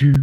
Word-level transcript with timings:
Welcome 0.00 0.14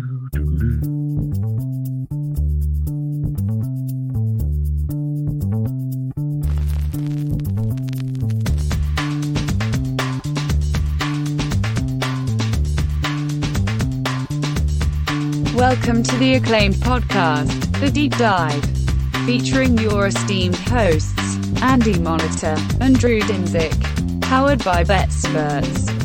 to 16.01 16.17
the 16.17 16.39
acclaimed 16.41 16.73
podcast, 16.77 17.79
The 17.79 17.91
Deep 17.91 18.17
Dive, 18.17 18.63
featuring 19.27 19.77
your 19.77 20.07
esteemed 20.07 20.55
hosts, 20.55 21.13
Andy 21.61 21.93
Molitor 21.93 22.57
and 22.81 22.97
Drew 22.97 23.19
Dinsick, 23.19 23.79
powered 24.23 24.63
by 24.63 24.83
BetSperts. 24.83 25.96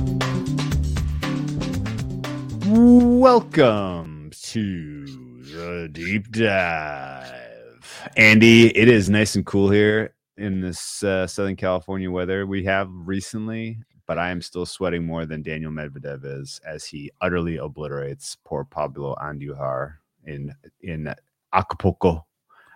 Welcome 3.23 4.32
to 4.43 5.06
the 5.06 5.88
deep 5.92 6.33
dive. 6.33 8.10
Andy, 8.16 8.77
it 8.77 8.88
is 8.88 9.09
nice 9.09 9.37
and 9.37 9.47
cool 9.47 9.70
here 9.70 10.12
in 10.37 10.60
this 10.60 11.05
uh, 11.05 11.28
Southern 11.28 11.55
California 11.55 12.11
weather 12.11 12.48
we 12.48 12.64
have 12.64 12.88
recently, 12.91 13.78
but 14.09 14.19
I 14.19 14.30
am 14.30 14.42
still 14.42 14.66
sweating 14.66 15.06
more 15.06 15.24
than 15.24 15.41
Daniil 15.41 15.70
Medvedev 15.70 16.24
is 16.24 16.61
as 16.66 16.84
he 16.84 17.12
utterly 17.20 17.59
obliterates 17.59 18.38
poor 18.45 18.64
Pablo 18.64 19.14
Andujar 19.23 19.98
in 20.25 20.52
in 20.80 21.14
Acapulco. 21.52 22.27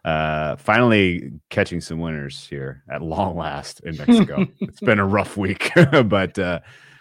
Uh, 0.05 0.55
finally 0.55 1.33
catching 1.51 1.80
some 1.80 1.99
winners 1.99 2.47
here 2.49 2.85
at 2.88 3.02
long 3.02 3.37
last 3.37 3.80
in 3.80 3.97
Mexico. 3.97 4.47
it's 4.60 4.79
been 4.79 5.01
a 5.01 5.07
rough 5.07 5.37
week, 5.37 5.73
but 6.05 6.38
uh, 6.38 6.60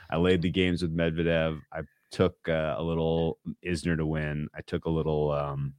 I 0.09 0.17
laid 0.17 0.41
the 0.41 0.49
games 0.49 0.81
with 0.81 0.97
Medvedev. 0.97 1.59
I 1.71 1.81
took 2.15 2.37
uh, 2.47 2.75
a 2.77 2.81
little 2.81 3.39
Isner 3.65 3.97
to 3.97 4.05
win. 4.05 4.47
I 4.55 4.61
took 4.61 4.85
a 4.85 4.89
little 4.89 5.31
um, 5.31 5.73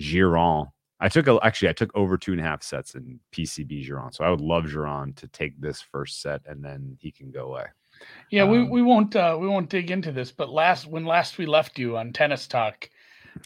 Giron. 0.00 0.66
I 0.98 1.10
took 1.10 1.28
a, 1.28 1.38
actually 1.42 1.68
I 1.68 1.74
took 1.74 1.94
over 1.94 2.16
two 2.16 2.32
and 2.32 2.40
a 2.40 2.44
half 2.44 2.62
sets 2.62 2.94
in 2.94 3.20
PCB 3.32 3.86
Giron. 3.86 4.14
So 4.14 4.24
I 4.24 4.30
would 4.30 4.40
love 4.40 4.64
Giron 4.64 5.14
to 5.16 5.28
take 5.28 5.60
this 5.60 5.82
first 5.82 6.22
set 6.22 6.40
and 6.46 6.64
then 6.64 6.96
he 7.00 7.12
can 7.12 7.30
go 7.30 7.48
away. 7.48 7.66
Yeah, 8.30 8.44
we, 8.44 8.60
Um, 8.60 8.70
we 8.70 8.80
won't 8.80 9.14
uh, 9.14 9.36
we 9.38 9.46
won't 9.46 9.68
dig 9.68 9.90
into 9.90 10.10
this, 10.10 10.32
but 10.32 10.48
last 10.48 10.86
when 10.86 11.04
last 11.04 11.36
we 11.36 11.44
left 11.44 11.78
you 11.78 11.98
on 11.98 12.14
tennis 12.14 12.46
talk, 12.46 12.88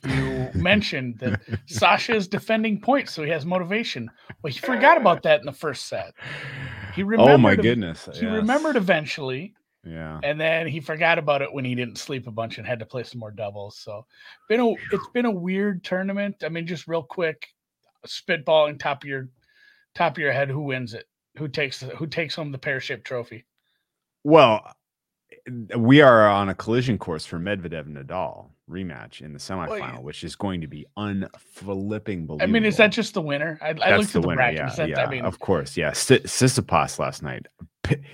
you 0.06 0.48
mentioned 0.54 1.18
that 1.18 1.40
Sasha 1.66 2.14
is 2.14 2.28
defending 2.28 2.80
points, 2.80 3.12
so 3.12 3.24
he 3.24 3.30
has 3.30 3.44
motivation. 3.44 4.10
Well, 4.42 4.52
he 4.52 4.58
forgot 4.60 4.96
about 4.96 5.24
that 5.24 5.40
in 5.40 5.46
the 5.46 5.52
first 5.52 5.88
set. 5.88 6.14
He 6.94 7.02
remembered. 7.02 7.32
Oh 7.32 7.38
my 7.38 7.56
goodness! 7.56 8.08
He 8.14 8.24
yes. 8.24 8.32
remembered 8.32 8.76
eventually, 8.76 9.54
Yeah. 9.84 10.20
and 10.22 10.40
then 10.40 10.66
he 10.66 10.80
forgot 10.80 11.18
about 11.18 11.40
it 11.40 11.52
when 11.52 11.64
he 11.64 11.74
didn't 11.74 11.98
sleep 11.98 12.26
a 12.26 12.32
bunch 12.32 12.58
and 12.58 12.66
had 12.66 12.80
to 12.80 12.86
play 12.86 13.04
some 13.04 13.20
more 13.20 13.30
doubles. 13.30 13.78
So, 13.78 14.04
been 14.48 14.60
a 14.60 14.70
it's 14.92 15.08
been 15.14 15.24
a 15.24 15.30
weird 15.30 15.84
tournament. 15.84 16.36
I 16.44 16.48
mean, 16.48 16.66
just 16.66 16.88
real 16.88 17.02
quick, 17.02 17.46
spitballing 18.06 18.78
top 18.78 19.04
of 19.04 19.08
your 19.08 19.28
top 19.94 20.12
of 20.12 20.18
your 20.18 20.32
head, 20.32 20.48
who 20.48 20.62
wins 20.62 20.94
it? 20.94 21.06
Who 21.36 21.48
takes 21.48 21.80
who 21.80 22.06
takes 22.06 22.34
home 22.34 22.52
the 22.52 22.58
pear 22.58 22.80
shaped 22.80 23.06
trophy? 23.06 23.44
Well, 24.24 24.74
eh, 25.46 25.76
we 25.76 26.00
are 26.00 26.28
on 26.28 26.48
a 26.48 26.54
collision 26.54 26.98
course 26.98 27.24
for 27.24 27.38
Medvedev 27.38 27.86
and 27.86 27.96
Nadal 27.96 28.50
rematch 28.68 29.22
in 29.22 29.32
the 29.32 29.38
semifinal, 29.38 30.02
which 30.02 30.24
is 30.24 30.36
going 30.36 30.60
to 30.60 30.66
be 30.66 30.86
unflipping 30.96 32.26
believable. 32.26 32.42
I 32.42 32.46
mean, 32.46 32.64
is 32.64 32.76
that 32.76 32.92
just 32.92 33.14
the 33.14 33.22
winner? 33.22 33.58
I, 33.62 33.68
I 33.68 33.96
looked 33.96 34.12
the 34.12 34.18
at 34.18 34.22
the 34.22 34.28
winner? 34.28 34.36
bracket. 34.36 34.58
Yeah, 34.58 34.74
that, 34.74 34.88
yeah. 34.88 35.04
I 35.04 35.10
mean, 35.10 35.24
of 35.24 35.38
course, 35.38 35.76
yeah. 35.76 35.90
S- 35.90 36.08
Tsitsipas 36.08 36.98
last 36.98 37.22
night, 37.22 37.46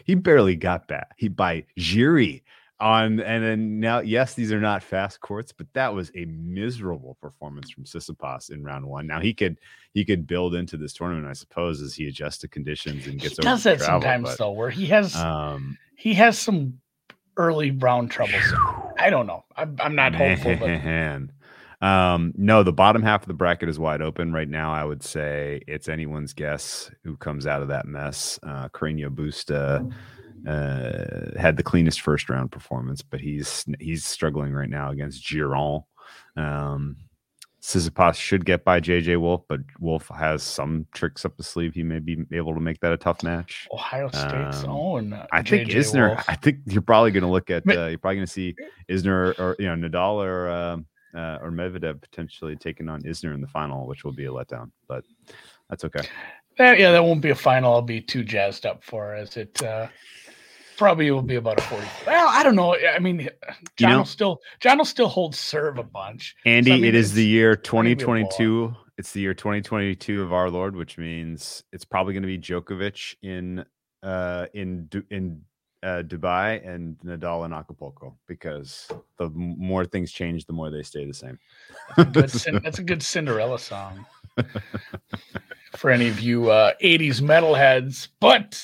he 0.05 0.15
barely 0.15 0.57
got 0.57 0.89
that. 0.89 1.09
He 1.17 1.29
by 1.29 1.65
Jiri 1.79 2.43
on, 2.81 3.21
and 3.21 3.45
then 3.45 3.81
now, 3.81 4.01
yes, 4.01 4.35
these 4.35 4.53
are 4.53 4.61
not 4.61 4.83
fast 4.83 5.21
courts, 5.21 5.53
but 5.53 5.67
that 5.75 5.95
was 5.95 6.11
a 6.15 6.25
miserable 6.27 7.17
performance 7.21 7.71
from 7.71 7.85
Tsitsipas 7.85 8.51
in 8.51 8.65
round 8.65 8.85
one. 8.85 9.07
Now 9.07 9.21
he 9.21 9.33
could 9.33 9.59
he 9.93 10.05
could 10.05 10.27
build 10.27 10.55
into 10.55 10.77
this 10.77 10.93
tournament, 10.93 11.27
I 11.27 11.35
suppose, 11.35 11.81
as 11.81 11.95
he 11.95 12.09
adjusts 12.09 12.39
to 12.39 12.49
conditions 12.49 13.05
and 13.07 13.15
he 13.15 13.21
gets 13.21 13.37
does 13.37 13.67
over 13.67 13.77
that 13.77 13.85
travel, 13.85 14.03
sometimes 14.03 14.29
but, 14.31 14.39
though, 14.39 14.51
where 14.51 14.71
he 14.71 14.87
has 14.87 15.15
Um, 15.17 15.79
he 15.97 16.15
has 16.15 16.39
some 16.39 16.81
early 17.37 17.71
round 17.71 18.11
troubles. 18.11 18.43
I 18.99 19.11
don't 19.11 19.27
know. 19.27 19.45
I'm, 19.57 19.77
I'm 19.81 19.95
not 19.95 20.15
hopeful, 20.15 20.57
but 20.57 20.69
Man. 20.69 21.33
Um, 21.81 22.33
no, 22.37 22.63
the 22.63 22.73
bottom 22.73 23.03
half 23.03 23.23
of 23.23 23.29
the 23.29 23.35
bracket 23.35 23.69
is 23.69 23.79
wide 23.79 24.01
open 24.03 24.33
right 24.33 24.49
now. 24.49 24.73
I 24.73 24.85
would 24.85 25.03
say 25.03 25.61
it's 25.67 25.89
anyone's 25.89 26.33
guess 26.33 26.91
who 27.03 27.17
comes 27.17 27.47
out 27.47 27.63
of 27.63 27.69
that 27.69 27.87
mess. 27.87 28.39
Uh, 28.43 28.69
Carreño 28.71 29.09
Busta 29.11 29.93
uh, 30.47 31.39
had 31.41 31.57
the 31.57 31.63
cleanest 31.63 32.01
first 32.01 32.29
round 32.29 32.53
performance, 32.53 33.03
but 33.03 33.21
he's 33.21 33.65
he's 33.81 34.05
struggling 34.05 34.53
right 34.53 34.71
now 34.71 34.91
against 34.91 35.25
Giron. 35.25 35.85
Um, 36.37 36.97
Tsitsipas 37.63 38.17
should 38.17 38.45
get 38.45 38.63
by 38.63 38.79
JJ 38.79 39.19
Wolf, 39.19 39.43
but 39.49 39.61
Wolf 39.81 40.09
has 40.15 40.43
some 40.43 40.87
tricks 40.93 41.25
up 41.25 41.33
his 41.39 41.47
sleeve. 41.47 41.73
He 41.75 41.83
may 41.83 41.99
be 41.99 42.19
able 42.31 42.53
to 42.53 42.61
make 42.61 42.79
that 42.81 42.93
a 42.93 42.97
tough 42.99 43.23
match. 43.23 43.67
Ohio 43.73 44.09
State's 44.09 44.65
Um, 44.65 44.71
own. 44.71 45.23
I 45.33 45.41
think 45.43 45.71
Isner. 45.71 46.09
Wolf. 46.09 46.25
I 46.29 46.35
think 46.35 46.59
you're 46.67 46.83
probably 46.83 47.11
going 47.11 47.23
to 47.23 47.31
look 47.31 47.49
at. 47.49 47.67
Uh, 47.67 47.87
you're 47.87 47.99
probably 47.99 48.17
going 48.17 48.27
to 48.27 48.33
see 48.33 48.55
Isner 48.91 49.39
or 49.39 49.57
you 49.59 49.75
know 49.75 49.89
Nadal 49.89 50.17
or 50.23 50.51
um 50.51 50.87
uh, 51.15 51.39
or 51.41 51.51
Medvedev 51.51 52.01
potentially 52.01 52.57
taking 52.57 52.89
on 52.89 53.03
Isner 53.03 53.35
in 53.35 53.41
the 53.41 53.47
final, 53.49 53.87
which 53.87 54.05
will 54.05 54.13
be 54.13 54.27
a 54.27 54.31
letdown. 54.31 54.71
But 54.89 55.05
that's 55.71 55.85
okay. 55.85 56.07
That- 56.59 56.79
yeah, 56.79 56.93
that 56.93 57.03
won't 57.05 57.21
be 57.21 57.31
a 57.31 57.35
final. 57.35 57.73
I'll 57.73 57.83
be 57.83 58.01
too 58.01 58.23
jazzed 58.25 58.65
up 58.67 58.85
for 58.85 59.15
as 59.15 59.37
it 59.37 59.61
uh, 59.63 59.89
probably 60.77 61.11
will 61.11 61.23
be 61.23 61.35
about 61.37 61.59
a 61.59 61.63
forty. 61.63 61.87
Well, 62.07 62.29
I 62.29 62.43
don't 62.43 62.55
know. 62.57 62.77
I 62.77 62.99
mean, 62.99 63.29
John 63.77 63.91
know- 63.91 63.99
will 63.99 64.05
still 64.05 64.41
John 64.61 64.79
will 64.79 64.85
still 64.85 65.09
hold 65.09 65.35
serve 65.35 65.79
a 65.79 65.83
bunch. 65.83 66.37
Andy, 66.47 66.73
I 66.73 66.77
mean, 66.77 66.85
it 66.85 66.95
is 66.95 67.13
the 67.13 67.27
year 67.27 67.51
not 67.51 67.65
gonna 67.65 67.83
be 67.85 67.93
a 67.93 68.07
blowout. 68.07 68.31
2022. 68.31 68.77
It's 68.97 69.13
the 69.13 69.21
year 69.21 69.35
2022 69.35 70.23
of 70.23 70.33
our 70.33 70.49
Lord, 70.49 70.77
which 70.77 70.97
means 70.99 71.65
it's 71.73 71.85
probably 71.85 72.13
going 72.13 72.23
to 72.23 72.29
be 72.29 72.39
Djokovic 72.39 73.17
in 73.23 73.65
uh 74.05 74.47
in 74.55 74.89
in 75.11 75.43
uh, 75.85 76.03
Dubai 76.03 76.67
and 76.67 76.97
Nadal 77.05 77.45
in 77.45 77.53
Acapulco 77.53 78.17
because 78.27 78.89
the 79.19 79.29
more 79.31 79.85
things 79.85 80.11
change, 80.11 80.47
the 80.47 80.53
more 80.53 80.71
they 80.71 80.83
stay 80.83 81.05
the 81.05 81.15
same. 81.15 81.39
Good 81.97 82.13
that's 82.63 82.79
a 82.79 82.83
good 82.83 83.03
Cinderella 83.03 83.59
song 83.59 84.07
for 85.77 85.91
any 85.91 86.09
of 86.09 86.21
you 86.21 86.51
uh, 86.51 86.73
80s 86.83 87.21
metalheads. 87.21 88.09
But 88.19 88.61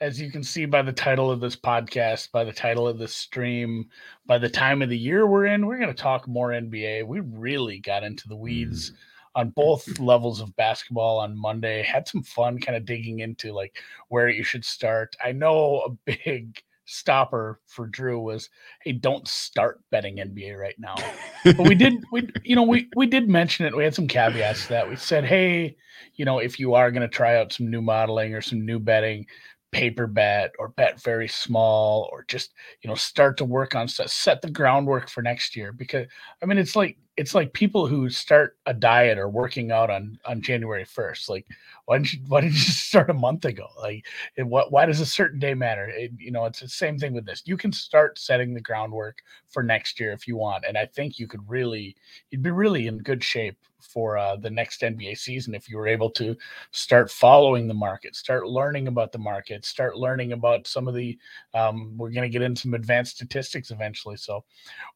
as 0.00 0.20
you 0.20 0.30
can 0.30 0.42
see 0.42 0.66
by 0.66 0.82
the 0.82 0.92
title 0.92 1.30
of 1.30 1.40
this 1.40 1.56
podcast, 1.56 2.30
by 2.32 2.44
the 2.44 2.52
title 2.52 2.86
of 2.86 2.98
this 2.98 3.14
stream, 3.14 3.88
by 4.26 4.36
the 4.36 4.50
time 4.50 4.82
of 4.82 4.90
the 4.90 4.98
year 4.98 5.26
we're 5.26 5.46
in, 5.46 5.66
we're 5.66 5.78
going 5.78 5.88
to 5.88 5.94
talk 5.94 6.28
more 6.28 6.50
NBA. 6.50 7.06
We 7.06 7.20
really 7.20 7.78
got 7.78 8.04
into 8.04 8.28
the 8.28 8.36
weeds 8.36 8.92
on 9.34 9.50
both 9.50 9.98
levels 9.98 10.40
of 10.40 10.54
basketball 10.56 11.18
on 11.18 11.38
Monday. 11.38 11.82
Had 11.82 12.08
some 12.08 12.22
fun 12.22 12.58
kind 12.58 12.76
of 12.76 12.84
digging 12.84 13.20
into 13.20 13.52
like 13.52 13.76
where 14.08 14.28
you 14.28 14.44
should 14.44 14.64
start. 14.64 15.16
I 15.24 15.32
know 15.32 15.80
a 15.80 15.90
big 16.24 16.62
stopper 16.84 17.60
for 17.66 17.86
Drew 17.86 18.20
was, 18.20 18.50
hey, 18.82 18.92
don't 18.92 19.26
start 19.26 19.80
betting 19.90 20.16
NBA 20.16 20.58
right 20.58 20.76
now 20.78 20.96
but 21.44 21.68
we 21.68 21.74
did 21.74 22.04
we 22.12 22.28
you 22.44 22.56
know 22.56 22.62
we 22.62 22.88
we 22.96 23.06
did 23.06 23.28
mention 23.28 23.66
it 23.66 23.76
we 23.76 23.84
had 23.84 23.94
some 23.94 24.06
caveats 24.06 24.64
to 24.64 24.68
that 24.70 24.88
we 24.88 24.96
said 24.96 25.24
hey 25.24 25.76
you 26.14 26.24
know 26.24 26.38
if 26.38 26.58
you 26.58 26.74
are 26.74 26.90
going 26.90 27.02
to 27.02 27.08
try 27.08 27.36
out 27.36 27.52
some 27.52 27.70
new 27.70 27.82
modeling 27.82 28.34
or 28.34 28.40
some 28.40 28.64
new 28.64 28.78
betting 28.78 29.26
paper 29.72 30.06
bet 30.06 30.52
or 30.58 30.68
bet 30.68 31.00
very 31.02 31.28
small 31.28 32.08
or 32.12 32.24
just 32.28 32.52
you 32.82 32.88
know 32.88 32.94
start 32.94 33.36
to 33.36 33.44
work 33.44 33.74
on 33.74 33.88
set 33.88 34.10
set 34.10 34.42
the 34.42 34.50
groundwork 34.50 35.08
for 35.08 35.22
next 35.22 35.56
year 35.56 35.72
because 35.72 36.06
i 36.42 36.46
mean 36.46 36.58
it's 36.58 36.76
like 36.76 36.98
it's 37.16 37.34
like 37.34 37.52
people 37.52 37.86
who 37.86 38.08
start 38.08 38.56
a 38.66 38.72
diet 38.72 39.18
or 39.18 39.28
working 39.28 39.70
out 39.70 39.90
on 39.90 40.18
on 40.24 40.40
january 40.40 40.84
1st 40.84 41.28
like 41.28 41.46
why 41.84 41.98
didn't 41.98 42.12
you 42.12 42.20
why 42.28 42.40
didn't 42.40 42.54
you 42.54 42.60
start 42.60 43.10
a 43.10 43.14
month 43.14 43.44
ago 43.44 43.66
like 43.78 44.06
it, 44.36 44.46
what 44.46 44.72
why 44.72 44.86
does 44.86 45.00
a 45.00 45.06
certain 45.06 45.38
day 45.38 45.54
matter 45.54 45.86
it, 45.88 46.10
you 46.18 46.30
know 46.30 46.46
it's 46.46 46.60
the 46.60 46.68
same 46.68 46.98
thing 46.98 47.12
with 47.12 47.26
this 47.26 47.42
you 47.44 47.56
can 47.56 47.72
start 47.72 48.18
setting 48.18 48.54
the 48.54 48.60
groundwork 48.60 49.22
for 49.52 49.62
next 49.62 50.00
year 50.00 50.12
if 50.12 50.26
you 50.26 50.36
want. 50.36 50.64
And 50.66 50.76
I 50.76 50.86
think 50.86 51.18
you 51.18 51.26
could 51.26 51.48
really, 51.48 51.96
you'd 52.30 52.42
be 52.42 52.50
really 52.50 52.86
in 52.86 52.98
good 52.98 53.22
shape 53.22 53.56
for 53.80 54.16
uh, 54.16 54.36
the 54.36 54.50
next 54.50 54.80
NBA 54.80 55.18
season 55.18 55.54
if 55.54 55.68
you 55.68 55.76
were 55.76 55.88
able 55.88 56.08
to 56.10 56.36
start 56.70 57.10
following 57.10 57.66
the 57.66 57.74
market, 57.74 58.14
start 58.14 58.46
learning 58.46 58.86
about 58.86 59.10
the 59.10 59.18
market, 59.18 59.64
start 59.64 59.96
learning 59.96 60.32
about 60.32 60.66
some 60.66 60.86
of 60.86 60.94
the. 60.94 61.18
Um, 61.52 61.96
we're 61.98 62.10
going 62.10 62.22
to 62.22 62.32
get 62.32 62.42
into 62.42 62.62
some 62.62 62.74
advanced 62.74 63.16
statistics 63.16 63.72
eventually, 63.72 64.16
so 64.16 64.44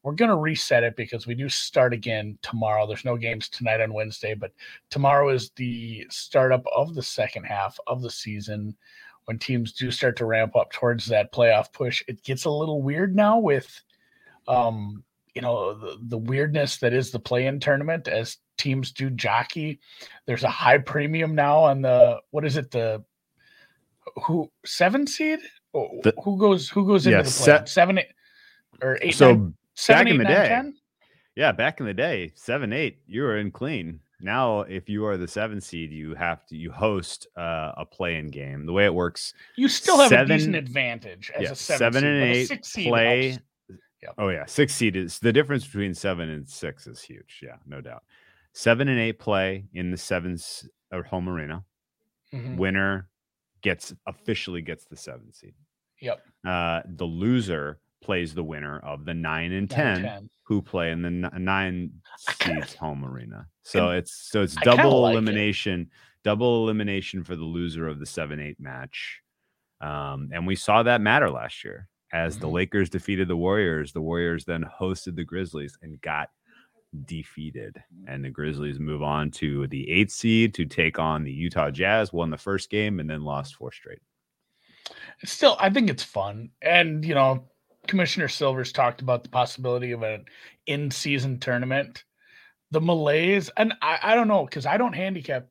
we're 0.03 0.13
going 0.13 0.31
to 0.31 0.37
reset 0.37 0.83
it 0.83 0.95
because 0.95 1.27
we 1.27 1.35
do 1.35 1.49
start 1.49 1.93
again 1.93 2.06
tomorrow. 2.41 2.87
There's 2.87 3.05
no 3.05 3.17
games 3.17 3.49
tonight 3.49 3.81
on 3.81 3.93
Wednesday, 3.93 4.33
but 4.33 4.51
tomorrow 4.89 5.29
is 5.29 5.51
the 5.55 6.05
startup 6.09 6.65
of 6.75 6.95
the 6.95 7.03
second 7.03 7.43
half 7.45 7.77
of 7.87 8.01
the 8.01 8.09
season 8.09 8.75
when 9.25 9.37
teams 9.39 9.73
do 9.73 9.91
start 9.91 10.15
to 10.17 10.25
ramp 10.25 10.55
up 10.55 10.71
towards 10.71 11.05
that 11.07 11.33
playoff 11.33 11.71
push. 11.73 12.03
It 12.07 12.23
gets 12.23 12.45
a 12.45 12.49
little 12.49 12.81
weird 12.81 13.15
now 13.15 13.37
with 13.39 13.69
um 14.47 15.03
you 15.35 15.41
know 15.41 15.73
the, 15.73 15.97
the 16.07 16.17
weirdness 16.17 16.77
that 16.77 16.93
is 16.93 17.11
the 17.11 17.19
play-in 17.19 17.59
tournament 17.59 18.07
as 18.07 18.37
teams 18.57 18.91
do 18.93 19.09
jockey 19.09 19.79
there's 20.25 20.43
a 20.45 20.49
high 20.49 20.77
premium 20.77 21.35
now 21.35 21.59
on 21.59 21.81
the 21.81 22.17
what 22.31 22.45
is 22.45 22.55
it 22.57 22.71
the 22.71 23.03
who 24.23 24.49
seven 24.65 25.05
seed 25.05 25.39
Oh, 25.73 25.99
The- 26.01 26.13
who 26.23 26.37
goes 26.37 26.69
who 26.69 26.87
goes 26.87 27.05
into 27.05 27.17
Yeah, 27.17 27.23
the 27.23 27.29
play 27.29 27.57
se- 27.57 27.63
seven 27.65 27.97
eight 27.99 28.13
or 28.81 28.97
eight 29.01 29.13
so 29.15 29.33
nine, 29.33 29.53
seven, 29.75 30.05
back 30.05 30.11
in 30.11 30.17
the 30.17 30.23
nine, 30.23 30.33
day, 30.33 30.47
10? 30.47 30.75
Yeah, 31.37 31.51
back 31.51 31.79
in 31.79 31.85
the 31.85 31.93
day, 31.93 32.31
seven 32.35 32.73
eight, 32.73 32.97
you 33.07 33.21
were 33.21 33.37
in 33.37 33.51
clean. 33.51 33.99
Now, 34.19 34.61
if 34.61 34.89
you 34.89 35.05
are 35.05 35.15
the 35.17 35.27
seven 35.27 35.61
seed, 35.61 35.91
you 35.91 36.15
have 36.15 36.43
to 36.47 36.57
you 36.57 36.71
host 36.71 37.27
uh, 37.37 37.73
a 37.77 37.85
play-in 37.85 38.31
game. 38.31 38.65
The 38.65 38.73
way 38.73 38.85
it 38.85 38.93
works, 38.93 39.35
You 39.55 39.69
still 39.69 39.99
have 39.99 40.09
Seven- 40.09 40.31
a 40.31 40.37
decent 40.37 40.55
advantage 40.55 41.31
as 41.35 41.43
yeah, 41.43 41.51
a 41.51 41.55
seven, 41.55 41.77
seven 41.77 42.01
seed, 42.01 42.09
and 42.09 42.23
eight 42.23 42.47
six 42.47 42.67
seed 42.69 42.87
play. 42.87 43.29
helps. 43.29 43.43
Yep. 44.01 44.13
Oh 44.17 44.29
yeah, 44.29 44.45
six 44.47 44.73
seed 44.73 44.95
is 44.95 45.19
the 45.19 45.31
difference 45.31 45.63
between 45.65 45.93
seven 45.93 46.29
and 46.29 46.49
six 46.49 46.87
is 46.87 47.01
huge. 47.01 47.39
Yeah, 47.43 47.57
no 47.67 47.81
doubt. 47.81 48.03
Seven 48.53 48.87
and 48.87 48.99
eight 48.99 49.19
play 49.19 49.65
in 49.75 49.91
the 49.91 49.97
sevens 49.97 50.67
or 50.91 51.03
home 51.03 51.29
arena. 51.29 51.63
Mhm. 52.33 52.57
Winner 52.57 53.09
gets 53.61 53.93
officially 54.07 54.61
gets 54.63 54.85
the 54.85 54.97
seven 54.97 55.31
seed. 55.33 55.53
Yep. 56.01 56.25
Uh, 56.45 56.81
the 56.85 57.05
loser 57.05 57.79
plays 58.01 58.33
the 58.33 58.43
winner 58.43 58.79
of 58.79 59.05
the 59.05 59.13
nine 59.13 59.51
and 59.51 59.69
nine, 59.69 59.95
10, 59.95 60.01
10. 60.03 60.29
Who 60.47 60.61
play 60.61 60.91
in 60.91 61.01
the 61.01 61.09
nine 61.37 61.91
seeds 62.17 62.73
home 62.75 63.03
arena. 63.03 63.45
So 63.63 63.89
it's 63.89 64.29
so 64.31 64.41
it's 64.43 64.55
double 64.55 65.01
like 65.01 65.11
it. 65.11 65.13
elimination, 65.17 65.89
double 66.23 66.63
elimination 66.63 67.23
for 67.25 67.35
the 67.35 67.43
loser 67.43 67.87
of 67.87 67.99
the 67.99 68.05
seven 68.05 68.39
eight 68.39 68.57
match. 68.59 69.19
Um, 69.81 70.29
and 70.33 70.47
we 70.47 70.55
saw 70.55 70.83
that 70.83 71.01
matter 71.01 71.29
last 71.29 71.63
year 71.65 71.89
as 72.13 72.39
the 72.39 72.47
Mhm. 72.47 72.53
Lakers 72.53 72.89
defeated 72.89 73.27
the 73.27 73.35
Warriors. 73.35 73.91
The 73.91 74.01
Warriors 74.01 74.45
then 74.45 74.63
hosted 74.63 75.15
the 75.17 75.25
Grizzlies 75.25 75.77
and 75.81 75.99
got 76.01 76.29
defeated. 77.05 77.83
And 78.07 78.23
the 78.23 78.29
Grizzlies 78.29 78.79
move 78.79 79.03
on 79.03 79.29
to 79.31 79.67
the 79.67 79.89
eighth 79.91 80.11
seed 80.11 80.53
to 80.55 80.65
take 80.65 80.97
on 80.97 81.23
the 81.25 81.31
Utah 81.31 81.69
Jazz. 81.71 82.13
Won 82.13 82.29
the 82.29 82.37
first 82.37 82.69
game 82.69 83.01
and 83.01 83.09
then 83.09 83.23
lost 83.23 83.55
four 83.55 83.73
straight. 83.73 83.99
Still, 85.25 85.57
I 85.59 85.69
think 85.69 85.89
it's 85.89 86.03
fun. 86.03 86.51
And, 86.61 87.03
you 87.03 87.13
know, 87.13 87.49
Commissioner 87.87 88.27
Silver's 88.27 88.71
talked 88.71 89.01
about 89.01 89.23
the 89.23 89.29
possibility 89.29 89.91
of 89.91 90.03
an 90.03 90.25
in 90.65 90.91
season 90.91 91.39
tournament. 91.39 92.03
The 92.71 92.81
Malays, 92.81 93.49
and 93.57 93.73
I, 93.81 93.99
I 94.01 94.15
don't 94.15 94.27
know, 94.27 94.45
because 94.45 94.65
I 94.65 94.77
don't 94.77 94.93
handicap 94.93 95.47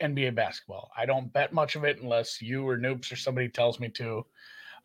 NBA 0.00 0.34
basketball. 0.34 0.90
I 0.96 1.06
don't 1.06 1.32
bet 1.32 1.52
much 1.52 1.76
of 1.76 1.84
it 1.84 2.00
unless 2.00 2.40
you 2.40 2.66
or 2.66 2.78
Noops 2.78 3.12
or 3.12 3.16
somebody 3.16 3.48
tells 3.48 3.78
me 3.78 3.88
to. 3.90 4.24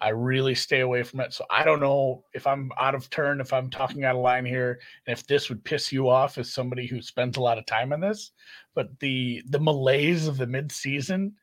I 0.01 0.09
really 0.09 0.55
stay 0.55 0.79
away 0.79 1.03
from 1.03 1.19
it. 1.19 1.33
So 1.33 1.45
I 1.49 1.63
don't 1.63 1.81
know 1.81 2.23
if 2.33 2.47
I'm 2.47 2.71
out 2.79 2.95
of 2.95 3.09
turn, 3.09 3.41
if 3.41 3.51
I'm 3.51 3.69
talking 3.69 4.05
out 4.05 4.15
of 4.15 4.21
line 4.21 4.45
here, 4.45 4.79
and 5.05 5.17
if 5.17 5.27
this 5.27 5.49
would 5.49 5.63
piss 5.63 5.91
you 5.91 6.09
off 6.09 6.37
as 6.37 6.53
somebody 6.53 6.87
who 6.87 7.01
spends 7.01 7.37
a 7.37 7.41
lot 7.41 7.57
of 7.57 7.65
time 7.65 7.91
on 7.91 7.99
this. 7.99 8.31
But 8.75 8.97
the 8.99 9.43
the 9.49 9.59
malaise 9.59 10.27
of 10.27 10.37
the 10.37 10.45
midseason, 10.45 11.33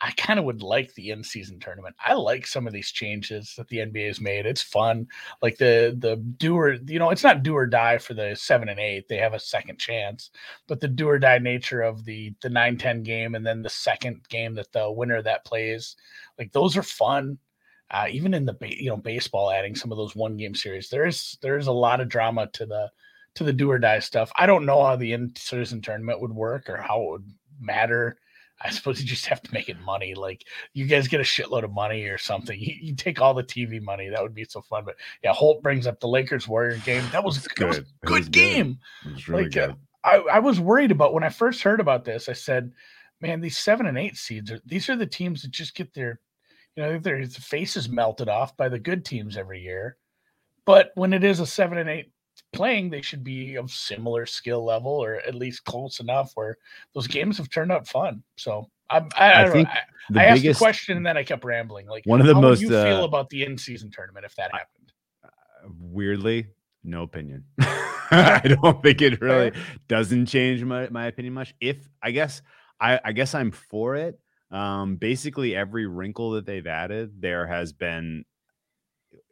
I 0.00 0.12
kind 0.12 0.38
of 0.38 0.44
would 0.44 0.62
like 0.62 0.94
the 0.94 1.10
in-season 1.10 1.58
tournament. 1.58 1.96
I 2.04 2.14
like 2.14 2.46
some 2.46 2.66
of 2.66 2.72
these 2.72 2.92
changes 2.92 3.54
that 3.56 3.66
the 3.68 3.78
NBA 3.78 4.06
has 4.06 4.20
made. 4.20 4.46
It's 4.46 4.62
fun. 4.62 5.08
Like 5.42 5.58
the 5.58 5.96
the 5.98 6.16
do 6.16 6.56
or 6.56 6.74
you 6.74 6.98
know, 6.98 7.10
it's 7.10 7.24
not 7.24 7.42
do 7.42 7.56
or 7.56 7.66
die 7.66 7.98
for 7.98 8.14
the 8.14 8.36
seven 8.36 8.68
and 8.68 8.78
eight. 8.78 9.08
They 9.08 9.16
have 9.16 9.34
a 9.34 9.40
second 9.40 9.78
chance, 9.78 10.30
but 10.68 10.80
the 10.80 10.88
do 10.88 11.08
or 11.08 11.18
die 11.18 11.38
nature 11.38 11.82
of 11.82 12.04
the 12.04 12.32
the 12.42 12.48
9-10 12.48 13.02
game 13.02 13.34
and 13.34 13.44
then 13.44 13.62
the 13.62 13.70
second 13.70 14.20
game 14.28 14.54
that 14.54 14.72
the 14.72 14.90
winner 14.90 15.20
that 15.22 15.44
plays, 15.44 15.96
like 16.38 16.52
those 16.52 16.76
are 16.76 16.82
fun. 16.82 17.38
Uh, 17.90 18.06
even 18.10 18.34
in 18.34 18.44
the 18.44 18.52
ba- 18.52 18.82
you 18.82 18.90
know 18.90 18.96
baseball, 18.98 19.50
adding 19.50 19.74
some 19.74 19.90
of 19.90 19.98
those 19.98 20.14
one 20.14 20.36
game 20.36 20.54
series, 20.54 20.90
there 20.90 21.06
is 21.06 21.38
there 21.42 21.56
is 21.56 21.66
a 21.66 21.72
lot 21.72 22.00
of 22.00 22.08
drama 22.08 22.46
to 22.52 22.66
the 22.66 22.90
to 23.34 23.44
the 23.44 23.52
do 23.52 23.70
or 23.70 23.78
die 23.78 23.98
stuff. 24.00 24.30
I 24.36 24.46
don't 24.46 24.66
know 24.66 24.84
how 24.84 24.96
the 24.96 25.12
in-season 25.12 25.80
tournament 25.80 26.20
would 26.20 26.32
work 26.32 26.68
or 26.68 26.76
how 26.76 27.00
it 27.02 27.10
would 27.10 27.32
matter. 27.60 28.18
I 28.64 28.70
suppose 28.70 29.00
you 29.00 29.06
just 29.06 29.26
have 29.26 29.42
to 29.42 29.52
make 29.54 29.68
it 29.68 29.80
money. 29.80 30.14
Like 30.14 30.44
you 30.72 30.86
guys 30.86 31.08
get 31.08 31.20
a 31.20 31.24
shitload 31.24 31.64
of 31.64 31.72
money 31.72 32.04
or 32.04 32.18
something. 32.18 32.58
You, 32.58 32.74
you 32.80 32.94
take 32.94 33.20
all 33.20 33.34
the 33.34 33.44
TV 33.44 33.80
money. 33.80 34.08
That 34.08 34.22
would 34.22 34.34
be 34.34 34.44
so 34.44 34.62
fun. 34.62 34.84
But 34.84 34.96
yeah, 35.22 35.32
Holt 35.32 35.62
brings 35.62 35.86
up 35.86 36.00
the 36.00 36.08
Lakers 36.08 36.48
Warrior 36.48 36.78
game. 36.78 37.04
That 37.12 37.22
was 37.24 37.44
that 37.44 37.66
was 37.66 37.78
good. 37.78 37.86
a 38.02 38.06
good 38.06 38.18
was 38.18 38.24
good. 38.26 38.32
game. 38.32 38.78
It 39.06 39.12
was 39.12 39.28
really 39.28 39.44
Like, 39.44 39.56
uh. 39.56 39.74
I, 40.04 40.16
I 40.32 40.38
was 40.38 40.60
worried 40.60 40.90
about 40.90 41.12
when 41.12 41.24
I 41.24 41.28
first 41.28 41.62
heard 41.62 41.80
about 41.80 42.04
this. 42.04 42.28
I 42.28 42.32
said, 42.32 42.72
"Man, 43.20 43.40
these 43.40 43.58
seven 43.58 43.86
and 43.86 43.98
eight 43.98 44.16
seeds 44.16 44.50
are 44.50 44.60
these 44.64 44.88
are 44.88 44.96
the 44.96 45.06
teams 45.06 45.42
that 45.42 45.50
just 45.50 45.74
get 45.74 45.92
their, 45.92 46.20
you 46.76 46.82
know, 46.82 46.98
their 46.98 47.24
faces 47.26 47.88
melted 47.88 48.28
off 48.28 48.56
by 48.56 48.68
the 48.68 48.78
good 48.78 49.04
teams 49.04 49.36
every 49.36 49.60
year." 49.60 49.96
But 50.64 50.92
when 50.94 51.12
it 51.12 51.24
is 51.24 51.40
a 51.40 51.46
seven 51.46 51.78
and 51.78 51.88
eight 51.88 52.12
playing, 52.52 52.90
they 52.90 53.02
should 53.02 53.24
be 53.24 53.56
of 53.56 53.70
similar 53.70 54.26
skill 54.26 54.64
level 54.64 54.92
or 54.92 55.16
at 55.26 55.34
least 55.34 55.64
close 55.64 56.00
enough 56.00 56.32
where 56.34 56.56
those 56.94 57.06
games 57.06 57.38
have 57.38 57.50
turned 57.50 57.72
out 57.72 57.86
fun. 57.86 58.22
So 58.36 58.68
I, 58.90 59.04
I, 59.16 59.44
I 59.44 59.50
think. 59.50 59.68
I, 59.68 59.80
The 60.10 60.20
I 60.20 60.24
asked 60.24 60.36
the 60.36 60.48
biggest 60.48 60.60
question 60.60 60.96
and 60.96 61.04
then 61.04 61.18
I 61.18 61.22
kept 61.22 61.44
rambling. 61.44 61.86
Like, 61.86 62.06
one 62.06 62.20
of 62.20 62.26
the 62.26 62.34
how 62.34 62.40
most 62.40 62.62
you 62.62 62.68
feel 62.68 63.02
uh, 63.02 63.04
about 63.04 63.28
the 63.28 63.44
in-season 63.44 63.90
tournament 63.90 64.24
if 64.24 64.34
that 64.36 64.50
happened? 64.52 64.92
weirdly 65.80 66.46
no 66.84 67.02
opinion 67.02 67.44
i 68.10 68.40
don't 68.62 68.82
think 68.82 69.02
it 69.02 69.20
really 69.20 69.52
doesn't 69.88 70.26
change 70.26 70.62
my, 70.64 70.88
my 70.88 71.06
opinion 71.06 71.34
much 71.34 71.54
if 71.60 71.88
i 72.02 72.10
guess 72.10 72.42
I, 72.80 73.00
I 73.04 73.12
guess 73.12 73.34
i'm 73.34 73.50
for 73.50 73.96
it 73.96 74.18
um 74.50 74.96
basically 74.96 75.54
every 75.54 75.86
wrinkle 75.86 76.32
that 76.32 76.46
they've 76.46 76.66
added 76.66 77.20
there 77.20 77.46
has 77.46 77.72
been 77.72 78.24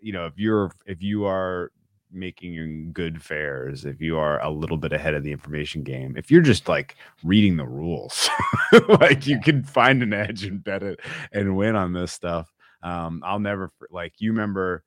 you 0.01 0.13
know 0.13 0.27
if 0.27 0.35
you're 0.37 0.71
if 0.85 1.03
you 1.03 1.25
are 1.25 1.71
making 2.13 2.93
good 2.93 3.23
fares 3.23 3.85
if 3.85 4.01
you 4.01 4.17
are 4.17 4.41
a 4.43 4.51
little 4.51 4.77
bit 4.77 4.93
ahead 4.93 5.15
of 5.15 5.23
the 5.25 5.33
information 5.33 5.83
game 5.83 6.17
if 6.17 6.31
you're 6.31 6.41
just 6.41 6.69
like 6.69 6.97
reading 7.25 7.57
the 7.57 7.67
rules 7.67 8.29
like 9.01 9.27
you 9.27 9.41
can 9.41 9.63
find 9.65 10.03
an 10.03 10.13
edge 10.13 10.45
and 10.45 10.63
bet 10.65 10.83
it 10.83 11.01
and 11.33 11.57
win 11.57 11.75
on 11.77 11.93
this 11.93 12.13
stuff 12.13 12.53
um 12.83 13.23
i'll 13.27 13.41
never 13.41 13.71
like 13.91 14.15
you 14.19 14.31
remember 14.31 14.85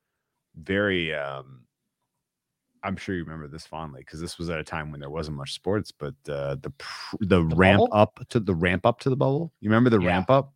very 0.55 1.13
um 1.13 1.61
I'm 2.81 2.95
sure 2.95 3.13
you 3.13 3.25
remember 3.25 3.49
this 3.49 3.67
fondly 3.67 3.99
because 4.05 4.21
this 4.21 4.37
was 4.37 4.49
at 4.49 4.57
a 4.57 4.63
time 4.63 4.89
when 4.89 5.01
there 5.01 5.09
wasn't 5.09 5.35
much 5.35 5.51
sports, 5.53 5.91
but 5.91 6.13
uh, 6.29 6.55
the 6.61 6.69
pr- 6.77 7.15
the, 7.19 7.43
ramp 7.43 7.79
bubble? 7.81 7.89
up 7.91 8.19
to 8.29 8.39
the 8.39 8.55
ramp 8.55 8.85
up 8.85 9.01
to 9.01 9.09
the 9.09 9.17
bubble. 9.17 9.51
You 9.59 9.69
remember 9.69 9.89
the 9.89 9.99
Yeah. 9.99 10.07
ramp 10.07 10.29
up, 10.29 10.53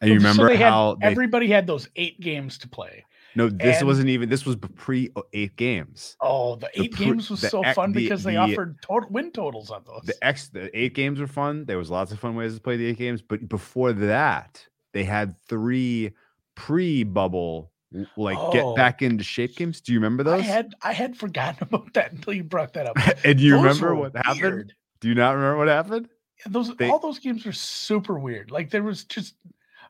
and 0.00 0.08
you 0.08 0.20
So- 0.20 0.26
so 0.26 0.28
remember 0.30 0.52
they 0.52 0.62
had- 0.62 0.70
how 0.70 0.94
they, 1.00 1.08
everybody 1.08 1.48
had 1.48 1.66
those 1.66 1.88
eight 1.96 2.20
games 2.20 2.56
to 2.58 2.68
play. 2.68 3.04
No, 3.36 3.48
this 3.48 3.78
and- 3.78 3.86
wasn't 3.86 4.08
even 4.08 4.28
this 4.28 4.44
was 4.44 4.56
pre 4.56 5.10
uh, 5.14 5.22
eight 5.32 5.54
games. 5.56 6.16
Oh, 6.20 6.56
the 6.56 6.68
The 6.74 6.82
eight 6.82 6.96
games 6.96 7.30
was 7.30 7.40
the 7.42 7.48
so 7.50 7.62
fun 7.74 7.92
the- 7.92 8.02
because 8.02 8.24
they 8.24 8.36
offered 8.36 8.80
total 8.82 9.08
win 9.10 9.30
totals 9.30 9.70
on 9.70 9.84
those. 9.86 10.02
The 10.04 10.24
X 10.26 10.48
the 10.48 10.76
eight 10.76 10.94
games 10.94 11.20
were 11.20 11.26
fun. 11.26 11.64
There 11.66 11.78
was 11.78 11.90
lots 11.90 12.10
of 12.12 12.18
fun 12.18 12.34
ways 12.34 12.54
to 12.54 12.60
play 12.60 12.76
the 12.76 12.86
eight 12.86 12.98
games, 12.98 13.22
but 13.22 13.48
before 13.48 13.92
that, 13.92 14.66
they 14.92 15.04
had 15.04 15.36
three 15.48 16.12
pre 16.54 17.04
bubble 17.04 17.70
like 18.16 18.36
Oh. 18.38 18.52
get 18.52 18.76
back 18.76 19.02
into 19.02 19.22
shape 19.22 19.56
games. 19.56 19.80
Do 19.80 19.92
you 19.92 19.98
remember 19.98 20.22
those? 20.24 20.40
I 20.40 20.44
had 20.44 20.74
I 20.82 20.92
had 20.92 21.16
forgotten 21.16 21.58
about 21.70 21.92
that 21.94 22.12
until 22.12 22.32
you 22.32 22.44
brought 22.44 22.72
that 22.72 22.86
up. 22.86 22.96
and 23.24 23.38
do 23.38 23.44
you 23.44 23.52
Those 23.52 23.62
remember 23.62 23.94
what 23.94 24.16
happened? 24.16 24.72
Do 25.00 25.08
you 25.08 25.14
not 25.14 25.34
remember 25.36 25.58
what 25.58 25.68
happened? 25.68 26.08
Yeah, 26.38 26.52
those 26.52 26.74
They- 26.76 26.88
all 26.90 26.98
those 26.98 27.18
games 27.18 27.44
were 27.46 27.52
super 27.52 28.18
weird. 28.18 28.50
Like 28.50 28.70
there 28.70 28.82
was 28.82 29.04
just 29.04 29.34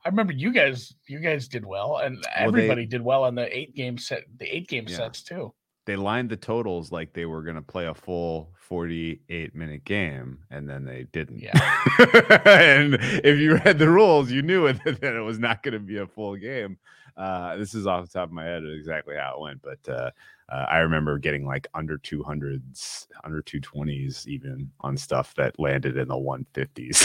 I 0.06 0.08
remember 0.08 0.32
you 0.32 0.52
guys 0.52 0.94
you 1.08 1.18
guys 1.18 1.48
did 1.48 1.66
well 1.66 1.96
and 1.98 2.18
they- 2.22 2.30
everybody 2.36 2.86
did 2.86 3.02
well 3.02 3.24
on 3.24 3.34
the 3.34 3.54
eight 3.56 3.74
game 3.74 3.98
set 3.98 4.22
the 4.38 4.46
eight 4.46 4.68
game 4.68 4.84
Yeah. 4.88 4.96
sets 4.98 5.22
too. 5.22 5.52
they 5.84 5.96
lined 5.96 6.30
the 6.30 6.36
totals 6.36 6.90
like 6.92 7.12
they 7.12 7.26
were 7.26 7.42
going 7.42 7.56
to 7.56 7.62
play 7.62 7.86
a 7.86 7.94
full 7.94 8.52
48 8.68 9.54
minute 9.54 9.84
game 9.84 10.38
and 10.50 10.68
then 10.68 10.84
they 10.84 11.06
didn't 11.12 11.40
Yeah. 11.40 11.52
and 12.44 12.94
if 13.24 13.38
you 13.38 13.56
read 13.56 13.78
the 13.78 13.88
rules 13.88 14.30
you 14.30 14.42
knew 14.42 14.66
it, 14.66 14.78
that 14.84 15.02
it 15.16 15.20
was 15.24 15.38
not 15.40 15.62
going 15.64 15.74
to 15.74 15.80
be 15.80 15.98
a 15.98 16.06
full 16.06 16.36
game 16.36 16.78
uh, 17.16 17.56
this 17.56 17.74
is 17.74 17.86
off 17.86 18.04
the 18.06 18.12
top 18.12 18.28
of 18.28 18.32
my 18.32 18.44
head 18.44 18.62
exactly 18.64 19.16
how 19.16 19.34
it 19.34 19.40
went 19.40 19.60
but 19.62 19.78
uh, 19.92 20.10
uh, 20.50 20.66
i 20.70 20.78
remember 20.78 21.18
getting 21.18 21.46
like 21.46 21.66
under 21.74 21.98
200s 21.98 23.06
under 23.24 23.42
220s 23.42 24.26
even 24.26 24.70
on 24.80 24.96
stuff 24.96 25.34
that 25.34 25.58
landed 25.58 25.96
in 25.96 26.08
the 26.08 26.14
150s 26.14 27.02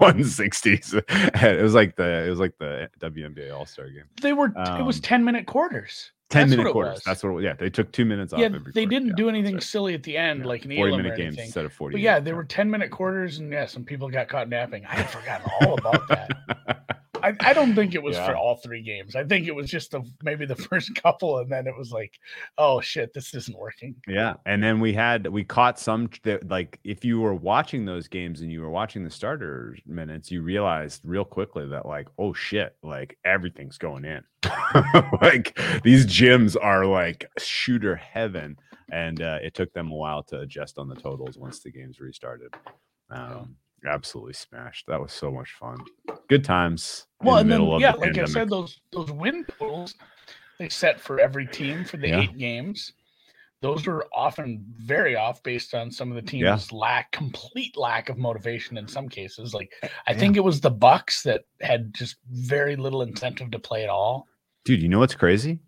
160s 0.00 1.02
it 1.58 1.62
was 1.62 1.74
like 1.74 1.96
the 1.96 2.24
it 2.26 2.30
was 2.30 2.38
like 2.40 2.56
the 2.58 2.88
WNBA 3.00 3.54
all-star 3.56 3.88
game. 3.88 4.04
They 4.20 4.32
were 4.32 4.46
it 4.78 4.82
was 4.84 4.96
Um, 4.96 5.02
10 5.02 5.24
minute 5.24 5.46
quarters. 5.46 6.10
10 6.30 6.48
That's 6.48 6.56
minute 6.58 6.72
quarters. 6.72 7.02
that's 7.04 7.22
what 7.22 7.42
yeah 7.42 7.52
they 7.54 7.70
took 7.70 7.92
two 7.92 8.04
minutes 8.04 8.32
off 8.32 8.40
yeah, 8.40 8.46
every 8.46 8.72
they 8.72 8.86
didn't 8.86 9.08
Yeah, 9.08 9.14
do 9.16 9.28
anything 9.28 9.60
silly 9.60 9.94
at 9.94 10.02
the 10.02 10.16
end 10.16 10.40
Yeah, 10.40 10.46
like 10.46 10.64
an 10.64 10.74
40 10.74 10.80
Elam 10.92 11.02
minute 11.02 11.16
games 11.18 11.38
instead 11.38 11.64
of 11.64 11.72
40 11.72 11.94
But 11.94 12.00
yeah, 12.00 12.18
there 12.18 12.34
were 12.34 12.44
10 12.44 12.70
minute 12.70 12.90
quarters, 12.90 13.38
and 13.38 13.52
yeah, 13.52 13.66
some 13.66 13.84
people 13.84 14.08
got 14.10 14.28
caught 14.28 14.48
napping. 14.48 14.84
I 14.86 14.94
had 14.96 15.10
forgotten 15.10 15.46
all 15.60 15.74
about 15.74 16.08
that. 16.08 16.96
I, 17.24 17.32
I 17.40 17.52
don't 17.54 17.74
think 17.74 17.94
it 17.94 18.02
was 18.02 18.16
Yeah. 18.16 18.26
for 18.26 18.36
all 18.36 18.56
three 18.56 18.82
games. 18.82 19.16
I 19.16 19.24
think 19.24 19.46
it 19.48 19.54
was 19.54 19.70
just 19.70 19.90
the 19.92 20.02
maybe 20.22 20.46
the 20.46 20.54
first 20.70 20.94
couple, 20.94 21.38
and 21.38 21.50
then 21.50 21.66
it 21.66 21.74
was 21.76 21.90
like, 21.90 22.12
oh 22.58 22.80
shit, 22.80 23.12
this 23.14 23.34
isn't 23.34 23.58
working. 23.58 23.94
yeah 24.06 24.34
and 24.46 24.62
then 24.62 24.78
we 24.80 24.92
had 24.92 25.26
we 25.28 25.42
caught 25.44 25.78
some 25.78 26.08
that 26.22 26.48
like 26.48 26.78
if 26.84 27.04
you 27.04 27.20
were 27.20 27.34
watching 27.34 27.84
those 27.84 28.06
games 28.08 28.40
and 28.42 28.52
you 28.52 28.60
were 28.60 28.70
watching 28.70 29.02
the 29.04 29.10
starters 29.10 29.80
minutes 29.86 30.30
you 30.30 30.42
realized 30.42 31.00
real 31.04 31.24
quickly 31.24 31.66
that 31.68 31.86
like 31.86 32.08
oh 32.18 32.32
shit 32.32 32.76
like 32.82 33.16
everything's 33.24 33.78
going 33.78 34.04
in 34.04 34.22
like 35.22 35.58
these 35.82 36.06
gyms 36.06 36.56
are 36.60 36.84
like 36.86 37.26
shooter 37.38 37.96
heaven 37.96 38.56
and 38.92 39.22
uh, 39.22 39.38
it 39.42 39.54
took 39.54 39.72
them 39.72 39.90
a 39.90 39.94
while 39.96 40.22
to 40.22 40.40
adjust 40.40 40.78
on 40.78 40.88
the 40.88 40.94
totals 40.96 41.38
once 41.38 41.60
the 41.60 41.70
games 41.70 42.00
restarted 42.00 42.52
um 43.10 43.56
absolutely 43.86 44.32
smashed 44.32 44.86
that 44.86 45.00
was 45.00 45.12
so 45.12 45.30
much 45.30 45.52
fun 45.52 45.76
good 46.28 46.44
times 46.44 47.06
in 47.20 47.26
Well, 47.26 47.36
the 47.36 47.40
and 47.42 47.50
then 47.50 47.60
middle 47.60 47.74
of 47.76 47.80
yeah, 47.82 47.92
the 47.92 47.98
like 47.98 48.18
I 48.18 48.24
said, 48.24 48.48
those 48.48 48.80
those 48.92 49.10
win 49.10 49.44
totals 49.58 49.94
they 50.58 50.68
set 50.68 51.00
for 51.00 51.18
every 51.20 51.46
team 51.46 51.84
for 51.84 51.96
the 51.96 52.08
Yeah. 52.08 52.20
eight 52.22 52.38
games. 52.38 52.92
those 53.62 53.86
are 53.88 54.04
often 54.12 54.62
very 54.76 55.16
off 55.16 55.42
based 55.42 55.72
on 55.72 55.90
some 55.90 56.10
of 56.10 56.16
the 56.16 56.22
teams 56.30 56.42
Yeah. 56.42 56.58
lack 56.78 57.10
complete 57.12 57.78
lack 57.78 58.10
of 58.10 58.18
motivation 58.18 58.76
in 58.76 58.86
some 58.86 59.08
cases. 59.08 59.54
Like 59.54 59.72
I 60.06 60.12
Yeah. 60.12 60.18
think 60.18 60.36
it 60.36 60.44
was 60.44 60.60
the 60.60 60.70
Bucks 60.70 61.22
that 61.22 61.44
had 61.62 61.94
just 61.94 62.16
very 62.30 62.76
little 62.76 63.00
incentive 63.00 63.50
to 63.52 63.58
play 63.58 63.82
at 63.82 63.88
all. 63.88 64.28
Dude, 64.66 64.82
you 64.82 64.88
know 64.90 64.98
what's 64.98 65.14
crazy? 65.14 65.60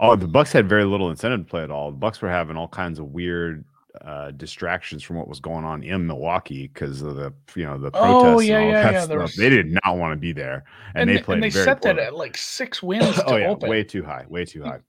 Oh, 0.00 0.16
the 0.16 0.26
Bucks 0.26 0.50
had 0.52 0.68
very 0.68 0.84
little 0.84 1.10
incentive 1.10 1.40
to 1.40 1.46
play 1.50 1.62
at 1.62 1.70
all. 1.70 1.92
The 1.92 1.96
Bucks 1.96 2.20
were 2.20 2.28
having 2.28 2.56
all 2.56 2.66
kinds 2.66 2.98
of 2.98 3.06
weird 3.06 3.64
uh, 4.02 4.30
distractions 4.32 5.02
from 5.02 5.16
what 5.16 5.28
was 5.28 5.38
going 5.40 5.64
on 5.64 5.82
in 5.82 6.06
Milwaukee 6.06 6.66
because 6.68 7.00
of 7.02 7.16
the 7.16 7.32
you 7.54 7.64
know 7.64 7.78
the 7.78 7.90
protests 7.90 8.24
Oh, 8.24 8.40
yeah, 8.40 8.58
and 8.58 8.64
all 8.66 8.70
yeah, 8.82 8.90
yeah, 8.90 9.00
stuff. 9.04 9.18
was- 9.18 9.36
They 9.36 9.48
did 9.50 9.78
not 9.84 9.96
want 9.96 10.12
to 10.12 10.16
be 10.16 10.32
there, 10.32 10.64
and, 10.94 11.08
And, 11.08 11.18
they 11.18 11.22
played 11.22 11.34
and 11.36 11.42
they 11.44 11.50
set 11.50 11.80
that 11.82 11.98
at 11.98 12.14
like 12.14 12.36
six 12.36 12.82
wins 12.82 13.14
to 13.16 13.24
oh 13.26 13.36
yeah, 13.36 13.48
open. 13.50 13.68
way 13.68 13.84
too 13.84 14.02
high, 14.04 14.24
way 14.28 14.44
too 14.44 14.62
high. 14.64 14.80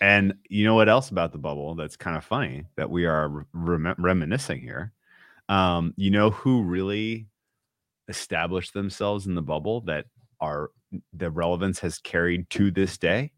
And 0.00 0.34
you 0.48 0.64
know 0.64 0.74
what 0.74 0.88
else 0.88 1.10
about 1.10 1.32
the 1.32 1.38
bubble 1.38 1.74
that's 1.74 1.96
kind 1.96 2.16
of 2.16 2.24
funny 2.24 2.64
that 2.76 2.88
we 2.88 3.04
are 3.04 3.46
rem- 3.52 3.94
reminiscing 3.98 4.60
here? 4.60 4.92
Um, 5.48 5.92
you 5.96 6.10
know 6.10 6.30
who 6.30 6.62
really 6.62 7.26
established 8.08 8.72
themselves 8.72 9.26
in 9.26 9.34
the 9.34 9.42
bubble 9.42 9.82
that 9.82 10.06
are 10.40 10.70
the 11.12 11.30
relevance 11.30 11.78
has 11.80 11.98
carried 11.98 12.48
to 12.50 12.70
this 12.70 12.96
day? 12.96 13.30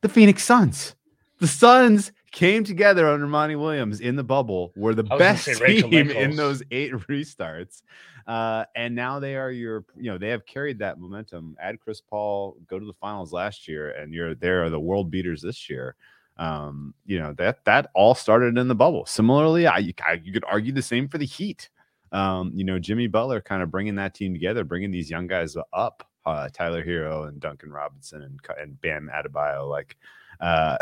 The 0.00 0.08
Phoenix 0.08 0.42
Suns. 0.42 0.96
The 1.40 1.46
Suns 1.46 2.12
came 2.34 2.64
together 2.64 3.08
under 3.08 3.28
Monty 3.28 3.54
Williams 3.54 4.00
in 4.00 4.16
the 4.16 4.24
bubble, 4.24 4.72
were 4.76 4.92
the 4.94 5.06
I 5.08 5.14
was 5.14 5.46
gonna 5.46 5.58
best 5.58 5.62
team 5.66 6.10
in 6.10 6.36
those 6.36 6.62
eight 6.70 6.92
restarts. 7.08 7.82
Uh, 8.26 8.64
and 8.74 8.94
now 8.94 9.20
they 9.20 9.36
are 9.36 9.50
your, 9.50 9.84
you 9.96 10.10
know, 10.10 10.18
they 10.18 10.28
have 10.28 10.44
carried 10.44 10.78
that 10.80 10.98
momentum. 10.98 11.56
Add 11.60 11.80
Chris 11.80 12.00
Paul, 12.00 12.56
go 12.66 12.78
to 12.78 12.84
the 12.84 12.94
finals 12.94 13.32
last 13.32 13.68
year, 13.68 13.90
and 13.92 14.12
you're 14.12 14.34
there 14.34 14.64
are 14.64 14.70
the 14.70 14.80
world 14.80 15.10
beaters 15.10 15.40
this 15.40 15.70
year. 15.70 15.94
Um, 16.36 16.94
you 17.06 17.20
know 17.20 17.32
that 17.34 17.64
that 17.64 17.90
all 17.94 18.14
started 18.16 18.58
in 18.58 18.66
the 18.66 18.74
bubble. 18.74 19.06
Similarly, 19.06 19.68
I, 19.68 19.92
I 20.04 20.20
you 20.22 20.32
could 20.32 20.44
argue 20.44 20.72
the 20.72 20.82
same 20.82 21.08
for 21.08 21.18
the 21.18 21.26
Heat. 21.26 21.70
Um, 22.10 22.50
you 22.54 22.64
know, 22.64 22.78
Jimmy 22.78 23.06
Butler 23.06 23.40
kind 23.40 23.62
of 23.62 23.70
bringing 23.70 23.94
that 23.96 24.14
team 24.14 24.32
together, 24.32 24.64
bringing 24.64 24.90
these 24.90 25.10
young 25.10 25.28
guys 25.28 25.56
up, 25.72 26.08
uh, 26.26 26.48
Tyler 26.52 26.84
Herro 26.84 27.28
and 27.28 27.40
Duncan 27.40 27.70
Robinson 27.70 28.22
and 28.22 28.40
and 28.60 28.80
Bam 28.80 29.10
Adebayo, 29.12 29.68
like 29.68 29.96
uh, 30.40 30.76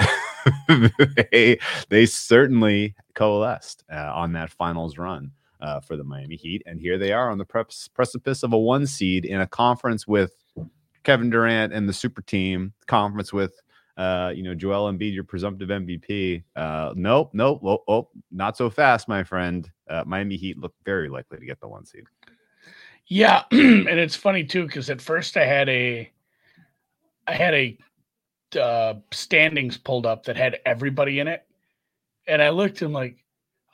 they 1.32 1.58
they 1.88 2.06
certainly 2.06 2.94
coalesced 3.14 3.84
uh, 3.92 4.12
on 4.14 4.32
that 4.32 4.50
finals 4.50 4.98
run 4.98 5.32
uh, 5.60 5.80
for 5.80 5.96
the 5.96 6.04
Miami 6.04 6.36
Heat, 6.36 6.62
and 6.66 6.80
here 6.80 6.98
they 6.98 7.12
are 7.12 7.30
on 7.30 7.38
the 7.38 7.44
prep- 7.44 7.72
precipice 7.94 8.42
of 8.42 8.52
a 8.52 8.58
one 8.58 8.86
seed 8.86 9.24
in 9.24 9.40
a 9.40 9.46
conference 9.46 10.06
with 10.06 10.32
Kevin 11.04 11.30
Durant 11.30 11.72
and 11.72 11.88
the 11.88 11.92
super 11.92 12.22
team, 12.22 12.72
conference 12.86 13.32
with 13.32 13.60
uh, 13.96 14.32
you 14.34 14.42
know 14.42 14.54
Joel 14.54 14.92
Embiid, 14.92 15.14
your 15.14 15.24
presumptive 15.24 15.68
MVP. 15.68 16.42
Uh, 16.56 16.92
nope, 16.96 17.30
nope, 17.32 17.60
oh, 17.64 17.82
oh, 17.88 18.08
not 18.30 18.56
so 18.56 18.70
fast, 18.70 19.08
my 19.08 19.24
friend. 19.24 19.70
Uh, 19.88 20.04
Miami 20.06 20.36
Heat 20.36 20.58
look 20.58 20.74
very 20.84 21.08
likely 21.08 21.38
to 21.38 21.46
get 21.46 21.60
the 21.60 21.68
one 21.68 21.84
seed. 21.84 22.04
Yeah, 23.14 23.44
and 23.50 23.88
it's 23.88 24.16
funny 24.16 24.42
too 24.42 24.66
because 24.66 24.88
at 24.88 25.02
first 25.02 25.36
I 25.36 25.44
had 25.44 25.68
a, 25.68 26.10
I 27.26 27.34
had 27.34 27.52
a 27.52 27.78
uh, 28.58 28.94
standings 29.12 29.76
pulled 29.76 30.06
up 30.06 30.24
that 30.24 30.36
had 30.36 30.60
everybody 30.64 31.20
in 31.20 31.28
it, 31.28 31.44
and 32.26 32.42
I 32.42 32.50
looked 32.50 32.82
and 32.82 32.94
like, 32.94 33.18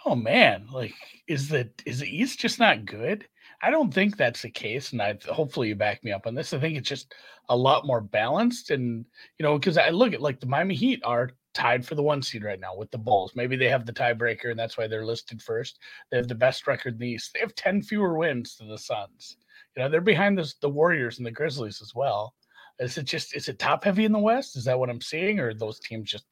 oh 0.05 0.17
man, 0.17 0.67
like 0.73 0.95
is 1.29 1.49
the 1.49 1.71
is 1.87 2.01
the 2.01 2.09
East 2.09 2.41
just 2.41 2.59
not 2.59 2.85
good? 2.85 3.29
I 3.63 3.71
don't 3.71 3.95
think 3.95 4.17
that's 4.17 4.43
the 4.43 4.51
case, 4.51 4.91
and 4.93 5.01
I 5.01 5.17
hopefully 5.31 5.69
you 5.69 5.77
back 5.77 6.03
me 6.03 6.11
up 6.13 6.27
on 6.27 6.35
this. 6.35 6.53
I 6.53 6.59
think 6.59 6.77
it's 6.77 6.89
just 6.89 7.15
a 7.49 7.57
lot 7.57 7.87
more 7.87 8.01
balanced, 8.01 8.71
and 8.71 9.05
you 9.39 9.45
know 9.45 9.57
because 9.57 9.79
I 9.79 9.91
look 9.91 10.15
at 10.15 10.23
like 10.23 10.41
the 10.41 10.47
Miami 10.47 10.75
Heat 10.75 11.01
are 11.05 11.31
tied 11.59 11.85
for 11.85 11.97
the 11.97 12.03
one 12.03 12.23
seed 12.23 12.45
right 12.45 12.61
now 12.61 12.77
with 12.77 12.91
the 12.93 12.99
Bulls. 12.99 13.33
Maybe 13.35 13.57
they 13.57 13.69
have 13.69 13.85
the 13.85 13.93
tiebreaker, 13.93 14.51
and 14.51 14.59
that's 14.59 14.79
why 14.79 14.87
they're 14.87 15.05
listed 15.05 15.43
first. 15.43 15.81
They 16.11 16.17
have 16.17 16.29
the 16.29 16.35
best 16.35 16.67
record 16.69 16.95
in 16.95 17.01
the 17.01 17.09
East. 17.09 17.33
They 17.35 17.41
have 17.41 17.55
ten 17.57 17.83
fewer 17.83 18.17
wins 18.17 18.57
than 18.57 18.69
the 18.69 18.79
Suns. 18.79 19.37
You 19.77 19.83
know 19.83 19.89
they're 19.89 20.01
behind 20.01 20.39
the 20.39 20.53
the 20.61 20.69
Warriors 20.69 21.19
and 21.19 21.27
the 21.27 21.33
Grizzlies 21.33 21.83
as 21.83 21.95
well. 21.95 22.35
Is 22.79 22.97
it 22.97 23.05
just 23.05 23.35
is 23.35 23.49
it 23.49 23.59
top 23.59 23.85
heavy 23.85 24.05
in 24.05 24.13
the 24.13 24.19
West? 24.19 24.57
Is 24.57 24.65
that 24.65 24.79
what 24.79 24.89
I'm 24.89 25.01
seeing, 25.01 25.41
or 25.41 25.49
are 25.49 25.55
those 25.55 25.81
teams 25.81 26.11
just 26.11 26.27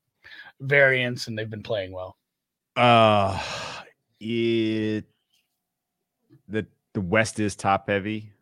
variants 0.60 1.26
and 1.26 1.36
they've 1.36 1.50
been 1.50 1.62
playing 1.62 1.92
well? 1.92 2.16
Uh 2.76 3.42
it 4.20 5.06
the 6.48 6.66
the 6.94 7.00
West 7.00 7.40
is 7.40 7.56
top 7.56 7.88
heavy. 7.88 8.32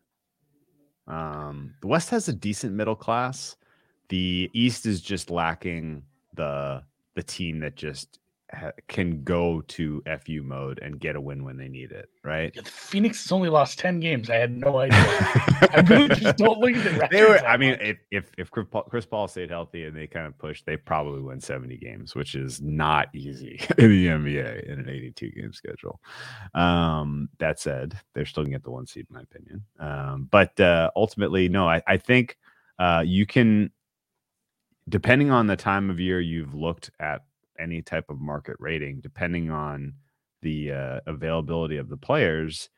Um 1.07 1.73
the 1.81 1.87
West 1.87 2.11
has 2.11 2.27
a 2.27 2.33
decent 2.33 2.73
middle 2.73 2.95
class. 2.95 3.55
The 4.09 4.51
East 4.53 4.85
is 4.85 5.01
just 5.01 5.31
lacking 5.31 6.03
the 6.35 6.83
the 7.15 7.23
team 7.23 7.59
that 7.59 7.75
just 7.75 8.19
ha- 8.51 8.71
can 8.87 9.23
go 9.23 9.61
to 9.61 10.03
FU 10.23 10.43
mode 10.43 10.79
and 10.81 10.99
get 10.99 11.15
a 11.15 11.21
win 11.21 11.43
when 11.43 11.57
they 11.57 11.67
need 11.67 11.91
it, 11.91 12.09
right? 12.23 12.67
Phoenix 12.67 13.23
has 13.23 13.31
only 13.31 13.49
lost 13.49 13.79
ten 13.79 13.99
games. 13.99 14.29
I 14.29 14.35
had 14.35 14.51
no 14.51 14.77
idea. 14.79 14.99
I 14.99 15.83
really 15.87 16.07
just 16.15 16.37
don't 16.37 16.59
look 16.59 16.75
at 16.75 16.83
the 16.83 17.07
they 17.11 17.23
were. 17.23 17.39
I 17.39 17.57
mean, 17.57 17.77
if 17.81 17.97
if 18.11 18.31
if 18.37 18.51
Chris 18.51 18.67
Paul, 18.69 18.83
Chris 18.83 19.05
Paul 19.05 19.27
stayed 19.27 19.49
healthy 19.49 19.85
and 19.85 19.95
they 19.95 20.07
kind 20.07 20.27
of 20.27 20.37
pushed, 20.37 20.65
they 20.65 20.77
probably 20.77 21.21
win 21.21 21.39
seventy 21.39 21.77
games, 21.77 22.15
which 22.15 22.35
is 22.35 22.61
not 22.61 23.07
easy 23.13 23.61
in 23.77 23.89
the 23.89 24.07
NBA 24.07 24.63
in 24.69 24.79
an 24.79 24.89
eighty-two 24.89 25.31
game 25.31 25.53
schedule. 25.53 25.99
Um, 26.53 27.29
that 27.39 27.59
said, 27.59 27.97
they're 28.13 28.25
still 28.25 28.43
gonna 28.43 28.55
get 28.55 28.63
the 28.63 28.71
one 28.71 28.87
seed, 28.87 29.07
in 29.09 29.15
my 29.15 29.21
opinion. 29.21 29.63
Um, 29.79 30.27
but 30.31 30.59
uh, 30.59 30.91
ultimately, 30.95 31.49
no, 31.49 31.67
I, 31.67 31.81
I 31.87 31.97
think 31.97 32.37
uh, 32.79 33.03
you 33.05 33.25
can, 33.25 33.71
depending 34.89 35.31
on 35.31 35.47
the 35.47 35.55
time 35.55 35.89
of 35.89 35.99
year 35.99 36.19
you've 36.19 36.53
looked 36.53 36.91
at 36.99 37.21
any 37.59 37.81
type 37.81 38.09
of 38.09 38.19
market 38.19 38.55
rating, 38.59 38.99
depending 39.01 39.49
on 39.49 39.93
the 40.41 40.71
uh, 40.71 40.99
availability 41.07 41.77
of 41.77 41.89
the 41.89 41.97
players, 41.97 42.69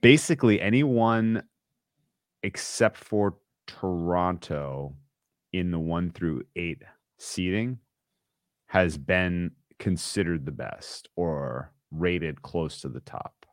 basically 0.00 0.60
anyone 0.60 1.42
except 2.42 2.96
for 2.96 3.36
Toronto 3.66 4.96
in 5.52 5.70
the 5.70 5.78
one 5.78 6.10
through 6.10 6.42
eight 6.56 6.82
seating 7.18 7.78
has 8.66 8.98
been 8.98 9.50
considered 9.78 10.44
the 10.44 10.52
best 10.52 11.08
or 11.16 11.72
rated 11.90 12.42
close 12.42 12.80
to 12.80 12.88
the 12.88 13.00
top 13.00 13.46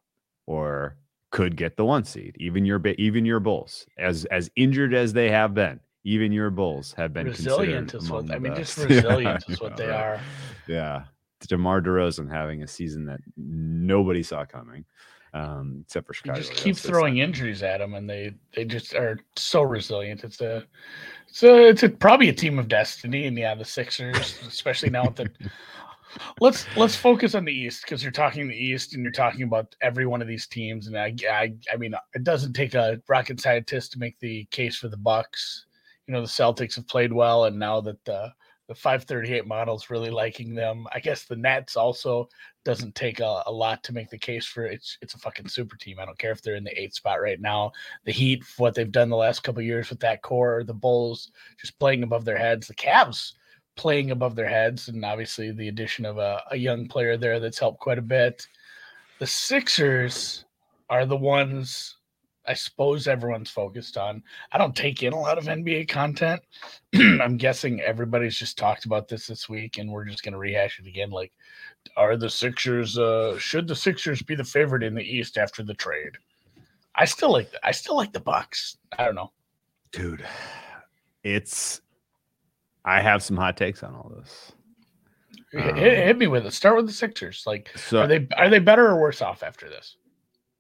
or 0.46 0.98
could 1.32 1.56
get 1.56 1.78
the 1.78 1.86
one 1.86 2.04
seed. 2.04 2.36
Even 2.40 2.66
your 2.66 2.82
even 2.98 3.26
your 3.26 3.40
Bulls, 3.40 3.86
as 3.98 4.26
as 4.26 4.50
injured 4.56 4.94
as 4.94 5.14
they 5.14 5.30
have 5.30 5.54
been, 5.54 5.80
even 6.06 6.32
your 6.32 6.52
Bulls 6.52 6.94
have 6.94 7.12
been 7.12 7.26
resilient 7.26 7.94
is 7.96 8.10
what 8.10 8.32
I 8.32 8.38
mean. 8.38 8.56
Just 8.56 8.78
best. 8.78 8.90
Yeah, 8.90 8.96
resilient 8.98 9.44
is 9.50 9.60
what 9.60 9.72
yeah, 9.72 9.86
they 9.86 9.92
are. 9.92 10.22
Yeah. 10.68 11.04
DeMar 11.48 11.82
DeRozan 11.82 12.32
having 12.32 12.64
a 12.64 12.68
season 12.68 13.06
that 13.06 13.20
nobody 13.36 14.24
saw 14.24 14.46
coming, 14.46 14.86
um, 15.34 15.84
except 15.86 16.08
for 16.08 16.16
You 16.26 16.34
just 16.34 16.54
keep 16.54 16.78
throwing 16.78 17.18
injuries 17.18 17.62
at 17.62 17.80
them, 17.80 17.96
and 17.96 18.10
they 18.10 18.34
they 18.56 18.66
just 18.66 18.94
are 18.94 19.20
so 19.36 19.62
resilient. 19.64 20.24
It's 20.24 20.42
a 20.42 20.64
it's 21.28 21.44
a 21.44 21.68
it's 21.68 21.84
a, 21.84 21.90
probably 21.90 22.30
a 22.30 22.34
team 22.34 22.58
of 22.58 22.68
destiny. 22.68 23.26
And 23.26 23.38
yeah, 23.38 23.54
the 23.56 23.66
Sixers, 23.66 24.40
especially 24.48 24.90
now 24.90 25.06
with 25.06 25.16
the 25.16 25.30
let's 26.40 26.66
let's 26.78 26.96
focus 26.96 27.36
on 27.36 27.46
the 27.46 27.54
East 27.54 27.84
because 27.84 28.02
you're 28.02 28.12
talking 28.12 28.48
the 28.48 28.56
East 28.56 28.94
and 28.94 29.04
you're 29.04 29.12
talking 29.12 29.44
about 29.44 29.76
every 29.82 30.06
one 30.06 30.22
of 30.22 30.28
these 30.28 30.48
teams. 30.48 30.88
And 30.88 30.98
I 30.98 31.16
I, 31.30 31.54
I 31.72 31.78
mean, 31.78 31.94
it 32.14 32.24
doesn't 32.24 32.54
take 32.54 32.74
a 32.74 33.02
rocket 33.08 33.40
scientist 33.42 33.92
to 33.94 34.00
make 34.00 34.20
the 34.20 34.46
case 34.52 34.78
for 34.78 34.88
the 34.88 34.98
Bucks. 34.98 35.66
You 36.08 36.14
know, 36.14 36.22
the 36.22 36.28
Celtics 36.28 36.76
have 36.76 36.88
played 36.88 37.12
well, 37.12 37.46
and 37.46 37.58
now 37.58 37.82
that 37.82 38.04
the 38.06 38.34
the 38.68 38.76
538 38.76 39.46
model's 39.46 39.92
really 39.92 40.10
liking 40.10 40.56
them. 40.56 40.88
I 40.92 41.00
guess 41.00 41.26
the 41.26 41.36
Nets 41.36 41.76
also 41.76 42.28
doesn't 42.64 42.96
take 42.96 43.20
a, 43.20 43.44
a 43.46 43.52
lot 43.52 43.84
to 43.84 43.94
make 43.94 44.10
the 44.10 44.18
case 44.18 44.46
for 44.46 44.66
it's 44.66 44.98
it's 45.02 45.14
a 45.14 45.20
fucking 45.20 45.48
super 45.48 45.76
team. 45.76 46.00
I 46.00 46.06
don't 46.06 46.18
care 46.18 46.32
if 46.32 46.42
they're 46.42 46.56
in 46.56 46.64
the 46.64 46.82
eighth 46.82 46.96
spot 46.96 47.22
right 47.22 47.40
now. 47.40 47.72
The 48.06 48.12
Heat, 48.12 48.44
what 48.58 48.74
they've 48.74 48.92
done 48.92 49.10
the 49.10 49.16
last 49.16 49.44
couple 49.44 49.62
years 49.62 49.90
with 49.90 50.00
that 50.00 50.24
core, 50.24 50.64
the 50.64 50.74
Bulls 50.74 51.32
just 51.60 51.78
playing 51.80 52.04
above 52.04 52.26
their 52.26 52.38
heads, 52.38 52.68
the 52.68 52.76
Cavs 52.76 53.34
playing 53.76 54.12
above 54.12 54.36
their 54.36 54.48
heads, 54.48 54.88
and 54.88 55.04
obviously 55.04 55.52
the 55.52 55.68
addition 55.68 56.06
of 56.06 56.18
a, 56.18 56.42
a 56.52 56.56
young 56.56 56.88
player 56.88 57.18
there 57.18 57.40
that's 57.40 57.60
helped 57.60 57.80
quite 57.80 57.98
a 57.98 58.02
bit. 58.02 58.48
The 59.20 59.28
Sixers 59.28 60.46
are 60.90 61.06
the 61.06 61.18
ones 61.18 61.98
I 62.48 62.54
suppose 62.54 63.08
everyone's 63.08 63.50
focused 63.50 63.98
on. 63.98 64.22
I 64.52 64.58
don't 64.58 64.76
take 64.76 65.02
in 65.04 65.14
a 65.14 65.20
lot 65.20 65.38
of 65.38 65.46
NBA 65.46 65.88
content. 65.90 66.42
I'm 66.96 67.38
guessing 67.38 67.82
everybody's 67.82 68.38
just 68.38 68.58
talked 68.58 68.86
about 68.86 69.08
this 69.08 69.28
this 69.28 69.50
week, 69.50 69.78
and 69.78 69.92
we're 69.92 70.06
just 70.06 70.24
going 70.24 70.34
to 70.34 70.38
rehash 70.40 70.80
it 70.80 70.88
again. 70.88 71.10
Like, 71.10 71.32
are 71.98 72.18
the 72.18 72.30
Sixers? 72.30 72.98
Uh, 72.98 73.38
should 73.40 73.68
the 73.68 73.76
Sixers 73.76 74.22
be 74.22 74.36
the 74.36 74.44
favorite 74.44 74.84
in 74.84 74.94
the 74.94 75.04
East 75.04 75.38
after 75.38 75.64
the 75.64 75.74
trade? 75.74 76.12
I 76.96 77.06
still 77.06 77.32
like. 77.32 77.52
The, 77.52 77.66
I 77.66 77.72
still 77.72 77.96
like 77.96 78.14
the 78.14 78.20
Bucks. 78.22 78.78
I 78.98 79.06
don't 79.06 79.16
know. 79.16 79.32
dude. 79.92 80.24
It's. 81.24 81.82
I 82.84 83.02
have 83.02 83.24
some 83.24 83.38
hot 83.38 83.58
takes 83.58 83.82
on 83.82 83.96
all 83.96 84.12
this. 84.16 84.52
Hit, 85.52 85.72
Um, 85.72 85.76
hit- 85.76 85.98
hit 86.06 86.18
me 86.18 86.28
with 86.28 86.46
it. 86.46 86.54
Start 86.54 86.76
with 86.76 86.86
the 86.86 86.94
Sixers. 86.94 87.44
Like, 87.48 87.72
So 87.76 88.02
are 88.02 88.08
they 88.08 88.28
are 88.38 88.50
they 88.50 88.60
better 88.60 88.88
or 88.88 89.00
worse 89.02 89.22
off 89.22 89.42
after 89.42 89.68
this? 89.70 89.98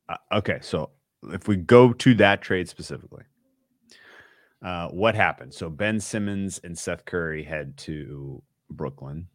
Uh, 0.09 0.17
okay, 0.33 0.57
so 0.61 0.89
if 1.31 1.47
we 1.47 1.55
go 1.55 1.93
to 1.93 2.13
that 2.15 2.41
trade 2.41 2.69
specifically, 2.69 3.23
uh, 4.63 4.89
what 4.89 5.15
happened? 5.15 5.53
So 5.53 5.69
Ben 5.69 5.99
Simmons 5.99 6.59
and 6.63 6.77
Seth 6.77 7.05
Curry 7.05 7.43
head 7.43 7.77
to 7.77 8.41
Brooklyn. 8.69 9.27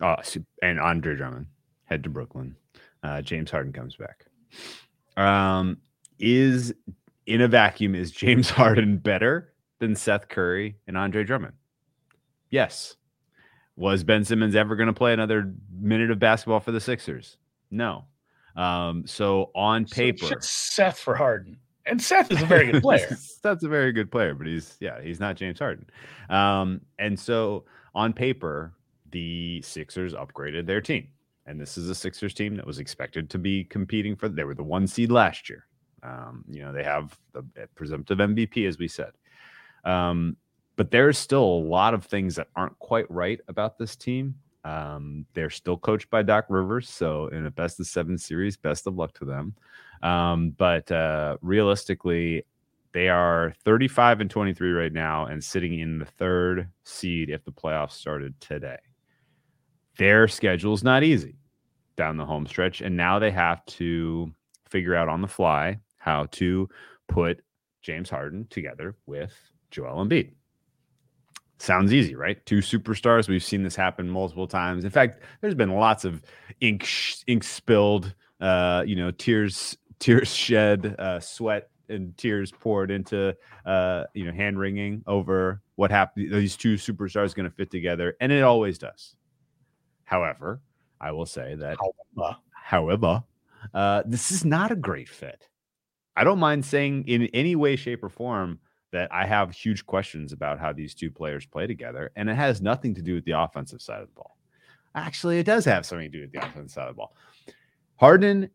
Oh, 0.00 0.16
and 0.62 0.80
Andre 0.80 1.16
Drummond 1.16 1.46
head 1.84 2.02
to 2.04 2.08
Brooklyn. 2.08 2.56
Uh, 3.02 3.22
James 3.22 3.50
Harden 3.50 3.72
comes 3.72 3.96
back. 3.96 4.26
Um, 5.16 5.78
is 6.18 6.72
in 7.26 7.40
a 7.40 7.48
vacuum 7.48 7.94
is 7.94 8.10
James 8.10 8.50
Harden 8.58 8.98
better 8.98 9.52
than 9.80 9.94
Seth 9.94 10.28
Curry 10.28 10.76
and 10.86 10.96
Andre 10.96 11.24
Drummond? 11.24 11.54
Yes. 12.50 12.96
Was 13.76 14.02
Ben 14.02 14.24
Simmons 14.24 14.56
ever 14.56 14.76
going 14.76 14.88
to 14.88 14.92
play 14.92 15.12
another 15.12 15.52
minute 15.78 16.10
of 16.10 16.18
basketball 16.18 16.60
for 16.60 16.72
the 16.72 16.80
Sixers? 16.80 17.36
No. 17.70 18.06
Um, 18.58 19.06
so 19.06 19.52
on 19.54 19.84
paper, 19.84 20.26
so 20.26 20.34
Seth 20.40 20.98
for 20.98 21.14
Harden, 21.14 21.58
and 21.86 22.02
Seth 22.02 22.32
is 22.32 22.42
a 22.42 22.46
very 22.46 22.72
good 22.72 22.82
player. 22.82 23.08
Seth's 23.16 23.62
a 23.62 23.68
very 23.68 23.92
good 23.92 24.10
player, 24.10 24.34
but 24.34 24.48
he's 24.48 24.76
yeah, 24.80 25.00
he's 25.00 25.20
not 25.20 25.36
James 25.36 25.60
Harden. 25.60 25.86
Um, 26.28 26.80
and 26.98 27.18
so 27.18 27.64
on 27.94 28.12
paper, 28.12 28.74
the 29.12 29.62
Sixers 29.62 30.12
upgraded 30.12 30.66
their 30.66 30.80
team, 30.80 31.06
and 31.46 31.60
this 31.60 31.78
is 31.78 31.88
a 31.88 31.94
Sixers 31.94 32.34
team 32.34 32.56
that 32.56 32.66
was 32.66 32.80
expected 32.80 33.30
to 33.30 33.38
be 33.38 33.62
competing 33.62 34.16
for. 34.16 34.28
They 34.28 34.42
were 34.42 34.56
the 34.56 34.64
one 34.64 34.88
seed 34.88 35.12
last 35.12 35.48
year. 35.48 35.64
Um, 36.02 36.44
you 36.48 36.64
know, 36.64 36.72
they 36.72 36.84
have 36.84 37.16
the 37.32 37.44
presumptive 37.76 38.18
MVP, 38.18 38.66
as 38.66 38.76
we 38.76 38.88
said. 38.88 39.12
Um, 39.84 40.36
but 40.74 40.90
there's 40.90 41.16
still 41.16 41.44
a 41.44 41.62
lot 41.64 41.94
of 41.94 42.04
things 42.04 42.34
that 42.36 42.48
aren't 42.56 42.78
quite 42.80 43.08
right 43.08 43.40
about 43.46 43.78
this 43.78 43.94
team. 43.94 44.34
Um, 44.68 45.24
they're 45.32 45.50
still 45.50 45.78
coached 45.78 46.10
by 46.10 46.22
Doc 46.22 46.44
Rivers, 46.50 46.90
so 46.90 47.28
in 47.28 47.46
a 47.46 47.50
best 47.50 47.80
of 47.80 47.86
seven 47.86 48.18
series, 48.18 48.56
best 48.56 48.86
of 48.86 48.96
luck 48.96 49.14
to 49.14 49.24
them. 49.24 49.54
Um, 50.02 50.50
but 50.50 50.92
uh, 50.92 51.38
realistically, 51.40 52.44
they 52.92 53.08
are 53.08 53.54
35 53.64 54.20
and 54.20 54.30
23 54.30 54.72
right 54.72 54.92
now 54.92 55.24
and 55.24 55.42
sitting 55.42 55.78
in 55.78 55.98
the 55.98 56.04
third 56.04 56.68
seed 56.84 57.30
if 57.30 57.44
the 57.44 57.52
playoffs 57.52 57.92
started 57.92 58.38
today. 58.40 58.78
Their 59.96 60.28
schedule 60.28 60.74
is 60.74 60.84
not 60.84 61.02
easy 61.02 61.36
down 61.96 62.18
the 62.18 62.26
home 62.26 62.46
stretch, 62.46 62.82
and 62.82 62.94
now 62.94 63.18
they 63.18 63.30
have 63.30 63.64
to 63.66 64.30
figure 64.68 64.94
out 64.94 65.08
on 65.08 65.22
the 65.22 65.28
fly 65.28 65.78
how 65.96 66.26
to 66.32 66.68
put 67.08 67.42
James 67.80 68.10
Harden 68.10 68.46
together 68.50 68.94
with 69.06 69.34
Joel 69.70 70.04
Embiid. 70.04 70.32
Sounds 71.58 71.92
easy, 71.92 72.14
right? 72.14 72.44
Two 72.46 72.58
superstars. 72.58 73.28
We've 73.28 73.42
seen 73.42 73.64
this 73.64 73.74
happen 73.74 74.08
multiple 74.08 74.46
times. 74.46 74.84
In 74.84 74.90
fact, 74.90 75.22
there's 75.40 75.54
been 75.54 75.74
lots 75.74 76.04
of 76.04 76.22
ink 76.60 76.88
ink 77.26 77.42
spilled, 77.42 78.14
uh, 78.40 78.84
you 78.86 78.94
know, 78.94 79.10
tears 79.10 79.76
tears 79.98 80.32
shed, 80.32 80.94
uh, 80.98 81.18
sweat 81.18 81.70
and 81.88 82.16
tears 82.16 82.52
poured 82.52 82.90
into, 82.90 83.34
uh, 83.64 84.04
you 84.14 84.24
know, 84.24 84.32
hand 84.32 84.58
wringing 84.58 85.02
over 85.06 85.60
what 85.76 85.90
happened. 85.90 86.32
These 86.32 86.56
two 86.56 86.74
superstars 86.74 87.34
going 87.34 87.48
to 87.48 87.54
fit 87.54 87.70
together, 87.70 88.16
and 88.20 88.30
it 88.30 88.42
always 88.42 88.78
does. 88.78 89.16
However, 90.04 90.60
I 91.00 91.12
will 91.12 91.26
say 91.26 91.54
that, 91.56 91.76
however, 92.16 92.36
however 92.52 93.24
uh, 93.74 94.02
this 94.06 94.30
is 94.30 94.44
not 94.44 94.70
a 94.70 94.76
great 94.76 95.08
fit. 95.08 95.48
I 96.16 96.24
don't 96.24 96.38
mind 96.38 96.64
saying 96.64 97.04
in 97.06 97.26
any 97.26 97.56
way, 97.56 97.76
shape, 97.76 98.02
or 98.02 98.08
form 98.08 98.60
that 98.90 99.12
I 99.12 99.26
have 99.26 99.52
huge 99.52 99.84
questions 99.86 100.32
about 100.32 100.58
how 100.58 100.72
these 100.72 100.94
two 100.94 101.10
players 101.10 101.46
play 101.46 101.66
together, 101.66 102.10
and 102.16 102.28
it 102.28 102.34
has 102.34 102.62
nothing 102.62 102.94
to 102.94 103.02
do 103.02 103.14
with 103.14 103.24
the 103.24 103.32
offensive 103.32 103.82
side 103.82 104.00
of 104.00 104.08
the 104.08 104.14
ball. 104.14 104.36
Actually, 104.94 105.38
it 105.38 105.44
does 105.44 105.64
have 105.64 105.84
something 105.84 106.10
to 106.10 106.18
do 106.18 106.22
with 106.22 106.32
the 106.32 106.38
offensive 106.38 106.70
side 106.70 106.88
of 106.88 106.94
the 106.94 106.98
ball. 106.98 107.14
Harden 107.96 108.48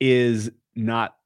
is 0.00 0.50
not 0.74 1.16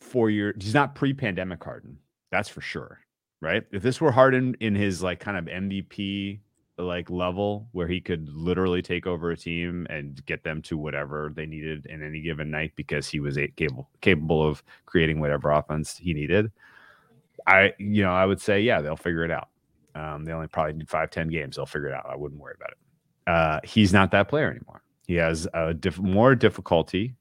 four 0.00 0.30
year. 0.30 0.54
He's 0.60 0.74
not 0.74 0.94
pre-pandemic 0.94 1.62
Harden. 1.62 1.98
That's 2.30 2.48
for 2.48 2.60
sure. 2.60 3.00
Right. 3.40 3.64
If 3.72 3.82
this 3.82 4.00
were 4.00 4.12
Harden 4.12 4.56
in 4.60 4.74
his 4.74 5.02
like 5.02 5.18
kind 5.18 5.36
of 5.36 5.46
MVP 5.46 6.40
like 6.78 7.10
level 7.10 7.68
where 7.72 7.86
he 7.86 8.00
could 8.00 8.28
literally 8.28 8.82
take 8.82 9.06
over 9.06 9.30
a 9.30 9.36
team 9.36 9.86
and 9.90 10.24
get 10.26 10.42
them 10.42 10.62
to 10.62 10.78
whatever 10.78 11.32
they 11.34 11.44
needed 11.44 11.86
in 11.86 12.02
any 12.02 12.20
given 12.20 12.50
night 12.50 12.72
because 12.76 13.08
he 13.08 13.20
was 13.20 13.36
capable 13.56 13.88
capable 14.00 14.46
of 14.46 14.62
creating 14.86 15.20
whatever 15.20 15.50
offense 15.50 15.96
he 15.96 16.14
needed. 16.14 16.50
I 17.46 17.72
you 17.78 18.02
know 18.02 18.12
I 18.12 18.24
would 18.24 18.40
say 18.40 18.60
yeah 18.60 18.80
they'll 18.80 18.96
figure 18.96 19.24
it 19.24 19.30
out. 19.30 19.48
Um, 19.94 20.24
they 20.24 20.32
only 20.32 20.48
probably 20.48 20.74
need 20.74 20.88
five 20.88 21.10
ten 21.10 21.28
games. 21.28 21.56
They'll 21.56 21.66
figure 21.66 21.88
it 21.88 21.94
out. 21.94 22.06
I 22.08 22.16
wouldn't 22.16 22.40
worry 22.40 22.54
about 22.56 22.70
it. 22.70 22.78
Uh, 23.26 23.60
he's 23.64 23.92
not 23.92 24.10
that 24.12 24.28
player 24.28 24.50
anymore. 24.50 24.82
He 25.06 25.14
has 25.14 25.46
a 25.54 25.74
diff- 25.74 25.98
more 25.98 26.34
difficulty 26.34 27.14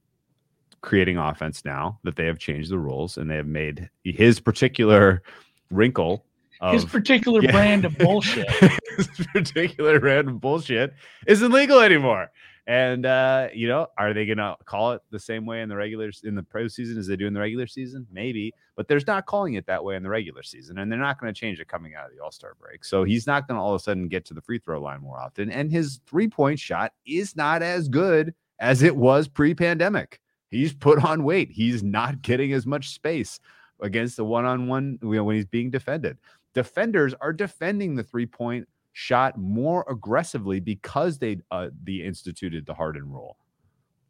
creating 0.82 1.18
offense 1.18 1.64
now 1.64 2.00
that 2.04 2.16
they 2.16 2.26
have 2.26 2.40
changed 2.40 2.72
the 2.72 2.78
rules 2.78 3.18
and 3.18 3.30
they 3.30 3.36
have 3.36 3.48
made 3.48 3.90
his 4.04 4.40
particular 4.40 5.22
wrinkle 5.70 6.26
of, 6.60 6.74
his 6.74 6.86
particular 6.86 7.42
yeah. 7.42 7.52
brand 7.52 7.86
of 7.86 7.98
bullshit. 7.98 8.50
his 8.98 9.08
particular 9.34 10.00
brand 10.00 10.28
of 10.28 10.40
bullshit 10.40 10.94
isn't 11.28 11.52
legal 11.52 11.80
anymore. 11.80 12.32
And 12.68 13.06
uh, 13.06 13.50
you 13.54 13.68
know, 13.68 13.88
are 13.98 14.14
they 14.14 14.26
gonna 14.26 14.56
call 14.66 14.92
it 14.92 15.02
the 15.10 15.20
same 15.20 15.46
way 15.46 15.62
in 15.62 15.70
the 15.70 15.76
regular 15.76 16.12
in 16.24 16.36
the 16.36 16.44
pro 16.44 16.68
season 16.68 16.98
as 16.98 17.08
they 17.08 17.16
do 17.16 17.28
in 17.28 17.34
the 17.34 17.40
regular 17.40 17.68
season? 17.68 18.06
Maybe, 18.12 18.54
but 18.76 18.88
there's 18.88 19.08
not 19.08 19.26
calling 19.26 19.56
it 19.56 19.66
that 19.66 19.84
way 19.84 19.96
in 19.96 20.04
the 20.04 20.10
regular 20.10 20.44
season, 20.44 20.78
and 20.78 20.92
they're 20.92 21.00
not 21.00 21.20
going 21.20 21.34
to 21.34 21.40
change 21.40 21.60
it 21.60 21.68
coming 21.68 21.96
out 21.96 22.06
of 22.06 22.12
the 22.16 22.24
All 22.24 22.32
Star 22.32 22.56
break. 22.60 22.86
So 22.86 23.04
he's 23.04 23.26
not 23.26 23.48
going 23.48 23.58
to 23.58 23.62
all 23.62 23.74
of 23.74 23.82
a 23.82 23.84
sudden 23.84 24.08
get 24.08 24.26
to 24.26 24.34
the 24.34 24.42
free 24.42 24.60
throw 24.60 24.80
line 24.80 25.02
more 25.02 25.20
often, 25.20 25.50
and 25.50 25.72
his 25.72 26.00
three 26.06 26.28
point 26.28 26.60
shot 26.60 26.94
is 27.06 27.36
not 27.36 27.64
as 27.64 27.88
good 27.90 28.34
as 28.60 28.84
it 28.84 28.96
was 28.96 29.28
pre 29.28 29.56
pandemic. 29.56 30.20
He's 30.50 30.74
put 30.74 31.04
on 31.04 31.24
weight. 31.24 31.50
He's 31.50 31.82
not 31.82 32.22
getting 32.22 32.54
as 32.54 32.68
much 32.68 32.90
space 32.90 33.40
against 33.82 34.18
the 34.18 34.26
one 34.26 34.46
on 34.46 34.68
one 34.68 35.00
when 35.02 35.36
he's 35.36 35.46
being 35.46 35.72
defended 35.72 36.18
defenders 36.54 37.14
are 37.22 37.34
defending 37.34 37.96
the 37.96 38.04
three 38.04 38.26
point 38.26 38.68
shot 38.94 39.38
more 39.38 39.86
aggressively 39.90 40.60
because 40.60 41.18
they 41.18 41.38
uh, 41.52 41.70
the 41.84 42.04
instituted 42.04 42.66
the 42.66 42.74
Harden 42.74 43.10
rule. 43.12 43.38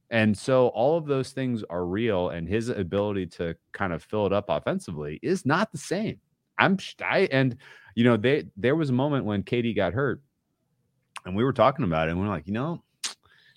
And 0.10 0.38
so 0.38 0.67
all 0.70 0.98
of 0.98 1.06
those 1.06 1.32
things 1.32 1.63
are 1.70 1.86
real, 1.86 2.30
and 2.30 2.48
his 2.48 2.67
ability 2.67 3.28
to 3.28 3.56
kind 3.72 3.94
of 3.94 4.04
fill 4.04 4.26
it 4.26 4.34
up 4.34 4.46
offensively 4.50 5.20
is 5.24 5.46
not 5.46 5.72
the 5.72 5.78
same. 5.78 6.20
I'm 6.58 6.78
I 7.04 7.30
and 7.32 7.58
you 7.96 8.04
know 8.04 8.17
they 8.17 8.46
there 8.58 8.76
was 8.76 8.89
a 8.89 8.94
moment 8.94 9.26
when 9.26 9.44
KD 9.44 9.76
got 9.76 9.94
hurt, 9.94 10.22
and 11.26 11.36
we 11.36 11.44
were 11.44 11.54
talking 11.54 11.86
about 11.86 12.08
it, 12.08 12.12
and 12.12 12.20
we 12.20 12.26
are 12.28 12.30
like, 12.30 12.46
you 12.46 12.54
know, 12.54 12.84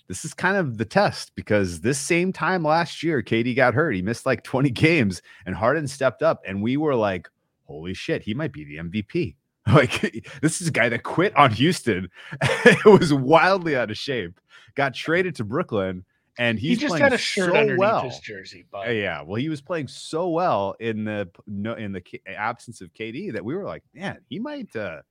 this 0.07 0.23
is 0.23 0.33
kind 0.33 0.55
of 0.55 0.77
the 0.77 0.85
test 0.85 1.33
because 1.35 1.81
this 1.81 1.99
same 1.99 2.31
time 2.31 2.63
last 2.63 3.03
year, 3.03 3.21
KD 3.21 3.55
got 3.55 3.73
hurt. 3.73 3.93
He 3.93 4.01
missed 4.01 4.25
like 4.25 4.43
20 4.43 4.69
games, 4.69 5.21
and 5.45 5.55
Harden 5.55 5.87
stepped 5.87 6.23
up, 6.23 6.41
and 6.47 6.61
we 6.61 6.77
were 6.77 6.95
like, 6.95 7.27
holy 7.65 7.93
shit, 7.93 8.21
he 8.21 8.33
might 8.33 8.53
be 8.53 8.63
the 8.63 8.77
MVP. 8.77 9.35
Like 9.73 10.29
this 10.43 10.61
is 10.61 10.67
a 10.67 10.71
guy 10.71 10.89
that 10.89 11.01
quit 11.01 11.35
on 11.35 11.49
Houston, 11.51 12.07
it 12.41 12.85
was 12.85 13.11
wildly 13.11 13.75
out 13.75 13.89
of 13.89 13.97
shape, 13.97 14.39
got 14.75 14.93
traded 14.93 15.33
to 15.35 15.43
Brooklyn, 15.43 16.05
and 16.37 16.59
he's 16.59 16.79
he 16.79 16.87
just 16.87 16.99
had 16.99 17.13
a 17.13 17.17
shirt 17.17 17.51
so 17.51 17.57
underneath 17.57 17.79
well. 17.79 18.01
his 18.03 18.19
jersey. 18.19 18.65
But 18.69 18.89
yeah, 18.89 19.23
well, 19.23 19.35
he 19.35 19.49
was 19.49 19.61
playing 19.61 19.87
so 19.87 20.29
well 20.29 20.75
in 20.79 21.03
the 21.03 21.29
in 21.77 21.93
the 21.93 22.03
absence 22.27 22.81
of 22.81 22.93
KD 22.93 23.33
that 23.33 23.43
we 23.43 23.55
were 23.55 23.63
like, 23.63 23.83
man, 23.93 24.19
he 24.29 24.39
might 24.39 24.75
uh 24.75 25.01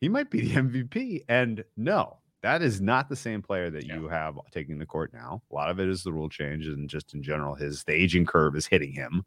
he 0.00 0.08
might 0.08 0.30
be 0.30 0.40
the 0.40 0.54
MVP. 0.54 1.24
And 1.28 1.64
no, 1.76 2.18
that 2.42 2.62
is 2.62 2.80
not 2.80 3.08
the 3.08 3.16
same 3.16 3.42
player 3.42 3.70
that 3.70 3.84
you 3.84 4.08
have 4.08 4.38
taking 4.50 4.78
the 4.78 4.86
court 4.86 5.12
now. 5.12 5.42
A 5.50 5.54
lot 5.54 5.70
of 5.70 5.80
it 5.80 5.88
is 5.88 6.02
the 6.02 6.12
rule 6.12 6.28
change 6.28 6.66
and 6.66 6.88
just 6.88 7.14
in 7.14 7.22
general, 7.22 7.54
his 7.54 7.84
the 7.84 7.92
aging 7.92 8.26
curve 8.26 8.56
is 8.56 8.66
hitting 8.66 8.92
him. 8.92 9.24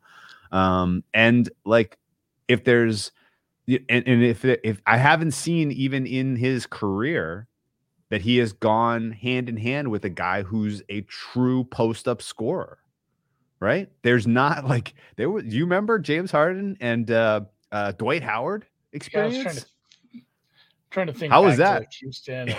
Um, 0.52 1.04
and 1.14 1.50
like 1.66 1.98
if 2.48 2.64
there's 2.64 3.12
and, 3.90 4.08
and 4.08 4.24
if 4.24 4.44
if 4.46 4.82
I 4.86 4.98
haven't 4.98 5.32
seen 5.32 5.72
even 5.72 6.06
in 6.06 6.36
his 6.36 6.66
career 6.66 7.48
that 8.10 8.22
he 8.22 8.38
has 8.38 8.54
gone 8.54 9.12
hand 9.12 9.50
in 9.50 9.58
hand 9.58 9.90
with 9.90 10.06
a 10.06 10.10
guy 10.10 10.42
who's 10.42 10.82
a 10.90 11.02
true 11.02 11.64
post 11.66 12.08
up 12.08 12.22
scorer, 12.22 12.80
right? 13.60 13.90
There's 14.02 14.28
not 14.28 14.66
like 14.68 14.94
there 15.16 15.30
was. 15.30 15.46
You 15.46 15.64
remember 15.64 16.00
James 16.00 16.32
Harden 16.32 16.78
and 16.80 17.10
uh, 17.12 17.42
uh, 17.72 17.92
Dwight 17.94 18.24
Howard 18.24 18.66
experience? 18.94 19.36
Yeah, 19.36 19.44
trying, 19.44 19.56
to, 19.56 19.66
trying 20.90 21.08
to 21.08 21.14
think. 21.14 21.32
How 21.32 21.44
was 21.44 21.58
that? 21.58 21.82
Like 21.82 21.94
Houston. 21.94 22.54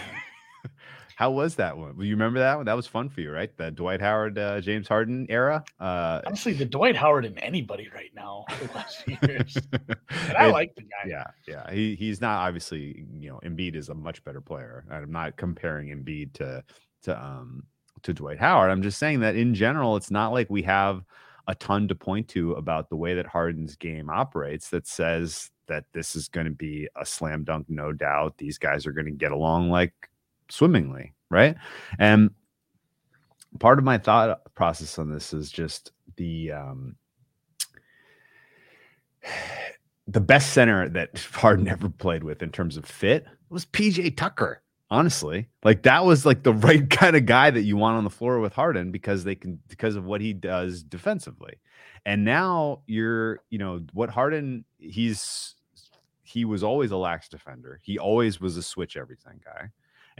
How 1.20 1.30
was 1.30 1.56
that 1.56 1.76
one? 1.76 2.00
You 2.00 2.12
remember 2.14 2.38
that 2.38 2.56
one? 2.56 2.64
That 2.64 2.76
was 2.76 2.86
fun 2.86 3.10
for 3.10 3.20
you, 3.20 3.30
right? 3.30 3.54
The 3.54 3.70
Dwight 3.70 4.00
Howard, 4.00 4.38
uh, 4.38 4.58
James 4.62 4.88
Harden 4.88 5.26
era. 5.28 5.62
Uh, 5.78 6.22
Honestly, 6.24 6.54
the 6.54 6.64
Dwight 6.64 6.96
Howard 6.96 7.26
and 7.26 7.38
anybody 7.40 7.90
right 7.94 8.08
now 8.16 8.46
the 8.58 8.72
last 8.74 9.02
few 9.02 9.18
years. 9.28 9.54
and 9.72 10.38
I 10.38 10.46
like 10.46 10.74
the 10.76 10.80
guy. 10.80 11.06
Yeah, 11.06 11.26
yeah. 11.46 11.70
He 11.70 11.94
he's 11.94 12.22
not 12.22 12.38
obviously 12.38 13.04
you 13.18 13.28
know 13.28 13.38
Embiid 13.44 13.74
is 13.74 13.90
a 13.90 13.94
much 13.94 14.24
better 14.24 14.40
player. 14.40 14.86
I'm 14.90 15.12
not 15.12 15.36
comparing 15.36 15.88
Embiid 15.88 16.32
to 16.36 16.64
to 17.02 17.22
um 17.22 17.64
to 18.02 18.14
Dwight 18.14 18.38
Howard. 18.38 18.70
I'm 18.70 18.80
just 18.80 18.98
saying 18.98 19.20
that 19.20 19.36
in 19.36 19.52
general, 19.52 19.96
it's 19.96 20.10
not 20.10 20.32
like 20.32 20.48
we 20.48 20.62
have 20.62 21.04
a 21.46 21.54
ton 21.54 21.86
to 21.88 21.94
point 21.94 22.28
to 22.28 22.52
about 22.52 22.88
the 22.88 22.96
way 22.96 23.12
that 23.12 23.26
Harden's 23.26 23.76
game 23.76 24.08
operates 24.08 24.70
that 24.70 24.86
says 24.86 25.50
that 25.68 25.84
this 25.92 26.16
is 26.16 26.28
going 26.28 26.46
to 26.46 26.52
be 26.52 26.88
a 26.98 27.04
slam 27.04 27.44
dunk, 27.44 27.66
no 27.68 27.92
doubt. 27.92 28.38
These 28.38 28.56
guys 28.56 28.86
are 28.86 28.92
going 28.92 29.04
to 29.04 29.12
get 29.12 29.32
along 29.32 29.68
like 29.68 29.92
swimmingly, 30.50 31.14
right? 31.30 31.56
And 31.98 32.30
part 33.58 33.78
of 33.78 33.84
my 33.84 33.98
thought 33.98 34.40
process 34.54 34.98
on 34.98 35.10
this 35.10 35.32
is 35.32 35.50
just 35.50 35.92
the 36.16 36.52
um 36.52 36.96
the 40.06 40.20
best 40.20 40.52
center 40.52 40.88
that 40.88 41.18
Harden 41.32 41.68
ever 41.68 41.88
played 41.88 42.24
with 42.24 42.42
in 42.42 42.50
terms 42.50 42.76
of 42.76 42.84
fit 42.84 43.26
was 43.48 43.66
PJ 43.66 44.16
Tucker. 44.16 44.62
Honestly, 44.92 45.48
like 45.62 45.84
that 45.84 46.04
was 46.04 46.26
like 46.26 46.42
the 46.42 46.52
right 46.66 46.90
kind 46.90 47.14
of 47.14 47.24
guy 47.24 47.50
that 47.50 47.62
you 47.62 47.76
want 47.76 47.96
on 47.96 48.02
the 48.02 48.10
floor 48.10 48.40
with 48.40 48.52
Harden 48.52 48.90
because 48.90 49.22
they 49.22 49.36
can 49.36 49.60
because 49.68 49.94
of 49.94 50.04
what 50.04 50.20
he 50.20 50.32
does 50.32 50.82
defensively. 50.82 51.54
And 52.06 52.24
now 52.24 52.82
you're, 52.86 53.40
you 53.50 53.58
know, 53.58 53.82
what 53.92 54.10
Harden 54.10 54.64
he's 54.78 55.54
he 56.24 56.44
was 56.44 56.64
always 56.64 56.90
a 56.90 56.96
lax 56.96 57.28
defender. 57.28 57.80
He 57.82 57.98
always 57.98 58.40
was 58.40 58.56
a 58.56 58.62
switch 58.62 58.96
everything 58.96 59.40
guy. 59.44 59.70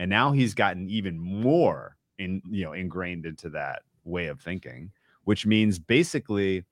And 0.01 0.09
now 0.09 0.31
he's 0.31 0.55
gotten 0.55 0.89
even 0.89 1.19
more 1.19 1.95
in, 2.17 2.41
you 2.49 2.65
know, 2.65 2.73
ingrained 2.73 3.27
into 3.27 3.49
that 3.49 3.83
way 4.03 4.25
of 4.25 4.41
thinking, 4.41 4.89
which 5.25 5.45
means 5.45 5.77
basically 5.77 6.65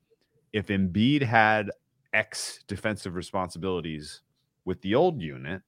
if 0.52 0.70
Embiid 0.70 1.22
had 1.22 1.70
X 2.12 2.64
defensive 2.68 3.14
responsibilities 3.14 4.24
with 4.66 4.82
the 4.82 4.96
old 4.96 5.22
unit, 5.22 5.62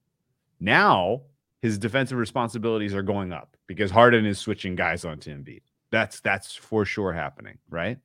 now 0.60 1.22
his 1.62 1.78
defensive 1.78 2.18
responsibilities 2.18 2.96
are 2.96 3.04
going 3.04 3.32
up 3.32 3.56
because 3.68 3.92
Harden 3.92 4.26
is 4.26 4.40
switching 4.40 4.74
guys 4.74 5.06
onto 5.06 5.30
Embiid. 5.30 5.62
That's 5.92 6.20
that's 6.20 6.56
for 6.56 6.84
sure 6.84 7.14
happening, 7.14 7.60
right? 7.70 8.00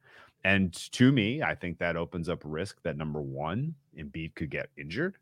And 0.45 0.75
to 0.93 1.13
me, 1.13 1.43
I 1.43 1.55
think 1.55 1.79
that 1.79 1.97
opens 1.97 2.29
up 2.29 2.43
risk 2.45 2.83
that 2.83 2.99
number 2.99 3.23
one, 3.23 3.75
Embiid 3.99 4.35
could 4.35 4.51
get 4.51 4.69
injured 4.77 5.17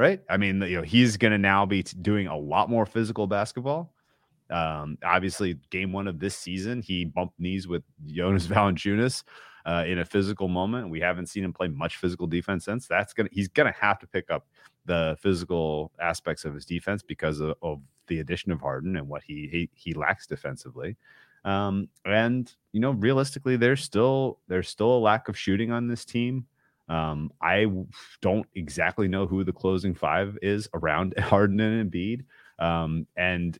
right? 0.00 0.22
I 0.30 0.38
mean, 0.38 0.62
you 0.62 0.78
know, 0.78 0.82
he's 0.82 1.18
going 1.18 1.32
to 1.32 1.38
now 1.38 1.66
be 1.66 1.82
doing 1.82 2.26
a 2.26 2.36
lot 2.36 2.70
more 2.70 2.86
physical 2.86 3.26
basketball. 3.26 3.92
Um, 4.48 4.96
obviously, 5.04 5.58
game 5.68 5.92
one 5.92 6.08
of 6.08 6.18
this 6.18 6.34
season, 6.34 6.80
he 6.80 7.04
bumped 7.04 7.38
knees 7.38 7.68
with 7.68 7.82
Jonas 8.06 8.46
Valanciunas 8.48 9.24
uh, 9.66 9.84
in 9.86 9.98
a 9.98 10.04
physical 10.06 10.48
moment. 10.48 10.88
We 10.88 11.00
haven't 11.00 11.26
seen 11.26 11.44
him 11.44 11.52
play 11.52 11.68
much 11.68 11.98
physical 11.98 12.26
defense 12.26 12.64
since. 12.64 12.86
That's 12.86 13.12
gonna 13.12 13.28
he's 13.30 13.48
gonna 13.48 13.74
have 13.78 13.98
to 13.98 14.06
pick 14.06 14.30
up 14.30 14.46
the 14.86 15.18
physical 15.20 15.92
aspects 16.00 16.46
of 16.46 16.54
his 16.54 16.64
defense 16.64 17.02
because 17.02 17.40
of, 17.40 17.54
of 17.60 17.82
the 18.06 18.20
addition 18.20 18.52
of 18.52 18.60
Harden 18.62 18.96
and 18.96 19.06
what 19.06 19.22
he 19.22 19.48
he, 19.52 19.70
he 19.74 19.92
lacks 19.92 20.26
defensively. 20.26 20.96
Um, 21.44 21.90
and 22.06 22.50
you 22.72 22.80
know, 22.80 22.92
realistically, 22.92 23.58
there's 23.58 23.84
still 23.84 24.38
there's 24.48 24.70
still 24.70 24.96
a 24.96 24.98
lack 24.98 25.28
of 25.28 25.36
shooting 25.36 25.70
on 25.70 25.88
this 25.88 26.06
team. 26.06 26.46
Um, 26.90 27.30
I 27.40 27.66
don't 28.20 28.46
exactly 28.56 29.06
know 29.06 29.26
who 29.26 29.44
the 29.44 29.52
closing 29.52 29.94
five 29.94 30.36
is 30.42 30.68
around 30.74 31.16
Harden 31.18 31.60
and 31.60 31.90
Embiid. 31.90 32.24
Um, 32.58 33.06
and 33.16 33.56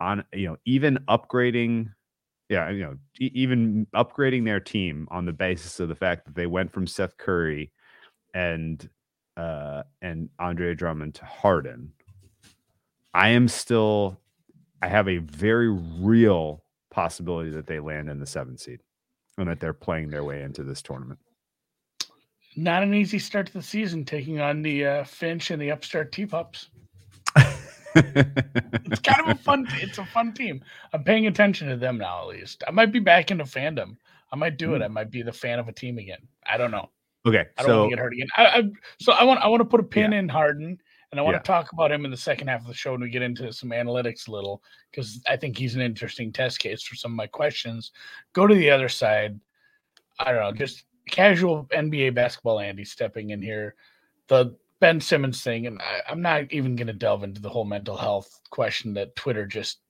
on 0.00 0.24
you 0.32 0.48
know, 0.48 0.56
even 0.64 0.98
upgrading, 1.06 1.92
yeah, 2.48 2.70
you 2.70 2.82
know, 2.82 2.96
even 3.18 3.86
upgrading 3.94 4.46
their 4.46 4.60
team 4.60 5.06
on 5.10 5.26
the 5.26 5.32
basis 5.32 5.78
of 5.78 5.88
the 5.90 5.94
fact 5.94 6.24
that 6.24 6.34
they 6.34 6.46
went 6.46 6.72
from 6.72 6.86
Seth 6.86 7.18
Curry 7.18 7.70
and 8.34 8.88
uh, 9.36 9.82
and 10.00 10.30
Andre 10.38 10.74
Drummond 10.74 11.14
to 11.16 11.26
Harden. 11.26 11.92
I 13.12 13.28
am 13.30 13.46
still, 13.46 14.20
I 14.80 14.88
have 14.88 15.08
a 15.08 15.18
very 15.18 15.68
real 15.68 16.64
possibility 16.90 17.50
that 17.50 17.66
they 17.66 17.80
land 17.80 18.08
in 18.08 18.20
the 18.20 18.26
seven 18.26 18.56
seed 18.56 18.80
and 19.36 19.48
that 19.48 19.60
they're 19.60 19.72
playing 19.72 20.10
their 20.10 20.24
way 20.24 20.42
into 20.42 20.62
this 20.62 20.80
tournament 20.80 21.18
not 22.56 22.82
an 22.82 22.94
easy 22.94 23.18
start 23.18 23.46
to 23.46 23.52
the 23.52 23.62
season 23.62 24.04
taking 24.04 24.40
on 24.40 24.62
the 24.62 24.84
uh, 24.84 25.04
Finch 25.04 25.50
and 25.50 25.60
the 25.60 25.70
upstart 25.70 26.12
T-Pups. 26.12 26.68
it's 27.94 29.00
kind 29.00 29.20
of 29.20 29.28
a 29.28 29.34
fun 29.34 29.66
it's 29.72 29.98
a 29.98 30.04
fun 30.06 30.32
team. 30.32 30.62
I'm 30.92 31.04
paying 31.04 31.26
attention 31.26 31.68
to 31.68 31.76
them 31.76 31.98
now 31.98 32.22
at 32.22 32.28
least. 32.28 32.62
I 32.66 32.70
might 32.70 32.92
be 32.92 32.98
back 32.98 33.30
into 33.30 33.44
fandom. 33.44 33.96
I 34.32 34.36
might 34.36 34.56
do 34.56 34.74
it. 34.74 34.78
Hmm. 34.78 34.84
I 34.84 34.88
might 34.88 35.10
be 35.10 35.22
the 35.22 35.32
fan 35.32 35.58
of 35.58 35.68
a 35.68 35.72
team 35.72 35.98
again. 35.98 36.20
I 36.48 36.56
don't 36.56 36.70
know. 36.70 36.90
Okay. 37.26 37.46
I 37.58 37.62
don't 37.62 37.68
so, 37.68 37.80
want 37.80 37.90
to 37.90 37.96
get 37.96 38.02
hurt 38.02 38.12
again. 38.12 38.28
I, 38.36 38.44
I, 38.44 38.62
so 39.00 39.12
I 39.12 39.24
want 39.24 39.40
I 39.40 39.48
want 39.48 39.60
to 39.60 39.64
put 39.64 39.80
a 39.80 39.84
pin 39.84 40.12
yeah. 40.12 40.20
in 40.20 40.28
Harden 40.28 40.78
and 41.10 41.20
I 41.20 41.22
want 41.22 41.34
yeah. 41.34 41.40
to 41.40 41.44
talk 41.44 41.72
about 41.72 41.90
him 41.90 42.04
in 42.04 42.10
the 42.10 42.16
second 42.16 42.48
half 42.48 42.60
of 42.60 42.66
the 42.66 42.74
show 42.74 42.92
when 42.92 43.00
we 43.00 43.10
get 43.10 43.22
into 43.22 43.52
some 43.52 43.70
analytics 43.70 44.28
a 44.28 44.30
little 44.30 44.62
because 44.90 45.20
I 45.28 45.36
think 45.36 45.58
he's 45.58 45.74
an 45.74 45.80
interesting 45.80 46.32
test 46.32 46.60
case 46.60 46.82
for 46.82 46.94
some 46.94 47.12
of 47.12 47.16
my 47.16 47.26
questions. 47.26 47.92
Go 48.32 48.46
to 48.46 48.54
the 48.54 48.70
other 48.70 48.88
side. 48.88 49.38
I 50.18 50.32
don't 50.32 50.42
know, 50.42 50.52
just 50.52 50.84
casual 51.10 51.64
NBA 51.72 52.14
basketball 52.14 52.60
Andy 52.60 52.84
stepping 52.84 53.30
in 53.30 53.42
here. 53.42 53.74
The 54.28 54.56
Ben 54.80 55.00
Simmons 55.00 55.42
thing, 55.42 55.66
and 55.66 55.80
I, 55.80 56.12
am 56.12 56.22
not 56.22 56.50
even 56.52 56.76
going 56.76 56.86
to 56.86 56.92
delve 56.92 57.24
into 57.24 57.40
the 57.40 57.48
whole 57.48 57.64
mental 57.64 57.96
health 57.96 58.40
question 58.50 58.94
that 58.94 59.14
Twitter 59.16 59.46
just 59.46 59.80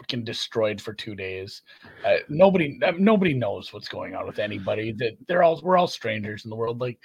freaking 0.00 0.24
destroyed 0.24 0.80
for 0.80 0.94
two 0.94 1.14
days. 1.14 1.62
Uh, 2.04 2.16
nobody, 2.28 2.78
uh, 2.82 2.92
nobody 2.98 3.34
knows 3.34 3.72
what's 3.72 3.88
going 3.88 4.14
on 4.14 4.26
with 4.26 4.38
anybody. 4.38 4.92
That 4.92 5.18
they're 5.28 5.42
all 5.42 5.60
we're 5.62 5.76
all 5.76 5.86
strangers 5.86 6.44
in 6.44 6.50
the 6.50 6.56
world. 6.56 6.80
Like, 6.80 6.98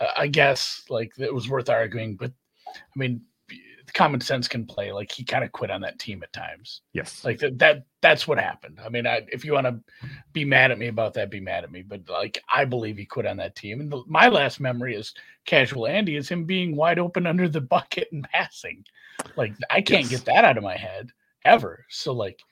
uh, 0.00 0.08
I 0.16 0.26
guess 0.26 0.84
like 0.88 1.12
it 1.18 1.32
was 1.32 1.48
worth 1.48 1.68
arguing, 1.68 2.16
but 2.16 2.32
I 2.66 2.98
mean, 2.98 3.20
common 3.90 4.20
sense 4.20 4.48
can 4.48 4.66
play. 4.66 4.92
Like 4.92 5.10
he 5.10 5.24
kind 5.24 5.44
of 5.44 5.52
quit 5.52 5.70
on 5.70 5.80
that 5.82 5.98
team 5.98 6.22
at 6.22 6.32
times. 6.32 6.82
Yes. 6.92 7.24
Like 7.24 7.38
that, 7.38 7.58
that 7.58 7.84
that's 8.00 8.26
what 8.26 8.38
happened. 8.38 8.78
I 8.84 8.88
mean, 8.88 9.06
I, 9.06 9.26
if 9.32 9.44
you 9.44 9.52
want 9.52 9.66
to 9.66 9.80
be 10.32 10.44
mad 10.44 10.70
at 10.70 10.78
me 10.78 10.88
about 10.88 11.14
that, 11.14 11.30
be 11.30 11.40
mad 11.40 11.64
at 11.64 11.72
me. 11.72 11.82
But 11.82 12.08
like, 12.08 12.42
I 12.52 12.64
believe 12.64 12.96
he 12.96 13.04
quit 13.04 13.26
on 13.26 13.36
that 13.38 13.56
team. 13.56 13.80
And 13.80 13.90
the, 13.90 14.02
my 14.06 14.28
last 14.28 14.60
memory 14.60 14.94
is 14.94 15.14
casual 15.44 15.86
Andy 15.86 16.16
is 16.16 16.28
him 16.28 16.44
being 16.44 16.76
wide 16.76 16.98
open 16.98 17.26
under 17.26 17.48
the 17.48 17.60
bucket 17.60 18.08
and 18.12 18.28
passing. 18.30 18.84
Like 19.36 19.54
I 19.70 19.82
can't 19.82 20.10
yes. 20.10 20.10
get 20.10 20.24
that 20.26 20.44
out 20.44 20.56
of 20.56 20.64
my 20.64 20.76
head 20.76 21.10
ever. 21.44 21.84
So 21.88 22.12
like, 22.12 22.42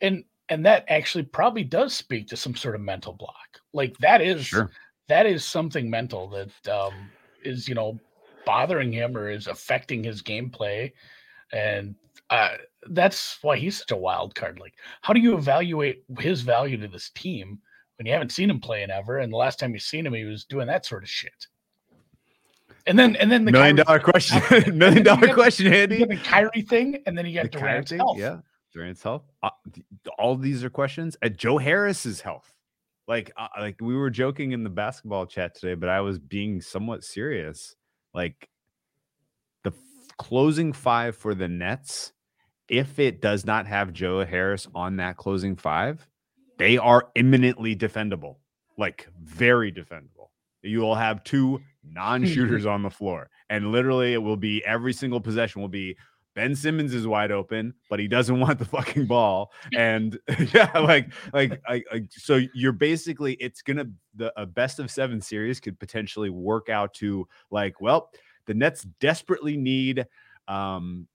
and 0.00 0.24
and 0.48 0.64
that 0.66 0.84
actually 0.88 1.24
probably 1.24 1.64
does 1.64 1.94
speak 1.94 2.28
to 2.28 2.36
some 2.36 2.54
sort 2.54 2.74
of 2.74 2.80
mental 2.80 3.12
block. 3.12 3.60
Like 3.72 3.96
that 3.98 4.20
is 4.20 4.46
sure. 4.46 4.70
that 5.08 5.26
is 5.26 5.44
something 5.44 5.88
mental 5.88 6.28
that 6.28 6.72
um 6.72 7.10
is 7.42 7.68
you 7.68 7.74
know 7.74 7.98
bothering 8.44 8.92
him 8.92 9.16
or 9.16 9.30
is 9.30 9.46
affecting 9.46 10.04
his 10.04 10.22
gameplay. 10.22 10.92
And 11.52 11.94
uh, 12.30 12.56
that's 12.88 13.38
why 13.42 13.56
he's 13.56 13.78
such 13.78 13.90
a 13.90 13.96
wild 13.96 14.34
card. 14.34 14.58
Like, 14.58 14.74
how 15.02 15.12
do 15.12 15.20
you 15.20 15.36
evaluate 15.36 16.04
his 16.18 16.40
value 16.40 16.76
to 16.78 16.88
this 16.88 17.10
team 17.10 17.58
when 17.96 18.06
you 18.06 18.12
haven't 18.12 18.32
seen 18.32 18.50
him 18.50 18.60
play 18.60 18.82
in 18.82 18.90
ever? 18.90 19.18
And 19.18 19.32
the 19.32 19.36
last 19.36 19.58
time 19.58 19.72
you've 19.72 19.82
seen 19.82 20.06
him, 20.06 20.14
he 20.14 20.24
was 20.24 20.44
doing 20.44 20.66
that 20.66 20.86
sort 20.86 21.02
of 21.02 21.08
shit. 21.08 21.46
And 22.86 22.98
then, 22.98 23.16
and 23.16 23.32
then 23.32 23.46
the 23.46 23.52
million 23.52 23.76
dollar 23.76 23.98
question, 23.98 24.42
million 24.78 25.02
dollar 25.02 25.32
question, 25.32 25.72
Andy. 25.72 26.04
The 26.04 26.16
Kyrie 26.16 26.62
thing, 26.62 27.02
and 27.06 27.16
then 27.16 27.24
you 27.24 27.34
got 27.34 27.50
the 27.50 27.58
Durant's 27.58 27.90
thing, 27.90 27.98
health. 27.98 28.18
Yeah, 28.18 28.40
Durant's 28.74 29.02
health. 29.02 29.22
Uh, 29.42 29.50
all 30.18 30.36
these 30.36 30.62
are 30.62 30.70
questions. 30.70 31.16
At 31.22 31.38
Joe 31.38 31.56
Harris's 31.56 32.20
health, 32.20 32.52
like, 33.08 33.32
uh, 33.38 33.48
like 33.58 33.80
we 33.80 33.94
were 33.94 34.10
joking 34.10 34.52
in 34.52 34.64
the 34.64 34.70
basketball 34.70 35.24
chat 35.24 35.54
today, 35.54 35.74
but 35.74 35.88
I 35.88 36.02
was 36.02 36.18
being 36.18 36.60
somewhat 36.60 37.04
serious 37.04 37.74
like 38.14 38.48
the 39.64 39.70
f- 39.70 40.16
closing 40.16 40.72
five 40.72 41.16
for 41.16 41.34
the 41.34 41.48
Nets, 41.48 42.12
if 42.68 42.98
it 42.98 43.20
does 43.20 43.44
not 43.44 43.66
have 43.66 43.92
Joe 43.92 44.24
Harris 44.24 44.66
on 44.74 44.96
that 44.96 45.16
closing 45.16 45.56
five, 45.56 46.06
they 46.58 46.78
are 46.78 47.08
imminently 47.14 47.74
defendable, 47.74 48.36
like 48.78 49.08
very 49.22 49.72
defendable. 49.72 50.28
You 50.62 50.80
will 50.80 50.94
have 50.94 51.24
two 51.24 51.60
non-shooters 51.82 52.64
on 52.66 52.82
the 52.82 52.90
floor, 52.90 53.28
and 53.50 53.72
literally, 53.72 54.14
it 54.14 54.22
will 54.22 54.36
be 54.36 54.64
every 54.64 54.92
single 54.92 55.20
possession 55.20 55.60
will 55.60 55.68
be 55.68 55.96
Ben 56.34 56.54
Simmons 56.54 56.92
is 56.92 57.06
wide 57.06 57.30
open, 57.30 57.74
but 57.88 58.00
he 58.00 58.08
doesn't 58.08 58.38
want 58.40 58.58
the 58.58 58.64
fucking 58.64 59.06
ball. 59.06 59.52
And 59.74 60.18
yeah, 60.54 60.70
like, 60.78 61.12
like, 61.32 61.60
I, 61.66 61.82
I, 61.92 62.02
so 62.10 62.40
you're 62.54 62.72
basically, 62.72 63.34
it's 63.34 63.62
gonna 63.62 63.86
the 64.14 64.32
a 64.40 64.46
best 64.46 64.78
of 64.78 64.90
seven 64.90 65.20
series 65.20 65.58
could 65.60 65.78
potentially 65.78 66.30
work 66.30 66.68
out 66.68 66.94
to 66.94 67.26
like, 67.50 67.80
well, 67.80 68.10
the 68.46 68.54
Nets 68.54 68.82
desperately 69.00 69.56
need 69.56 70.06
um 70.48 71.06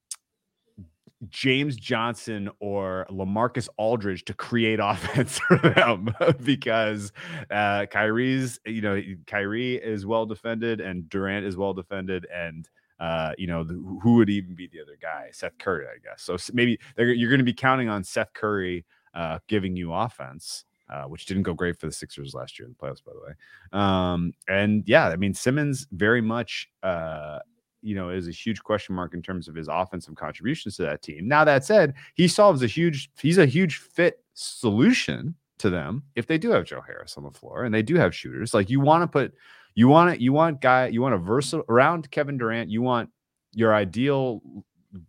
James 1.30 1.76
Johnson 1.76 2.50
or 2.60 3.06
Lamarcus 3.10 3.70
Aldridge 3.78 4.26
to 4.26 4.34
create 4.34 4.80
offense 4.82 5.38
for 5.40 5.58
them 5.58 6.14
because 6.44 7.12
uh 7.52 7.86
Kyrie's, 7.86 8.60
you 8.66 8.82
know, 8.82 9.02
Kyrie 9.28 9.76
is 9.76 10.06
well 10.06 10.26
defended 10.26 10.82
and 10.82 11.10
Durant 11.10 11.46
is 11.46 11.56
well 11.56 11.74
defended 11.74 12.26
and 12.34 12.68
uh, 13.00 13.34
you 13.38 13.48
know, 13.48 13.64
the, 13.64 13.74
who 14.02 14.16
would 14.16 14.30
even 14.30 14.56
be 14.56 14.68
the 14.68 14.82
other 14.82 14.98
guy? 15.02 15.30
Seth 15.32 15.58
Curry, 15.58 15.86
I 15.86 16.00
guess. 16.04 16.22
So 16.22 16.38
maybe 16.54 16.80
you're 16.98 17.30
going 17.30 17.40
to 17.40 17.46
be 17.46 17.54
counting 17.54 17.90
on 17.90 18.04
Seth 18.04 18.34
Curry 18.34 18.86
uh, 19.14 19.40
giving 19.48 19.76
you 19.76 19.94
offense, 19.94 20.66
uh, 20.90 21.04
which 21.04 21.26
didn't 21.26 21.44
go 21.44 21.54
great 21.54 21.80
for 21.80 21.86
the 21.86 21.92
Sixers 21.92 22.34
last 22.34 22.60
year 22.60 22.68
in 22.68 22.76
the 22.78 22.78
playoffs, 22.78 23.04
by 23.04 23.14
the 23.14 23.26
way. 23.26 23.34
Um, 23.72 24.34
and 24.48 24.84
yeah, 24.86 25.08
I 25.08 25.16
mean, 25.16 25.34
Simmons 25.34 25.88
very 25.92 26.22
much, 26.22 26.70
uh, 26.84 27.40
you 27.82 27.96
know, 27.96 28.10
is 28.10 28.28
a 28.28 28.32
huge 28.32 28.62
question 28.62 28.96
mark 28.96 29.14
in 29.14 29.22
terms 29.22 29.48
of 29.48 29.56
his 29.56 29.70
offensive 29.70 30.16
contributions 30.16 30.76
to 30.76 30.82
that 30.84 31.02
team. 31.02 31.28
Now, 31.28 31.46
that 31.46 31.64
said, 31.64 31.94
he 32.16 32.28
solves 32.28 32.62
a 32.62 32.68
huge, 32.68 33.10
he's 33.20 33.38
a 33.38 33.46
huge 33.46 33.78
fit 33.78 34.24
solution 34.34 35.36
to 35.60 35.70
them 35.70 36.04
if 36.16 36.26
they 36.26 36.38
do 36.38 36.50
have 36.52 36.66
Joe 36.66 36.82
Harris 36.82 37.18
on 37.18 37.24
the 37.24 37.32
floor 37.32 37.66
and 37.66 37.74
they 37.74 37.84
do 37.84 37.96
have 37.96 38.16
shooters. 38.16 38.54
Like 38.54 38.70
you 38.70 38.80
want 38.80 39.04
to 39.04 39.08
put 39.08 39.34
you 39.80 39.88
want 39.88 40.14
it. 40.14 40.20
You 40.20 40.34
want 40.34 40.60
guy. 40.60 40.88
You 40.88 41.02
want 41.02 41.16
a 41.16 41.18
versatile 41.18 41.64
around 41.70 42.12
Kevin 42.12 42.38
Durant. 42.38 42.70
You 42.70 42.82
want 42.82 43.12
your 43.54 43.74
ideal 43.74 44.42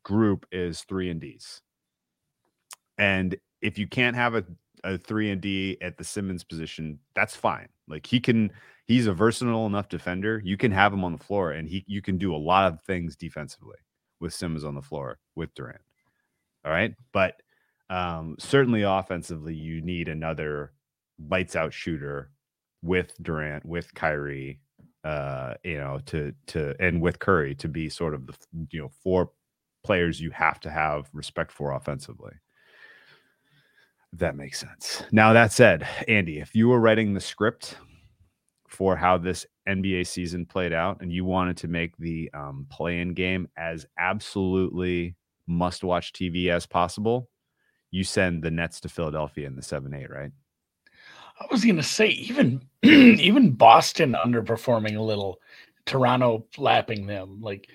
group 0.05 0.47
is 0.53 0.83
three 0.83 1.11
and 1.11 1.21
D's. 1.21 1.61
And 2.97 3.35
if 3.63 3.79
you 3.79 3.89
can't 3.89 4.15
have 4.15 4.37
a, 4.37 4.45
a 4.85 4.97
three 4.97 5.33
and 5.33 5.41
D 5.41 5.77
at 5.83 5.99
the 5.99 6.05
Simmons 6.05 6.45
position, 6.45 7.01
that's 7.17 7.35
fine. 7.35 7.67
Like 7.89 8.07
he 8.07 8.21
can, 8.21 8.53
he's 8.87 9.09
a 9.09 9.13
versatile 9.13 9.67
enough 9.67 9.89
defender. 9.89 10.41
You 10.45 10.57
can 10.57 10.71
have 10.71 10.93
him 10.93 11.03
on 11.03 11.15
the 11.15 11.25
floor, 11.25 11.51
and 11.51 11.69
he 11.69 11.85
you 11.89 12.01
can 12.01 12.17
do 12.17 12.33
a 12.33 12.39
lot 12.39 12.73
of 12.73 12.81
things 12.83 13.17
defensively 13.17 13.79
with 14.21 14.33
Simmons 14.33 14.63
on 14.63 14.77
the 14.77 14.83
floor 14.83 15.19
with 15.35 15.53
Durant. 15.55 15.81
All 16.65 16.71
right. 16.71 16.95
But 17.11 17.43
um, 17.89 18.37
certainly 18.39 18.83
offensively, 18.83 19.53
you 19.53 19.81
need 19.81 20.07
another 20.07 20.71
lights 21.29 21.57
out 21.57 21.73
shooter 21.73 22.31
with 22.83 23.13
Durant, 23.23 23.65
with 23.65 23.95
Kyrie, 23.95 24.61
uh, 25.05 25.55
you 25.65 25.79
know, 25.79 26.01
to 26.07 26.33
to 26.49 26.75
and 26.81 27.01
with 27.01 27.19
Curry 27.19 27.55
to 27.57 27.69
be 27.69 27.89
sort 27.89 28.15
of 28.15 28.27
the 28.27 28.35
you 28.71 28.81
know 28.81 28.91
four 29.03 29.31
players 29.83 30.21
you 30.21 30.31
have 30.31 30.61
to 30.61 30.71
have 30.71 31.09
respect 31.13 31.53
for 31.53 31.73
offensively. 31.73 32.33
That 34.13 34.37
makes 34.37 34.59
sense. 34.59 35.05
Now 35.13 35.33
that 35.33 35.53
said, 35.53 35.87
Andy, 36.09 36.41
if 36.41 36.55
you 36.55 36.69
were 36.69 36.81
writing 36.81 37.15
the 37.15 37.21
script 37.21 37.77
for 38.69 38.97
how 38.97 39.19
this 39.19 39.47
NBA 39.69 40.07
season 40.07 40.47
played 40.47 40.73
out 40.73 41.01
and 41.01 41.13
you 41.13 41.25
wanted 41.25 41.57
to 41.59 41.69
make 41.69 41.97
the 41.97 42.31
um, 42.35 42.67
play-in 42.71 43.15
game 43.15 43.49
as 43.57 43.87
absolutely 43.99 45.17
must-watch 45.47 46.13
TV 46.13 46.49
as 46.49 46.67
possible, 46.67 47.29
you 47.91 48.05
send 48.05 48.43
the 48.43 48.51
Nets 48.51 48.81
to 48.81 48.89
Philadelphia 48.89 49.47
in 49.47 49.57
the 49.57 49.63
seven 49.63 49.95
eight, 49.95 50.11
right? 50.11 50.31
I 51.41 51.47
was 51.51 51.65
going 51.65 51.77
to 51.77 51.83
say 51.83 52.09
even 52.09 52.63
even 52.83 53.53
Boston 53.53 54.15
underperforming 54.25 54.97
a 54.97 55.03
little, 55.03 55.41
Toronto 55.87 56.47
lapping 56.59 57.07
them. 57.07 57.41
Like 57.41 57.71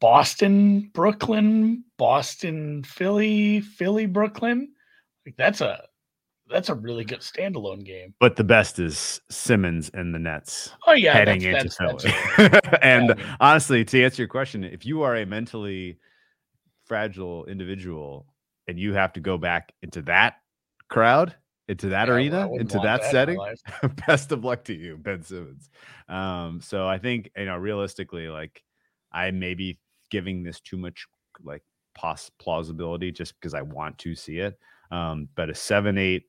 Boston, 0.00 0.90
Brooklyn, 0.92 1.84
Boston, 1.96 2.82
Philly, 2.84 3.60
Philly, 3.60 4.06
Brooklyn. 4.06 4.72
Like 5.24 5.36
that's 5.36 5.60
a 5.60 5.82
that's 6.50 6.68
a 6.68 6.74
really 6.74 7.04
good 7.04 7.20
standalone 7.20 7.84
game. 7.84 8.14
But 8.20 8.36
the 8.36 8.44
best 8.44 8.78
is 8.78 9.20
Simmons 9.30 9.90
and 9.94 10.14
the 10.14 10.18
Nets. 10.18 10.70
Oh 10.86 10.92
yeah, 10.92 11.14
heading 11.14 11.40
that's, 11.40 11.78
into 11.78 11.92
that's, 11.92 12.04
Philly. 12.04 12.14
that's- 12.36 12.78
and 12.82 13.08
Yeah, 13.08 13.14
I 13.14 13.16
mean- 13.16 13.36
honestly, 13.40 13.84
to 13.86 14.04
answer 14.04 14.22
your 14.22 14.28
question, 14.28 14.64
if 14.64 14.84
you 14.84 15.02
are 15.02 15.16
a 15.16 15.24
mentally 15.24 15.98
fragile 16.84 17.46
individual 17.46 18.26
and 18.68 18.78
you 18.78 18.92
have 18.92 19.12
to 19.14 19.20
go 19.20 19.38
back 19.38 19.72
into 19.82 20.02
that 20.02 20.34
crowd, 20.88 21.34
into 21.68 21.88
that 21.90 22.08
yeah, 22.08 22.14
arena, 22.14 22.48
wouldn't 22.48 22.72
into 22.72 22.78
want 22.78 23.00
that 23.00 23.10
setting, 23.10 23.38
best 24.06 24.32
of 24.32 24.44
luck 24.44 24.64
to 24.64 24.74
you, 24.74 24.96
Ben 24.96 25.22
Simmons. 25.22 25.70
Um, 26.08 26.60
so 26.60 26.88
I 26.88 26.98
think 26.98 27.30
you 27.36 27.46
know, 27.46 27.56
realistically, 27.56 28.28
like 28.28 28.62
I 29.12 29.30
may 29.30 29.54
be 29.54 29.78
giving 30.10 30.42
this 30.42 30.60
too 30.60 30.76
much 30.76 31.06
like 31.42 31.62
pos- 31.94 32.30
plausibility 32.38 33.12
just 33.12 33.34
because 33.34 33.54
I 33.54 33.62
want 33.62 33.98
to 33.98 34.14
see 34.14 34.38
it. 34.38 34.58
Um, 34.90 35.28
but 35.34 35.50
a 35.50 35.54
seven 35.54 35.98
eight, 35.98 36.24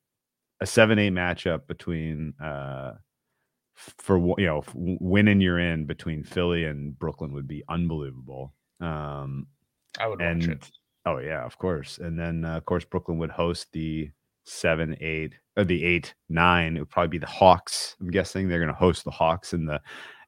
a 0.60 0.66
seven 0.66 0.98
eight 0.98 1.12
matchup 1.12 1.66
between 1.66 2.34
uh 2.40 2.94
for 3.74 4.18
you 4.38 4.46
know 4.46 4.62
winning 4.74 5.40
you're 5.40 5.58
in 5.58 5.84
between 5.84 6.22
Philly 6.22 6.64
and 6.64 6.98
Brooklyn 6.98 7.32
would 7.32 7.48
be 7.48 7.64
unbelievable. 7.68 8.54
Um, 8.80 9.48
I 9.98 10.06
would 10.06 10.20
watch 10.20 10.28
and 10.28 10.42
it. 10.44 10.70
oh 11.06 11.18
yeah, 11.18 11.44
of 11.44 11.58
course. 11.58 11.98
And 11.98 12.18
then 12.18 12.44
uh, 12.44 12.56
of 12.56 12.64
course 12.64 12.84
Brooklyn 12.84 13.18
would 13.18 13.30
host 13.30 13.72
the 13.72 14.10
seven, 14.44 14.96
eight, 15.00 15.34
or 15.56 15.64
the 15.64 15.84
eight, 15.84 16.14
nine. 16.28 16.76
It 16.76 16.80
would 16.80 16.90
probably 16.90 17.08
be 17.08 17.18
the 17.18 17.26
Hawks. 17.26 17.96
I'm 18.00 18.10
guessing 18.10 18.48
they're 18.48 18.58
going 18.58 18.68
to 18.68 18.74
host 18.74 19.04
the 19.04 19.10
Hawks 19.10 19.52
in 19.52 19.66
the 19.66 19.80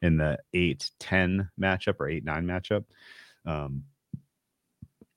in 0.02 0.16
the 0.18 0.38
eight, 0.52 0.90
10 1.00 1.50
matchup 1.60 2.00
or 2.00 2.08
eight, 2.08 2.24
nine 2.24 2.44
matchup. 2.44 2.84
Um, 3.44 3.84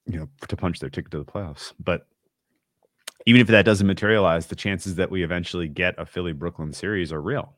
you 0.06 0.18
know, 0.18 0.30
to 0.48 0.58
punch 0.58 0.80
their 0.80 0.90
ticket 0.90 1.12
to 1.12 1.20
the 1.20 1.26
playoffs. 1.26 1.74
But 1.80 2.08
even 3.26 3.42
if 3.42 3.48
that 3.48 3.66
doesn't 3.66 3.86
materialize, 3.86 4.48
the 4.48 4.56
chances 4.56 4.96
that 4.96 5.12
we 5.12 5.24
eventually 5.24 5.68
get 5.68 5.96
a 5.98 6.06
Philly 6.06 6.34
Brooklyn 6.34 6.74
series 6.74 7.12
are 7.12 7.22
real 7.22 7.56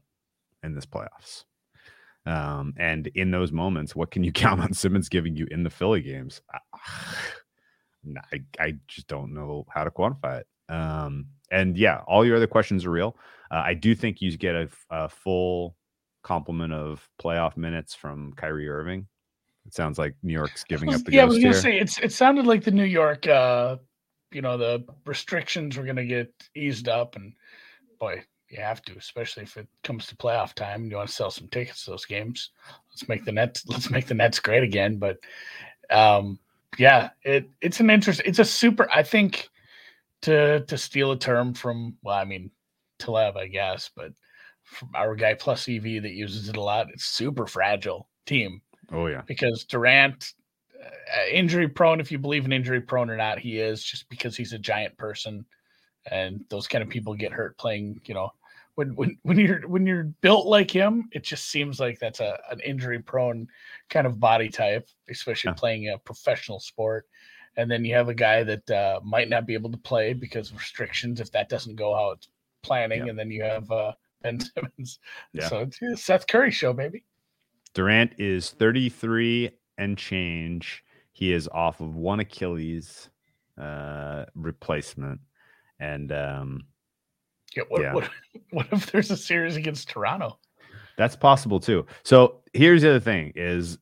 in 0.64 0.76
this 0.76 0.86
playoffs. 0.86 1.46
Um, 2.26 2.74
and 2.78 3.08
in 3.08 3.32
those 3.32 3.52
moments, 3.52 3.96
what 3.96 4.12
can 4.12 4.24
you 4.24 4.32
count 4.34 4.62
on 4.62 4.74
Simmons 4.74 5.10
giving 5.10 5.36
you 5.36 5.48
in 5.50 5.64
the 5.64 5.70
Philly 5.70 6.02
games? 6.02 6.42
I, 6.52 6.60
I, 8.34 8.42
I 8.60 8.74
just 8.88 9.08
don't 9.08 9.34
know 9.34 9.66
how 9.70 9.84
to 9.84 9.92
quantify 9.92 10.42
it. 10.42 10.48
Um, 10.72 11.28
and 11.52 11.78
yeah, 11.78 12.02
all 12.08 12.26
your 12.26 12.38
other 12.38 12.48
questions 12.48 12.86
are 12.86 12.92
real. 12.92 13.16
Uh, 13.52 13.62
I 13.66 13.74
do 13.74 13.94
think 13.94 14.22
you 14.22 14.36
get 14.38 14.56
a 14.90 15.10
full 15.10 15.76
complement 16.24 16.72
of 16.74 17.08
playoff 17.22 17.58
minutes 17.58 17.94
from 17.94 18.34
Kyrie 18.34 18.70
Irving. 18.70 19.08
It 19.66 19.74
sounds 19.74 20.00
like 20.00 20.16
New 20.24 20.34
York's 20.34 20.64
giving 20.64 20.88
was- 20.88 21.02
up 21.02 21.06
the 21.06 21.12
yeah, 21.14 21.24
I 21.24 21.26
was 21.26 21.38
gonna 21.38 21.50
here. 21.50 21.62
say 21.62 21.78
it's 21.80 22.00
it 22.00 22.12
sounded 22.14 22.48
like 22.48 22.64
the 22.64 22.72
New 22.72 22.86
York 22.86 23.28
uh 23.28 23.78
you 24.32 24.42
know, 24.42 24.58
the 24.58 24.86
restrictions 25.06 25.78
were 25.78 25.84
gonna 25.84 26.06
get 26.06 26.34
eased 26.56 26.88
up 26.88 27.16
and 27.18 27.34
boy, 28.00 28.24
you 28.50 28.62
have 28.62 28.82
to, 28.84 28.98
especially 28.98 29.44
if 29.44 29.58
it 29.58 29.68
comes 29.84 30.08
to 30.08 30.16
playoff 30.16 30.54
time. 30.54 30.90
You 30.90 30.96
want 30.98 31.10
to 31.10 31.14
sell 31.16 31.32
some 31.32 31.48
tickets 31.50 31.86
to 31.86 31.92
those 31.92 32.06
games. 32.06 32.52
Let's 32.90 33.08
make 33.10 33.26
the 33.26 33.32
Nets 33.34 33.64
let's 33.68 33.90
make 33.90 34.08
the 34.08 34.14
Nets 34.14 34.40
great 34.40 34.64
again. 34.64 34.98
But 34.98 35.18
um 35.90 36.40
yeah, 36.78 37.10
it 37.24 37.50
it's 37.60 37.82
an 37.82 37.90
interest 37.90 38.22
it's 38.26 38.40
a 38.40 38.46
super 38.46 38.90
I 38.92 39.04
think 39.04 39.50
to 40.22 40.62
to 40.66 40.78
steal 40.78 41.12
a 41.12 41.18
term 41.18 41.54
from 41.54 41.98
well, 42.04 42.18
I 42.18 42.26
mean 42.26 42.52
Taleb, 43.00 43.38
I 43.38 43.48
guess, 43.48 43.90
but 43.96 44.12
from 44.64 44.90
our 44.96 45.16
guy 45.16 45.34
plus 45.34 45.68
EV 45.68 46.04
that 46.04 46.12
uses 46.14 46.50
it 46.50 46.58
a 46.58 46.62
lot, 46.62 46.90
it's 46.94 47.06
super 47.06 47.48
fragile 47.48 48.08
team 48.26 48.62
oh 48.92 49.08
yeah, 49.08 49.22
because 49.26 49.66
Durant, 49.66 50.34
uh, 50.82 51.28
injury 51.32 51.68
prone, 51.68 52.00
if 52.00 52.12
you 52.12 52.20
believe 52.20 52.46
in 52.46 52.54
injury 52.54 52.82
prone 52.82 53.10
or 53.10 53.18
not, 53.18 53.40
he 53.40 53.60
is 53.60 53.84
just 53.84 54.08
because 54.10 54.38
he's 54.38 54.54
a 54.54 54.60
giant 54.60 54.98
person, 54.98 55.46
and 56.10 56.44
those 56.50 56.68
kind 56.68 56.84
of 56.84 56.90
people 56.90 57.14
get 57.16 57.32
hurt 57.32 57.58
playing. 57.58 58.00
You 58.06 58.14
know, 58.14 58.32
when 58.76 58.96
when 58.96 59.18
when 59.24 59.38
you're 59.40 59.68
when 59.68 59.86
you're 59.86 60.06
built 60.22 60.46
like 60.46 60.72
him, 60.72 61.10
it 61.12 61.24
just 61.24 61.50
seems 61.50 61.80
like 61.80 62.00
that's 62.00 62.20
a 62.20 62.40
an 62.52 62.60
injury 62.62 63.00
prone 63.00 63.48
kind 63.90 64.08
of 64.08 64.20
body 64.20 64.50
type, 64.50 64.88
especially 65.10 65.50
Yeah. 65.50 65.56
playing 65.56 65.90
a 65.90 65.98
professional 65.98 66.60
sport. 66.60 67.08
And 67.58 67.70
then 67.70 67.84
you 67.84 67.96
have 67.96 68.10
a 68.10 68.14
guy 68.14 68.44
that 68.44 68.70
uh, 68.70 69.00
might 69.04 69.30
not 69.30 69.46
be 69.46 69.54
able 69.54 69.72
to 69.72 69.78
play 69.78 70.14
because 70.14 70.52
of 70.52 70.58
restrictions 70.58 71.20
if 71.20 71.32
that 71.32 71.50
doesn't 71.50 71.76
go 71.76 71.94
how 71.94 72.12
it's 72.12 72.30
planning. 72.64 73.04
Yeah. 73.04 73.10
And 73.10 73.20
then 73.20 73.30
you 73.30 73.44
have 73.44 73.70
uh, 73.72 73.92
Ben 74.22 74.40
Simmons. 74.40 75.00
Yeah. 75.34 75.50
So 75.50 75.60
it's 75.60 75.82
a 75.82 75.98
Seth 75.98 76.28
Curry 76.28 76.52
show, 76.52 76.74
baby. 76.74 77.04
Durant 77.74 78.14
is 78.18 78.52
33 78.52 79.52
and 79.78 79.98
change. 79.98 80.84
He 81.12 81.34
is 81.34 81.48
off 81.50 81.82
of 81.82 81.96
one 81.96 82.20
Achilles 82.20 83.10
uh, 83.58 84.26
replacement, 84.36 85.20
and 85.80 86.12
um, 86.12 86.62
Yeah, 87.56 87.64
what, 87.70 87.82
Yeah. 87.82 87.94
what 87.94 88.10
what 88.52 88.68
if 88.72 88.92
there's 88.92 89.12
a 89.12 89.18
series 89.18 89.56
against 89.56 89.90
Toronto? 89.90 90.40
That's 90.98 91.16
possible 91.16 91.60
too. 91.60 91.86
So 92.04 92.42
here's 92.54 92.82
the 92.82 92.90
other 92.92 93.00
thing: 93.00 93.34
is 93.36 93.78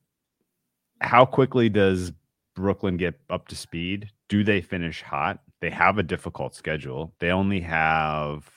how 1.01 1.25
quickly 1.25 1.69
does 1.69 2.11
Brooklyn 2.59 2.97
get 2.97 3.19
up 3.29 3.47
to 3.47 3.55
speed? 3.55 4.11
Do 4.27 4.43
they 4.43 4.61
finish 4.61 5.01
hot? 5.01 5.39
They 5.61 5.69
have 5.69 5.97
a 5.97 6.03
difficult 6.03 6.55
schedule. 6.55 7.13
They 7.19 7.31
only 7.31 7.61
have, 7.61 8.49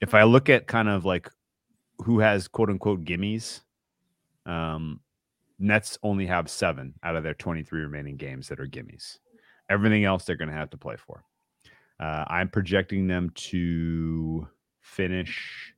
if 0.00 0.14
I 0.14 0.22
look 0.22 0.48
at 0.48 0.66
kind 0.66 0.88
of 0.88 1.04
like 1.04 1.30
who 1.98 2.20
has 2.20 2.48
quote 2.48 2.70
unquote 2.70 3.04
gimmies, 3.04 3.60
um, 4.46 5.00
Nets 5.58 5.98
only 6.02 6.26
have 6.26 6.50
seven 6.50 6.94
out 7.02 7.16
of 7.16 7.22
their 7.22 7.34
23 7.34 7.82
remaining 7.82 8.16
games 8.16 8.48
that 8.48 8.60
are 8.60 8.66
gimmies. 8.66 9.18
Everything 9.70 10.04
else 10.04 10.24
they're 10.24 10.36
going 10.36 10.50
to 10.50 10.54
have 10.54 10.70
to 10.70 10.76
play 10.76 10.96
for. 10.96 11.24
Uh, 12.00 12.24
I'm 12.26 12.48
projecting 12.48 13.06
them 13.06 13.30
to 13.34 14.48
finish 14.80 15.72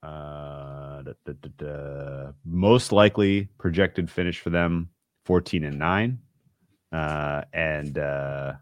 uh 0.00 1.02
da, 1.02 1.12
da, 1.24 1.48
da, 1.56 2.30
most 2.44 2.92
likely 2.92 3.48
projected 3.58 4.08
finish 4.08 4.38
for 4.38 4.50
them 4.50 4.88
14 5.28 5.62
and 5.64 5.78
9 5.78 6.18
uh 6.92 7.42
and 7.52 7.98
uh 7.98 8.54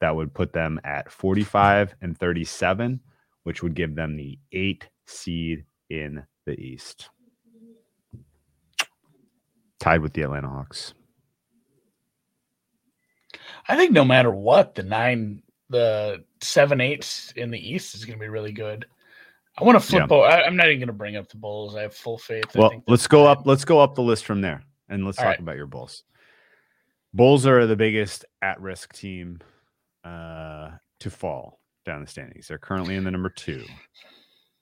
that 0.00 0.16
would 0.16 0.34
put 0.34 0.52
them 0.52 0.80
at 0.82 1.08
45 1.12 1.94
and 2.02 2.18
37 2.18 2.98
which 3.44 3.62
would 3.62 3.74
give 3.74 3.94
them 3.94 4.16
the 4.16 4.36
8 4.50 4.88
seed 5.06 5.64
in 5.88 6.24
the 6.46 6.58
east 6.60 7.10
tied 9.78 10.00
with 10.00 10.12
the 10.12 10.22
Atlanta 10.22 10.48
Hawks 10.48 10.94
I 13.68 13.76
think 13.76 13.92
no 13.92 14.04
matter 14.04 14.32
what, 14.32 14.74
the 14.74 14.82
nine, 14.82 15.42
the 15.68 16.24
seven 16.40 16.80
eights 16.80 17.32
in 17.36 17.50
the 17.50 17.72
East 17.72 17.94
is 17.94 18.04
going 18.04 18.18
to 18.18 18.22
be 18.22 18.28
really 18.28 18.52
good. 18.52 18.86
I 19.58 19.64
want 19.64 19.76
to 19.76 19.86
flip. 19.86 20.06
Yeah. 20.10 20.16
I, 20.16 20.46
am 20.46 20.56
not 20.56 20.66
even 20.66 20.78
going 20.78 20.88
to 20.88 20.92
bring 20.92 21.16
up 21.16 21.28
the 21.28 21.36
Bulls. 21.36 21.76
I 21.76 21.82
have 21.82 21.94
full 21.94 22.18
faith. 22.18 22.44
I 22.56 22.58
Well, 22.58 22.84
let's 22.88 23.06
go 23.06 23.26
up. 23.26 23.42
Let's 23.44 23.64
go 23.64 23.78
up 23.78 23.94
the 23.94 24.02
list 24.02 24.24
from 24.24 24.40
there, 24.40 24.64
and 24.90 25.06
let's 25.06 25.18
All 25.18 25.24
talk 25.24 25.30
right. 25.32 25.40
about 25.40 25.56
your 25.56 25.66
Bulls. 25.66 26.04
Bulls 27.14 27.46
are 27.46 27.66
the 27.66 27.76
biggest 27.76 28.24
at-risk 28.42 28.92
team 28.92 29.38
uh, 30.04 30.70
to 31.00 31.10
fall 31.10 31.60
down 31.86 32.02
the 32.02 32.06
standings. 32.06 32.46
They're 32.48 32.58
currently 32.58 32.94
in 32.96 33.04
the 33.04 33.10
number 33.10 33.30
two, 33.30 33.64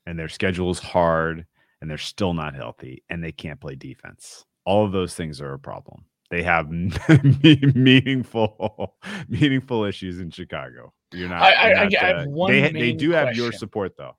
and 0.06 0.18
their 0.18 0.28
schedule 0.28 0.70
is 0.70 0.78
hard, 0.78 1.44
and 1.80 1.90
they're 1.90 1.98
still 1.98 2.32
not 2.32 2.54
healthy, 2.54 3.02
and 3.10 3.22
they 3.22 3.32
can't 3.32 3.60
play 3.60 3.74
defense. 3.74 4.44
All 4.64 4.84
of 4.86 4.92
those 4.92 5.14
things 5.14 5.40
are 5.40 5.52
a 5.54 5.58
problem. 5.58 6.04
They 6.30 6.42
have 6.42 6.68
meaningful, 7.74 8.96
meaningful 9.28 9.84
issues 9.84 10.20
in 10.20 10.30
Chicago. 10.30 10.92
You're 11.12 11.28
not. 11.28 11.42
I- 11.42 11.52
I- 11.52 11.68
you're 11.68 11.78
I- 11.78 11.84
not, 11.84 11.94
I 12.02 12.06
have 12.06 12.26
uh, 12.26 12.30
one 12.30 12.52
they 12.52 12.70
they 12.72 12.92
do 12.92 13.10
have 13.10 13.34
your 13.36 13.52
support 13.52 13.96
though. 13.96 14.16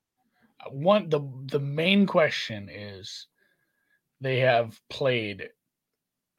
one 0.71 1.09
the 1.09 1.21
the 1.51 1.59
main 1.59 2.05
question 2.05 2.67
is 2.69 3.27
they 4.21 4.39
have 4.39 4.79
played 4.89 5.49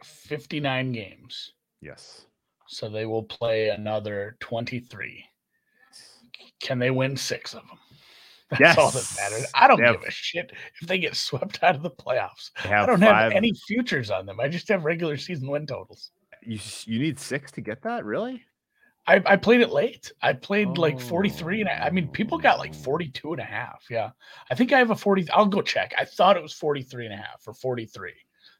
59 0.05 0.93
games. 0.93 1.53
Yes. 1.81 2.27
So 2.69 2.89
they 2.89 3.07
will 3.07 3.23
play 3.23 3.69
another 3.69 4.37
23. 4.41 5.25
Can 6.61 6.79
they 6.79 6.91
win 6.91 7.17
six 7.17 7.55
of 7.55 7.67
them? 7.67 7.79
That's 8.51 8.61
yes. 8.61 8.79
all 8.79 8.91
that 8.91 9.17
matters. 9.17 9.47
I 9.55 9.69
don't 9.69 9.79
give 9.79 10.03
a 10.03 10.11
shit 10.11 10.53
if 10.81 10.89
they 10.89 10.99
get 10.99 11.15
swept 11.15 11.63
out 11.63 11.77
of 11.77 11.83
the 11.83 11.91
playoffs. 11.91 12.51
I 12.65 12.85
don't 12.85 12.99
five. 12.99 13.33
have 13.33 13.33
any 13.33 13.53
futures 13.53 14.11
on 14.11 14.27
them. 14.27 14.41
I 14.41 14.49
just 14.49 14.67
have 14.69 14.85
regular 14.85 15.17
season 15.17 15.49
win 15.49 15.67
totals. 15.67 16.11
You 16.43 16.59
you 16.85 16.99
need 16.99 17.21
six 17.21 17.53
to 17.53 17.61
get 17.61 17.83
that, 17.83 18.05
really? 18.05 18.43
I, 19.07 19.23
I 19.27 19.37
played 19.37 19.61
it 19.61 19.71
late. 19.71 20.13
I 20.23 20.33
played 20.33 20.69
oh. 20.69 20.81
like 20.81 21.01
43 21.01 21.63
and 21.63 21.69
I, 21.69 21.87
I 21.87 21.91
mean 21.91 22.09
people 22.09 22.39
got 22.39 22.59
like 22.59 22.75
42 22.75 23.33
and 23.33 23.41
a 23.41 23.45
half. 23.45 23.85
Yeah. 23.91 24.11
I 24.51 24.55
think 24.55 24.73
I 24.73 24.79
have 24.79 24.91
a 24.91 24.97
40 24.97 25.31
I'll 25.31 25.47
go 25.47 25.63
check. 25.63 25.95
I 25.99 26.05
thought 26.05 26.37
it 26.37 26.43
was 26.43 26.53
43 26.53 27.07
and 27.07 27.15
a 27.15 27.17
half 27.17 27.43
or 27.47 27.55
43. 27.55 28.13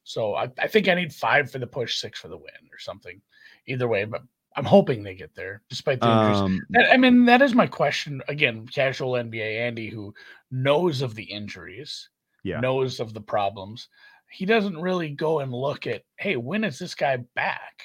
So 0.05 0.35
I, 0.35 0.51
I 0.59 0.67
think 0.67 0.89
I 0.89 0.95
need 0.95 1.13
five 1.13 1.51
for 1.51 1.59
the 1.59 1.67
push, 1.67 1.99
six 1.99 2.19
for 2.19 2.29
the 2.29 2.37
win 2.37 2.69
or 2.73 2.79
something. 2.79 3.21
Either 3.67 3.89
way, 3.89 4.05
but 4.05 4.23
I'm 4.57 4.65
hoping 4.65 5.03
they 5.03 5.15
get 5.15 5.35
there 5.35 5.63
despite 5.69 6.01
the 6.01 6.11
injuries. 6.11 6.39
Um, 6.39 6.61
I 6.91 6.97
mean, 6.97 7.25
that 7.27 7.43
is 7.43 7.55
my 7.55 7.67
question. 7.67 8.21
Again, 8.29 8.67
casual 8.67 9.13
NBA 9.13 9.61
Andy 9.61 9.89
who 9.89 10.13
knows 10.51 11.03
of 11.03 11.15
the 11.15 11.25
injuries, 11.25 12.09
yeah. 12.43 12.61
knows 12.61 12.99
of 12.99 13.15
the 13.15 13.21
problems. 13.21 13.89
He 14.31 14.47
doesn't 14.47 14.81
really 14.81 15.11
go 15.11 15.41
and 15.41 15.53
look 15.53 15.87
at, 15.87 16.03
hey, 16.19 16.37
when 16.37 16.65
is 16.65 16.79
this 16.79 16.95
guy 16.95 17.19
back? 17.35 17.83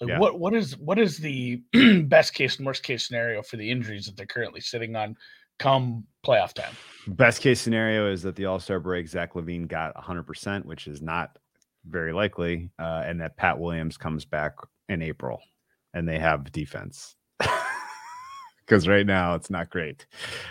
Like 0.00 0.10
yeah. 0.10 0.18
what 0.18 0.38
what 0.38 0.54
is 0.54 0.76
what 0.78 0.98
is 0.98 1.18
the 1.18 1.60
best 2.04 2.32
case 2.32 2.56
and 2.56 2.66
worst 2.66 2.84
case 2.84 3.06
scenario 3.06 3.42
for 3.42 3.56
the 3.56 3.68
injuries 3.68 4.06
that 4.06 4.16
they're 4.16 4.26
currently 4.26 4.60
sitting 4.60 4.94
on 4.94 5.16
come 5.58 6.04
playoff 6.24 6.52
time? 6.52 6.72
Best 7.08 7.42
case 7.42 7.60
scenario 7.60 8.10
is 8.10 8.22
that 8.22 8.36
the 8.36 8.46
All 8.46 8.60
Star 8.60 8.80
break, 8.80 9.08
Zach 9.08 9.34
LaVine 9.34 9.66
got 9.66 9.94
100%, 9.96 10.64
which 10.64 10.86
is 10.86 11.02
not 11.02 11.36
very 11.86 12.12
likely, 12.12 12.70
uh, 12.78 13.02
and 13.06 13.20
that 13.20 13.36
Pat 13.36 13.58
Williams 13.58 13.96
comes 13.96 14.24
back 14.24 14.54
in 14.88 15.02
April 15.02 15.40
and 15.94 16.08
they 16.08 16.18
have 16.18 16.52
defense. 16.52 17.16
Because 18.66 18.86
right 18.86 19.06
now 19.06 19.34
it's 19.34 19.48
not 19.48 19.70
great. 19.70 20.04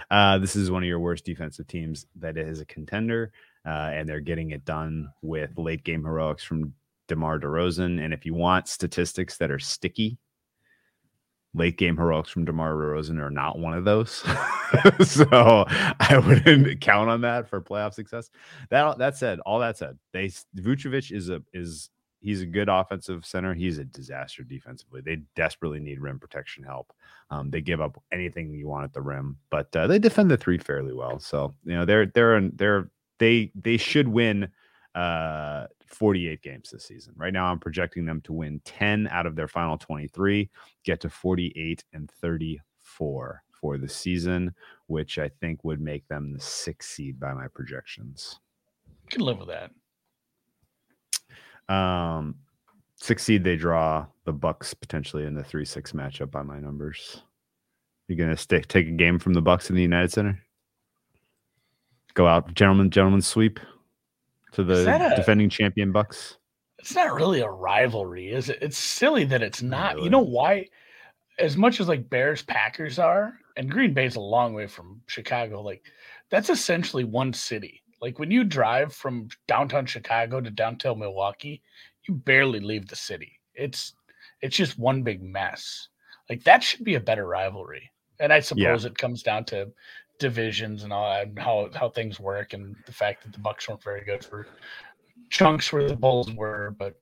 Uh, 0.10 0.40
this 0.40 0.56
is 0.56 0.72
one 0.72 0.82
of 0.82 0.88
your 0.88 1.00
worst 1.00 1.24
defensive 1.24 1.68
teams 1.68 2.08
that 2.16 2.36
is 2.36 2.60
a 2.60 2.66
contender, 2.66 3.32
uh, 3.64 3.92
and 3.94 4.10
they're 4.10 4.20
getting 4.22 4.50
it 4.50 4.66
done 4.66 5.08
with 5.22 5.52
late 5.56 5.84
game 5.84 6.04
heroics 6.04 6.44
from 6.44 6.74
DeMar 7.08 7.40
DeRozan. 7.40 8.04
And 8.04 8.16
if 8.16 8.26
you 8.26 8.34
want 8.34 8.68
statistics 8.68 9.38
that 9.38 9.52
are 9.52 9.60
sticky, 9.60 10.18
late 11.58 11.78
game 11.78 11.98
heroics 11.98 12.30
from 12.30 12.46
DeMar 12.46 12.74
DeRozan 12.74 13.20
are 13.20 13.32
not 13.32 13.60
one 13.60 13.74
of 13.74 13.84
those. 13.84 14.12
so 15.04 15.66
I 16.00 16.22
wouldn't 16.26 16.80
count 16.82 17.10
on 17.10 17.22
that 17.22 17.50
for 17.50 17.62
playoff 17.62 17.94
success. 17.94 18.30
That 18.70 18.98
that 18.98 19.18
said, 19.18 19.40
all 19.42 19.60
that 19.60 19.78
said, 19.78 19.98
they 20.14 20.28
Vucevic 20.56 21.12
is 21.12 21.30
a 21.30 21.42
is 21.54 21.90
he's 22.20 22.42
a 22.42 22.46
good 22.46 22.70
offensive 22.70 23.26
center. 23.26 23.54
He's 23.54 23.78
a 23.78 23.86
disaster 23.86 24.44
defensively. 24.44 25.02
They 25.02 25.18
desperately 25.36 25.80
need 25.80 26.00
rim 26.00 26.20
protection 26.20 26.64
help. 26.64 26.94
Um, 27.30 27.50
they 27.50 27.62
give 27.62 27.82
up 27.82 28.02
anything 28.12 28.54
you 28.54 28.68
want 28.68 28.86
at 28.86 28.94
the 28.94 29.02
rim, 29.02 29.38
but 29.50 29.76
uh, 29.76 29.88
they 29.88 30.00
defend 30.00 30.32
the 30.32 30.38
three 30.38 30.58
fairly 30.58 30.94
well. 30.94 31.20
So 31.20 31.54
you 31.66 31.74
know 31.74 31.86
they're 31.86 32.06
they're 32.06 32.50
they're 32.50 32.92
they 33.20 33.52
they 33.56 33.78
should 33.78 34.08
win 34.08 34.50
uh 34.98 35.68
48 35.88 36.42
games 36.42 36.70
this 36.70 36.86
season. 36.86 37.14
Right 37.16 37.34
now, 37.34 37.46
I'm 37.46 37.60
projecting 37.60 38.06
them 38.06 38.22
to 38.22 38.34
win 38.34 38.62
10 38.66 39.08
out 39.12 39.26
of 39.26 39.36
their 39.36 39.48
final 39.48 39.78
23, 39.78 40.50
get 40.84 41.00
to 41.02 41.10
48 41.10 41.84
and 41.94 42.10
34 42.10 43.44
for 43.52 43.78
the 43.78 43.88
season, 43.88 44.54
which 44.88 45.18
I 45.18 45.30
think 45.40 45.64
would 45.64 45.82
make 45.82 46.08
them 46.08 46.34
the 46.34 46.40
sixth 46.40 46.92
seed 46.92 47.20
by 47.20 47.34
my 47.34 47.48
projections. 47.48 48.40
Can 49.10 49.22
live 49.22 49.40
with 49.40 49.50
that. 49.50 49.72
Um, 51.74 52.36
six 52.96 53.24
seed 53.24 53.44
they 53.44 53.56
draw 53.56 54.06
the 54.26 54.34
Bucks 54.34 54.74
potentially 54.74 55.26
in 55.26 55.34
the 55.34 55.44
three 55.44 55.66
six 55.66 55.92
matchup 55.92 56.32
by 56.32 56.44
my 56.44 56.60
numbers. 56.60 57.24
You're 58.08 58.18
gonna 58.18 58.38
stick 58.38 58.68
take 58.68 58.88
a 58.88 58.92
game 58.92 59.20
from 59.20 59.34
the 59.34 59.42
Bucks 59.42 59.70
in 59.70 59.76
the 59.76 59.82
United 59.82 60.12
Center. 60.12 60.40
Go 62.14 62.28
out, 62.28 62.54
gentlemen, 62.54 62.90
gentlemen 62.90 63.22
sweep 63.22 63.60
to 64.58 64.64
the 64.64 65.14
a, 65.14 65.16
defending 65.16 65.50
champion 65.50 65.92
Bucks. 65.92 66.38
It's 66.80 66.96
not 66.96 67.14
really 67.14 67.42
a 67.42 67.50
rivalry, 67.50 68.30
is 68.30 68.50
it? 68.50 68.58
It's 68.60 68.78
silly 68.78 69.24
that 69.26 69.44
it's 69.44 69.62
not. 69.62 69.70
not 69.70 69.94
really. 69.94 70.06
You 70.06 70.10
know 70.10 70.20
why? 70.24 70.66
As 71.38 71.56
much 71.56 71.80
as 71.80 71.88
like 71.88 72.10
Bears 72.10 72.42
Packers 72.42 72.98
are, 72.98 73.36
and 73.56 73.70
Green 73.70 73.94
Bay's 73.94 74.16
a 74.16 74.20
long 74.20 74.56
way 74.56 74.66
from 74.66 75.02
Chicago, 75.06 75.62
like 75.62 75.84
that's 76.32 76.50
essentially 76.50 77.04
one 77.04 77.34
city. 77.34 77.84
Like 78.02 78.18
when 78.18 78.32
you 78.32 78.44
drive 78.44 78.94
from 78.94 79.28
downtown 79.48 79.86
Chicago 79.86 80.42
to 80.42 80.50
downtown 80.50 80.98
Milwaukee, 80.98 81.62
you 82.08 82.16
barely 82.16 82.60
leave 82.60 82.88
the 82.88 82.96
city. 82.96 83.40
It's 83.54 83.94
it's 84.42 84.58
just 84.58 84.80
one 84.80 85.04
big 85.04 85.22
mess. 85.22 85.88
Like 86.32 86.44
that 86.46 86.64
should 86.64 86.84
be 86.84 86.96
a 86.96 87.00
better 87.00 87.28
rivalry. 87.28 87.92
And 88.20 88.34
I 88.34 88.40
suppose 88.40 88.86
yeah. 88.86 88.90
it 88.90 88.98
comes 88.98 89.22
down 89.22 89.46
to 89.46 89.72
divisions 90.20 90.84
and 90.84 90.92
all 90.92 91.12
and 91.12 91.38
how 91.38 91.70
how 91.74 91.90
things 91.90 92.20
work 92.20 92.54
and 92.54 92.76
the 92.86 92.92
fact 92.92 93.24
that 93.24 93.34
the 93.34 93.40
Bucks 93.40 93.68
weren't 93.68 93.84
very 93.84 94.04
good 94.04 94.24
for 94.24 94.48
chunks 95.30 95.72
where 95.72 95.88
the 95.88 95.96
Bulls 95.96 96.32
were, 96.32 96.76
but 96.78 96.96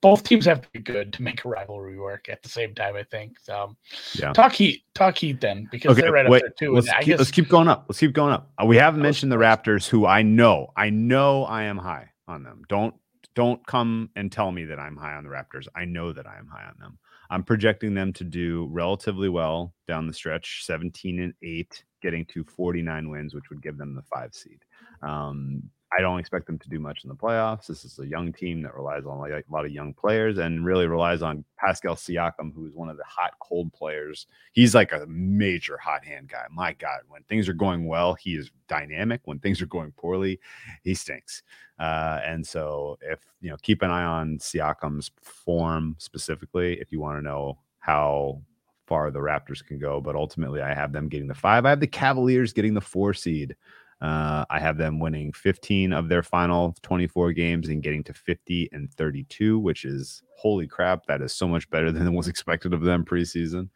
both 0.00 0.24
teams 0.24 0.46
have 0.46 0.62
to 0.62 0.68
be 0.72 0.80
good 0.80 1.12
to 1.12 1.22
make 1.22 1.44
a 1.44 1.48
rivalry 1.48 1.98
work 1.98 2.28
at 2.28 2.42
the 2.42 2.48
same 2.48 2.74
time. 2.74 2.96
I 2.96 3.02
think. 3.04 3.36
Um, 3.48 3.76
yeah. 4.14 4.32
Talk 4.32 4.52
Heat. 4.52 4.82
Talk 4.94 5.18
Heat 5.18 5.40
then 5.40 5.68
because 5.70 5.92
okay, 5.92 6.02
they're 6.02 6.12
right 6.12 6.28
wait, 6.28 6.42
up 6.42 6.52
there 6.58 6.68
too. 6.68 6.74
Let's 6.74 6.88
keep, 6.98 7.06
guess, 7.06 7.18
let's 7.18 7.30
keep 7.30 7.48
going 7.48 7.68
up. 7.68 7.86
Let's 7.88 8.00
keep 8.00 8.12
going 8.12 8.32
up. 8.32 8.50
Uh, 8.60 8.66
we 8.66 8.76
haven't 8.76 9.02
mentioned 9.02 9.30
the 9.30 9.36
Raptors, 9.36 9.88
who 9.88 10.06
I 10.06 10.22
know. 10.22 10.72
I 10.76 10.90
know 10.90 11.44
I 11.44 11.64
am 11.64 11.78
high 11.78 12.10
on 12.26 12.42
them. 12.42 12.62
Don't 12.68 12.94
don't 13.34 13.64
come 13.66 14.10
and 14.16 14.32
tell 14.32 14.50
me 14.50 14.64
that 14.64 14.78
I'm 14.78 14.96
high 14.96 15.14
on 15.14 15.24
the 15.24 15.30
Raptors. 15.30 15.66
I 15.74 15.84
know 15.84 16.12
that 16.12 16.26
I 16.26 16.38
am 16.38 16.48
high 16.48 16.64
on 16.64 16.74
them. 16.78 16.98
I'm 17.30 17.44
projecting 17.44 17.94
them 17.94 18.12
to 18.14 18.24
do 18.24 18.68
relatively 18.70 19.28
well 19.28 19.72
down 19.86 20.06
the 20.06 20.12
stretch, 20.12 20.64
17 20.64 21.20
and 21.20 21.34
8, 21.42 21.84
getting 22.02 22.26
to 22.26 22.44
49 22.44 23.08
wins, 23.08 23.34
which 23.34 23.50
would 23.50 23.62
give 23.62 23.78
them 23.78 23.94
the 23.94 24.02
five 24.02 24.34
seed. 24.34 24.58
Um, 25.02 25.62
I 25.96 26.00
don't 26.00 26.20
expect 26.20 26.46
them 26.46 26.58
to 26.58 26.68
do 26.68 26.78
much 26.78 27.02
in 27.02 27.08
the 27.08 27.16
playoffs. 27.16 27.66
This 27.66 27.84
is 27.84 27.98
a 27.98 28.06
young 28.06 28.32
team 28.32 28.62
that 28.62 28.74
relies 28.74 29.04
on 29.04 29.18
a 29.18 29.42
lot 29.50 29.64
of 29.64 29.72
young 29.72 29.92
players 29.92 30.38
and 30.38 30.64
really 30.64 30.86
relies 30.86 31.20
on 31.20 31.44
Pascal 31.56 31.96
Siakam, 31.96 32.54
who 32.54 32.66
is 32.66 32.74
one 32.74 32.88
of 32.88 32.96
the 32.96 33.04
hot 33.04 33.32
cold 33.40 33.72
players. 33.72 34.26
He's 34.52 34.74
like 34.74 34.92
a 34.92 35.04
major 35.08 35.76
hot 35.76 36.04
hand 36.04 36.28
guy. 36.28 36.44
My 36.50 36.74
God, 36.74 37.00
when 37.08 37.24
things 37.24 37.48
are 37.48 37.54
going 37.54 37.86
well, 37.86 38.14
he 38.14 38.36
is 38.36 38.52
dynamic. 38.68 39.22
When 39.24 39.40
things 39.40 39.60
are 39.60 39.66
going 39.66 39.90
poorly, 39.92 40.38
he 40.84 40.94
stinks. 40.94 41.42
Uh, 41.80 42.20
and 42.24 42.46
so, 42.46 42.96
if 43.02 43.18
you 43.40 43.50
know, 43.50 43.56
keep 43.62 43.82
an 43.82 43.90
eye 43.90 44.04
on 44.04 44.38
Siakam's 44.38 45.10
form 45.20 45.96
specifically 45.98 46.80
if 46.80 46.92
you 46.92 47.00
want 47.00 47.18
to 47.18 47.22
know 47.22 47.58
how 47.80 48.42
far 48.86 49.10
the 49.10 49.18
Raptors 49.18 49.64
can 49.64 49.78
go. 49.78 50.00
But 50.00 50.14
ultimately, 50.14 50.60
I 50.60 50.74
have 50.74 50.92
them 50.92 51.08
getting 51.08 51.28
the 51.28 51.34
five. 51.34 51.64
I 51.64 51.70
have 51.70 51.80
the 51.80 51.86
Cavaliers 51.86 52.52
getting 52.52 52.74
the 52.74 52.80
four 52.80 53.14
seed. 53.14 53.56
Uh, 54.00 54.44
I 54.48 54.58
have 54.58 54.78
them 54.78 54.98
winning 54.98 55.32
15 55.32 55.92
of 55.92 56.08
their 56.08 56.22
final 56.22 56.74
24 56.82 57.32
games 57.32 57.68
and 57.68 57.82
getting 57.82 58.02
to 58.04 58.14
50 58.14 58.70
and 58.72 58.92
32, 58.94 59.58
which 59.58 59.84
is 59.84 60.22
holy 60.36 60.66
crap. 60.66 61.04
That 61.06 61.20
is 61.20 61.34
so 61.34 61.46
much 61.46 61.68
better 61.68 61.92
than 61.92 62.14
was 62.14 62.28
expected 62.28 62.72
of 62.72 62.80
them 62.80 63.04
preseason. 63.04 63.68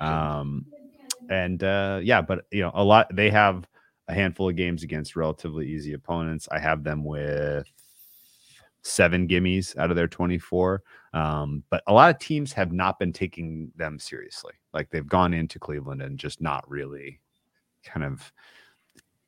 Um, 0.00 0.64
and 1.28 1.62
uh, 1.62 2.00
yeah, 2.02 2.22
but 2.22 2.46
you 2.50 2.62
know, 2.62 2.70
a 2.74 2.84
lot 2.84 3.14
they 3.14 3.30
have 3.30 3.68
a 4.08 4.14
handful 4.14 4.48
of 4.48 4.56
games 4.56 4.82
against 4.82 5.16
relatively 5.16 5.66
easy 5.66 5.92
opponents. 5.92 6.48
I 6.50 6.58
have 6.58 6.84
them 6.84 7.04
with 7.04 7.66
seven 8.82 9.26
gimmies 9.26 9.76
out 9.76 9.90
of 9.90 9.96
their 9.96 10.08
24. 10.08 10.82
Um, 11.12 11.64
but 11.70 11.82
a 11.86 11.92
lot 11.92 12.10
of 12.10 12.18
teams 12.20 12.52
have 12.52 12.72
not 12.72 12.98
been 12.98 13.12
taking 13.12 13.72
them 13.76 13.98
seriously. 13.98 14.52
Like 14.72 14.90
they've 14.90 15.06
gone 15.06 15.34
into 15.34 15.58
Cleveland 15.58 16.02
and 16.02 16.18
just 16.18 16.40
not 16.40 16.68
really 16.70 17.20
kind 17.84 18.04
of 18.04 18.32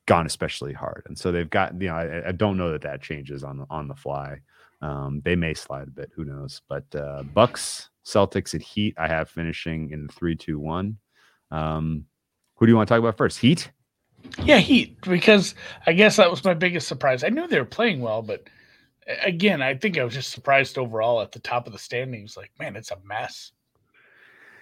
gone 0.09 0.27
especially 0.27 0.73
hard, 0.73 1.05
and 1.07 1.17
so 1.17 1.31
they've 1.31 1.51
got 1.51 1.81
you 1.81 1.89
know 1.89 1.95
I, 1.95 2.29
I 2.29 2.33
don't 2.33 2.57
know 2.57 2.73
that 2.73 2.83
that 2.83 3.03
changes 3.03 3.45
on 3.45 3.59
the 3.59 3.67
on 3.71 3.87
the 3.87 3.95
fly. 3.95 4.41
Um, 4.81 5.21
they 5.25 5.37
may 5.37 5.55
slide 5.55 5.89
a 5.89 5.91
bit, 5.91 6.11
who 6.15 6.25
knows? 6.25 6.63
But 6.69 6.85
uh, 6.95 7.25
Bucks, 7.35 7.91
Celtics, 8.05 8.55
and 8.55 8.63
Heat, 8.63 8.95
I 8.97 9.09
have 9.09 9.29
finishing 9.29 9.91
in 9.91 10.09
three, 10.09 10.37
two, 10.37 10.59
one. 10.59 10.99
Um, 11.51 12.07
who 12.55 12.67
do 12.67 12.73
you 12.73 12.77
want 12.77 12.89
to 12.89 12.95
talk 12.95 13.01
about 13.01 13.17
first? 13.17 13.39
Heat. 13.39 13.71
Yeah, 14.45 14.59
Heat, 14.59 15.01
because 15.03 15.55
I 15.87 15.93
guess 15.93 16.17
that 16.17 16.31
was 16.31 16.45
my 16.45 16.55
biggest 16.55 16.89
surprise. 16.89 17.25
I 17.25 17.29
knew 17.29 17.47
they 17.47 17.59
were 17.59 17.65
playing 17.65 18.01
well, 18.01 18.23
but 18.23 18.49
again, 19.23 19.63
I 19.63 19.75
think 19.75 19.99
I 19.99 20.05
was 20.05 20.15
just 20.15 20.31
surprised 20.31 20.79
overall 20.79 21.21
at 21.21 21.33
the 21.33 21.41
top 21.41 21.67
of 21.67 21.73
the 21.73 21.79
standings. 21.79 22.37
Like, 22.37 22.53
man, 22.59 22.77
it's 22.77 22.91
a 22.91 22.99
mess. 23.05 23.53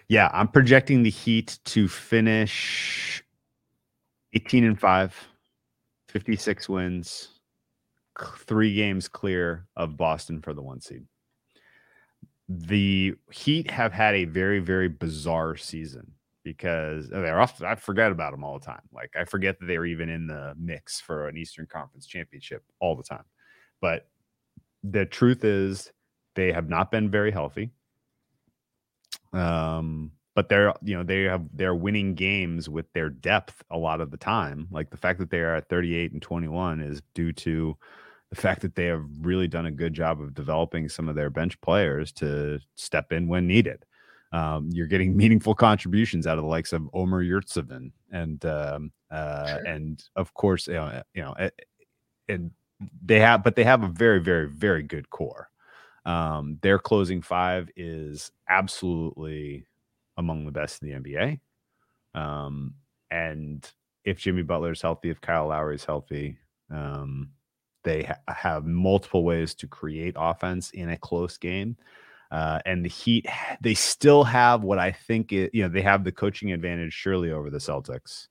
Yeah, 0.09 0.31
I'm 0.33 0.49
projecting 0.49 1.03
the 1.03 1.11
Heat 1.11 1.59
to 1.67 1.89
finish 1.89 3.23
18 4.33 4.65
and 4.65 4.81
5 4.81 5.29
56 6.17 6.67
wins, 6.71 7.29
three 8.47 8.75
games 8.75 9.07
clear 9.07 9.67
of 9.77 9.99
Boston 9.99 10.41
for 10.41 10.55
the 10.55 10.63
one 10.63 10.81
seed. 10.81 11.05
The 12.49 13.15
Heat 13.31 13.71
have 13.71 13.93
had 13.93 14.15
a 14.15 14.25
very, 14.25 14.59
very 14.59 14.89
bizarre 14.89 15.57
season 15.57 16.11
because 16.43 17.11
they're 17.11 17.39
off. 17.39 17.61
I 17.63 17.75
forget 17.75 18.11
about 18.11 18.31
them 18.31 18.45
all 18.45 18.59
the 18.59 18.65
time. 18.65 18.81
Like 18.95 19.15
I 19.15 19.27
forget 19.27 19.61
that 19.61 19.67
they 19.67 19.77
were 19.77 19.85
even 19.85 20.09
in 20.09 20.27
the 20.27 20.55
mix 20.59 21.03
for 21.03 21.29
an 21.29 21.37
Eastern 21.37 21.67
Conference 21.67 22.07
championship 22.07 22.65
all 22.81 22.97
the 22.97 23.03
time. 23.03 23.25
But 23.83 24.09
the 24.85 25.05
truth 25.05 25.45
is, 25.45 25.93
they 26.35 26.51
have 26.51 26.71
not 26.71 26.91
been 26.91 27.11
very 27.11 27.31
healthy. 27.31 27.73
Um, 29.35 30.13
but 30.37 30.51
they're 30.51 30.75
you 30.83 30.95
know 30.95 31.03
they 31.03 31.23
have 31.23 31.45
they're 31.55 31.75
winning 31.75 32.15
games 32.15 32.69
with 32.69 32.93
their 32.93 33.09
depth 33.09 33.65
a 33.71 33.79
lot 33.79 34.01
of 34.03 34.13
the 34.13 34.19
time. 34.19 34.69
Like 34.71 34.91
the 34.91 34.97
fact 34.97 35.19
that 35.19 35.31
they 35.31 35.41
are 35.41 35.57
at 35.57 35.69
38 35.69 36.13
and 36.13 36.23
21 36.23 36.83
is 36.83 37.03
due 37.15 37.33
to 37.33 37.77
the 38.29 38.37
fact 38.37 38.61
that 38.61 38.75
they 38.75 38.85
have 38.85 39.05
really 39.21 39.49
done 39.49 39.67
a 39.67 39.71
good 39.71 39.95
job 39.95 40.21
of 40.21 40.35
developing 40.35 40.89
some 40.91 41.09
of 41.09 41.17
their 41.17 41.31
bench 41.31 41.59
players 41.63 42.13
to 42.13 42.61
step 42.75 43.13
in 43.13 43.29
when 43.29 43.47
needed. 43.47 43.85
Um, 44.33 44.69
you're 44.73 44.87
getting 44.87 45.17
meaningful 45.23 45.55
contributions 45.55 46.27
out 46.27 46.37
of 46.37 46.45
the 46.45 46.51
likes 46.51 46.75
of 46.75 46.89
Omer 46.93 47.25
Yurtseven 47.25 47.91
and 48.13 48.45
um, 48.45 48.93
uh, 49.11 49.47
sure. 49.47 49.65
and 49.65 50.05
of 50.17 50.35
course 50.35 50.69
you 50.69 50.75
know, 50.75 51.03
you 51.15 51.23
know 51.23 51.35
and 52.29 52.51
they 53.03 53.21
have 53.21 53.43
but 53.43 53.57
they 53.57 53.65
have 53.65 53.83
a 53.83 53.89
very 53.89 54.21
very 54.21 54.51
very 54.51 54.83
good 54.83 55.09
core. 55.09 55.49
Um, 56.05 56.59
their 56.61 56.79
closing 56.79 57.23
five 57.23 57.71
is 57.75 58.31
absolutely 58.49 59.67
among 60.17 60.45
the 60.45 60.53
best 60.53 60.83
in 60.83 60.89
the 60.89 61.11
NBA. 61.11 61.41
Um, 62.15 62.75
and 63.11 63.69
if 64.05 64.19
Jimmy 64.19 64.43
Butler 64.43 64.73
is 64.73 64.83
healthy, 64.83 65.11
if 65.11 65.21
Kyle 65.21 65.49
Lowry 65.49 65.75
is 65.75 65.85
healthy, 65.85 66.39
um, 66.71 67.31
they 67.85 68.05
ha- 68.05 68.33
have 68.33 68.67
multiple 68.67 69.25
ways 69.25 69.55
to 69.55 69.67
create 69.67 70.15
offense 70.19 70.71
in 70.71 70.91
a 70.91 70.97
close 70.97 71.37
game. 71.39 71.77
Uh, 72.31 72.59
and 72.67 72.85
the 72.85 72.89
Heat, 72.89 73.27
they 73.61 73.75
still 73.75 74.25
have 74.25 74.63
what 74.63 74.79
I 74.79 74.93
think 74.93 75.33
it, 75.33 75.55
you 75.55 75.63
know, 75.63 75.69
they 75.69 75.83
have 75.83 76.05
the 76.05 76.13
coaching 76.13 76.53
advantage 76.53 76.93
surely 76.93 77.31
over 77.31 77.51
the 77.51 77.59
Celtics. 77.59 78.29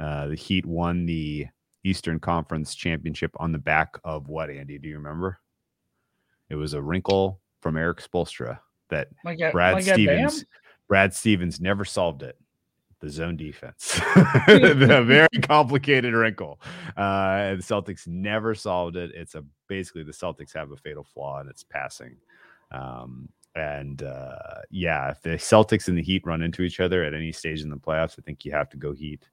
Uh, 0.00 0.28
the 0.28 0.34
Heat 0.34 0.66
won 0.66 1.06
the 1.06 1.46
Eastern 1.84 2.18
Conference 2.18 2.74
championship 2.74 3.32
on 3.36 3.52
the 3.52 3.58
back 3.58 3.98
of 4.04 4.28
what, 4.28 4.50
Andy? 4.50 4.78
Do 4.78 4.88
you 4.88 4.96
remember? 4.96 5.38
It 6.48 6.54
was 6.54 6.74
a 6.74 6.82
wrinkle 6.82 7.40
from 7.60 7.76
Erik 7.76 7.98
Spoelstra 8.02 8.58
that 8.90 9.08
Brad 9.52 9.74
Stevens, 9.82 10.44
Brad 10.92 11.14
Stevens 11.14 11.58
never 11.58 11.86
solved 11.86 12.22
it 12.22 12.36
the 13.00 13.08
zone 13.08 13.34
defense, 13.38 13.94
the 14.46 15.02
very 15.06 15.40
complicated 15.42 16.12
wrinkle. 16.12 16.60
Uh, 16.98 17.48
and 17.48 17.58
the 17.58 17.64
Celtics 17.64 18.06
never 18.06 18.54
solved 18.54 18.96
it. 18.96 19.10
It's 19.14 19.34
a 19.34 19.42
basically 19.68 20.02
the 20.02 20.12
Celtics 20.12 20.52
have 20.52 20.70
a 20.70 20.76
fatal 20.76 21.02
flaw 21.02 21.40
in 21.40 21.48
its 21.48 21.64
passing. 21.64 22.18
Um, 22.72 23.30
and 23.54 24.02
uh, 24.02 24.60
yeah, 24.70 25.12
if 25.12 25.22
the 25.22 25.30
Celtics 25.30 25.88
and 25.88 25.96
the 25.96 26.02
Heat 26.02 26.26
run 26.26 26.42
into 26.42 26.60
each 26.60 26.78
other 26.78 27.02
at 27.02 27.14
any 27.14 27.32
stage 27.32 27.62
in 27.62 27.70
the 27.70 27.76
playoffs, 27.76 28.18
I 28.18 28.22
think 28.22 28.44
you 28.44 28.52
have 28.52 28.68
to 28.68 28.76
go 28.76 28.92
Heat. 28.92 29.30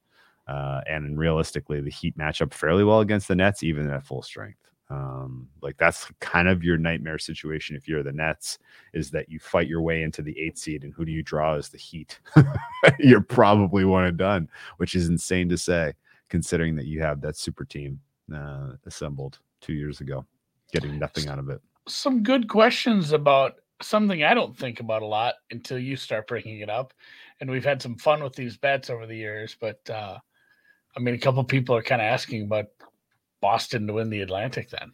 Uh, 0.47 0.79
and 0.87 1.19
realistically, 1.19 1.81
the 1.81 1.91
Heat 1.91 2.15
match 2.15 2.41
up 2.41 2.53
fairly 2.53 2.85
well 2.85 3.01
against 3.01 3.27
the 3.27 3.35
Nets, 3.35 3.63
even 3.63 3.89
at 3.89 4.05
full 4.05 4.21
strength. 4.21 4.68
Um, 4.91 5.47
like 5.61 5.77
that's 5.77 6.07
kind 6.19 6.47
of 6.47 6.63
your 6.63 6.77
nightmare 6.77 7.19
situation 7.19 7.75
if 7.75 7.87
you're 7.87 8.01
the 8.01 8.11
Nets, 8.11 8.57
is 8.93 9.11
that 9.11 9.29
you 9.29 9.39
fight 9.39 9.67
your 9.67 9.81
way 9.81 10.01
into 10.01 10.21
the 10.21 10.37
eight 10.39 10.57
seed, 10.57 10.83
and 10.83 10.93
who 10.93 11.05
do 11.05 11.11
you 11.11 11.21
draw 11.21 11.55
as 11.55 11.69
the 11.69 11.77
Heat? 11.77 12.19
you're 12.99 13.21
probably 13.21 13.85
one 13.85 14.05
and 14.05 14.17
done, 14.17 14.49
which 14.77 14.95
is 14.95 15.07
insane 15.07 15.47
to 15.49 15.57
say, 15.57 15.93
considering 16.29 16.75
that 16.75 16.85
you 16.85 17.01
have 17.01 17.21
that 17.21 17.37
super 17.37 17.65
team 17.65 17.99
uh, 18.33 18.71
assembled 18.87 19.39
two 19.61 19.73
years 19.73 20.01
ago, 20.01 20.25
getting 20.71 20.97
nothing 20.97 21.27
out 21.27 21.37
of 21.37 21.49
it. 21.49 21.61
Some 21.87 22.23
good 22.23 22.47
questions 22.47 23.11
about 23.11 23.55
something 23.81 24.23
I 24.23 24.33
don't 24.33 24.57
think 24.57 24.79
about 24.79 25.03
a 25.03 25.07
lot 25.07 25.35
until 25.51 25.77
you 25.77 25.97
start 25.97 26.27
bringing 26.27 26.61
it 26.61 26.69
up, 26.69 26.93
and 27.41 27.49
we've 27.49 27.65
had 27.65 27.81
some 27.81 27.95
fun 27.95 28.23
with 28.23 28.33
these 28.33 28.57
bets 28.57 28.89
over 28.89 29.05
the 29.05 29.15
years, 29.15 29.55
but. 29.59 29.87
uh 29.89 30.17
I 30.97 31.01
mean, 31.01 31.13
a 31.13 31.19
couple 31.19 31.43
people 31.43 31.75
are 31.75 31.83
kind 31.83 32.01
of 32.01 32.07
asking 32.07 32.43
about 32.43 32.65
Boston 33.41 33.87
to 33.87 33.93
win 33.93 34.09
the 34.09 34.21
Atlantic 34.21 34.69
then. 34.69 34.91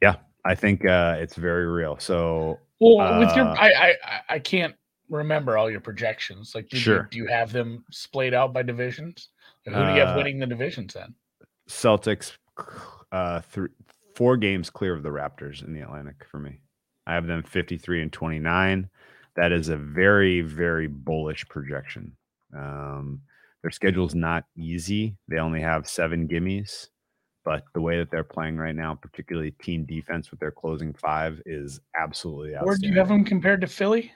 Yeah, 0.00 0.16
I 0.44 0.54
think 0.54 0.84
uh, 0.84 1.16
it's 1.18 1.36
very 1.36 1.66
real. 1.66 1.98
So, 1.98 2.58
well, 2.80 3.00
uh, 3.00 3.20
with 3.20 3.34
your, 3.34 3.46
uh, 3.46 3.54
I, 3.54 3.70
I, 4.02 4.20
I 4.28 4.38
can't 4.38 4.74
remember 5.08 5.58
all 5.58 5.70
your 5.70 5.80
projections. 5.80 6.54
Like, 6.54 6.68
do, 6.68 6.76
sure. 6.76 6.96
you, 6.96 7.06
do 7.10 7.18
you 7.18 7.26
have 7.26 7.52
them 7.52 7.84
splayed 7.90 8.34
out 8.34 8.52
by 8.52 8.62
divisions? 8.62 9.28
who 9.64 9.74
do 9.74 9.92
you 9.92 10.00
have 10.00 10.14
uh, 10.14 10.16
winning 10.16 10.38
the 10.38 10.46
divisions 10.46 10.94
then? 10.94 11.14
Celtics, 11.68 12.32
uh, 13.12 13.40
three, 13.42 13.68
four 14.14 14.36
games 14.36 14.70
clear 14.70 14.94
of 14.94 15.02
the 15.02 15.10
Raptors 15.10 15.62
in 15.62 15.74
the 15.74 15.80
Atlantic 15.80 16.24
for 16.30 16.38
me. 16.38 16.60
I 17.06 17.14
have 17.14 17.26
them 17.26 17.42
53 17.42 18.02
and 18.02 18.12
29. 18.12 18.88
That 19.36 19.52
is 19.52 19.68
a 19.68 19.76
very, 19.76 20.40
very 20.40 20.86
bullish 20.86 21.46
projection. 21.48 22.16
Um, 22.56 23.20
their 23.62 23.70
schedule 23.70 24.06
is 24.06 24.14
not 24.14 24.44
easy. 24.56 25.16
They 25.28 25.38
only 25.38 25.60
have 25.60 25.86
seven 25.86 26.28
gimmies 26.28 26.88
but 27.48 27.64
the 27.72 27.80
way 27.80 27.96
that 27.96 28.10
they're 28.10 28.22
playing 28.22 28.58
right 28.58 28.76
now, 28.76 28.94
particularly 28.94 29.52
team 29.52 29.86
defense 29.86 30.30
with 30.30 30.38
their 30.38 30.50
closing 30.50 30.92
five, 30.92 31.40
is 31.46 31.80
absolutely 31.98 32.52
Where 32.60 32.76
do 32.76 32.86
you 32.86 32.98
have 32.98 33.08
them 33.08 33.24
compared 33.24 33.62
to 33.62 33.66
Philly? 33.66 34.12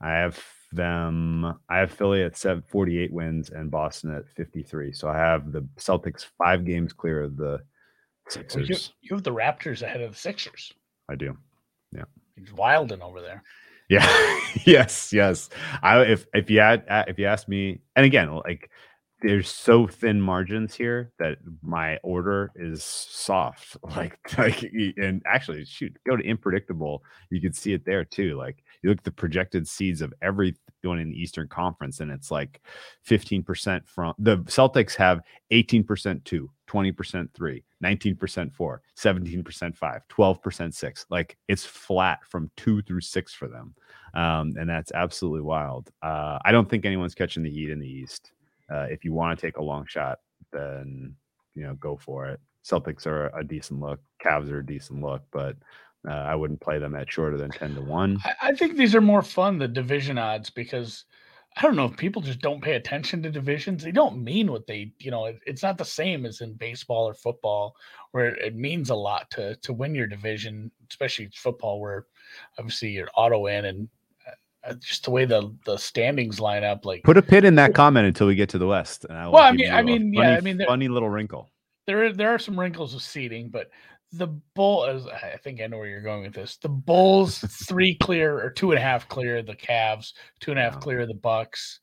I 0.00 0.12
have 0.12 0.42
them. 0.72 1.54
I 1.68 1.76
have 1.76 1.92
Philly 1.92 2.22
at 2.22 2.34
48 2.34 3.12
wins 3.12 3.50
and 3.50 3.70
Boston 3.70 4.14
at 4.14 4.26
53. 4.26 4.94
So 4.94 5.06
I 5.06 5.18
have 5.18 5.52
the 5.52 5.68
Celtics 5.76 6.24
five 6.38 6.64
games 6.64 6.94
clear 6.94 7.24
of 7.24 7.36
the 7.36 7.60
Sixers. 8.30 8.56
Well, 8.56 8.64
you, 8.64 8.76
you, 9.02 9.16
have 9.16 9.22
the 9.22 9.30
Raptors 9.30 9.82
ahead 9.82 10.00
of 10.00 10.12
the 10.12 10.18
Sixers. 10.18 10.72
I 11.10 11.16
do. 11.16 11.36
Yeah. 11.92 12.04
He's 12.36 12.54
wilding 12.54 13.02
over 13.02 13.20
there. 13.20 13.42
Yeah. 13.90 14.08
yes. 14.64 15.12
Yes. 15.12 15.50
I 15.82 16.00
if 16.00 16.26
if 16.32 16.48
you 16.48 16.60
had 16.60 16.84
if 17.06 17.18
you 17.18 17.26
asked 17.26 17.48
me, 17.48 17.82
and 17.94 18.06
again, 18.06 18.34
like 18.34 18.70
there's 19.22 19.48
so 19.48 19.86
thin 19.86 20.20
margins 20.20 20.74
here 20.74 21.10
that 21.18 21.38
my 21.62 21.96
order 21.98 22.50
is 22.56 22.82
soft. 22.84 23.76
Like, 23.94 24.18
like, 24.36 24.62
and 24.96 25.22
actually, 25.24 25.64
shoot, 25.64 25.96
go 26.04 26.16
to 26.16 26.28
unpredictable. 26.28 27.04
You 27.30 27.40
can 27.40 27.52
see 27.52 27.72
it 27.74 27.84
there 27.84 28.04
too. 28.04 28.36
Like, 28.36 28.64
you 28.82 28.90
look 28.90 28.98
at 28.98 29.04
the 29.04 29.12
projected 29.12 29.68
seeds 29.68 30.02
of 30.02 30.12
everyone 30.20 30.98
in 30.98 31.10
the 31.10 31.20
Eastern 31.20 31.46
Conference, 31.46 32.00
and 32.00 32.10
it's 32.10 32.32
like 32.32 32.60
15% 33.08 33.86
from 33.86 34.14
the 34.18 34.38
Celtics 34.38 34.96
have 34.96 35.20
18% 35.52 36.24
two, 36.24 36.50
20% 36.68 37.28
three, 37.34 37.62
19% 37.84 38.52
four, 38.52 38.82
17% 38.98 39.76
five, 39.76 40.02
12% 40.08 40.74
six. 40.74 41.06
Like, 41.08 41.38
it's 41.46 41.64
flat 41.64 42.18
from 42.28 42.50
two 42.56 42.82
through 42.82 43.02
six 43.02 43.32
for 43.32 43.46
them. 43.46 43.74
Um, 44.14 44.54
and 44.58 44.68
that's 44.68 44.92
absolutely 44.92 45.42
wild. 45.42 45.90
Uh, 46.02 46.38
I 46.44 46.50
don't 46.50 46.68
think 46.68 46.84
anyone's 46.84 47.14
catching 47.14 47.44
the 47.44 47.50
heat 47.50 47.70
in 47.70 47.78
the 47.78 47.88
East. 47.88 48.32
Uh, 48.72 48.86
if 48.90 49.04
you 49.04 49.12
want 49.12 49.38
to 49.38 49.46
take 49.46 49.56
a 49.56 49.62
long 49.62 49.86
shot, 49.86 50.20
then 50.52 51.14
you 51.54 51.62
know 51.62 51.74
go 51.74 51.96
for 51.96 52.26
it. 52.26 52.40
Celtics 52.64 53.06
are 53.06 53.26
a 53.38 53.44
decent 53.44 53.80
look. 53.80 54.00
Cavs 54.24 54.50
are 54.50 54.60
a 54.60 54.66
decent 54.66 55.02
look, 55.02 55.22
but 55.32 55.56
uh, 56.08 56.12
I 56.12 56.34
wouldn't 56.34 56.60
play 56.60 56.78
them 56.78 56.94
at 56.94 57.10
shorter 57.10 57.36
than 57.36 57.50
ten 57.50 57.74
to 57.74 57.80
one. 57.80 58.18
I, 58.42 58.54
think 58.54 58.76
these 58.76 58.94
are 58.94 59.00
more 59.00 59.22
fun 59.22 59.58
the 59.58 59.68
division 59.68 60.18
odds 60.18 60.50
because 60.50 61.04
I 61.56 61.62
don't 61.62 61.76
know 61.76 61.86
if 61.86 61.96
people 61.96 62.20
just 62.20 62.40
don't 62.40 62.62
pay 62.62 62.74
attention 62.74 63.22
to 63.22 63.30
divisions. 63.30 63.84
They 63.84 63.92
don't 63.92 64.22
mean 64.22 64.50
what 64.50 64.66
they, 64.66 64.92
you 64.98 65.10
know, 65.10 65.26
it, 65.26 65.38
it's 65.46 65.62
not 65.62 65.78
the 65.78 65.84
same 65.84 66.26
as 66.26 66.40
in 66.40 66.54
baseball 66.54 67.08
or 67.08 67.14
football 67.14 67.76
where 68.10 68.34
it, 68.34 68.56
means 68.56 68.90
a 68.90 68.94
lot 68.94 69.30
to 69.32 69.56
to 69.56 69.72
win 69.72 69.94
your 69.94 70.06
division, 70.06 70.70
especially 70.90 71.30
football 71.34 71.80
where 71.80 72.06
obviously 72.58 72.90
you're 72.90 73.08
auto 73.16 73.46
in 73.46 73.66
and 73.66 73.88
Uh, 74.66 74.74
just 74.74 75.04
the 75.04 75.10
way 75.10 75.24
the 75.24 75.54
the 75.66 75.76
standings 75.76 76.40
line 76.40 76.64
up. 76.64 76.84
Like, 76.84 77.02
put 77.02 77.16
a 77.16 77.22
pin 77.22 77.44
in 77.44 77.56
that 77.56 77.74
comment 77.74 78.06
until 78.06 78.26
we 78.26 78.34
get 78.34 78.48
to 78.50 78.58
the 78.58 78.66
West. 78.66 79.04
I 79.10 79.28
well, 79.28 79.42
I 79.42 79.52
mean, 79.52 79.70
I 79.70 79.82
mean, 79.82 80.14
funny, 80.14 80.28
yeah, 80.28 80.36
I 80.36 80.40
mean, 80.40 80.56
there, 80.56 80.66
funny 80.66 80.88
little 80.88 81.10
wrinkle. 81.10 81.50
There, 81.86 82.12
there 82.12 82.30
are 82.30 82.38
some 82.38 82.58
wrinkles 82.58 82.94
with 82.94 83.02
seating, 83.02 83.50
but 83.50 83.70
the 84.12 84.28
bull. 84.54 84.86
As 84.86 85.06
I 85.06 85.36
think 85.42 85.60
I 85.60 85.66
know 85.66 85.78
where 85.78 85.88
you're 85.88 86.00
going 86.00 86.22
with 86.22 86.34
this. 86.34 86.56
The 86.56 86.68
Bulls 86.68 87.38
three 87.66 87.94
clear 88.00 88.38
or 88.38 88.50
two 88.50 88.70
and 88.70 88.78
a 88.78 88.82
half 88.82 89.08
clear 89.08 89.42
the 89.42 89.56
Cavs 89.56 90.12
two 90.40 90.50
and 90.50 90.60
a 90.60 90.62
half 90.62 90.80
clear 90.80 91.06
the 91.06 91.14
Bucks. 91.14 91.80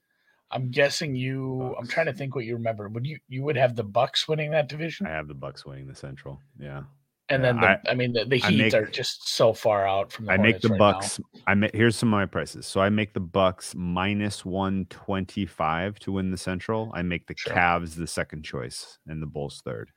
I'm 0.49 0.69
guessing 0.71 1.15
you. 1.15 1.59
Bucks. 1.61 1.75
I'm 1.79 1.87
trying 1.87 2.05
to 2.07 2.13
think 2.13 2.35
what 2.35 2.45
you 2.45 2.55
remember. 2.55 2.89
Would 2.89 3.05
you 3.05 3.19
you 3.27 3.43
would 3.43 3.57
have 3.57 3.75
the 3.75 3.83
Bucks 3.83 4.27
winning 4.27 4.51
that 4.51 4.69
division? 4.69 5.05
I 5.05 5.11
have 5.11 5.27
the 5.27 5.33
Bucks 5.33 5.65
winning 5.65 5.87
the 5.87 5.95
Central. 5.95 6.39
Yeah. 6.59 6.83
And 7.31 7.43
then 7.43 7.61
the, 7.61 7.67
I, 7.67 7.79
I, 7.89 7.93
mean 7.95 8.13
the, 8.13 8.25
the 8.25 8.37
Heat 8.37 8.57
make, 8.57 8.73
are 8.73 8.85
just 8.85 9.29
so 9.29 9.53
far 9.53 9.87
out 9.87 10.11
from 10.11 10.25
the 10.25 10.33
I 10.33 10.35
Hornets 10.35 10.55
make 10.55 10.61
the 10.61 10.69
right 10.69 10.77
Bucks. 10.77 11.19
Now. 11.19 11.41
I 11.47 11.53
make 11.55 11.73
here's 11.73 11.95
some 11.95 12.13
of 12.13 12.19
my 12.19 12.25
prices. 12.25 12.65
So 12.65 12.81
I 12.81 12.89
make 12.89 13.13
the 13.13 13.21
Bucks 13.21 13.73
minus 13.75 14.43
one 14.43 14.85
twenty 14.89 15.45
five 15.45 15.97
to 15.99 16.11
win 16.11 16.29
the 16.29 16.37
Central. 16.37 16.91
I 16.93 17.01
make 17.01 17.27
the 17.27 17.35
sure. 17.37 17.53
Cavs 17.53 17.95
the 17.95 18.05
second 18.07 18.43
choice 18.43 18.99
and 19.07 19.21
the 19.21 19.27
Bulls 19.27 19.61
third. 19.63 19.91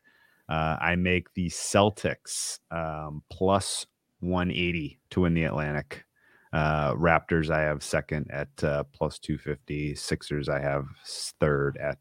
Uh, 0.48 0.76
I 0.80 0.94
make 0.94 1.32
the 1.34 1.48
Celtics 1.48 2.60
um, 2.70 3.22
plus 3.30 3.86
one 4.20 4.50
eighty 4.50 5.00
to 5.10 5.22
win 5.22 5.34
the 5.34 5.44
Atlantic. 5.44 6.04
Uh, 6.52 6.94
Raptors 6.94 7.50
I 7.50 7.62
have 7.62 7.82
second 7.82 8.30
at 8.30 8.62
uh, 8.62 8.84
plus 8.92 9.18
two 9.18 9.38
fifty. 9.38 9.94
Sixers 9.96 10.48
I 10.48 10.60
have 10.60 10.86
third 11.40 11.76
at 11.78 11.98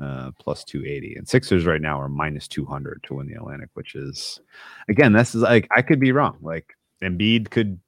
uh, 0.00 0.30
plus 0.38 0.64
280 0.64 1.16
and 1.16 1.28
sixers 1.28 1.66
right 1.66 1.80
now 1.80 2.00
are 2.00 2.08
minus 2.08 2.46
200 2.48 3.02
to 3.02 3.14
win 3.14 3.26
the 3.26 3.34
atlantic 3.34 3.68
which 3.74 3.94
is 3.94 4.40
again 4.88 5.12
this 5.12 5.34
is 5.34 5.42
like 5.42 5.66
i 5.74 5.82
could 5.82 6.00
be 6.00 6.12
wrong. 6.12 6.36
Like 6.40 6.74
Embiid 7.02 7.50
could 7.50 7.78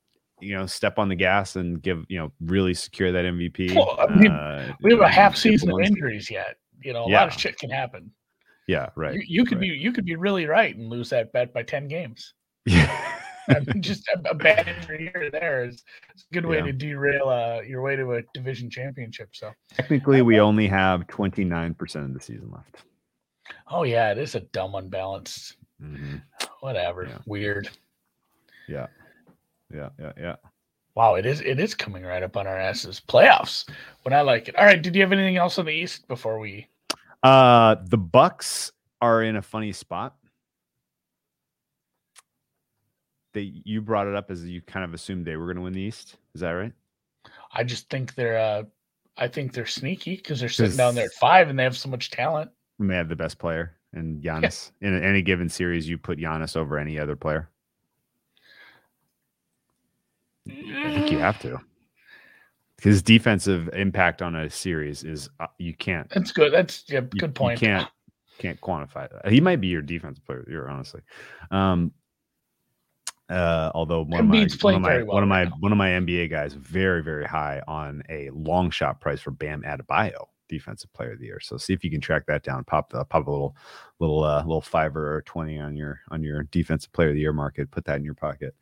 you 0.40 0.54
know 0.54 0.66
step 0.66 0.98
on 0.98 1.08
the 1.08 1.14
gas 1.14 1.56
and 1.56 1.82
give 1.82 2.04
you 2.08 2.18
know 2.18 2.32
really 2.40 2.74
secure 2.74 3.12
that 3.12 3.24
mvp 3.24 3.74
well, 3.74 3.96
I 3.98 4.14
mean, 4.14 4.30
uh, 4.30 4.72
we 4.82 4.92
have 4.92 5.00
a 5.00 5.08
half 5.08 5.36
season 5.36 5.70
of 5.70 5.80
injuries 5.80 6.30
yet. 6.30 6.56
You 6.82 6.92
know 6.92 7.04
a 7.04 7.10
yeah. 7.10 7.20
lot 7.20 7.34
of 7.34 7.40
shit 7.40 7.58
can 7.58 7.70
happen. 7.70 8.10
Yeah 8.66 8.88
right 8.96 9.14
you, 9.14 9.22
you 9.26 9.44
could 9.44 9.58
right. 9.58 9.68
be 9.68 9.76
you 9.76 9.92
could 9.92 10.04
be 10.04 10.16
really 10.16 10.46
right 10.46 10.74
and 10.74 10.88
lose 10.88 11.10
that 11.10 11.32
bet 11.32 11.52
by 11.52 11.62
10 11.62 11.88
games. 11.88 12.34
Yeah 12.66 13.20
just 13.80 14.08
a, 14.08 14.30
a 14.30 14.34
bad 14.34 14.68
injury 14.68 15.10
here 15.14 15.26
or 15.26 15.30
there 15.30 15.64
is, 15.64 15.82
a 16.16 16.34
good 16.34 16.46
way 16.46 16.58
Yeah. 16.58 16.64
to 16.66 16.72
derail 16.72 17.28
uh, 17.28 17.60
your 17.62 17.82
way 17.82 17.96
to 17.96 18.12
a 18.14 18.22
division 18.34 18.70
championship. 18.70 19.30
So, 19.32 19.52
Technically, 19.72 20.22
we 20.22 20.40
only 20.40 20.66
have 20.68 21.06
29% 21.06 21.80
of 22.04 22.14
the 22.14 22.20
season 22.20 22.50
left. 22.50 22.84
oh 23.70 23.82
yeah, 23.84 24.10
it 24.12 24.18
is 24.18 24.34
a 24.34 24.40
dumb 24.40 24.74
unbalanced. 24.74 25.56
Mhm. 25.82 26.22
Whatever, 26.60 27.04
Yeah. 27.04 27.18
weird. 27.26 27.70
Yeah. 28.68 28.86
Yeah. 29.74 29.88
Yeah. 29.98 30.12
Yeah. 30.18 30.36
Wow, 30.94 31.14
it 31.14 31.24
is. 31.24 31.40
It 31.40 31.58
is 31.60 31.74
coming 31.74 32.02
right 32.02 32.22
up 32.22 32.36
on 32.36 32.46
our 32.46 32.58
asses. 32.58 33.00
Playoffs. 33.08 33.68
When 34.02 34.12
I 34.12 34.20
like 34.22 34.48
it. 34.48 34.56
All 34.56 34.64
right. 34.66 34.80
Did 34.82 34.94
you 34.94 35.00
have 35.02 35.12
anything 35.12 35.36
else 35.36 35.58
on 35.58 35.64
the 35.66 35.72
East 35.72 36.06
before 36.08 36.38
we? 36.40 36.66
Uh, 37.22 37.76
the 37.84 37.96
Bucks 37.96 38.72
are 39.00 39.22
in 39.22 39.36
a 39.36 39.42
funny 39.42 39.72
spot. 39.72 40.16
They 43.32 43.52
you 43.64 43.80
brought 43.80 44.06
it 44.06 44.14
up 44.14 44.30
as 44.30 44.44
you 44.44 44.60
kind 44.60 44.84
of 44.84 44.94
assumed 44.94 45.24
they 45.24 45.36
were 45.36 45.46
going 45.46 45.56
to 45.56 45.62
win 45.62 45.72
the 45.72 45.80
East. 45.80 46.16
Is 46.34 46.40
that 46.40 46.50
right? 46.50 46.72
I 47.52 47.64
just 47.64 47.88
think 47.90 48.14
they're. 48.14 48.38
uh 48.38 48.62
I 49.16 49.28
think 49.28 49.52
they're 49.52 49.66
sneaky 49.66 50.16
because 50.16 50.40
they're 50.40 50.48
sitting 50.48 50.76
down 50.76 50.94
there 50.94 51.04
at 51.04 51.12
five 51.12 51.48
and 51.50 51.58
they 51.58 51.64
have 51.64 51.76
so 51.76 51.90
much 51.90 52.10
talent. 52.10 52.50
And 52.78 52.88
they 52.88 52.94
have 52.94 53.08
the 53.10 53.16
best 53.16 53.38
player 53.38 53.76
and 53.92 54.22
Giannis. 54.22 54.70
In 54.80 55.02
any 55.02 55.20
given 55.20 55.48
series, 55.48 55.86
you 55.88 55.98
put 55.98 56.18
Giannis 56.18 56.56
over 56.56 56.78
any 56.78 56.98
other 56.98 57.16
player. 57.16 57.50
I 60.48 60.94
think 60.94 61.12
you 61.12 61.18
have 61.18 61.38
to. 61.40 61.60
His 62.82 63.02
defensive 63.02 63.68
impact 63.74 64.22
on 64.22 64.34
a 64.34 64.48
series 64.48 65.04
is 65.04 65.28
uh, 65.38 65.48
you 65.58 65.74
can't 65.74 66.08
That's 66.08 66.32
good. 66.32 66.50
That's 66.50 66.84
yeah. 66.88 67.00
you- 67.12 67.20
Good 67.20 67.34
point. 67.34 67.60
You 67.60 67.68
can't 67.68 67.88
can't 68.38 68.60
quantify 68.62 69.06
that. 69.10 69.30
He 69.30 69.38
might 69.40 69.60
be 69.60 69.66
your 69.66 69.82
defensive 69.82 70.24
player 70.24 70.38
of 70.38 70.46
the 70.46 70.52
year, 70.52 70.66
honestly. 70.66 71.02
Um, 71.50 71.92
uh, 73.30 73.70
although 73.74 74.02
one 74.02 74.20
of 74.20 74.26
my 74.26 74.48
one 74.60 74.74
of 74.74 74.82
my 74.82 75.02
well 75.02 75.14
one 75.14 75.22
of 75.22 75.28
my 75.28 75.44
right 75.44 75.52
one 75.60 75.72
of 75.72 75.78
my 75.78 75.90
NBA 75.90 76.30
guys 76.30 76.52
very 76.54 77.02
very 77.02 77.24
high 77.24 77.62
on 77.68 78.02
a 78.10 78.28
long 78.30 78.70
shot 78.70 79.00
price 79.00 79.20
for 79.20 79.30
Bam 79.30 79.62
Adebayo, 79.62 80.26
defensive 80.48 80.92
player 80.92 81.12
of 81.12 81.20
the 81.20 81.26
year. 81.26 81.40
So 81.40 81.56
see 81.56 81.72
if 81.72 81.84
you 81.84 81.90
can 81.90 82.00
track 82.00 82.26
that 82.26 82.42
down. 82.42 82.64
Pop 82.64 82.90
the 82.90 83.04
pop 83.04 83.26
a 83.26 83.30
little 83.30 83.56
little 84.00 84.24
uh, 84.24 84.42
little 84.42 84.60
fiver 84.60 85.14
or 85.14 85.22
twenty 85.22 85.58
on 85.60 85.76
your 85.76 86.00
on 86.10 86.22
your 86.24 86.42
defensive 86.44 86.92
player 86.92 87.10
of 87.10 87.14
the 87.14 87.20
year 87.20 87.32
market. 87.32 87.70
Put 87.70 87.84
that 87.84 87.96
in 87.96 88.04
your 88.04 88.14
pocket. 88.14 88.54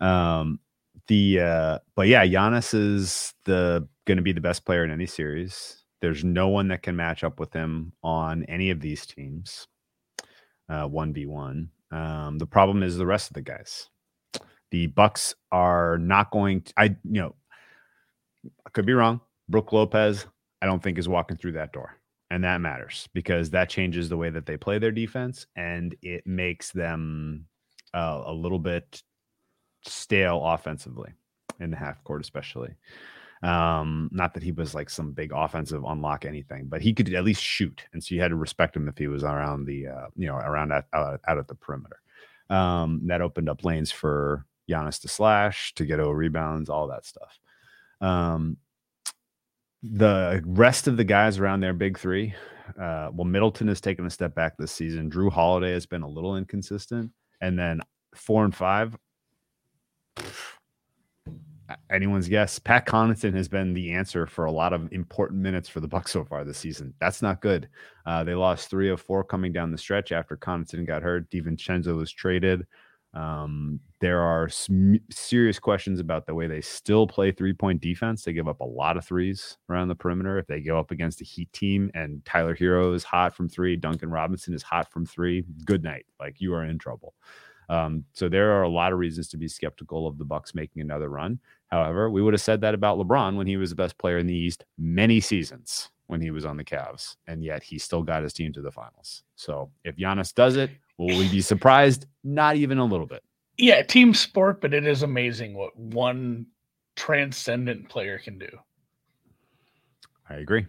Um, 0.00 0.60
the 1.08 1.40
uh, 1.40 1.78
but 1.96 2.06
yeah, 2.06 2.24
Giannis 2.24 2.72
is 2.72 3.34
the 3.44 3.88
going 4.04 4.16
to 4.16 4.22
be 4.22 4.32
the 4.32 4.40
best 4.40 4.64
player 4.64 4.84
in 4.84 4.92
any 4.92 5.06
series. 5.06 5.82
There's 6.00 6.22
no 6.22 6.48
one 6.48 6.68
that 6.68 6.82
can 6.82 6.94
match 6.94 7.24
up 7.24 7.40
with 7.40 7.52
him 7.52 7.94
on 8.02 8.44
any 8.44 8.70
of 8.70 8.80
these 8.80 9.06
teams. 9.06 9.66
Uh, 10.68 10.86
One 10.86 11.12
v 11.12 11.26
one. 11.26 11.70
Um, 11.90 12.38
the 12.38 12.46
problem 12.46 12.82
is 12.82 12.96
the 12.96 13.06
rest 13.06 13.30
of 13.30 13.34
the 13.34 13.42
guys. 13.42 13.88
The 14.74 14.88
Bucks 14.88 15.36
are 15.52 15.98
not 15.98 16.32
going. 16.32 16.62
To, 16.62 16.72
I 16.76 16.84
you 17.04 17.20
know, 17.22 17.36
I 18.66 18.70
could 18.70 18.84
be 18.84 18.92
wrong. 18.92 19.20
Brook 19.48 19.72
Lopez, 19.72 20.26
I 20.60 20.66
don't 20.66 20.82
think 20.82 20.98
is 20.98 21.08
walking 21.08 21.36
through 21.36 21.52
that 21.52 21.72
door, 21.72 21.96
and 22.28 22.42
that 22.42 22.60
matters 22.60 23.08
because 23.14 23.50
that 23.50 23.68
changes 23.68 24.08
the 24.08 24.16
way 24.16 24.30
that 24.30 24.46
they 24.46 24.56
play 24.56 24.80
their 24.80 24.90
defense, 24.90 25.46
and 25.54 25.94
it 26.02 26.26
makes 26.26 26.72
them 26.72 27.46
uh, 27.94 28.24
a 28.26 28.32
little 28.32 28.58
bit 28.58 29.00
stale 29.86 30.42
offensively 30.44 31.12
in 31.60 31.70
the 31.70 31.76
half 31.76 32.02
court, 32.02 32.22
especially. 32.22 32.74
Um, 33.44 34.10
not 34.10 34.34
that 34.34 34.42
he 34.42 34.50
was 34.50 34.74
like 34.74 34.90
some 34.90 35.12
big 35.12 35.30
offensive 35.32 35.84
unlock 35.84 36.24
anything, 36.24 36.66
but 36.66 36.82
he 36.82 36.92
could 36.92 37.14
at 37.14 37.22
least 37.22 37.44
shoot, 37.44 37.84
and 37.92 38.02
so 38.02 38.12
you 38.12 38.20
had 38.20 38.32
to 38.32 38.34
respect 38.34 38.76
him 38.76 38.88
if 38.88 38.98
he 38.98 39.06
was 39.06 39.22
around 39.22 39.66
the 39.66 39.86
uh, 39.86 40.06
you 40.16 40.26
know 40.26 40.34
around 40.34 40.72
out, 40.72 40.86
out, 40.92 41.20
out 41.28 41.38
at 41.38 41.46
the 41.46 41.54
perimeter. 41.54 42.00
Um, 42.50 43.02
that 43.04 43.20
opened 43.20 43.48
up 43.48 43.64
lanes 43.64 43.92
for 43.92 44.44
Giannis 44.68 45.00
to 45.02 45.08
slash, 45.08 45.74
to 45.74 45.84
get 45.84 46.00
over 46.00 46.14
rebounds, 46.14 46.68
all 46.68 46.88
that 46.88 47.04
stuff. 47.04 47.38
Um, 48.00 48.56
the 49.82 50.42
rest 50.46 50.88
of 50.88 50.96
the 50.96 51.04
guys 51.04 51.38
around 51.38 51.60
their 51.60 51.74
big 51.74 51.98
three, 51.98 52.34
uh, 52.80 53.10
well, 53.12 53.26
Middleton 53.26 53.68
has 53.68 53.80
taken 53.80 54.06
a 54.06 54.10
step 54.10 54.34
back 54.34 54.56
this 54.56 54.72
season. 54.72 55.10
Jrue 55.10 55.30
Holiday 55.30 55.72
has 55.72 55.86
been 55.86 56.02
a 56.02 56.08
little 56.08 56.36
inconsistent, 56.36 57.12
and 57.40 57.58
then 57.58 57.80
four 58.14 58.44
and 58.44 58.54
five 58.54 58.96
anyone's 61.90 62.28
guess. 62.28 62.58
Pat 62.58 62.86
Connaughton 62.86 63.34
has 63.34 63.48
been 63.48 63.72
the 63.72 63.92
answer 63.92 64.26
for 64.26 64.44
a 64.44 64.52
lot 64.52 64.72
of 64.72 64.92
important 64.92 65.40
minutes 65.40 65.68
for 65.68 65.80
the 65.80 65.88
Bucks 65.88 66.12
so 66.12 66.24
far 66.24 66.44
this 66.44 66.58
season. 66.58 66.94
That's 67.00 67.22
not 67.22 67.40
good. 67.40 67.68
Uh, 68.06 68.24
they 68.24 68.34
lost 68.34 68.68
three 68.68 68.90
of 68.90 69.00
four 69.00 69.24
coming 69.24 69.52
down 69.52 69.70
the 69.70 69.78
stretch 69.78 70.12
after 70.12 70.36
Connaughton 70.36 70.86
got 70.86 71.02
hurt. 71.02 71.30
DiVincenzo 71.30 71.96
was 71.96 72.12
traded. 72.12 72.66
Um, 73.14 73.78
there 74.00 74.20
are 74.20 74.48
sm- 74.48 74.96
serious 75.10 75.58
questions 75.58 76.00
about 76.00 76.26
the 76.26 76.34
way 76.34 76.46
they 76.46 76.60
still 76.60 77.06
play 77.06 77.30
three 77.30 77.52
point 77.52 77.80
defense. 77.80 78.24
They 78.24 78.32
give 78.32 78.48
up 78.48 78.60
a 78.60 78.64
lot 78.64 78.96
of 78.96 79.04
threes 79.04 79.56
around 79.70 79.88
the 79.88 79.94
perimeter. 79.94 80.38
If 80.38 80.46
they 80.46 80.60
go 80.60 80.78
up 80.78 80.90
against 80.90 81.20
a 81.20 81.24
Heat 81.24 81.52
team 81.52 81.90
and 81.94 82.24
Tyler 82.24 82.56
Herro 82.56 82.92
is 82.94 83.04
hot 83.04 83.34
from 83.34 83.48
three, 83.48 83.76
Duncan 83.76 84.10
Robinson 84.10 84.52
is 84.52 84.62
hot 84.62 84.90
from 84.90 85.06
three, 85.06 85.44
good 85.64 85.84
night. 85.84 86.06
Like 86.18 86.40
you 86.40 86.54
are 86.54 86.64
in 86.64 86.78
trouble. 86.78 87.14
Um, 87.68 88.04
so 88.12 88.28
there 88.28 88.52
are 88.52 88.62
a 88.62 88.68
lot 88.68 88.92
of 88.92 88.98
reasons 88.98 89.28
to 89.28 89.36
be 89.36 89.48
skeptical 89.48 90.06
of 90.06 90.18
the 90.18 90.24
Bucks 90.24 90.54
making 90.54 90.82
another 90.82 91.08
run. 91.08 91.38
However, 91.68 92.10
we 92.10 92.20
would 92.20 92.34
have 92.34 92.40
said 92.40 92.60
that 92.60 92.74
about 92.74 92.98
LeBron 92.98 93.36
when 93.36 93.46
he 93.46 93.56
was 93.56 93.70
the 93.70 93.76
best 93.76 93.96
player 93.96 94.18
in 94.18 94.26
the 94.26 94.36
East 94.36 94.64
many 94.76 95.20
seasons 95.20 95.90
when 96.08 96.20
he 96.20 96.30
was 96.30 96.44
on 96.44 96.58
the 96.58 96.64
Cavs, 96.64 97.16
and 97.26 97.42
yet 97.42 97.62
he 97.62 97.78
still 97.78 98.02
got 98.02 98.22
his 98.22 98.34
team 98.34 98.52
to 98.52 98.60
the 98.60 98.70
finals. 98.70 99.22
So 99.36 99.70
if 99.84 99.96
Giannis 99.96 100.34
does 100.34 100.56
it, 100.56 100.70
will 100.98 101.18
we 101.18 101.28
be 101.28 101.40
surprised? 101.40 102.06
Not 102.22 102.56
even 102.56 102.78
a 102.78 102.84
little 102.84 103.06
bit. 103.06 103.22
Yeah, 103.56 103.82
team 103.82 104.14
sport, 104.14 104.60
but 104.60 104.74
it 104.74 104.86
is 104.86 105.02
amazing 105.02 105.54
what 105.54 105.76
one 105.76 106.46
transcendent 106.96 107.88
player 107.88 108.18
can 108.18 108.38
do. 108.38 108.48
I 110.28 110.34
agree. 110.36 110.66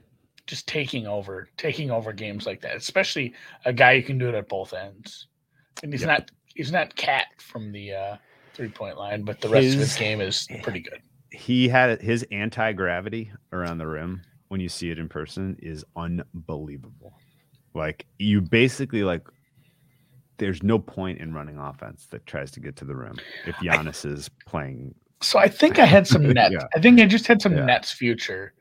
Just 0.48 0.68
taking 0.68 1.08
over, 1.08 1.50
taking 1.58 1.90
over 1.90 2.14
games 2.14 2.46
like 2.46 2.62
that, 2.62 2.76
especially 2.76 3.34
a 3.66 3.74
guy 3.74 4.00
who 4.00 4.06
can 4.06 4.18
do 4.18 4.30
it 4.30 4.36
at 4.36 4.48
both 4.50 4.74
ends. 4.74 5.28
And 5.82 5.92
he's 5.92 6.02
Yep. 6.02 6.08
not 6.08 6.32
he's 6.54 6.72
not 6.72 6.96
cat 6.96 7.28
from 7.40 7.72
the 7.72 7.94
uh, 7.94 8.18
three 8.54 8.70
point 8.70 8.98
line, 8.98 9.24
but 9.24 9.42
the 9.42 9.50
rest 9.50 9.68
of 9.74 9.80
his 9.80 9.90
His- 9.92 9.98
game 9.98 10.22
is 10.22 10.48
pretty 10.62 10.80
good. 10.82 11.02
He 11.32 11.68
had 11.68 12.02
his 12.02 12.26
anti 12.32 12.72
gravity 12.74 13.32
around 13.52 13.80
the 13.80 13.88
rim 13.88 14.22
when 14.50 14.62
you 14.62 14.70
see 14.70 14.90
it 14.92 15.00
in 15.00 15.10
person 15.10 15.58
is 15.62 15.84
unbelievable. 15.96 17.14
Like 17.74 18.06
you 18.20 18.40
basically 18.40 19.04
like 19.04 19.24
there's 20.38 20.64
no 20.64 20.78
point 20.80 21.20
in 21.20 21.34
running 21.34 21.58
offense 21.58 22.08
that 22.12 22.26
tries 22.26 22.52
to 22.52 22.60
get 22.60 22.76
to 22.78 22.86
the 22.86 22.96
rim 22.96 23.16
if 23.46 23.56
Giannis 23.58 24.06
is 24.06 24.30
playing. 24.46 24.94
So 25.22 25.40
I 25.40 25.48
think 25.48 25.80
I 25.80 25.86
had 25.86 26.06
some 26.08 26.24
nets. 26.34 26.54
Yeah. 26.54 26.68
I 26.76 26.80
think 26.80 27.00
I 27.00 27.06
just 27.06 27.28
had 27.28 27.42
some 27.42 27.56
Yeah. 27.56 27.66
Nets 27.66 27.92
future 27.92 28.54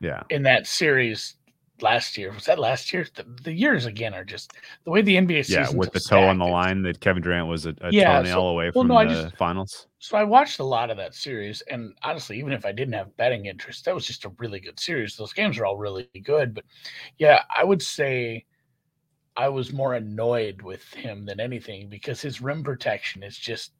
Yeah. 0.00 0.22
in 0.30 0.42
that 0.42 0.66
series 0.66 1.36
last 1.82 2.18
year. 2.18 2.30
Was 2.32 2.44
that 2.44 2.58
last 2.58 2.92
year? 2.92 3.06
The, 3.14 3.24
the 3.42 3.52
years 3.52 3.86
again 3.86 4.12
are 4.12 4.24
just 4.24 4.52
the 4.84 4.90
way 4.90 5.00
the 5.02 5.16
NBA 5.16 5.46
season. 5.46 5.62
Yeah, 5.62 5.70
with 5.72 5.92
the 5.92 6.00
toe 6.00 6.24
on 6.24 6.38
the 6.38 6.44
line 6.44 6.82
that 6.82 7.00
Kevin 7.00 7.22
Durant 7.22 7.48
was 7.48 7.64
a, 7.64 7.74
a 7.80 7.90
Yeah, 7.90 8.18
toenail 8.18 8.34
so- 8.34 8.48
away 8.48 8.70
well, 8.74 8.82
from 8.84 8.88
no, 8.88 8.96
I 8.96 9.04
the 9.04 9.22
just- 9.22 9.36
finals. 9.36 9.86
So 10.02 10.16
I 10.16 10.24
watched 10.24 10.60
a 10.60 10.64
lot 10.64 10.90
of 10.90 10.96
that 10.96 11.14
series, 11.14 11.60
and 11.70 11.92
honestly, 12.02 12.38
even 12.38 12.52
if 12.54 12.64
I 12.64 12.72
didn't 12.72 12.94
have 12.94 13.14
betting 13.18 13.44
interest, 13.46 13.84
that 13.84 13.94
was 13.94 14.06
just 14.06 14.24
a 14.24 14.30
really 14.38 14.58
good 14.58 14.80
series. 14.80 15.14
Those 15.14 15.34
games 15.34 15.58
are 15.58 15.66
all 15.66 15.76
really 15.76 16.08
good, 16.24 16.54
but 16.54 16.64
yeah, 17.18 17.42
I 17.54 17.64
would 17.64 17.82
say 17.82 18.46
I 19.36 19.48
was 19.48 19.72
more 19.72 19.94
annoyed 19.94 20.62
with 20.62 20.84
him 20.92 21.24
than 21.24 21.40
anything 21.40 21.88
because 21.88 22.20
his 22.20 22.40
rim 22.40 22.62
protection 22.62 23.22
is 23.22 23.36
just. 23.36 23.72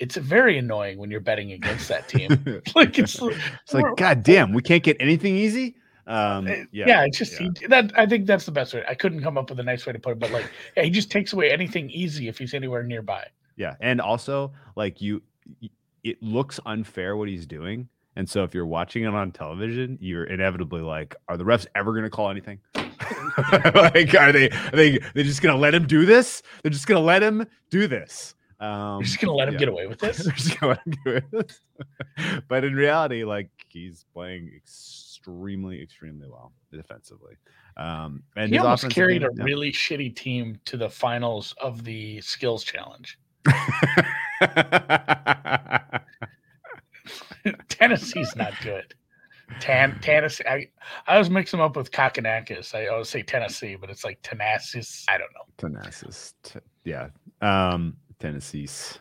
It's 0.00 0.16
very 0.16 0.58
annoying 0.58 0.98
when 0.98 1.08
you're 1.08 1.20
betting 1.20 1.52
against 1.52 1.86
that 1.88 2.08
team. 2.08 2.28
like 2.74 2.98
it's, 2.98 3.16
It's 3.22 3.38
like, 3.72 3.96
God 3.96 4.24
damn, 4.24 4.52
we 4.52 4.60
can't 4.60 4.82
get 4.82 4.96
anything 4.98 5.36
easy. 5.36 5.76
Um, 6.06 6.46
Uh, 6.46 6.50
yeah, 6.72 6.86
yeah, 6.86 7.04
it's 7.04 7.16
just 7.16 7.40
yeah. 7.40 7.48
He, 7.60 7.66
that. 7.68 7.92
I 7.96 8.04
think 8.06 8.26
that's 8.26 8.44
the 8.44 8.52
best 8.52 8.74
way. 8.74 8.84
I 8.88 8.94
couldn't 8.94 9.22
come 9.22 9.38
up 9.38 9.48
with 9.48 9.58
a 9.60 9.62
nice 9.62 9.86
way 9.86 9.92
to 9.92 9.98
put 9.98 10.12
it, 10.12 10.18
but 10.18 10.30
like, 10.32 10.50
yeah, 10.76 10.82
he 10.82 10.90
just 10.90 11.10
takes 11.10 11.32
away 11.32 11.50
anything 11.50 11.88
easy 11.90 12.28
if 12.28 12.38
he's 12.38 12.52
anywhere 12.52 12.82
nearby. 12.82 13.26
Yeah, 13.56 13.76
and 13.80 14.00
also 14.00 14.52
like 14.76 15.00
you, 15.00 15.22
it 16.02 16.22
looks 16.22 16.60
unfair 16.66 17.16
what 17.16 17.28
he's 17.28 17.46
doing, 17.46 17.88
and 18.16 18.28
so 18.28 18.44
if 18.44 18.52
you're 18.52 18.66
watching 18.66 19.04
it 19.04 19.14
on 19.14 19.32
television, 19.32 19.96
you're 20.00 20.24
inevitably 20.24 20.82
like, 20.82 21.16
are 21.28 21.36
the 21.38 21.44
refs 21.44 21.66
ever 21.74 21.92
going 21.92 22.04
to 22.04 22.10
call 22.10 22.30
anything? 22.30 22.60
like, 23.74 24.14
are 24.14 24.32
they? 24.32 24.50
Are 24.50 24.76
they? 24.76 24.98
They're 25.14 25.24
just 25.24 25.42
going 25.42 25.54
to 25.54 25.60
let 25.60 25.74
him 25.74 25.86
do 25.86 26.06
this? 26.06 26.42
They're 26.62 26.70
just 26.70 26.86
going 26.86 27.00
to 27.00 27.04
let 27.04 27.22
him 27.22 27.46
do 27.70 27.86
this? 27.86 28.34
Um, 28.60 28.94
You're 28.94 29.02
just 29.02 29.20
gonna 29.20 29.34
let 29.34 29.48
him 29.48 29.54
yeah. 29.54 29.60
get 29.60 29.68
away 29.68 29.86
with 29.86 29.98
this. 29.98 30.18
They're 30.18 30.32
just 30.32 30.58
gonna 30.58 30.72
let 30.74 30.86
him 30.86 30.94
do 31.04 31.20
it. 31.38 31.58
but 32.48 32.64
in 32.64 32.74
reality, 32.74 33.24
like 33.24 33.50
he's 33.68 34.06
playing 34.14 34.50
extremely, 34.56 35.82
extremely 35.82 36.28
well 36.28 36.52
defensively. 36.72 37.34
Um, 37.76 38.22
and 38.36 38.52
he 38.52 38.58
almost 38.58 38.88
carried 38.90 39.22
game- 39.22 39.30
a 39.30 39.38
yeah. 39.38 39.44
really 39.44 39.72
shitty 39.72 40.14
team 40.14 40.60
to 40.66 40.76
the 40.76 40.88
finals 40.88 41.54
of 41.60 41.84
the 41.84 42.20
skills 42.20 42.62
challenge. 42.62 43.18
Tennessee's 47.68 48.34
not 48.36 48.54
good. 48.62 48.94
Tan 49.60 49.98
Tennessee. 50.00 50.44
I, 50.48 50.68
I 51.06 51.14
always 51.14 51.30
mix 51.30 51.50
them 51.50 51.60
up 51.60 51.76
with 51.76 51.90
Kokkinakis. 51.90 52.74
I 52.74 52.86
always 52.88 53.08
say 53.08 53.22
Tennessee, 53.22 53.76
but 53.76 53.90
it's 53.90 54.04
like 54.04 54.20
Tenasis. 54.22 55.04
I 55.08 55.18
don't 55.18 55.30
know. 55.34 55.44
Tenacious. 55.58 56.34
T- 56.42 56.60
yeah. 56.84 57.08
Um, 57.40 57.96
Tennessee's. 58.18 58.98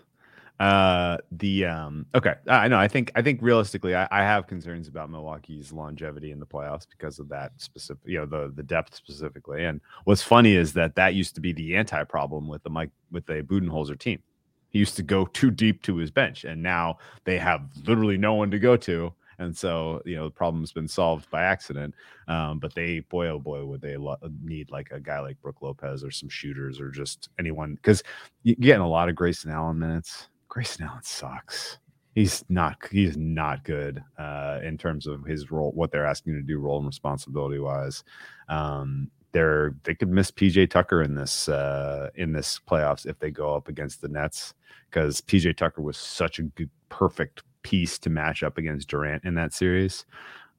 Uh, 0.60 1.18
the 1.32 1.66
um, 1.66 2.06
okay, 2.14 2.36
I 2.48 2.68
know. 2.68 2.78
I 2.78 2.88
think 2.88 3.12
I 3.16 3.22
think 3.22 3.42
realistically, 3.42 3.96
I, 3.96 4.08
I 4.12 4.22
have 4.22 4.48
concerns 4.48 4.88
about 4.88 5.10
Milwaukee's 5.10 5.74
longevity 5.74 6.32
in 6.32 6.40
the 6.40 6.46
playoffs 6.46 6.88
because 6.90 7.20
of 7.20 7.28
that 7.30 7.52
specific, 7.58 8.04
you 8.06 8.20
know, 8.20 8.26
the 8.26 8.54
the 8.56 8.64
depth 8.64 8.96
specifically. 8.96 9.66
And 9.66 9.82
what's 10.04 10.22
funny 10.22 10.56
is 10.56 10.72
that 10.74 10.96
that 10.96 11.16
used 11.16 11.36
to 11.36 11.42
be 11.42 11.54
the 11.54 11.76
anti 11.76 12.04
problem 12.04 12.48
with 12.48 12.64
the 12.64 12.70
Mike 12.70 12.92
with 13.12 13.26
the 13.26 13.42
Budenholzer 13.42 13.98
team. 13.98 14.22
He 14.70 14.80
used 14.80 14.96
to 14.96 15.04
go 15.04 15.26
too 15.26 15.52
deep 15.52 15.82
to 15.84 15.98
his 15.98 16.12
bench, 16.12 16.44
and 16.46 16.62
now 16.62 16.98
they 17.26 17.40
have 17.40 17.62
literally 17.86 18.18
no 18.18 18.36
one 18.36 18.52
to 18.52 18.60
go 18.60 18.78
to. 18.78 19.12
And 19.40 19.56
so, 19.56 20.02
you 20.06 20.16
know, 20.16 20.26
the 20.26 20.32
problem's 20.32 20.72
been 20.72 20.88
solved 20.88 21.30
by 21.30 21.44
accident. 21.44 21.94
Um, 22.28 22.60
but 22.60 22.74
they, 22.74 23.00
boy, 23.02 23.28
oh 23.28 23.40
boy, 23.40 23.66
would 23.66 23.82
they 23.82 23.98
lo- 23.98 24.18
need 24.42 24.72
like 24.72 24.92
a 24.92 25.00
guy 25.00 25.20
like 25.20 25.42
Brook 25.42 25.62
Lopez 25.62 26.04
or 26.04 26.12
some 26.12 26.30
shooters 26.30 26.80
or 26.80 26.90
just 26.90 27.30
anyone 27.40 27.76
because 27.76 28.04
you're 28.44 28.56
getting 28.60 28.82
a 28.82 28.88
lot 28.88 29.10
of 29.10 29.16
Grayson 29.16 29.52
Allen 29.52 29.80
minutes. 29.80 30.30
Grayson 30.48 30.86
Allen 30.86 31.04
sucks. 31.04 31.80
He's 32.16 32.46
not. 32.48 32.78
He's 32.92 33.18
not 33.18 33.64
good 33.64 34.04
uh, 34.20 34.60
in 34.64 34.78
terms 34.78 35.08
of 35.08 35.26
his 35.26 35.50
role, 35.50 35.72
what 35.72 35.92
they're 35.92 36.06
asking 36.06 36.34
him 36.34 36.42
to 36.42 36.46
do, 36.46 36.60
role 36.60 36.78
and 36.78 36.86
responsibility 36.86 37.58
wise. 37.58 38.04
Um, 38.50 39.10
they're 39.32 39.76
they 39.84 39.96
could 39.96 40.10
miss 40.10 40.30
PJ 40.30 40.70
Tucker 40.70 41.02
in 41.02 41.16
this 41.16 41.50
uh, 41.50 42.12
in 42.16 42.32
this 42.32 42.60
playoffs 42.70 43.08
if 43.08 43.18
they 43.18 43.32
go 43.32 43.56
up 43.56 43.68
against 43.68 44.00
the 44.00 44.08
Nets 44.08 44.54
because 44.90 45.22
PJ 45.22 45.58
Tucker 45.58 45.82
was 45.82 45.98
such 45.98 46.38
a 46.38 46.44
good, 46.44 46.70
perfect 46.90 47.42
piece 47.64 47.98
to 48.00 48.10
match 48.10 48.44
up 48.44 48.58
against 48.58 48.90
Durant 48.90 49.24
in 49.24 49.36
that 49.36 49.54
series. 49.54 50.06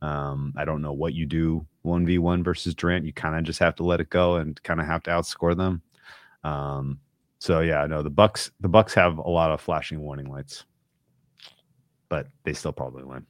Um, 0.03 0.53
I 0.57 0.65
don't 0.65 0.83
know 0.83 0.93
what 0.93 1.15
you 1.15 1.25
do 1.25 1.67
one 1.83 2.05
v 2.05 2.19
one 2.19 2.43
versus 2.43 2.75
Durant. 2.75 3.07
You 3.07 3.13
kind 3.13 3.37
of 3.37 3.45
just 3.45 3.61
have 3.61 3.75
to 3.77 3.85
let 3.85 4.01
it 4.01 4.11
go 4.11 4.37
and 4.37 4.61
kind 4.63 4.81
of 4.81 4.87
have 4.87 5.03
to 5.05 5.11
outscore 5.11 5.57
them. 5.57 5.83
Um, 6.43 6.99
so 7.39 7.61
yeah, 7.61 7.87
no, 7.87 8.03
the 8.03 8.11
Bucks 8.11 8.51
the 8.61 8.69
Bucks 8.69 8.93
have 8.95 9.19
a 9.19 9.29
lot 9.29 9.51
of 9.51 9.61
flashing 9.61 10.01
warning 10.01 10.31
lights, 10.31 10.65
but 12.09 12.27
they 12.43 12.53
still 12.53 12.73
probably 12.73 13.05
win. 13.05 13.27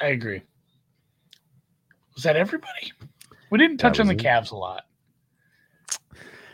I 0.00 0.06
agree. 0.06 0.42
Was 2.14 2.24
that 2.24 2.36
everybody? 2.36 2.92
We 3.50 3.58
didn't 3.58 3.78
touch 3.78 4.00
on 4.00 4.06
the 4.06 4.14
it. 4.14 4.18
Cavs 4.18 4.50
a 4.50 4.56
lot. 4.56 4.84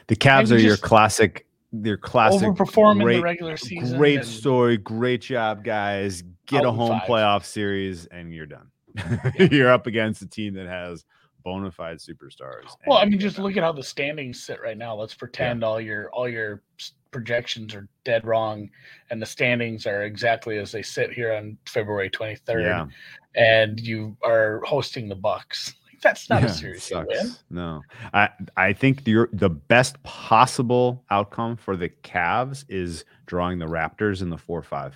The 0.09 0.17
Cavs 0.17 0.53
are 0.53 0.59
your 0.59 0.77
classic, 0.77 1.46
your 1.73 1.97
classic 1.97 2.49
overperform 2.49 3.03
great, 3.03 3.17
in 3.17 3.21
the 3.21 3.25
regular 3.25 3.57
season. 3.57 3.99
Great 3.99 4.25
story, 4.25 4.77
great 4.77 5.23
job, 5.23 5.65
guys. 5.65 6.23
Get 6.47 6.65
a 6.65 6.71
home 6.71 7.01
five. 7.01 7.09
playoff 7.09 7.45
series, 7.45 8.07
and 8.07 8.33
you're 8.33 8.47
done. 8.47 8.71
Yeah. 9.39 9.49
you're 9.51 9.71
up 9.71 9.87
against 9.87 10.23
a 10.23 10.27
team 10.27 10.55
that 10.55 10.67
has 10.67 11.05
bona 11.45 11.71
fide 11.71 11.99
superstars. 11.99 12.77
Well, 12.87 12.99
I 12.99 13.05
mean, 13.05 13.21
just 13.21 13.39
look 13.39 13.57
at 13.57 13.63
how 13.63 13.73
the 13.73 13.83
standings 13.83 14.43
sit 14.43 14.61
right 14.61 14.77
now. 14.77 14.97
Let's 14.97 15.15
pretend 15.15 15.61
yeah. 15.61 15.67
all 15.67 15.81
your 15.81 16.11
all 16.11 16.29
your 16.29 16.63
projections 17.11 17.75
are 17.75 17.89
dead 18.05 18.27
wrong, 18.27 18.69
and 19.11 19.23
the 19.23 19.27
standings 19.27 19.87
are 19.87 20.03
exactly 20.03 20.59
as 20.59 20.73
they 20.73 20.83
sit 20.83 21.13
here 21.13 21.33
on 21.35 21.57
February 21.67 22.11
23rd. 22.11 22.63
Yeah. 22.63 22.87
And 23.35 23.79
you 23.79 24.17
are 24.25 24.61
hosting 24.65 25.09
the 25.09 25.15
Bucks. 25.15 25.75
That's 26.03 26.29
not 26.29 26.43
yeah, 26.43 26.49
a 26.49 26.53
serious 26.53 26.91
win. 26.91 27.33
No, 27.51 27.83
I 28.13 28.29
I 28.57 28.73
think 28.73 29.05
the 29.05 29.29
the 29.33 29.51
best 29.51 30.03
possible 30.03 31.05
outcome 31.11 31.57
for 31.57 31.77
the 31.77 31.89
Cavs 31.89 32.65
is 32.69 33.05
drawing 33.27 33.59
the 33.59 33.67
Raptors 33.67 34.23
in 34.23 34.31
the 34.31 34.39
four 34.39 34.63
five, 34.63 34.95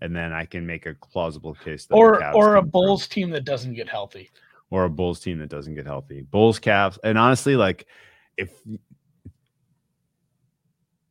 and 0.00 0.14
then 0.14 0.32
I 0.32 0.44
can 0.44 0.66
make 0.66 0.86
a 0.86 0.94
plausible 0.94 1.54
case. 1.54 1.86
That 1.86 1.94
or 1.94 2.24
or 2.34 2.56
a 2.56 2.62
Bulls 2.62 3.06
team 3.06 3.30
that 3.30 3.44
doesn't 3.44 3.74
get 3.74 3.88
healthy 3.88 4.30
or 4.70 4.84
a 4.84 4.90
Bulls 4.90 5.20
team 5.20 5.38
that 5.38 5.48
doesn't 5.48 5.74
get 5.74 5.86
healthy. 5.86 6.22
Bulls, 6.22 6.60
Cavs, 6.60 6.98
and 7.02 7.18
honestly, 7.18 7.56
like 7.56 7.86
if 8.36 8.50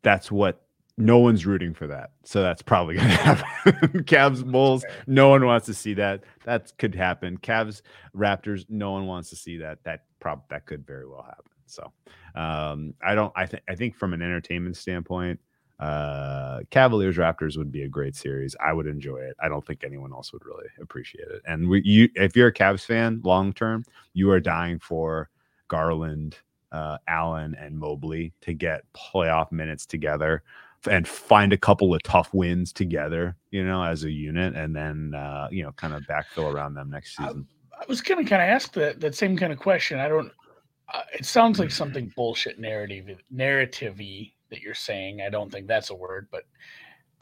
that's 0.04 0.32
what 0.32 0.67
no 0.98 1.20
one's 1.20 1.46
rooting 1.46 1.74
for 1.74 1.88
that, 1.88 2.12
so 2.24 2.42
that's 2.42 2.62
probably 2.62 2.96
gonna 2.98 3.10
happen. 3.10 4.04
Cavs, 4.04 4.50
Bulls, 4.50 4.84
no 5.06 5.30
one 5.30 5.46
wants 5.46 5.66
to 5.68 5.74
see 5.74 5.94
that. 5.96 6.24
That 6.46 6.74
could 6.78 6.96
happen. 6.96 7.38
Cavs, 7.38 7.82
Raptors, 8.16 8.66
no 8.70 8.92
one 8.92 9.06
wants 9.06 9.30
to 9.30 9.36
see 9.36 9.58
that. 9.58 9.84
That 9.84 10.06
prob 10.20 10.44
that 10.50 10.66
could 10.66 10.86
very 10.86 11.08
well 11.08 11.24
happen. 11.24 11.52
So 11.68 11.92
um, 12.36 12.94
I 13.02 13.14
don't. 13.16 13.32
I 13.36 13.46
think 13.46 13.64
I 13.70 13.76
think 13.76 13.96
from 13.96 14.14
an 14.14 14.22
entertainment 14.22 14.76
standpoint, 14.78 15.40
uh, 15.80 16.62
Cavaliers 16.72 17.18
Raptors 17.18 17.58
would 17.58 17.72
be 17.72 17.84
a 17.84 17.88
great 17.88 18.16
series. 18.16 18.56
I 18.64 18.74
would 18.74 18.88
enjoy 18.88 19.18
it. 19.18 19.36
I 19.40 19.48
don't 19.50 19.66
think 19.66 19.84
anyone 19.84 20.12
else 20.12 20.34
would 20.34 20.46
really 20.46 20.68
appreciate 20.82 21.28
it. 21.28 21.42
And 21.46 21.70
we, 21.70 21.84
you, 21.84 22.10
if 22.16 22.36
you're 22.36 22.48
a 22.48 22.54
Cavs 22.54 22.86
fan 22.86 23.22
long 23.24 23.54
term, 23.54 23.84
you 24.14 24.32
are 24.32 24.40
dying 24.40 24.80
for 24.80 25.30
Garland, 25.68 26.38
uh, 26.72 26.98
Allen, 27.08 27.56
and 27.60 27.78
Mobley 27.78 28.34
to 28.42 28.54
get 28.54 28.82
playoff 28.94 29.52
minutes 29.52 29.86
together 29.86 30.42
and 30.90 31.08
find 31.08 31.54
a 31.54 31.58
couple 31.58 31.94
of 31.94 32.04
tough 32.04 32.34
wins 32.34 32.72
together, 32.72 33.36
you 33.52 33.66
know, 33.66 33.84
as 33.84 34.04
a 34.04 34.12
unit, 34.12 34.56
and 34.56 34.76
then 34.76 35.14
uh, 35.16 35.48
you 35.52 35.64
know, 35.64 35.72
kind 35.74 35.94
of 35.94 36.04
backfill 36.04 36.52
around 36.52 36.74
them 36.74 36.90
next 36.90 37.18
season. 37.18 37.48
I, 37.74 37.84
I 37.84 37.86
was 37.88 38.02
gonna 38.02 38.26
kind 38.26 38.42
of 38.42 38.50
ask 38.50 38.74
that 38.74 39.00
that 39.00 39.16
same 39.16 39.38
kind 39.38 39.52
of 39.52 39.60
question. 39.60 40.00
I 40.00 40.08
don't. 40.08 40.32
Uh, 40.94 41.02
it 41.14 41.26
sounds 41.26 41.60
like 41.60 41.72
something 41.72 42.12
bullshit 42.16 42.60
narrative 42.60 43.10
narrative 43.30 43.98
that 43.98 44.62
you're 44.62 44.74
saying. 44.74 45.22
I 45.22 45.30
don't 45.30 45.52
think 45.52 45.68
that's 45.68 45.90
a 45.90 45.96
word, 45.96 46.28
but 46.32 46.44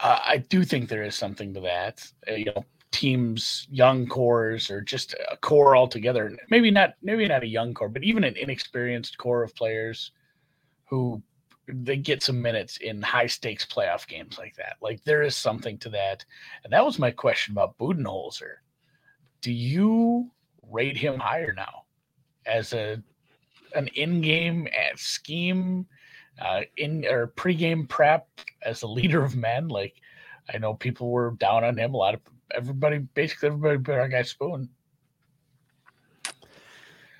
uh, 0.00 0.18
I 0.22 0.38
do 0.38 0.64
think 0.64 0.88
there 0.88 1.02
is 1.02 1.14
something 1.14 1.52
to 1.54 1.60
that. 1.60 2.06
Uh, 2.30 2.34
you 2.34 2.44
know, 2.46 2.64
teams, 2.92 3.66
young 3.70 4.06
cores, 4.06 4.70
or 4.70 4.80
just 4.80 5.14
a 5.30 5.36
core 5.36 5.76
altogether. 5.76 6.36
Maybe 6.50 6.70
not, 6.70 6.94
maybe 7.02 7.26
not 7.26 7.42
a 7.42 7.46
young 7.46 7.74
core, 7.74 7.88
but 7.88 8.04
even 8.04 8.24
an 8.24 8.36
inexperienced 8.36 9.18
core 9.18 9.42
of 9.42 9.54
players 9.54 10.12
who 10.86 11.22
they 11.68 11.96
get 11.96 12.22
some 12.22 12.40
minutes 12.40 12.76
in 12.78 13.02
high 13.02 13.26
stakes 13.26 13.66
playoff 13.66 14.06
games 14.06 14.38
like 14.38 14.54
that. 14.56 14.76
Like 14.80 15.02
there 15.04 15.22
is 15.22 15.36
something 15.36 15.78
to 15.78 15.88
that, 15.90 16.24
and 16.64 16.72
that 16.72 16.84
was 16.84 16.98
my 16.98 17.10
question 17.10 17.52
about 17.52 17.76
Budenholzer. 17.78 18.56
Do 19.40 19.52
you 19.52 20.30
rate 20.70 20.96
him 20.96 21.18
higher 21.18 21.52
now 21.52 21.84
as 22.46 22.72
a 22.72 23.02
an 23.74 23.88
in-game 23.88 24.68
uh, 24.68 24.94
scheme 24.96 25.86
uh, 26.40 26.60
in 26.76 27.04
or 27.06 27.28
pregame 27.28 27.88
prep 27.88 28.28
as 28.62 28.82
a 28.82 28.86
leader 28.86 29.24
of 29.24 29.36
men. 29.36 29.68
Like 29.68 29.94
I 30.52 30.58
know 30.58 30.74
people 30.74 31.10
were 31.10 31.32
down 31.32 31.64
on 31.64 31.76
him. 31.76 31.94
A 31.94 31.96
lot 31.96 32.14
of 32.14 32.20
everybody, 32.54 32.98
basically 32.98 33.48
everybody, 33.48 33.78
put 33.78 33.94
our 33.94 34.08
guy 34.08 34.22
Spoon. 34.22 34.68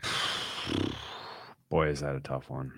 Boy, 1.69 1.89
is 1.89 2.01
that 2.01 2.15
a 2.15 2.21
tough 2.21 2.49
one. 2.49 2.73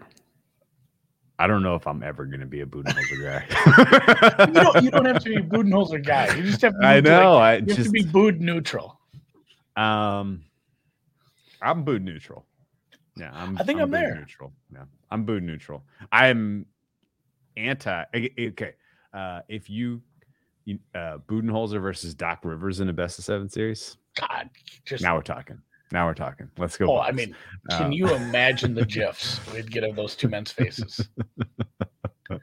I 1.40 1.46
don't 1.46 1.62
know 1.62 1.76
if 1.76 1.86
I'm 1.86 2.02
ever 2.02 2.26
going 2.26 2.40
to 2.40 2.46
be 2.46 2.62
a 2.62 2.66
Budenholzer 2.66 3.22
guy. 3.22 4.46
you, 4.46 4.52
don't, 4.52 4.84
you 4.84 4.90
don't 4.90 5.04
have 5.04 5.22
to 5.22 5.28
be 5.28 5.36
a 5.36 5.40
Budenholzer 5.42 6.04
guy. 6.04 6.34
You 6.34 6.42
just 6.42 6.62
have 6.62 6.72
to. 6.72 6.78
Be 6.80 6.84
I 6.84 7.00
know. 7.00 7.34
Like, 7.34 7.40
I 7.40 7.56
you 7.58 7.66
just, 7.66 7.78
have 7.78 7.86
to 7.86 7.92
be 7.92 8.04
Bud 8.04 8.40
neutral. 8.40 8.98
Um, 9.76 10.42
I'm 11.62 11.84
Bud 11.84 12.02
neutral. 12.02 12.44
Yeah, 13.16 13.30
I'm. 13.32 13.56
I 13.58 13.62
think 13.62 13.78
I'm, 13.78 13.84
I'm 13.84 13.90
there. 13.92 14.16
Neutral. 14.16 14.52
Yeah, 14.72 14.84
I'm 15.10 15.24
Bud 15.24 15.42
neutral. 15.44 15.84
I'm 16.10 16.66
anti. 17.56 18.04
Okay, 18.14 18.74
uh, 19.14 19.40
if 19.48 19.70
you, 19.70 20.02
uh, 20.94 21.18
Budenholzer 21.28 21.80
versus 21.80 22.14
Doc 22.14 22.40
Rivers 22.42 22.80
in 22.80 22.88
a 22.88 22.92
best 22.92 23.18
of 23.18 23.24
seven 23.24 23.48
series. 23.48 23.96
God, 24.18 24.50
just 24.84 25.04
now 25.04 25.14
we're 25.14 25.22
talking. 25.22 25.60
Now 25.92 26.06
we're 26.06 26.14
talking. 26.14 26.50
Let's 26.58 26.76
go. 26.76 26.90
Oh, 26.90 26.98
I 26.98 27.12
mean, 27.12 27.34
can 27.70 27.86
uh, 27.86 27.90
you 27.90 28.14
imagine 28.14 28.74
the 28.74 28.84
gifs 28.86 29.40
we'd 29.52 29.70
get 29.70 29.84
of 29.84 29.96
those 29.96 30.14
two 30.14 30.28
men's 30.28 30.52
faces? 30.52 31.08
it 32.30 32.40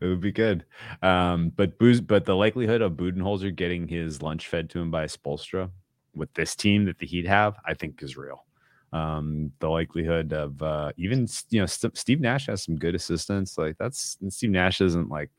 would 0.00 0.20
be 0.20 0.32
good. 0.32 0.64
Um, 1.02 1.52
but 1.54 1.78
booze, 1.78 2.00
but 2.00 2.24
the 2.24 2.36
likelihood 2.36 2.80
of 2.80 2.92
Budenholzer 2.92 3.54
getting 3.54 3.88
his 3.88 4.22
lunch 4.22 4.48
fed 4.48 4.70
to 4.70 4.80
him 4.80 4.90
by 4.90 5.04
Spoelstra 5.04 5.70
with 6.14 6.32
this 6.34 6.56
team 6.56 6.86
that 6.86 6.98
the 6.98 7.06
Heat 7.06 7.26
have, 7.26 7.56
I 7.66 7.74
think 7.74 8.02
is 8.02 8.16
real 8.16 8.44
um, 8.92 9.52
the 9.58 9.68
likelihood 9.68 10.32
of 10.32 10.62
uh, 10.62 10.92
even 10.96 11.26
you 11.50 11.60
know 11.60 11.66
St- 11.66 11.96
Steve 11.96 12.20
Nash 12.20 12.46
has 12.46 12.62
some 12.62 12.76
good 12.76 12.94
assistants. 12.94 13.58
Like 13.58 13.76
that's 13.78 14.16
Steve 14.28 14.50
Nash 14.50 14.80
isn't 14.80 15.08
like 15.08 15.30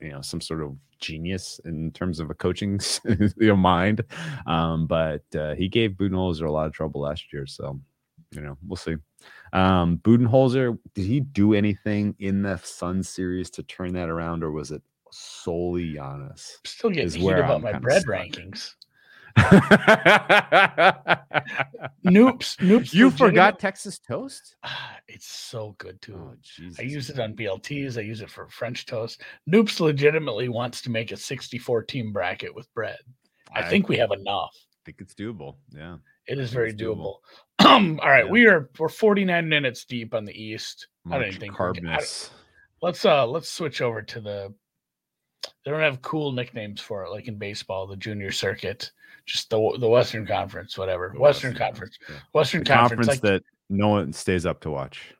you 0.00 0.10
know 0.10 0.20
some 0.20 0.40
sort 0.40 0.62
of 0.62 0.76
genius 0.98 1.60
in 1.64 1.90
terms 1.92 2.20
of 2.20 2.30
a 2.30 2.34
coaching 2.34 2.80
you 3.04 3.30
know 3.38 3.56
mind, 3.56 4.04
um, 4.46 4.86
but 4.86 5.24
uh, 5.36 5.54
he 5.54 5.68
gave 5.68 5.92
Budenholzer 5.92 6.46
a 6.46 6.52
lot 6.52 6.66
of 6.66 6.72
trouble 6.72 7.02
last 7.02 7.32
year. 7.32 7.46
So 7.46 7.80
you 8.32 8.40
know 8.40 8.56
we'll 8.66 8.76
see. 8.76 8.96
Um, 9.52 9.98
Budenholzer 9.98 10.78
did 10.94 11.06
he 11.06 11.20
do 11.20 11.54
anything 11.54 12.14
in 12.18 12.42
the 12.42 12.56
Sun 12.58 13.02
series 13.02 13.50
to 13.50 13.62
turn 13.62 13.94
that 13.94 14.08
around, 14.08 14.44
or 14.44 14.52
was 14.52 14.70
it 14.70 14.82
solely 15.10 15.94
Giannis? 15.94 16.56
Still 16.64 16.90
getting 16.90 17.20
heated 17.20 17.38
about 17.38 17.56
I'm 17.56 17.62
my 17.62 17.78
bread 17.78 18.04
rankings. 18.04 18.74
Noops, 22.04 22.56
Noops. 22.58 22.92
You 22.92 23.10
forgot 23.10 23.58
Texas 23.58 23.98
toast? 23.98 24.56
It's 25.06 25.26
so 25.26 25.74
good 25.78 26.00
too. 26.02 26.16
Oh, 26.16 26.34
I 26.78 26.82
use 26.82 27.10
it 27.10 27.20
on 27.20 27.34
BLTs. 27.34 27.96
I 27.96 28.02
use 28.02 28.20
it 28.20 28.30
for 28.30 28.48
French 28.48 28.86
toast. 28.86 29.22
Noops 29.50 29.80
legitimately 29.80 30.48
wants 30.48 30.82
to 30.82 30.90
make 30.90 31.12
a 31.12 31.16
64 31.16 31.84
team 31.84 32.12
bracket 32.12 32.54
with 32.54 32.72
bread. 32.74 32.98
I, 33.52 33.60
I 33.60 33.68
think 33.68 33.88
we 33.88 33.96
have 33.96 34.10
enough. 34.10 34.54
I 34.54 34.80
think 34.84 35.00
it's 35.00 35.14
doable. 35.14 35.56
Yeah, 35.74 35.96
it 36.26 36.38
is 36.38 36.52
very 36.52 36.72
doable. 36.72 37.16
doable. 37.60 37.98
All 38.02 38.10
right, 38.10 38.24
yeah. 38.24 38.30
we 38.30 38.46
are 38.46 38.70
we're 38.78 38.88
49 38.88 39.48
minutes 39.48 39.84
deep 39.84 40.14
on 40.14 40.24
the 40.24 40.34
East. 40.34 40.88
Much 41.04 41.14
I 41.14 41.18
don't 41.18 41.28
even 41.28 41.40
think 41.40 41.54
carbness. 41.54 42.30
Let's 42.82 43.04
uh 43.04 43.26
let's 43.26 43.48
switch 43.48 43.80
over 43.80 44.02
to 44.02 44.20
the 44.20 44.54
they 45.64 45.70
don't 45.70 45.80
have 45.80 46.02
cool 46.02 46.32
nicknames 46.32 46.80
for 46.80 47.04
it 47.04 47.10
like 47.10 47.28
in 47.28 47.36
baseball, 47.36 47.86
the 47.86 47.96
junior 47.96 48.30
circuit, 48.30 48.90
just 49.28 49.50
the 49.50 49.76
the 49.78 49.88
Western 49.88 50.26
Conference, 50.26 50.76
whatever. 50.76 51.08
Western, 51.10 51.20
Western 51.20 51.54
Conference. 51.54 51.98
yeah. 52.08 52.16
Western 52.32 52.64
Conference, 52.64 53.06
conference 53.06 53.08
like, 53.08 53.20
that 53.20 53.42
no 53.68 53.88
one 53.88 54.12
stays 54.12 54.46
up 54.46 54.60
to 54.62 54.70
watch. 54.70 55.14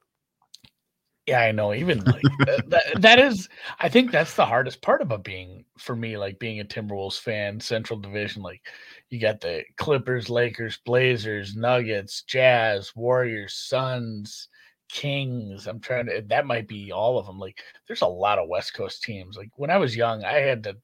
yeah, 1.27 1.41
I 1.41 1.53
know. 1.53 1.75
Even 1.75 2.03
like 2.05 2.23
that, 2.47 2.71
that, 2.71 3.03
that 3.03 3.19
is 3.19 3.49
I 3.79 3.89
think 3.89 4.11
that's 4.11 4.35
the 4.35 4.47
hardest 4.47 4.81
part 4.83 5.03
about 5.03 5.25
being 5.25 5.65
for 5.77 5.95
me, 5.95 6.17
like 6.17 6.39
being 6.39 6.61
a 6.61 6.65
Timberwolves 6.65 7.21
fan, 7.21 7.61
Central 7.61 7.99
Division, 8.01 8.43
like 8.43 8.63
you 9.11 9.21
got 9.21 9.41
the 9.41 9.63
Clippers, 9.77 10.31
Lakers, 10.31 10.79
Blazers, 10.85 11.55
Nuggets, 11.55 12.23
Jazz, 12.23 12.97
Warriors, 12.97 13.55
Suns, 13.55 14.49
Kings. 14.89 15.67
I'm 15.67 15.81
trying 15.81 16.07
to 16.07 16.25
that 16.29 16.47
might 16.47 16.67
be 16.67 16.93
all 16.93 17.19
of 17.19 17.27
them. 17.27 17.39
Like 17.39 17.63
there's 17.87 18.03
a 18.03 18.07
lot 18.07 18.39
of 18.39 18.49
West 18.49 18.73
Coast 18.75 19.03
teams. 19.03 19.37
Like 19.37 19.51
when 19.57 19.71
I 19.71 19.77
was 19.77 19.95
young, 19.95 20.25
I 20.25 20.39
had 20.39 20.63
to 20.65 20.77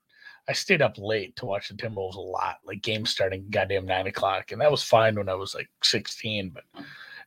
I 0.48 0.52
stayed 0.52 0.82
up 0.82 0.98
late 0.98 1.36
to 1.36 1.46
watch 1.46 1.68
the 1.68 1.74
Timberwolves 1.74 2.16
a 2.16 2.20
lot, 2.20 2.56
like 2.64 2.82
games 2.82 3.10
starting 3.10 3.46
goddamn 3.50 3.86
nine 3.86 4.06
o'clock. 4.06 4.52
And 4.52 4.60
that 4.60 4.70
was 4.70 4.82
fine 4.82 5.14
when 5.16 5.28
I 5.28 5.34
was 5.34 5.54
like 5.54 5.68
16, 5.82 6.50
but 6.50 6.64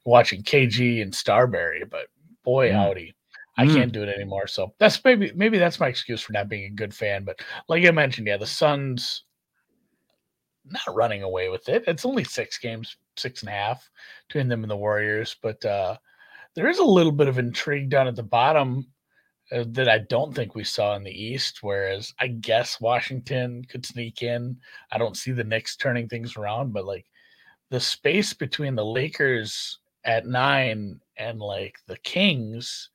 watching 0.05 0.43
KG 0.43 1.01
and 1.01 1.13
Starbury, 1.13 1.83
but 1.89 2.07
boy 2.43 2.69
Mm. 2.69 2.73
howdy. 2.75 3.15
I 3.57 3.65
Mm. 3.65 3.73
can't 3.73 3.91
do 3.91 4.03
it 4.03 4.09
anymore. 4.09 4.45
So 4.47 4.73
that's 4.77 5.03
maybe 5.03 5.31
maybe 5.33 5.57
that's 5.57 5.79
my 5.79 5.87
excuse 5.87 6.21
for 6.21 6.33
not 6.33 6.47
being 6.47 6.65
a 6.65 6.69
good 6.75 6.93
fan. 6.93 7.23
But 7.23 7.39
like 7.67 7.83
I 7.85 7.91
mentioned, 7.91 8.27
yeah, 8.27 8.37
the 8.37 8.45
Suns 8.45 9.23
not 10.65 10.95
running 10.95 11.23
away 11.23 11.49
with 11.49 11.67
it. 11.69 11.83
It's 11.87 12.05
only 12.05 12.23
six 12.23 12.57
games, 12.59 12.97
six 13.15 13.41
and 13.41 13.49
a 13.49 13.53
half 13.53 13.89
between 14.27 14.47
them 14.47 14.63
and 14.63 14.69
the 14.69 14.77
Warriors. 14.77 15.35
But 15.41 15.63
uh 15.65 15.97
there 16.55 16.67
is 16.69 16.79
a 16.79 16.83
little 16.83 17.11
bit 17.11 17.27
of 17.27 17.39
intrigue 17.39 17.89
down 17.89 18.07
at 18.07 18.15
the 18.15 18.23
bottom 18.23 18.87
that 19.51 19.87
I 19.87 19.99
don't 19.99 20.35
think 20.35 20.55
we 20.55 20.63
saw 20.63 20.95
in 20.95 21.03
the 21.03 21.11
East. 21.11 21.59
Whereas 21.61 22.13
I 22.19 22.27
guess 22.27 22.81
Washington 22.81 23.63
could 23.69 23.85
sneak 23.85 24.21
in. 24.23 24.57
I 24.91 24.97
don't 24.97 25.17
see 25.17 25.31
the 25.31 25.43
Knicks 25.43 25.75
turning 25.77 26.07
things 26.07 26.35
around, 26.35 26.73
but 26.73 26.85
like 26.85 27.05
the 27.69 27.79
space 27.79 28.33
between 28.33 28.75
the 28.75 28.85
Lakers 28.85 29.79
at 30.05 30.25
nine 30.25 30.99
and 31.17 31.39
like 31.39 31.75
the 31.87 31.97
Kings 31.97 32.89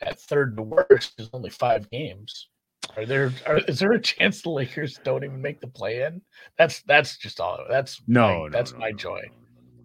at 0.00 0.20
third 0.20 0.56
to 0.56 0.62
worst 0.62 1.14
is 1.18 1.30
only 1.32 1.50
five 1.50 1.90
games. 1.90 2.48
Are 2.96 3.06
there? 3.06 3.32
Are, 3.46 3.58
is 3.66 3.78
there 3.78 3.92
a 3.92 4.00
chance 4.00 4.42
the 4.42 4.50
Lakers 4.50 5.00
don't 5.04 5.24
even 5.24 5.40
make 5.40 5.60
the 5.60 5.66
play 5.66 6.02
in? 6.02 6.20
That's 6.58 6.82
that's 6.82 7.16
just 7.16 7.40
all. 7.40 7.64
That's 7.68 8.02
No, 8.06 8.26
my, 8.26 8.34
no, 8.34 8.48
that's 8.50 8.72
no, 8.72 8.78
my 8.78 8.90
no, 8.90 8.96
joy. 8.96 9.22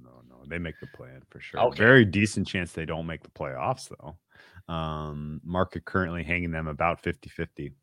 No, 0.04 0.10
no, 0.10 0.38
no, 0.38 0.44
they 0.48 0.58
make 0.58 0.80
the 0.80 0.88
plan 0.88 1.22
for 1.30 1.40
sure. 1.40 1.62
Okay. 1.62 1.78
Very 1.78 2.06
decent 2.06 2.48
chance 2.48 2.74
they 2.74 2.86
don't 2.86 3.06
make 3.08 3.24
the 3.24 3.30
playoffs 3.30 3.90
though. 3.90 4.18
Um, 4.70 5.42
market 5.44 5.84
currently 5.86 6.24
hanging 6.24 6.52
them 6.52 6.68
about 6.68 7.02
50-50 7.02 7.74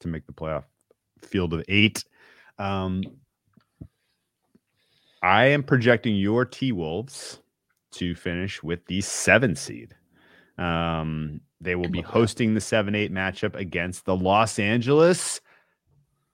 to 0.00 0.08
make 0.08 0.26
the 0.26 0.32
playoff 0.32 0.64
field 1.22 1.54
of 1.54 1.64
eight. 1.68 2.04
Um, 2.58 3.02
I 5.22 5.46
am 5.46 5.62
projecting 5.62 6.16
your 6.16 6.44
T 6.44 6.70
Wolves 6.70 7.40
to 7.92 8.14
finish 8.14 8.62
with 8.62 8.84
the 8.86 9.00
seven 9.00 9.56
seed. 9.56 9.94
Um, 10.58 11.40
they 11.62 11.76
will 11.76 11.88
be 11.88 12.02
hosting 12.02 12.52
the 12.52 12.60
seven 12.60 12.94
eight 12.94 13.12
matchup 13.12 13.54
against 13.54 14.04
the 14.04 14.14
Los 14.14 14.58
Angeles 14.58 15.40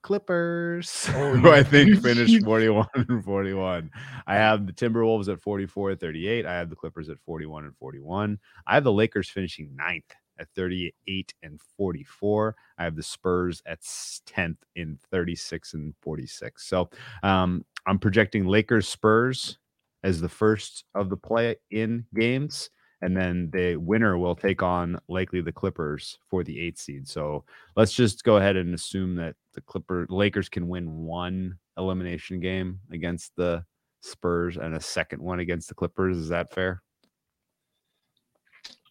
Clippers, 0.01 1.07
Oh, 1.13 1.35
who 1.35 1.51
I 1.51 1.63
think 1.63 2.01
finished 2.01 2.41
41 2.45 2.87
and 2.95 3.23
41. 3.23 3.89
I 4.27 4.35
have 4.35 4.65
the 4.65 4.73
Timberwolves 4.73 5.27
at 5.29 5.41
44 5.41 5.95
38. 5.95 6.45
I 6.45 6.53
have 6.53 6.69
the 6.69 6.75
Clippers 6.75 7.09
at 7.09 7.19
41 7.19 7.65
and 7.65 7.75
41. 7.77 8.39
I 8.67 8.73
have 8.73 8.83
the 8.83 8.91
Lakers 8.91 9.29
finishing 9.29 9.75
ninth 9.75 10.11
at 10.39 10.47
38 10.55 11.33
and 11.43 11.59
44. 11.77 12.55
I 12.77 12.83
have 12.83 12.95
the 12.95 13.03
Spurs 13.03 13.61
at 13.65 13.81
10th 13.81 14.57
in 14.75 14.97
36 15.11 15.73
and 15.73 15.93
46. 16.01 16.67
So 16.67 16.89
um, 17.23 17.63
I'm 17.85 17.99
projecting 17.99 18.45
Lakers 18.45 18.87
Spurs 18.87 19.59
as 20.03 20.19
the 20.19 20.29
first 20.29 20.85
of 20.95 21.09
the 21.09 21.17
play 21.17 21.55
in 21.69 22.05
games. 22.15 22.69
And 23.01 23.17
then 23.17 23.49
the 23.51 23.77
winner 23.77 24.17
will 24.17 24.35
take 24.35 24.61
on 24.61 24.99
likely 25.07 25.41
the 25.41 25.51
Clippers 25.51 26.19
for 26.29 26.43
the 26.43 26.59
eighth 26.59 26.79
seed. 26.79 27.07
So 27.07 27.43
let's 27.75 27.93
just 27.93 28.23
go 28.23 28.37
ahead 28.37 28.55
and 28.55 28.75
assume 28.75 29.15
that 29.15 29.35
the 29.53 29.61
Clipper 29.61 30.05
Lakers 30.09 30.49
can 30.49 30.67
win 30.67 31.05
one 31.05 31.57
elimination 31.77 32.39
game 32.39 32.79
against 32.91 33.35
the 33.35 33.65
Spurs 34.01 34.57
and 34.57 34.75
a 34.75 34.81
second 34.81 35.21
one 35.21 35.39
against 35.39 35.67
the 35.67 35.75
Clippers. 35.75 36.17
Is 36.17 36.29
that 36.29 36.53
fair? 36.53 36.81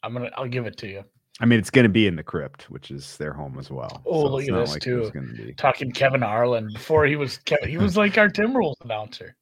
I'm 0.02 0.12
gonna. 0.12 0.30
I'll 0.36 0.48
give 0.48 0.66
it 0.66 0.76
to 0.78 0.88
you. 0.88 1.04
I 1.40 1.46
mean, 1.46 1.58
it's 1.58 1.70
going 1.70 1.84
to 1.84 1.90
be 1.90 2.06
in 2.06 2.16
the 2.16 2.22
crypt, 2.22 2.68
which 2.70 2.90
is 2.90 3.16
their 3.16 3.32
home 3.32 3.58
as 3.58 3.70
well. 3.70 4.02
Oh, 4.04 4.26
look 4.26 4.42
at 4.42 4.54
this, 4.54 4.72
like 4.72 4.82
too. 4.82 4.96
there's 4.96 5.10
Going 5.10 5.28
to 5.28 5.42
be 5.46 5.54
Talking 5.54 5.90
Kevin 5.90 6.20
Harlan 6.20 6.68
before 6.72 7.06
he 7.06 7.16
was 7.16 7.38
Kevin, 7.38 7.68
he 7.68 7.78
was 7.78 7.96
like 7.96 8.18
our 8.18 8.28
Timberwolves 8.28 8.82
announcer. 8.82 9.36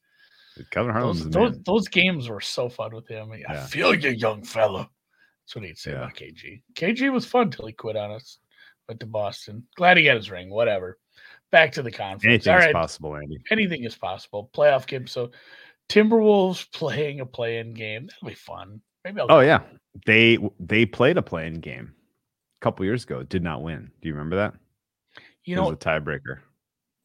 Kevin 0.70 0.92
Harlan's 0.92 1.24
Those, 1.28 1.52
those, 1.52 1.62
those 1.64 1.88
games 1.88 2.28
were 2.28 2.40
so 2.40 2.68
fun 2.68 2.94
with 2.94 3.08
him. 3.08 3.32
I 3.32 3.38
Yeah. 3.38 3.66
feel 3.66 3.94
you, 3.94 4.10
young 4.10 4.42
fella. 4.42 4.88
That's 5.44 5.56
what 5.56 5.64
he'd 5.64 5.78
say 5.78 5.92
Yeah. 5.92 5.98
about 5.98 6.14
KG. 6.14 6.62
KG 6.74 7.10
was 7.12 7.24
fun 7.26 7.50
till 7.50 7.66
he 7.66 7.72
quit 7.72 7.96
on 7.96 8.10
us. 8.10 8.38
Went 8.88 9.00
to 9.00 9.06
Boston. 9.06 9.66
Glad 9.76 9.96
he 9.98 10.04
got 10.04 10.16
his 10.16 10.30
ring. 10.30 10.50
Whatever. 10.50 10.98
Back 11.50 11.72
to 11.72 11.82
the 11.82 11.90
conference. 11.90 12.24
Anything 12.24 12.52
All 12.52 12.58
is 12.58 12.64
right. 12.66 12.74
possible, 12.74 13.16
Andy. 13.16 13.38
Anything 13.50 13.84
is 13.84 13.94
possible. 13.96 14.50
Playoff 14.54 14.86
game. 14.86 15.06
So 15.06 15.30
Timberwolves 15.88 16.70
playing 16.72 17.20
a 17.20 17.26
play-in 17.26 17.74
game. 17.74 18.06
That'll 18.06 18.28
be 18.28 18.34
fun. 18.34 18.80
Maybe 19.04 19.20
I'll 19.20 19.26
Oh 19.30 19.40
yeah, 19.40 19.62
they 20.06 20.38
they 20.60 20.84
played 20.86 21.16
a 21.16 21.22
playing 21.22 21.60
game 21.60 21.94
a 22.60 22.60
couple 22.62 22.84
years 22.84 23.04
ago. 23.04 23.22
Did 23.22 23.42
not 23.42 23.62
win. 23.62 23.90
Do 24.02 24.08
you 24.08 24.14
remember 24.14 24.36
that? 24.36 24.54
You 25.44 25.54
it 25.54 25.56
know, 25.56 25.64
was 25.70 25.72
a 25.74 25.76
tiebreaker. 25.76 26.40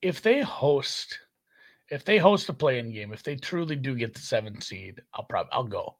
if 0.01 0.21
they 0.21 0.41
host 0.41 1.19
if 1.93 2.03
they 2.03 2.17
host 2.17 2.49
a 2.49 2.53
play-in 2.53 2.91
game, 2.91 3.13
if 3.13 3.21
they 3.21 3.35
truly 3.35 3.75
do 3.75 3.95
get 3.95 4.13
the 4.13 4.19
seven 4.19 4.59
seed, 4.59 5.01
I'll 5.13 5.25
probably 5.25 5.51
I'll 5.53 5.63
go. 5.63 5.95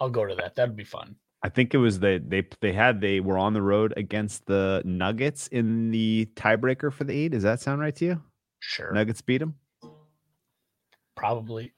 I'll 0.00 0.10
go 0.10 0.26
to 0.26 0.34
that. 0.34 0.56
That'd 0.56 0.76
be 0.76 0.84
fun. 0.84 1.14
I 1.42 1.48
think 1.48 1.72
it 1.72 1.78
was 1.78 2.00
they 2.00 2.18
they 2.18 2.44
they 2.60 2.72
had 2.72 3.00
they 3.00 3.20
were 3.20 3.38
on 3.38 3.52
the 3.52 3.62
road 3.62 3.94
against 3.96 4.44
the 4.46 4.82
Nuggets 4.84 5.46
in 5.48 5.90
the 5.90 6.28
tiebreaker 6.34 6.92
for 6.92 7.04
the 7.04 7.14
eight. 7.14 7.28
Does 7.28 7.44
that 7.44 7.60
sound 7.60 7.80
right 7.80 7.94
to 7.96 8.04
you? 8.04 8.22
Sure. 8.58 8.92
Nuggets 8.92 9.22
beat 9.22 9.38
them. 9.38 9.54
Probably. 11.14 11.72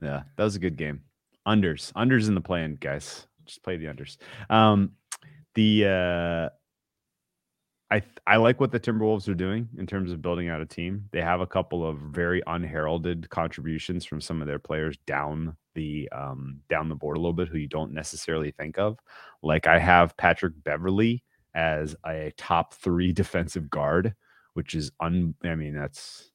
Yeah, 0.00 0.22
that 0.36 0.44
was 0.44 0.56
a 0.56 0.60
good 0.60 0.76
game. 0.76 1.02
Unders, 1.46 1.92
unders 1.94 2.28
in 2.28 2.34
the 2.34 2.40
plan, 2.40 2.78
guys. 2.80 3.26
Just 3.44 3.62
play 3.62 3.76
the 3.76 3.86
unders. 3.86 4.16
Um, 4.48 4.92
the 5.54 5.86
uh, 5.86 6.48
I 7.90 8.02
I 8.26 8.36
like 8.36 8.60
what 8.60 8.70
the 8.70 8.80
Timberwolves 8.80 9.28
are 9.28 9.34
doing 9.34 9.68
in 9.76 9.86
terms 9.86 10.12
of 10.12 10.22
building 10.22 10.48
out 10.48 10.60
a 10.60 10.66
team. 10.66 11.08
They 11.10 11.20
have 11.20 11.40
a 11.40 11.46
couple 11.46 11.86
of 11.86 11.98
very 11.98 12.42
unheralded 12.46 13.28
contributions 13.30 14.04
from 14.04 14.20
some 14.20 14.40
of 14.40 14.46
their 14.46 14.58
players 14.58 14.96
down 15.06 15.56
the 15.74 16.08
um 16.12 16.60
down 16.68 16.88
the 16.88 16.94
board 16.94 17.16
a 17.16 17.20
little 17.20 17.32
bit, 17.32 17.48
who 17.48 17.58
you 17.58 17.66
don't 17.66 17.92
necessarily 17.92 18.52
think 18.52 18.78
of. 18.78 18.98
Like 19.42 19.66
I 19.66 19.78
have 19.78 20.16
Patrick 20.16 20.52
Beverley 20.62 21.24
as 21.54 21.96
a 22.06 22.32
top 22.36 22.74
three 22.74 23.12
defensive 23.22 23.68
guard, 23.68 24.14
which 24.54 24.74
is 24.74 24.92
un. 25.00 25.34
I 25.44 25.54
mean, 25.56 25.74
that's 25.74 26.30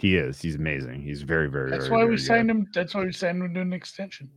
he 0.00 0.16
is. 0.16 0.40
He's 0.40 0.56
amazing. 0.56 1.02
He's 1.02 1.22
very, 1.22 1.48
very. 1.48 1.70
That's 1.70 1.86
very, 1.86 1.92
why 1.92 2.02
very 2.02 2.10
we 2.10 2.16
good. 2.16 2.24
signed 2.24 2.50
him. 2.50 2.66
That's 2.74 2.94
why 2.94 3.04
we 3.04 3.12
signed 3.12 3.42
him 3.42 3.54
to 3.54 3.60
an 3.60 3.72
extension. 3.72 4.30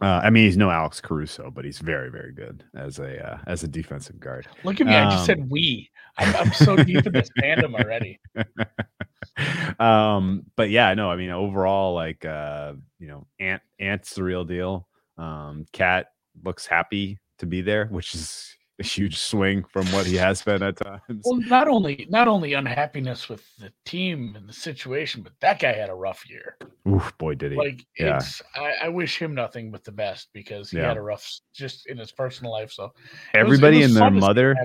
Uh, 0.00 0.20
I 0.22 0.30
mean, 0.30 0.44
he's 0.44 0.56
no 0.56 0.70
Alex 0.70 1.00
Caruso, 1.00 1.50
but 1.50 1.64
he's 1.64 1.78
very, 1.78 2.10
very 2.10 2.32
good 2.32 2.64
as 2.74 2.98
a 3.00 3.32
uh, 3.32 3.38
as 3.46 3.64
a 3.64 3.68
defensive 3.68 4.20
guard. 4.20 4.46
Look 4.62 4.80
at 4.80 4.86
me. 4.86 4.94
I 4.94 5.04
just 5.10 5.20
Um, 5.20 5.26
said 5.26 5.50
we. 5.50 5.90
I'm, 6.18 6.34
I'm 6.36 6.52
so 6.52 6.76
deep 6.76 7.06
in 7.06 7.12
this 7.12 7.30
fandom 7.40 7.74
already. 7.74 8.20
um, 9.78 10.44
but 10.56 10.70
yeah, 10.70 10.94
no, 10.94 11.10
I 11.10 11.16
mean, 11.16 11.30
overall, 11.30 11.94
like 11.94 12.24
uh, 12.24 12.74
you 12.98 13.08
know, 13.08 13.26
Ant 13.40 13.62
Ant's 13.78 14.14
the 14.14 14.22
real 14.22 14.44
deal. 14.44 14.88
Um, 15.16 15.66
Cat 15.72 16.06
looks 16.44 16.66
happy 16.66 17.18
to 17.38 17.46
be 17.46 17.60
there, 17.60 17.86
which 17.86 18.14
is 18.14 18.56
a 18.80 18.84
huge 18.84 19.18
swing 19.18 19.64
from 19.64 19.86
what 19.86 20.06
he 20.06 20.14
has 20.16 20.42
been 20.42 20.62
at 20.62 20.76
times. 20.76 21.22
Well, 21.24 21.40
not 21.46 21.68
only 21.68 22.06
not 22.08 22.28
only 22.28 22.52
unhappiness 22.52 23.28
with 23.28 23.44
the 23.58 23.72
team 23.84 24.34
and 24.36 24.48
the 24.48 24.52
situation, 24.52 25.22
but 25.22 25.32
that 25.40 25.58
guy 25.60 25.72
had 25.72 25.90
a 25.90 25.94
rough 25.94 26.28
year. 26.28 26.56
Oof, 26.88 27.12
boy, 27.18 27.34
did 27.34 27.52
he! 27.52 27.58
Like 27.58 27.84
Yeah. 27.98 28.16
it's, 28.18 28.40
I, 28.54 28.74
I 28.84 28.88
wish 28.88 29.20
him 29.20 29.34
nothing 29.34 29.70
but 29.70 29.84
the 29.84 29.92
best 29.92 30.28
because 30.32 30.70
he 30.70 30.78
Yeah. 30.78 30.88
had 30.88 30.96
a 30.96 31.02
rough 31.02 31.28
just 31.52 31.86
in 31.86 31.98
his 31.98 32.12
personal 32.12 32.52
life. 32.52 32.72
So 32.72 32.92
Everybody 33.34 33.78
was 33.78 33.86
and 33.86 33.96
their 33.96 34.02
fun 34.02 34.12
to 34.14 34.20
see 34.20 34.24
him 34.24 34.28
mother, 34.28 34.56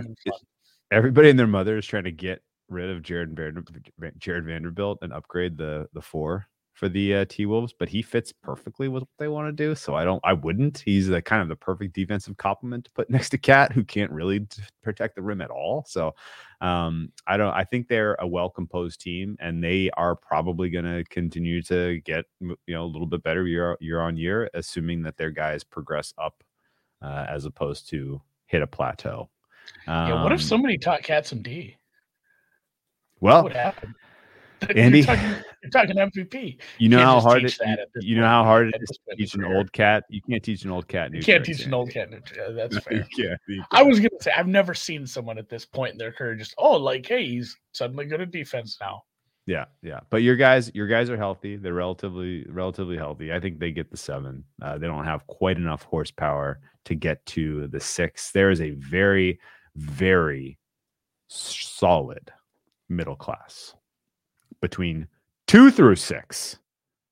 everybody 0.91 1.29
and 1.29 1.39
their 1.39 1.47
mother 1.47 1.77
is 1.77 1.85
trying 1.87 2.03
to 2.03 2.11
get 2.11 2.41
rid 2.69 2.89
of 2.89 3.01
Jarred 3.01 3.35
Vander, 3.35 3.63
Jarred 4.19 4.45
Vanderbilt 4.45 4.99
and 5.01 5.11
upgrade 5.11 5.57
the 5.57 5.87
the 5.93 6.01
four 6.01 6.47
for 6.73 6.89
the 6.89 7.15
uh, 7.15 7.25
T 7.29 7.45
Wolves, 7.45 7.71
but 7.77 7.87
he 7.87 8.01
fits 8.01 8.31
perfectly 8.31 8.87
with 8.87 9.03
what 9.03 9.09
they 9.19 9.27
want 9.27 9.47
to 9.47 9.51
do. 9.51 9.75
So 9.75 9.93
I 9.95 10.03
don't, 10.03 10.19
I 10.23 10.33
wouldn't. 10.33 10.79
He's 10.83 11.07
the 11.07 11.21
kind 11.21 11.41
of 11.41 11.47
the 11.47 11.55
perfect 11.55 11.93
defensive 11.93 12.35
complement 12.37 12.85
to 12.85 12.91
put 12.91 13.09
next 13.11 13.29
to 13.29 13.37
Cat, 13.37 13.71
who 13.71 13.83
can't 13.83 14.11
really 14.11 14.39
d- 14.39 14.63
protect 14.81 15.15
the 15.15 15.21
rim 15.21 15.39
at 15.41 15.51
all. 15.51 15.85
So 15.87 16.15
um, 16.61 17.11
I 17.27 17.37
don't. 17.37 17.53
I 17.53 17.63
think 17.63 17.87
they're 17.87 18.15
a 18.15 18.27
well 18.27 18.49
composed 18.49 19.01
team, 19.01 19.37
and 19.39 19.63
they 19.63 19.91
are 19.91 20.15
probably 20.15 20.69
going 20.71 20.85
to 20.85 21.03
continue 21.09 21.61
to 21.63 21.99
get 22.01 22.25
you 22.41 22.57
know 22.67 22.83
a 22.83 22.91
little 22.91 23.07
bit 23.07 23.21
better 23.21 23.45
year 23.45 23.77
year 23.79 24.01
on 24.01 24.17
year, 24.17 24.49
assuming 24.55 25.03
that 25.03 25.15
their 25.17 25.31
guys 25.31 25.63
progress 25.63 26.13
up 26.17 26.43
uh, 27.03 27.25
as 27.29 27.45
opposed 27.45 27.87
to 27.89 28.19
hit 28.47 28.61
a 28.63 28.67
plateau. 28.67 29.29
yeah, 29.87 30.23
what 30.23 30.31
if 30.31 30.39
Um, 30.39 30.45
somebody 30.47 30.77
taught 30.79 31.03
Cat 31.03 31.27
some 31.27 31.41
D? 31.43 31.77
Well, 33.19 33.37
what 33.43 33.43
would 33.45 33.53
happen? 33.53 33.93
Andy- 34.75 34.99
you're 34.99 35.07
talking, 35.07 35.35
you're 35.61 35.71
talking 35.71 35.95
MVP. 35.95 36.57
you 36.77 36.89
know 36.89 36.99
how 36.99 37.19
hard 37.19 37.43
it, 37.45 37.57
you 38.01 38.15
know 38.15 38.25
how 38.25 38.43
hard 38.43 38.67
it 38.67 38.75
is 38.81 38.97
to 39.09 39.15
teach 39.15 39.33
an 39.35 39.43
old 39.43 39.71
cat. 39.71 40.03
You 40.09 40.21
can't 40.21 40.43
teach 40.43 40.63
an 40.63 40.71
old 40.71 40.87
cat. 40.87 41.11
New 41.11 41.17
You 41.17 41.23
can't 41.23 41.43
teach 41.43 41.65
an 41.65 41.73
old 41.73 41.89
cat. 41.89 42.09
new 42.11 42.21
That's 42.55 42.77
fair. 42.85 43.07
can't, 43.15 43.39
I 43.71 43.83
was 43.83 43.99
gonna 43.99 44.09
say 44.21 44.31
I've 44.35 44.47
never 44.47 44.73
seen 44.73 45.07
someone 45.07 45.37
at 45.37 45.49
this 45.49 45.65
point 45.65 45.93
in 45.93 45.97
their 45.97 46.11
career 46.11 46.35
just 46.35 46.53
oh 46.57 46.77
like 46.77 47.05
hey 47.05 47.25
he's 47.25 47.57
suddenly 47.73 48.05
good 48.05 48.21
at 48.21 48.31
defense 48.31 48.77
now. 48.79 49.03
Yeah, 49.45 49.65
yeah. 49.81 49.99
But 50.09 50.21
your 50.21 50.37
guys, 50.37 50.71
your 50.73 50.87
guys 50.87 51.09
are 51.09 51.17
healthy. 51.17 51.57
They're 51.57 51.73
relatively, 51.73 52.45
relatively 52.47 52.95
healthy. 52.95 53.33
I 53.33 53.39
think 53.41 53.59
they 53.59 53.71
get 53.71 53.91
the 53.91 53.97
seven. 53.97 54.45
Uh, 54.61 54.77
they 54.77 54.87
don't 54.87 55.03
have 55.03 55.27
quite 55.27 55.57
enough 55.57 55.83
horsepower 55.83 56.61
to 56.85 56.95
get 56.95 57.25
to 57.27 57.67
the 57.67 57.79
six. 57.79 58.31
There 58.31 58.51
is 58.51 58.61
a 58.61 58.71
very, 58.71 59.39
very 59.75 60.57
solid 61.27 62.31
middle 62.87 63.15
class 63.15 63.73
between 64.63 65.05
two 65.45 65.69
through 65.69 65.97
six. 65.97 66.57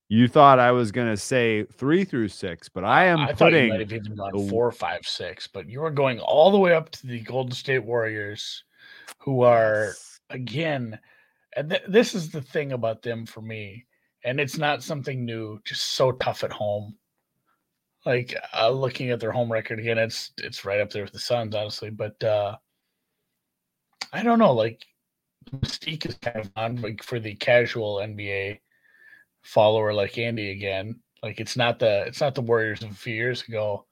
You 0.08 0.30
thought 0.30 0.58
I 0.58 0.72
was 0.72 0.89
going 0.89 1.10
to 1.10 1.18
say 1.18 1.66
three 1.66 2.06
through 2.06 2.30
six, 2.30 2.70
but 2.70 2.86
I 2.86 3.06
am 3.06 3.20
I 3.20 3.34
thought 3.34 3.52
you 3.52 3.68
might 3.68 3.88
putting. 3.88 4.06
have 4.06 4.18
gone 4.18 4.49
four, 4.49 4.72
five, 4.72 5.02
six, 5.04 5.47
but 5.47 5.70
you 5.70 5.84
are 5.84 5.91
going 5.91 6.20
all 6.22 6.49
the 6.49 6.58
way 6.58 6.74
up 6.74 6.89
to 6.91 7.08
the 7.08 7.20
Golden 7.20 7.52
State 7.52 7.84
Warriors, 7.84 8.64
who 9.18 9.41
are 9.41 9.93
again, 10.30 10.97
and 11.58 11.70
th- 11.70 11.84
this 11.89 12.16
is 12.16 12.32
the 12.32 12.41
thing 12.41 12.72
about 12.72 13.02
them 13.02 13.26
for 13.26 13.41
me, 13.41 13.86
and 14.24 14.39
it's 14.39 14.58
not 14.58 14.82
something 14.82 15.26
new. 15.26 15.60
Just 15.66 15.89
so 15.89 16.14
tough 16.14 16.45
at 16.45 16.54
home. 16.54 16.95
Like 18.06 18.34
uh, 18.58 18.70
looking 18.70 19.12
at 19.12 19.20
their 19.20 19.34
home 19.34 19.52
record 19.52 19.78
again, 19.80 19.97
it's 19.97 20.32
it's 20.38 20.64
right 20.64 20.80
up 20.80 20.89
there 20.89 21.04
with 21.04 21.14
the 21.14 21.20
Suns, 21.20 21.54
honestly. 21.54 21.89
But 21.89 22.22
uh 22.24 22.56
I 24.14 24.24
don't 24.24 24.39
know. 24.39 24.54
Like 24.54 24.86
mystique 25.50 26.06
is 26.06 26.16
kind 26.16 26.38
of 26.38 26.52
on 26.56 26.82
like 26.82 27.04
for 27.04 27.20
the 27.20 27.36
casual 27.36 27.98
NBA 27.98 28.60
follower 29.42 29.94
like 29.94 30.18
Andy 30.18 30.52
again. 30.52 31.00
Like 31.24 31.39
it's 31.39 31.58
not 31.58 31.80
the 31.80 32.04
it's 32.08 32.22
not 32.22 32.36
the 32.36 32.42
Warriors 32.42 32.84
of 32.84 32.92
a 32.92 32.96
few 32.96 33.14
years 33.16 33.44
ago. 33.48 33.86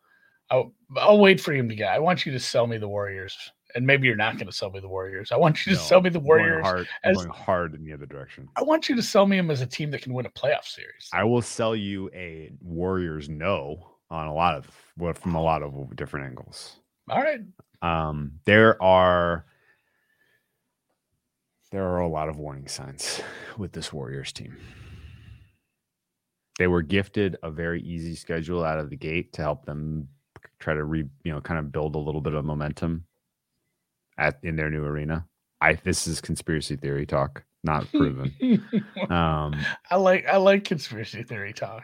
I'll, 0.51 0.73
I'll 0.97 1.19
wait 1.19 1.39
for 1.39 1.53
him 1.53 1.69
to 1.69 1.75
get. 1.75 1.93
I 1.93 1.99
want 1.99 2.25
you 2.25 2.31
to 2.31 2.39
sell 2.39 2.65
me 2.65 2.79
the 2.79 2.87
Warriors, 2.87 3.37
and 3.75 3.85
maybe 3.85 4.07
you're 4.07 4.15
not 4.15 4.33
going 4.37 4.47
to 4.47 4.51
sell 4.51 4.71
me 4.71 4.79
the 4.79 4.87
Warriors. 4.87 5.31
I 5.31 5.37
want 5.37 5.63
you 5.63 5.73
to 5.73 5.77
No, 5.79 5.85
sell 5.85 6.01
me 6.01 6.09
the 6.09 6.17
I'm 6.17 6.25
going 6.25 6.39
Warriors. 6.39 6.65
hard, 6.65 6.87
as- 7.03 7.17
going 7.17 7.29
hard 7.29 7.75
in 7.75 7.85
the 7.85 7.93
other 7.93 8.07
direction. 8.07 8.49
I 8.55 8.63
want 8.63 8.89
you 8.89 8.95
to 8.95 9.03
sell 9.03 9.27
me 9.27 9.37
them 9.37 9.51
as 9.51 9.61
a 9.61 9.67
team 9.67 9.91
that 9.91 10.01
can 10.01 10.11
win 10.11 10.25
a 10.25 10.29
playoff 10.31 10.63
series. 10.65 11.07
I 11.13 11.23
will 11.23 11.43
sell 11.43 11.75
you 11.75 12.09
a 12.15 12.51
Warriors 12.61 13.29
no 13.29 13.91
on 14.09 14.25
a 14.25 14.33
lot 14.33 14.55
of 14.55 14.67
well, 14.97 15.13
from 15.13 15.35
a 15.35 15.41
lot 15.41 15.61
of 15.61 15.95
different 15.95 16.25
angles. 16.25 16.77
All 17.11 17.21
right, 17.21 17.41
Um, 17.83 18.31
there 18.45 18.81
are 18.81 19.45
there 21.71 21.87
are 21.87 21.99
a 21.99 22.07
lot 22.07 22.29
of 22.29 22.37
warning 22.37 22.67
signs 22.67 23.21
with 23.57 23.71
this 23.73 23.93
Warriors 23.93 24.31
team. 24.31 24.57
They 26.57 26.67
were 26.67 26.81
gifted 26.81 27.37
a 27.43 27.51
very 27.51 27.81
easy 27.81 28.15
schedule 28.15 28.63
out 28.63 28.79
of 28.79 28.89
the 28.89 28.97
gate 28.97 29.33
to 29.33 29.41
help 29.41 29.65
them 29.65 30.07
try 30.59 30.73
to 30.73 30.83
re, 30.83 31.05
you 31.23 31.31
know, 31.31 31.39
kind 31.41 31.59
of 31.59 31.71
build 31.71 31.95
a 31.95 31.99
little 31.99 32.21
bit 32.21 32.33
of 32.33 32.43
momentum 32.43 33.05
at 34.17 34.39
in 34.43 34.55
their 34.55 34.69
new 34.69 34.83
arena. 34.83 35.25
I 35.61 35.73
this 35.75 36.07
is 36.07 36.19
conspiracy 36.21 36.75
theory 36.75 37.05
talk, 37.05 37.43
not 37.63 37.89
proven. 37.93 38.33
um, 39.09 39.55
I 39.89 39.95
like 39.95 40.25
I 40.27 40.37
like 40.37 40.65
conspiracy 40.65 41.23
theory 41.23 41.53
talk. 41.53 41.83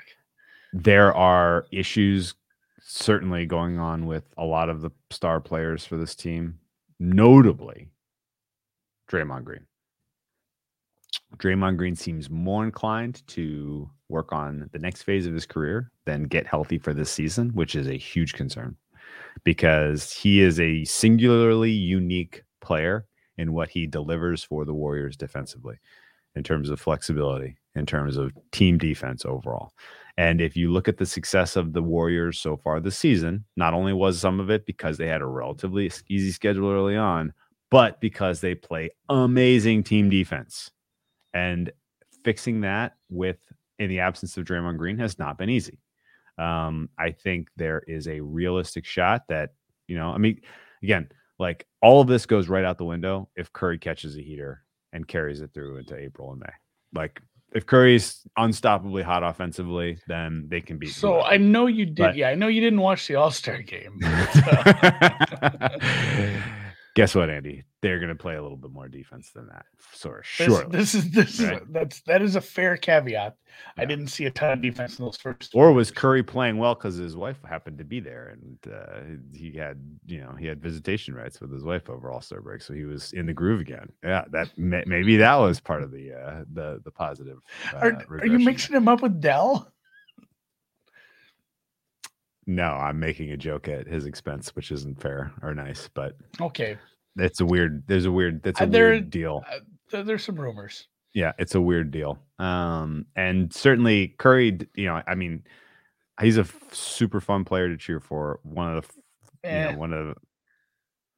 there 0.74 1.14
are 1.14 1.66
issues 1.72 2.34
certainly 2.82 3.46
going 3.46 3.80
on 3.80 4.06
with 4.06 4.26
a 4.38 4.44
lot 4.46 4.70
of 4.70 4.82
the 4.82 4.92
star 5.10 5.40
players 5.40 5.86
for 5.86 5.96
this 5.98 6.16
team, 6.16 6.60
notably 7.00 7.90
Draymond 9.10 9.44
Green. 9.46 9.66
Draymond 11.38 11.78
Green 11.78 11.96
seems 11.96 12.30
more 12.30 12.64
inclined 12.64 13.26
to 13.28 13.90
work 14.10 14.32
on 14.32 14.70
the 14.72 14.80
next 14.80 15.04
phase 15.04 15.26
of 15.26 15.34
his 15.34 15.46
career 15.46 15.92
than 16.06 16.24
get 16.24 16.48
healthy 16.48 16.78
for 16.78 16.94
this 16.94 17.10
season, 17.10 17.50
which 17.50 17.76
is 17.76 17.88
a 17.88 17.98
huge 17.98 18.34
concern 18.34 18.76
because 19.44 20.12
he 20.12 20.42
is 20.42 20.60
a 20.60 20.84
singularly 20.86 21.72
unique 21.72 22.44
player 22.62 23.06
in 23.38 23.54
what 23.54 23.70
he 23.70 23.86
delivers 23.86 24.44
for 24.44 24.66
the 24.66 24.74
Warriors 24.74 25.18
defensively 25.18 25.78
in 26.36 26.44
terms 26.44 26.70
of 26.70 26.80
flexibility, 26.80 27.58
in 27.76 27.86
terms 27.86 28.18
of 28.18 28.32
team 28.52 28.78
defense 28.78 29.26
overall. 29.26 29.72
And 30.18 30.40
if 30.40 30.56
you 30.56 30.72
look 30.72 30.88
at 30.88 30.98
the 30.98 31.06
success 31.06 31.56
of 31.56 31.74
the 31.74 31.82
Warriors 31.82 32.40
so 32.40 32.58
far 32.58 32.80
this 32.80 32.98
season, 32.98 33.44
not 33.58 33.74
only 33.74 33.94
was 33.94 34.20
some 34.20 34.40
of 34.40 34.50
it 34.50 34.66
because 34.66 34.98
they 34.98 35.08
had 35.08 35.22
a 35.22 35.28
relatively 35.28 35.92
easy 36.10 36.32
schedule 36.32 36.72
early 36.72 36.96
on, 36.96 37.34
but 37.70 38.00
because 38.00 38.40
they 38.40 38.56
play 38.56 38.90
amazing 39.10 39.84
team 39.84 40.10
defense. 40.10 40.72
And 41.36 41.72
fixing 42.24 42.62
that 42.62 42.96
with 43.10 43.38
in 43.78 43.90
the 43.90 44.00
absence 44.00 44.38
of 44.38 44.46
Draymond 44.46 44.78
Green 44.78 44.98
has 44.98 45.20
not 45.20 45.38
been 45.38 45.50
easy. 45.50 45.80
Um, 46.38 46.90
I 46.98 47.12
think 47.12 47.50
there 47.58 47.84
is 47.88 48.08
a 48.08 48.22
realistic 48.22 48.86
shot 48.86 49.24
that, 49.30 49.52
you 49.88 49.98
know, 49.98 50.10
I 50.10 50.18
mean, 50.18 50.42
again, 50.82 51.10
like 51.38 51.68
all 51.82 52.02
of 52.02 52.08
this 52.08 52.26
goes 52.26 52.48
right 52.48 52.64
out 52.64 52.78
the 52.78 52.86
window 52.86 53.30
if 53.36 53.52
Curry 53.54 53.78
catches 53.78 54.18
a 54.18 54.22
heater 54.22 54.64
and 54.94 55.08
carries 55.08 55.42
it 55.42 55.52
through 55.54 55.78
into 55.78 55.96
April 55.96 56.32
and 56.32 56.40
May. 56.40 56.54
Like 56.94 57.22
if 57.54 57.66
Curry's 57.66 58.22
unstoppably 58.38 59.04
hot 59.04 59.24
offensively, 59.24 60.00
then 60.08 60.48
they 60.50 60.62
can 60.62 60.78
beat. 60.78 60.94
So. 60.94 61.22
I 61.22 61.38
know 61.38 61.68
you 61.68 61.86
did. 61.86 61.98
But- 61.98 62.16
yeah, 62.16 62.30
I 62.30 62.36
know 62.36 62.48
you 62.48 62.62
didn't 62.62 62.82
watch 62.82 63.08
the 63.08 63.16
All 63.16 63.32
Star 63.32 63.62
game. 63.62 64.00
Guess 66.96 67.14
what, 67.14 67.30
Andy? 67.30 67.64
They're 67.82 68.00
going 68.00 68.10
to 68.10 68.16
play 68.16 68.36
a 68.36 68.42
little 68.42 68.58
bit 68.58 68.72
more 68.72 68.88
defense 68.88 69.32
than 69.32 69.48
that. 69.48 69.66
So 69.94 70.16
sure. 70.24 70.66
this 70.70 70.96
is 70.96 71.12
this 71.12 71.40
is 71.40 71.60
that's 71.70 72.02
that 72.08 72.22
is 72.22 72.38
a 72.38 72.42
fair 72.42 72.78
caveat. 72.78 73.36
I 73.78 73.86
didn't 73.86 74.08
see 74.08 74.26
a 74.26 74.32
ton 74.32 74.52
of 74.52 74.62
defense 74.62 74.98
in 74.98 75.06
those 75.06 75.18
first. 75.18 75.52
Or 75.54 75.72
was. 75.74 75.92
Curry 75.92 76.24
playing 76.24 76.58
well 76.58 76.74
because 76.74 76.96
his 76.96 77.16
wife 77.16 77.38
happened 77.48 77.78
to 77.78 77.84
be 77.84 78.00
there 78.00 78.36
and 78.36 78.74
uh, 78.74 79.18
he 79.38 79.52
had, 79.58 79.80
you 80.06 80.22
know, 80.22 80.36
he 80.40 80.46
had 80.46 80.62
visitation 80.62 81.14
rights 81.14 81.40
with 81.42 81.52
his 81.52 81.64
wife 81.64 81.90
over 81.90 82.12
All 82.12 82.22
Star 82.22 82.42
break, 82.42 82.62
so 82.62 82.74
he 82.74 82.86
was 82.86 83.14
in 83.14 83.26
the 83.26 83.34
groove 83.34 83.60
again. 83.60 83.92
Yeah, 84.04 84.24
that 84.32 84.58
may, 84.58 84.84
maybe 84.88 85.18
that 85.18 85.36
was 85.36 85.60
part 85.60 85.84
of 85.84 85.92
the 85.92 86.14
uh, 86.14 86.44
the 86.54 86.82
the 86.84 86.92
positive. 86.92 87.40
Uh, 87.74 87.78
Are, 87.78 88.06
are 88.10 88.26
you 88.26 88.40
mixing 88.40 88.76
him 88.76 88.88
up 88.88 89.02
with 89.02 89.20
Dell? 89.20 89.72
No, 92.48 92.66
I'm 92.74 93.00
making 93.00 93.32
a 93.32 93.38
joke 93.38 93.68
at 93.68 93.88
his 93.88 94.06
expense, 94.06 94.56
which 94.56 94.72
isn't 94.72 95.02
fair 95.02 95.32
or 95.42 95.54
nice, 95.56 95.90
but 95.94 96.16
Okay, 96.40 96.78
it's 97.18 97.40
a 97.40 97.46
weird. 97.46 97.84
There's 97.88 98.06
a 98.06 98.12
weird. 98.12 98.44
That's 98.44 98.60
a 98.60 98.64
Uh, 98.64 98.68
there- 98.68 98.90
weird 98.92 99.10
deal. 99.10 99.44
uh, 99.94 100.04
there's 100.04 100.24
some 100.24 100.36
rumors. 100.40 100.88
Yeah, 101.14 101.32
it's 101.40 101.56
a 101.56 101.62
weird 101.62 101.92
deal. 101.92 102.20
Um, 102.40 103.06
and 103.16 103.52
certainly 103.54 104.10
Curry. 104.20 104.60
You 104.76 104.86
know, 104.88 105.02
I 105.08 105.16
mean, 105.16 105.44
he's 106.22 106.38
a 106.38 106.42
f- 106.42 106.74
super 106.74 107.20
fun 107.22 107.46
player 107.46 107.70
to 107.70 107.78
cheer 107.78 108.00
for. 108.00 108.40
One 108.44 108.78
of 108.78 108.84
the, 108.84 108.88
f- 108.90 108.96
you 109.44 109.50
Eh, 109.50 109.72
know, 109.72 109.78
one 109.80 109.94
of. 109.94 110.08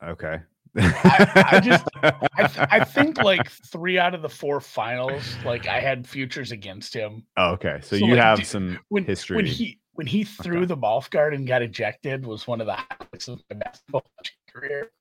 the- 0.02 0.08
Okay. 0.10 0.40
I- 0.80 1.50
I 1.54 1.60
just- 1.60 1.88
I, 2.04 2.48
th- 2.48 2.68
I 2.72 2.84
think 2.86 3.18
like 3.24 3.50
three 3.50 3.98
out 3.98 4.14
of 4.14 4.22
the 4.22 4.30
four 4.30 4.62
finals, 4.62 5.36
like 5.44 5.68
I 5.68 5.80
had 5.80 6.08
futures 6.08 6.52
against 6.52 6.94
him. 6.94 7.26
Oh, 7.36 7.54
okay, 7.54 7.80
so, 7.82 7.98
So, 7.98 8.06
you 8.06 8.14
like, 8.14 8.24
have 8.24 8.46
some 8.46 8.78
When 8.90 9.04
history. 9.04 9.38
when 9.38 9.46
he 9.48 9.80
when 9.98 10.06
he 10.06 10.24
threw 10.24 10.58
Okay. 10.60 10.66
the 10.68 10.76
golf 10.76 11.10
guard 11.10 11.34
and 11.34 11.48
got 11.48 11.64
ejected 11.64 12.24
was 12.24 12.46
one 12.48 12.62
of 12.62 12.68
the 12.68 12.76
highlights 12.76 13.28
of 13.28 13.42
my 13.50 13.56
basketball 13.58 14.06
career. 14.48 14.92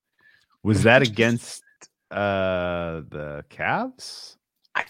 was 0.62 0.82
that 0.84 1.02
against 1.08 1.62
uh 2.10 3.02
the 3.10 3.44
Cavs? 3.50 4.36
I 4.74 4.84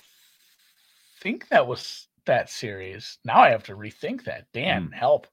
think 1.20 1.48
that 1.48 1.66
was 1.66 2.06
that 2.24 2.48
series. 2.50 3.18
Now 3.24 3.40
I 3.40 3.50
have 3.50 3.64
to 3.64 3.74
rethink 3.76 4.24
that. 4.24 4.46
Dan, 4.52 4.84
Hmm. 4.86 4.92
help. 4.92 5.26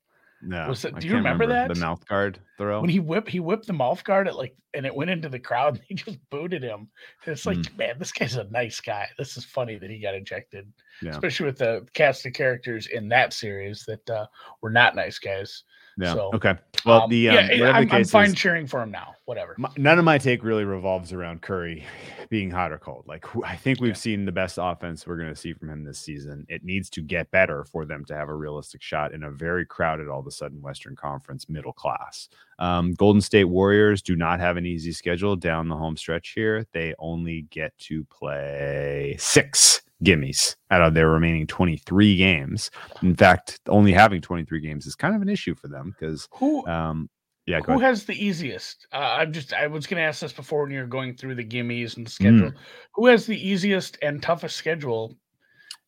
No. 0.46 0.68
Was 0.68 0.84
it- 0.86 0.96
do 1.00 1.08
you 1.08 1.14
can't 1.14 1.24
remember 1.24 1.48
that? 1.48 1.74
the 1.74 1.80
mouth 1.80 2.06
guard 2.08 2.40
throw? 2.58 2.82
When 2.82 2.90
he 2.90 3.00
whipped 3.00 3.30
he 3.30 3.40
whipped 3.40 3.66
the 3.68 3.74
mouth 3.74 4.04
guard 4.04 4.28
at 4.28 4.36
like 4.36 4.56
and 4.74 4.86
it 4.86 4.94
went 4.94 5.10
into 5.12 5.30
the 5.30 5.40
crowd 5.40 5.76
and 5.78 5.84
he 5.88 5.94
just 5.96 6.18
booted 6.30 6.62
him. 6.64 6.90
And 7.26 7.34
it's 7.34 7.46
like, 7.46 7.58
Hmm. 7.66 7.78
man, 7.78 7.96
this 8.00 8.12
guy's 8.12 8.36
a 8.36 8.44
nice 8.46 8.82
guy. 8.82 9.08
This 9.18 9.38
is 9.38 9.46
funny 9.46 9.78
that 9.78 9.90
he 9.90 10.00
got 10.00 10.16
ejected. 10.16 10.72
Yeah. 11.02 11.12
Especially 11.12 11.46
with 11.46 11.58
the 11.60 11.88
cast 11.94 12.26
of 12.26 12.34
characters 12.34 12.88
in 12.88 13.08
that 13.10 13.34
series 13.34 13.86
that 13.86 14.10
uh, 14.10 14.26
were 14.62 14.70
not 14.72 14.96
nice 14.96 15.18
guys. 15.20 15.64
Yeah. 15.98 16.14
so, 16.14 16.32
okay. 16.34 16.56
Well, 16.86 17.04
Um, 17.04 17.10
the 17.10 17.30
um, 17.30 17.36
yeah, 17.36 17.42
whatever 17.60 17.78
I'm, 17.78 17.88
the 17.88 17.96
I'm 17.96 18.04
fine 18.06 18.30
is, 18.30 18.36
cheering 18.36 18.68
for 18.68 18.82
him 18.82 18.92
now. 18.92 19.16
Whatever. 19.26 19.56
my, 19.58 19.70
none 19.78 19.98
of 20.00 20.04
my 20.06 20.18
take 20.18 20.44
really 20.44 20.66
revolves 20.66 21.14
around 21.14 21.42
Curry 21.42 21.86
being 22.30 22.52
hot 22.52 22.72
or 22.74 22.78
cold. 22.78 23.06
Like 23.08 23.26
I 23.46 23.56
think 23.56 23.80
we've 23.80 23.90
Yeah. 23.92 23.96
seen 23.96 24.26
the 24.26 24.32
best 24.32 24.58
offense 24.62 25.08
we're 25.08 25.18
going 25.18 25.30
to 25.30 25.36
see 25.36 25.54
from 25.54 25.70
him 25.70 25.84
this 25.84 26.00
season. 26.00 26.46
It 26.50 26.64
needs 26.66 26.90
to 26.92 27.02
get 27.02 27.32
better 27.32 27.64
for 27.64 27.86
them 27.86 28.04
to 28.06 28.16
have 28.16 28.28
a 28.30 28.36
realistic 28.36 28.82
shot 28.82 29.14
in 29.14 29.24
a 29.24 29.32
very 29.32 29.66
crowded, 29.66 30.10
all 30.10 30.20
of 30.20 30.28
a 30.28 30.32
sudden 30.32 30.62
Western 30.62 30.96
Conference 30.96 31.48
middle 31.48 31.74
class. 31.74 32.28
Um, 32.60 32.94
Golden 32.94 33.22
State 33.22 33.46
Warriors 33.46 34.02
do 34.02 34.16
not 34.16 34.40
have 34.40 34.58
an 34.58 34.66
easy 34.66 34.92
schedule 34.92 35.36
down 35.36 35.70
the 35.70 35.76
home 35.78 35.96
stretch 35.98 36.30
here. 36.30 36.66
They 36.74 36.94
only 37.00 37.44
get 37.50 37.78
to 37.80 38.04
play 38.06 39.16
six 39.20 39.73
gimmies 40.04 40.56
out 40.72 40.82
of 40.82 40.94
their 40.94 41.10
remaining 41.10 41.48
23 41.48 42.16
games. 42.18 42.70
In 43.02 43.16
fact, 43.16 43.60
only 43.68 43.92
having 43.94 44.22
23 44.22 44.60
games 44.62 44.86
is 44.86 44.96
kind 44.96 45.16
of 45.16 45.22
an 45.22 45.30
issue 45.30 45.56
for 45.56 45.68
them 45.68 45.96
because 45.98 46.28
Who 46.34 46.66
um, 46.68 47.10
Yeah, 47.46 47.60
Who 47.62 47.74
ahead. 47.74 47.82
has 47.84 48.06
the 48.06 48.14
easiest? 48.26 48.88
Uh, 48.94 49.16
I'm 49.20 49.34
just 49.34 49.54
I 49.54 49.68
was 49.68 49.86
going 49.88 49.98
to 50.02 50.04
ask 50.08 50.22
this 50.22 50.34
before 50.34 50.64
when 50.64 50.72
you're 50.72 50.88
going 50.88 51.16
through 51.16 51.36
the 51.36 51.44
gimmies 51.46 51.98
and 51.98 52.06
the 52.06 52.10
Mm. 52.12 52.14
schedule. 52.14 52.52
Who 52.96 53.08
has 53.08 53.26
the 53.26 53.38
easiest 53.50 53.98
and 54.02 54.22
toughest 54.22 54.56
schedule? 54.56 55.16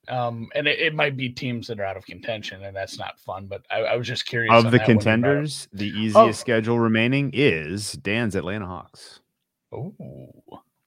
Um, 0.07 0.49
and 0.53 0.68
it, 0.68 0.78
it 0.80 0.93
might 0.93 1.18
be 1.18 1.30
teams 1.30 1.66
that 1.68 1.80
are 1.80 1.84
out 1.86 1.97
of 1.97 2.05
contention, 2.05 2.63
and 2.63 2.76
that's 2.76 2.99
not 2.99 3.20
fun. 3.22 3.47
But 3.47 3.66
I, 3.72 3.80
I 3.80 3.95
was 3.95 4.05
just 4.07 4.28
curious 4.28 4.53
of 4.53 4.66
the 4.66 4.78
that 4.78 4.88
when 4.88 4.97
you 4.97 5.01
brought 5.03 5.13
up- 5.13 5.22
contenders, 5.22 5.68
the 5.74 5.88
easiest 5.88 6.16
Oh. 6.18 6.32
schedule 6.32 6.78
remaining 6.80 7.32
is 7.34 7.93
Dan's 7.93 8.36
Atlanta 8.36 8.68
Hawks. 8.68 9.22
Oh, 9.74 9.95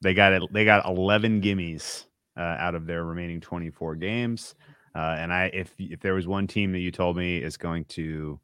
They 0.02 0.14
got 0.14 0.32
it. 0.34 0.42
They 0.52 0.64
got 0.64 0.86
11 0.86 1.42
gimmies 1.42 2.04
out 2.42 2.74
of 2.74 2.86
their 2.86 3.04
remaining 3.04 3.40
24 3.40 3.96
games. 3.96 4.54
Uh, 4.94 5.16
and 5.18 5.32
I, 5.32 5.50
if 5.52 5.72
if 5.78 6.00
there 6.00 6.14
was 6.14 6.26
one 6.26 6.46
team 6.46 6.72
that 6.72 6.78
you 6.78 6.90
told 6.90 7.16
me 7.16 7.38
is 7.38 7.56
going 7.56 7.84
to 7.86 8.40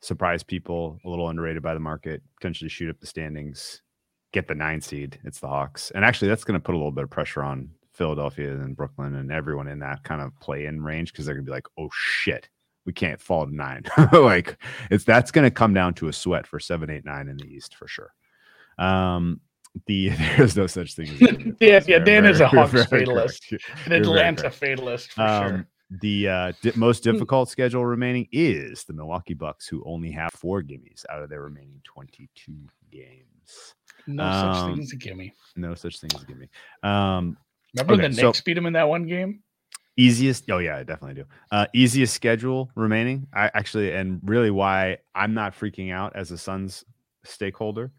surprise 0.00 0.42
people, 0.42 0.98
a 1.04 1.08
little 1.08 1.28
underrated 1.28 1.62
by 1.62 1.74
the 1.74 1.80
market, 1.80 2.22
potentially 2.36 2.68
shoot 2.68 2.90
up 2.90 2.98
the 3.00 3.06
standings, 3.06 3.82
get 4.32 4.48
the 4.48 4.54
nine 4.54 4.80
seed, 4.80 5.18
it's 5.24 5.40
the 5.40 5.48
Hawks. 5.48 5.90
And 5.94 6.04
actually, 6.04 6.28
that's 6.28 6.44
going 6.44 6.58
to 6.58 6.64
put 6.64 6.74
a 6.74 6.78
little 6.78 6.92
bit 6.92 7.04
of 7.04 7.10
pressure 7.10 7.42
on 7.42 7.70
Philadelphia 7.92 8.52
and 8.52 8.76
Brooklyn 8.76 9.14
and 9.14 9.32
everyone 9.32 9.68
in 9.68 9.78
that 9.80 10.02
kind 10.04 10.20
of 10.20 10.38
play 10.40 10.66
in 10.66 10.82
range 10.82 11.12
because 11.12 11.26
they're 11.26 11.34
going 11.34 11.44
to 11.44 11.50
be 11.50 11.54
like, 11.54 11.68
oh 11.78 11.88
shit, 11.92 12.48
we 12.84 12.92
can't 12.92 13.20
fall 13.20 13.46
to 13.46 13.54
nine. 13.54 13.84
like 14.12 14.62
it's 14.90 15.04
that's 15.04 15.30
going 15.30 15.44
to 15.44 15.50
come 15.50 15.74
down 15.74 15.94
to 15.94 16.08
a 16.08 16.12
sweat 16.12 16.46
for 16.46 16.60
seven, 16.60 16.90
eight, 16.90 17.04
nine 17.04 17.28
in 17.28 17.36
the 17.36 17.46
East 17.46 17.74
for 17.74 17.88
sure. 17.88 18.12
Um, 18.78 19.40
the 19.86 20.08
there's 20.36 20.56
no 20.56 20.66
such 20.66 20.94
thing. 20.94 21.08
As 21.10 21.20
a 21.22 21.54
Yeah, 21.60 21.82
yeah, 21.86 21.98
Dan 21.98 22.24
is 22.26 22.40
a 22.40 22.48
Hawks 22.48 22.72
fatalist. 22.86 23.52
An 23.86 23.92
Atlanta 23.92 24.50
fatalist 24.50 25.12
for 25.12 25.22
Um, 25.22 25.48
sure. 25.48 25.68
The 26.00 26.28
uh, 26.28 26.52
di- 26.62 26.72
most 26.74 27.04
difficult 27.04 27.48
schedule 27.48 27.86
remaining 27.86 28.26
is 28.32 28.82
the 28.84 28.92
Milwaukee 28.92 29.34
Bucks, 29.34 29.68
who 29.68 29.84
only 29.86 30.10
have 30.10 30.30
four 30.32 30.60
gimmies 30.62 31.04
out 31.10 31.22
of 31.22 31.30
their 31.30 31.42
remaining 31.42 31.80
22 31.84 32.52
games. 32.90 33.74
No 34.08 34.24
such 34.24 34.56
um, 34.56 34.72
thing 34.74 34.82
as 34.82 34.92
a 34.92 34.96
gimme. 34.96 35.32
No 35.54 35.74
such 35.76 36.00
thing 36.00 36.10
as 36.16 36.22
a 36.22 36.26
gimme. 36.26 36.48
Um, 36.82 37.36
Remember 37.76 37.94
okay, 38.02 38.08
the 38.08 38.14
so- 38.14 38.22
Knicks 38.26 38.40
beat 38.40 38.58
him 38.58 38.66
in 38.66 38.72
that 38.72 38.88
one 38.88 39.06
game? 39.06 39.42
easiest 39.98 40.50
oh 40.50 40.58
yeah 40.58 40.76
i 40.76 40.82
definitely 40.82 41.14
do 41.14 41.24
uh 41.52 41.64
easiest 41.72 42.12
schedule 42.12 42.70
remaining 42.74 43.26
i 43.32 43.50
actually 43.54 43.90
and 43.94 44.20
really 44.24 44.50
why 44.50 44.98
i'm 45.14 45.32
not 45.32 45.54
freaking 45.58 45.90
out 45.90 46.14
as 46.14 46.30
a 46.30 46.36
suns 46.36 46.84
stakeholder 47.24 47.90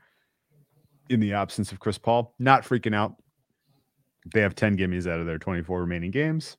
in 1.10 1.20
the 1.20 1.34
absence 1.34 1.72
of 1.72 1.80
chris 1.80 1.98
paul 1.98 2.34
not 2.40 2.64
freaking 2.64 2.96
out 2.96 3.16
they 4.34 4.42
have 4.42 4.56
10 4.56 4.78
gimmies 4.78 5.10
out 5.10 5.20
of 5.20 5.26
their 5.26 5.38
24 5.38 5.82
remaining 5.82 6.12
games 6.12 6.58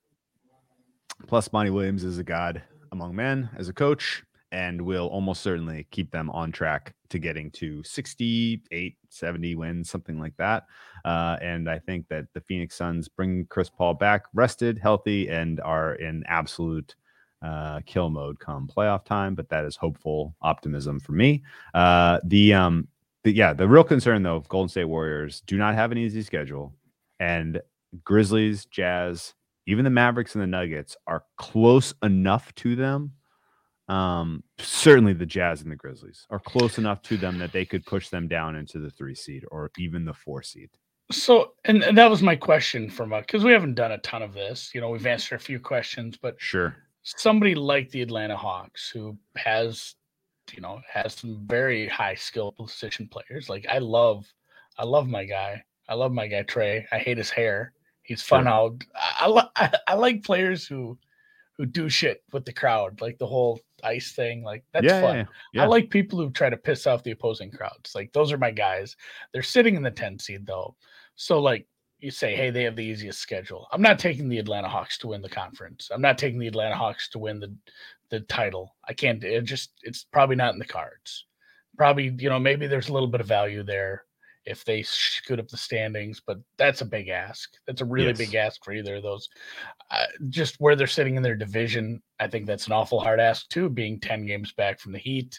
plus 1.27 1.53
monty 1.53 1.71
williams 1.71 2.05
is 2.05 2.19
a 2.19 2.25
god 2.25 2.63
among 2.93 3.15
men 3.15 3.49
as 3.57 3.69
a 3.69 3.73
coach 3.73 4.23
and 4.51 4.81
will 4.81 5.09
almost 5.09 5.43
certainly 5.43 5.87
keep 5.91 6.11
them 6.11 6.31
on 6.31 6.51
track 6.51 6.95
to 7.11 7.19
getting 7.19 7.51
to 7.51 7.83
68 7.85 8.97
70 9.11 9.55
wins 9.57 9.91
something 9.91 10.19
like 10.19 10.37
that 10.39 10.65
uh, 11.05 11.37
and 11.41 11.69
I 11.69 11.79
think 11.79 12.09
that 12.09 12.27
the 12.35 12.41
Phoenix 12.41 12.77
Suns 12.77 13.09
bring 13.09 13.47
Chris 13.47 13.71
Paul 13.71 13.95
back 13.95 14.25
rested, 14.35 14.79
healthy, 14.79 15.29
and 15.29 15.61
are 15.61 15.95
in 15.95 16.25
absolute 16.27 16.95
uh, 17.43 17.81
kill 17.87 18.11
mode 18.11 18.39
come 18.41 18.69
playoff 18.69 19.05
time. 19.05 19.35
But 19.35 19.49
that 19.51 19.65
is 19.65 19.77
hopeful 19.77 20.35
optimism 20.43 21.01
for 21.01 21.13
me. 21.13 21.43
Uh, 21.75 22.19
the 22.25 22.55
um, 22.55 22.89
the, 23.25 23.33
yeah, 23.33 23.53
the 23.53 23.69
real 23.69 23.85
concern 23.85 24.23
though, 24.23 24.41
Golden 24.49 24.69
State 24.69 24.85
Warriors 24.85 25.43
do 25.47 25.57
not 25.57 25.75
have 25.75 25.93
an 25.93 25.99
easy 25.99 26.23
schedule, 26.23 26.75
and 27.21 27.61
Grizzlies, 28.05 28.67
Jazz, 28.67 29.35
even 29.67 29.85
the 29.85 29.91
Mavericks 29.91 30.35
and 30.35 30.43
the 30.43 30.47
Nuggets 30.47 30.97
are 31.07 31.25
close 31.37 31.95
enough 32.03 32.55
to 32.57 32.77
them. 32.77 33.13
Um, 33.89 34.45
certainly 34.59 35.15
the 35.15 35.25
Jazz 35.27 35.63
and 35.63 35.73
the 35.73 35.77
Grizzlies 35.77 36.27
are 36.29 36.39
close 36.39 36.77
enough 36.77 37.01
to 37.03 37.17
them 37.17 37.39
that 37.39 37.53
they 37.53 37.65
could 37.65 37.87
push 37.87 38.11
them 38.11 38.29
down 38.29 38.55
into 38.55 38.79
the 38.79 38.91
three 38.91 39.15
seed 39.15 39.45
or 39.51 39.71
even 39.79 40.05
the 40.05 40.13
four 40.13 40.43
seed. 40.43 40.69
So, 41.11 41.55
and, 41.65 41.83
and 41.83 41.97
that 41.97 42.11
was 42.11 42.23
my 42.23 42.37
question 42.37 42.91
from 42.91 43.11
because 43.11 43.45
we 43.45 43.53
haven't 43.53 43.77
done 43.77 43.93
a 43.93 43.99
ton 43.99 44.21
of 44.23 44.35
this. 44.35 44.73
You 44.75 44.83
know, 44.83 44.91
we've 44.91 45.07
answered 45.07 45.37
a 45.37 45.39
few 45.39 45.59
questions, 45.59 46.19
but 46.21 46.35
Sure. 46.39 46.77
somebody 47.03 47.55
like 47.55 47.89
the 47.91 48.03
Atlanta 48.03 48.37
Hawks 48.37 48.91
who 48.91 49.17
has, 49.37 49.95
you 50.55 50.61
know, 50.61 50.81
has 50.93 51.15
some 51.15 51.41
very 51.47 51.89
high 51.89 52.15
skill 52.15 52.53
position 52.53 53.09
players. 53.09 53.49
Like 53.49 53.67
I 53.69 53.79
love, 53.79 54.27
I 54.79 54.85
love 54.85 55.09
my 55.09 55.25
guy. 55.25 55.65
I 55.89 55.95
love 55.95 56.13
my 56.13 56.27
guy 56.27 56.43
Trey. 56.43 56.87
I 56.93 56.99
hate 56.99 57.19
his 57.19 57.31
hair. 57.31 57.73
He's 58.03 58.23
fun 58.23 58.45
Sure. 58.45 58.53
out. 58.53 58.85
I, 58.95 59.49
I, 59.57 59.73
I, 59.89 59.95
like 59.95 60.23
players 60.25 60.67
who, 60.67 60.99
who 61.57 61.67
do 61.67 61.89
shit 61.89 62.23
with 62.33 62.45
the 62.45 62.53
crowd, 62.53 63.01
like 63.01 63.19
the 63.19 63.27
whole 63.27 63.61
ice 63.85 64.13
thing. 64.13 64.43
Like 64.43 64.65
that's 64.73 64.87
yeah, 64.87 65.01
fun. 65.01 65.17
yeah, 65.17 65.25
yeah. 65.53 65.63
I 65.65 65.67
like 65.67 65.91
people 65.91 66.19
who 66.19 66.31
try 66.31 66.49
to 66.51 66.57
piss 66.57 66.87
off 66.87 67.03
the 67.03 67.11
opposing 67.11 67.51
crowds. 67.51 67.95
Like 67.95 68.13
those 68.13 68.33
are 68.33 68.39
my 68.39 68.51
guys. 68.51 68.97
They're 69.33 69.43
sitting 69.43 69.75
in 69.77 69.83
the 69.83 69.91
10 69.91 70.19
seed 70.19 70.47
though. 70.47 70.75
So 71.17 71.41
like 71.41 71.67
you 72.01 72.11
say, 72.11 72.35
hey, 72.37 72.51
they 72.51 72.63
have 72.63 72.77
the 72.77 72.85
easiest 72.85 73.19
schedule. 73.21 73.67
I'm 73.73 73.83
not 73.83 73.99
taking 73.99 74.29
the 74.29 74.39
Atlanta 74.39 74.69
Hawks 74.69 74.99
to 74.99 75.09
win 75.09 75.23
the 75.23 75.29
conference. 75.29 75.91
I'm 75.93 76.01
not 76.01 76.19
taking 76.19 76.39
the 76.39 76.47
Atlanta 76.47 76.77
Hawks 76.77 77.09
to 77.11 77.19
win 77.19 77.41
the 77.41 77.55
the 78.11 78.21
title. 78.21 78.75
I 78.89 78.93
can't 78.95 79.23
it 79.23 79.43
just 79.45 79.73
it's 79.83 80.05
probably 80.05 80.37
not 80.37 80.53
in 80.55 80.59
the 80.59 80.65
cards. 80.65 81.27
Probably, 81.77 82.15
you 82.19 82.29
know, 82.31 82.39
maybe 82.39 82.67
there's 82.67 82.89
a 82.89 82.93
little 82.93 83.09
bit 83.09 83.21
of 83.21 83.27
value 83.27 83.63
there 83.63 84.05
if 84.47 84.65
they 84.65 84.83
scoot 84.83 85.39
up 85.39 85.49
the 85.49 85.57
standings, 85.59 86.23
but 86.27 86.39
that's 86.57 86.81
a 86.81 86.85
big 86.87 87.09
ask. 87.09 87.51
That's 87.67 87.83
a 87.83 87.85
really 87.85 88.09
Yes. 88.09 88.19
big 88.19 88.35
ask 88.35 88.65
for 88.65 88.73
either 88.73 88.97
of 88.97 89.03
those. 89.03 89.29
Uh, 89.91 90.07
just 90.31 90.57
where 90.59 90.75
they're 90.75 90.87
sitting 90.87 91.17
in 91.17 91.23
their 91.23 91.37
division, 91.37 92.03
I 92.19 92.29
think 92.29 92.47
that's 92.47 92.67
an 92.67 92.73
awful 92.73 92.99
hard 92.99 93.21
ask 93.21 93.49
too, 93.51 93.69
being 93.69 94.01
10 94.01 94.25
games 94.25 94.53
back 94.53 94.81
from 94.81 94.93
the 94.93 94.99
Heat. 94.99 95.39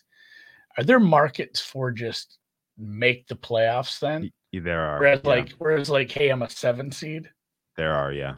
Are 0.77 0.83
there 0.83 0.99
markets 0.99 1.59
for 1.59 1.91
just 1.91 2.37
make 2.77 3.27
the 3.27 3.35
playoffs 3.35 3.99
then? 3.99 4.31
There 4.53 4.81
are. 4.81 4.99
Whereas 4.99 5.21
yeah, 5.23 5.29
like 5.29 5.49
whereas 5.59 5.89
like, 5.89 6.11
hey, 6.11 6.29
I'm 6.29 6.41
a 6.41 6.49
seven 6.49 6.91
seed. 6.91 7.29
there 7.77 7.93
are, 7.93 8.11
yeah. 8.11 8.35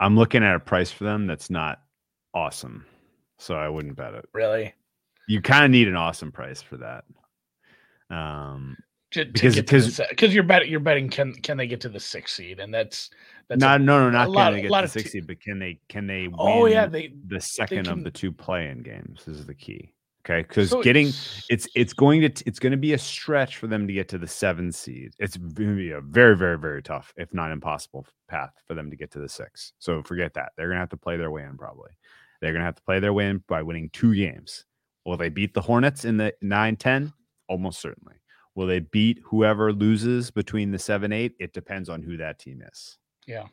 I'm 0.00 0.16
looking 0.16 0.42
at 0.42 0.56
a 0.56 0.60
price 0.60 0.90
for 0.90 1.04
them 1.04 1.26
that's 1.26 1.50
not 1.50 1.80
awesome. 2.34 2.84
So 3.38 3.54
I 3.54 3.68
wouldn't 3.68 3.96
bet 3.96 4.14
it. 4.14 4.24
Really? 4.32 4.74
You 5.28 5.40
kind 5.40 5.64
of 5.64 5.70
need 5.70 5.88
an 5.88 5.96
awesome 5.96 6.32
price 6.32 6.60
for 6.62 6.78
that. 6.78 7.04
Um 8.14 8.76
Because 9.10 9.26
Because- 9.32 9.56
because 9.56 10.00
because- 10.10 10.34
you're 10.34 10.42
betting 10.42 10.70
you're 10.70 10.80
betting 10.80 11.08
can 11.08 11.34
can 11.34 11.56
they 11.56 11.66
get 11.66 11.80
to 11.82 11.88
the 11.88 12.00
sixth 12.00 12.34
seed 12.36 12.58
and 12.60 12.72
that's 12.74 13.10
that's 13.48 13.60
not 13.60 13.80
a, 13.80 13.84
no 13.84 14.00
no 14.04 14.10
not 14.10 14.30
lot- 14.30 14.44
can 14.46 14.52
they 14.54 14.58
a 14.58 14.62
get 14.62 14.70
lot 14.70 14.80
to 14.80 14.86
of 14.86 14.92
te- 14.92 15.00
60, 15.00 15.20
but 15.20 15.40
can 15.40 15.58
they 15.58 15.78
can 15.88 16.06
they 16.06 16.26
win 16.28 16.36
oh 16.38 16.66
yeah 16.66 16.86
they 16.86 17.12
the 17.28 17.40
second 17.40 17.80
of 17.86 17.94
can- 17.94 18.02
the 18.04 18.10
two 18.10 18.32
play-in 18.32 18.82
games 18.82 19.28
is 19.28 19.46
the 19.46 19.54
key. 19.54 19.92
Okay. 20.24 20.42
Because 20.42 20.70
so 20.70 20.82
getting 20.82 21.08
it's- 21.08 21.68
it's 21.74 21.92
going 21.92 22.20
to 22.20 22.44
it's 22.46 22.58
going 22.58 22.70
to 22.70 22.76
be 22.76 22.92
a 22.92 22.98
stretch 22.98 23.56
for 23.56 23.66
them 23.66 23.86
to 23.88 23.92
get 23.92 24.08
to 24.10 24.18
the 24.18 24.26
seven 24.28 24.70
seed. 24.70 25.14
It's 25.18 25.36
going 25.36 25.70
to 25.70 25.76
be 25.76 25.90
a 25.90 26.00
very 26.00 26.36
very 26.36 26.58
very 26.58 26.82
tough, 26.82 27.12
if 27.16 27.32
not 27.34 27.50
impossible, 27.50 28.06
path 28.28 28.52
for 28.66 28.74
them 28.74 28.88
to 28.90 28.96
get 28.96 29.10
to 29.12 29.18
the 29.18 29.28
six. 29.28 29.72
So 29.78 30.02
forget 30.02 30.34
that. 30.34 30.52
They're 30.56 30.66
going 30.68 30.76
to 30.76 30.80
have 30.80 30.90
to 30.90 30.96
play 30.96 31.16
their 31.16 31.30
way 31.30 31.42
in. 31.42 31.56
Probably 31.58 31.90
they're 32.40 32.52
going 32.52 32.60
to 32.60 32.66
have 32.66 32.76
to 32.76 32.82
play 32.82 33.00
their 33.00 33.12
way 33.12 33.28
in 33.28 33.42
by 33.48 33.62
winning 33.62 33.90
two 33.92 34.14
games. 34.14 34.64
Will 35.04 35.16
they 35.16 35.28
beat 35.28 35.54
the 35.54 35.60
Hornets 35.60 36.04
in 36.04 36.16
the 36.16 36.32
9-10? 36.44 37.12
Almost 37.48 37.80
certainly. 37.80 38.14
Will 38.54 38.66
they 38.68 38.80
beat 38.80 39.20
whoever 39.24 39.72
loses 39.72 40.30
between 40.30 40.70
the 40.70 40.78
seven 40.78 41.12
eight? 41.12 41.32
It 41.40 41.52
depends 41.52 41.88
on 41.88 42.02
who 42.02 42.16
that 42.18 42.38
team 42.38 42.62
is. 42.72 42.98
yeah 43.26 43.46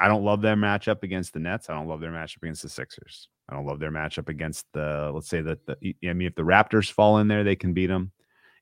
I 0.00 0.08
don't 0.08 0.24
love 0.24 0.40
their 0.40 0.56
matchup 0.56 1.02
against 1.02 1.32
the 1.34 1.40
Nets. 1.40 1.68
I 1.68 1.74
don't 1.74 1.86
love 1.88 2.00
their 2.00 2.10
matchup 2.10 2.42
against 2.42 2.62
the 2.62 2.68
Sixers. 2.68 3.28
I 3.48 3.54
don't 3.54 3.66
love 3.66 3.80
their 3.80 3.90
matchup 3.90 4.28
against 4.28 4.64
the 4.72 5.10
let's 5.12 5.28
say 5.28 5.40
that 5.42 5.66
the 5.66 5.76
I 6.08 6.12
mean 6.12 6.26
if 6.28 6.34
the 6.34 6.42
Raptors 6.42 6.90
fall 6.90 7.18
in 7.18 7.28
there, 7.28 7.44
they 7.44 7.56
can 7.56 7.72
beat 7.74 7.88
them. 7.88 8.12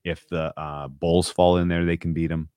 If 0.03 0.27
the 0.29 0.53
uh, 0.59 0.87
Bulls 0.87 1.29
fall 1.29 1.57
in 1.57 1.67
there, 1.67 1.85
they 1.85 1.97
can 1.97 2.13
beat 2.13 2.27
them. 2.27 2.49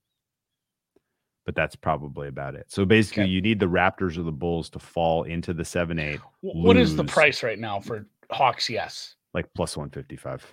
But 1.44 1.56
that's 1.56 1.74
probably 1.74 2.28
about 2.28 2.54
it. 2.54 2.66
So 2.68 2.84
basically, 2.84 3.24
Okay. 3.24 3.32
you 3.32 3.40
need 3.42 3.58
the 3.58 3.66
Raptors 3.66 4.16
or 4.16 4.22
the 4.22 4.30
Bulls 4.32 4.70
to 4.70 4.78
fall 4.78 5.24
into 5.24 5.52
the 5.52 5.64
seven 5.64 5.98
eight, 5.98 6.20
Wh- 6.40 6.54
what 6.54 6.76
is 6.76 6.94
the 6.94 7.04
price 7.04 7.42
right 7.42 7.58
now 7.58 7.80
for 7.80 8.06
Hawks? 8.30 8.70
Yes. 8.70 9.16
like 9.34 9.46
plus 9.54 9.76
one 9.76 9.90
fifty 9.90 10.16
five. 10.16 10.44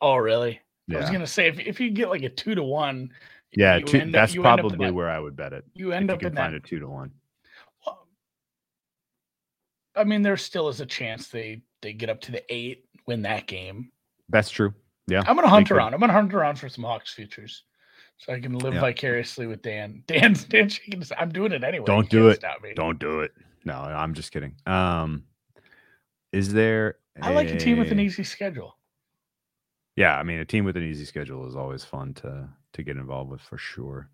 Oh 0.00 0.16
really? 0.16 0.60
I 0.92 0.98
was 0.98 1.10
gonna 1.10 1.26
say 1.26 1.48
if 1.48 1.58
if 1.58 1.80
you 1.80 1.90
get 1.90 2.10
like 2.10 2.22
a 2.22 2.28
two 2.28 2.54
to 2.54 2.62
one, 2.62 3.10
yeah. 3.52 3.78
Two, 3.80 4.10
that's 4.10 4.34
probably 4.36 4.86
that- 4.86 4.94
where 4.94 5.10
I 5.10 5.18
would 5.18 5.36
bet 5.36 5.52
it. 5.52 5.64
you 5.74 5.92
end 5.92 6.10
up 6.10 6.20
you 6.22 6.28
in 6.28 6.34
can 6.34 6.42
find 6.44 6.54
that. 6.54 6.58
a 6.64 6.68
two 6.68 6.78
to 6.80 6.86
one. 6.88 7.10
I 9.96 10.04
mean, 10.04 10.22
there 10.22 10.36
still 10.36 10.68
is 10.68 10.80
a 10.80 10.86
chance 10.86 11.28
they 11.28 11.62
they 11.82 11.92
get 11.92 12.10
up 12.10 12.20
to 12.22 12.32
the 12.32 12.42
eight, 12.52 12.84
win 13.06 13.22
that 13.22 13.46
game. 13.46 13.90
That's 14.28 14.50
true. 14.50 14.74
Yeah, 15.06 15.22
I'm 15.26 15.36
gonna 15.36 15.48
hunt 15.48 15.70
around. 15.70 15.94
I'm 15.94 16.00
gonna 16.00 16.12
hunt 16.12 16.34
around 16.34 16.58
for 16.58 16.68
some 16.68 16.84
Hawks 16.84 17.12
futures, 17.14 17.62
so 18.18 18.32
I 18.32 18.40
can 18.40 18.58
live 18.58 18.74
Yeah. 18.74 18.80
vicariously 18.80 19.46
with 19.46 19.62
Dan. 19.62 20.02
Dan's 20.08 20.44
Dan 20.44 20.68
shaking 20.68 21.00
his- 21.00 21.12
I'm 21.16 21.30
doing 21.30 21.52
it 21.52 21.62
anyway. 21.64 21.86
Don't 21.86 22.12
You 22.12 22.18
do 22.20 22.28
it. 22.28 22.44
Don't 22.74 22.98
do 22.98 23.20
it. 23.20 23.32
No, 23.64 23.74
I'm 23.74 24.14
just 24.14 24.32
kidding. 24.32 24.54
Um, 24.66 25.24
is 26.32 26.52
there? 26.52 26.96
I 27.22 27.32
like 27.32 27.48
a 27.50 27.56
team 27.56 27.78
with 27.78 27.90
an 27.92 28.00
easy 28.00 28.24
schedule. 28.24 28.76
Yeah, 29.96 30.16
I 30.18 30.22
mean, 30.24 30.40
a 30.40 30.44
team 30.44 30.64
with 30.66 30.76
an 30.76 30.82
easy 30.82 31.04
schedule 31.06 31.46
is 31.48 31.56
always 31.56 31.84
fun 31.84 32.12
to 32.14 32.48
to 32.74 32.82
get 32.82 32.96
involved 32.98 33.30
with 33.30 33.40
for 33.40 33.56
sure. 33.56 34.10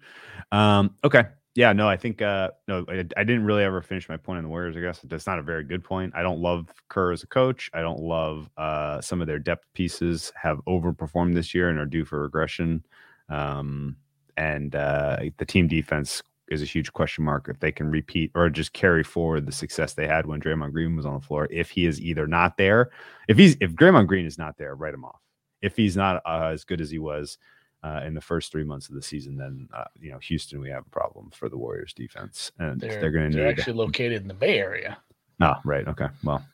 Um, 0.52 0.94
okay, 1.02 1.24
yeah, 1.54 1.72
no, 1.72 1.88
I 1.88 1.96
think 1.96 2.22
uh 2.22 2.50
no, 2.66 2.84
I, 2.88 3.04
I 3.16 3.24
didn't 3.24 3.44
really 3.44 3.64
ever 3.64 3.82
finish 3.82 4.08
my 4.08 4.16
point 4.16 4.38
on 4.38 4.44
the 4.44 4.48
Warriors. 4.50 4.76
I 4.76 4.80
guess 4.80 5.00
that's 5.04 5.26
not 5.26 5.38
a 5.38 5.42
very 5.42 5.64
good 5.64 5.84
point. 5.84 6.12
I 6.16 6.22
don't 6.22 6.40
love 6.40 6.72
Kerr 6.88 7.12
as 7.12 7.22
a 7.22 7.26
coach. 7.26 7.70
I 7.74 7.80
don't 7.82 8.00
love 8.00 8.48
uh 8.56 9.00
some 9.00 9.20
of 9.20 9.26
their 9.26 9.38
depth 9.38 9.66
pieces 9.74 10.32
have 10.40 10.60
overperformed 10.66 11.34
this 11.34 11.54
year 11.54 11.68
and 11.68 11.78
are 11.78 11.86
due 11.86 12.04
for 12.04 12.22
regression. 12.22 12.84
Um, 13.28 13.96
and 14.36 14.74
uh, 14.74 15.18
the 15.36 15.44
team 15.44 15.68
defense 15.68 16.22
is 16.48 16.62
a 16.62 16.66
huge 16.66 16.92
question 16.92 17.24
mark 17.24 17.48
if 17.48 17.60
they 17.60 17.72
can 17.72 17.90
repeat 17.90 18.30
or 18.34 18.48
just 18.50 18.72
carry 18.72 19.02
forward 19.02 19.46
the 19.46 19.52
success 19.52 19.94
they 19.94 20.06
had 20.06 20.26
when 20.26 20.40
Draymond 20.40 20.72
Green 20.72 20.96
was 20.96 21.06
on 21.06 21.14
the 21.14 21.20
floor. 21.20 21.48
If 21.50 21.70
he 21.70 21.86
is 21.86 22.00
either 22.00 22.26
not 22.26 22.56
there, 22.56 22.90
if 23.28 23.36
he's 23.38 23.56
if 23.60 23.72
Draymond 23.72 24.06
Green 24.06 24.26
is 24.26 24.38
not 24.38 24.56
there, 24.58 24.74
write 24.74 24.94
him 24.94 25.04
off. 25.04 25.20
If 25.60 25.76
he's 25.76 25.96
not 25.96 26.22
uh, 26.26 26.50
as 26.52 26.64
good 26.64 26.80
as 26.80 26.90
he 26.90 26.98
was 26.98 27.38
uh, 27.82 28.02
in 28.04 28.14
the 28.14 28.20
first 28.20 28.52
three 28.52 28.64
months 28.64 28.88
of 28.88 28.94
the 28.94 29.02
season, 29.02 29.36
then 29.36 29.68
uh, 29.74 29.84
you 30.00 30.10
know 30.10 30.18
Houston, 30.18 30.60
we 30.60 30.70
have 30.70 30.86
a 30.86 30.90
problem 30.90 31.30
for 31.32 31.48
the 31.48 31.56
Warriors 31.56 31.92
defense, 31.92 32.52
and 32.58 32.80
they're, 32.80 33.00
they're 33.00 33.10
going 33.10 33.32
to 33.32 33.38
need 33.38 33.58
actually 33.58 33.74
located 33.74 34.22
in 34.22 34.28
the 34.28 34.34
Bay 34.34 34.58
Area. 34.58 34.98
Oh, 35.40 35.54
right. 35.64 35.86
Okay. 35.88 36.06
Well, 36.22 36.44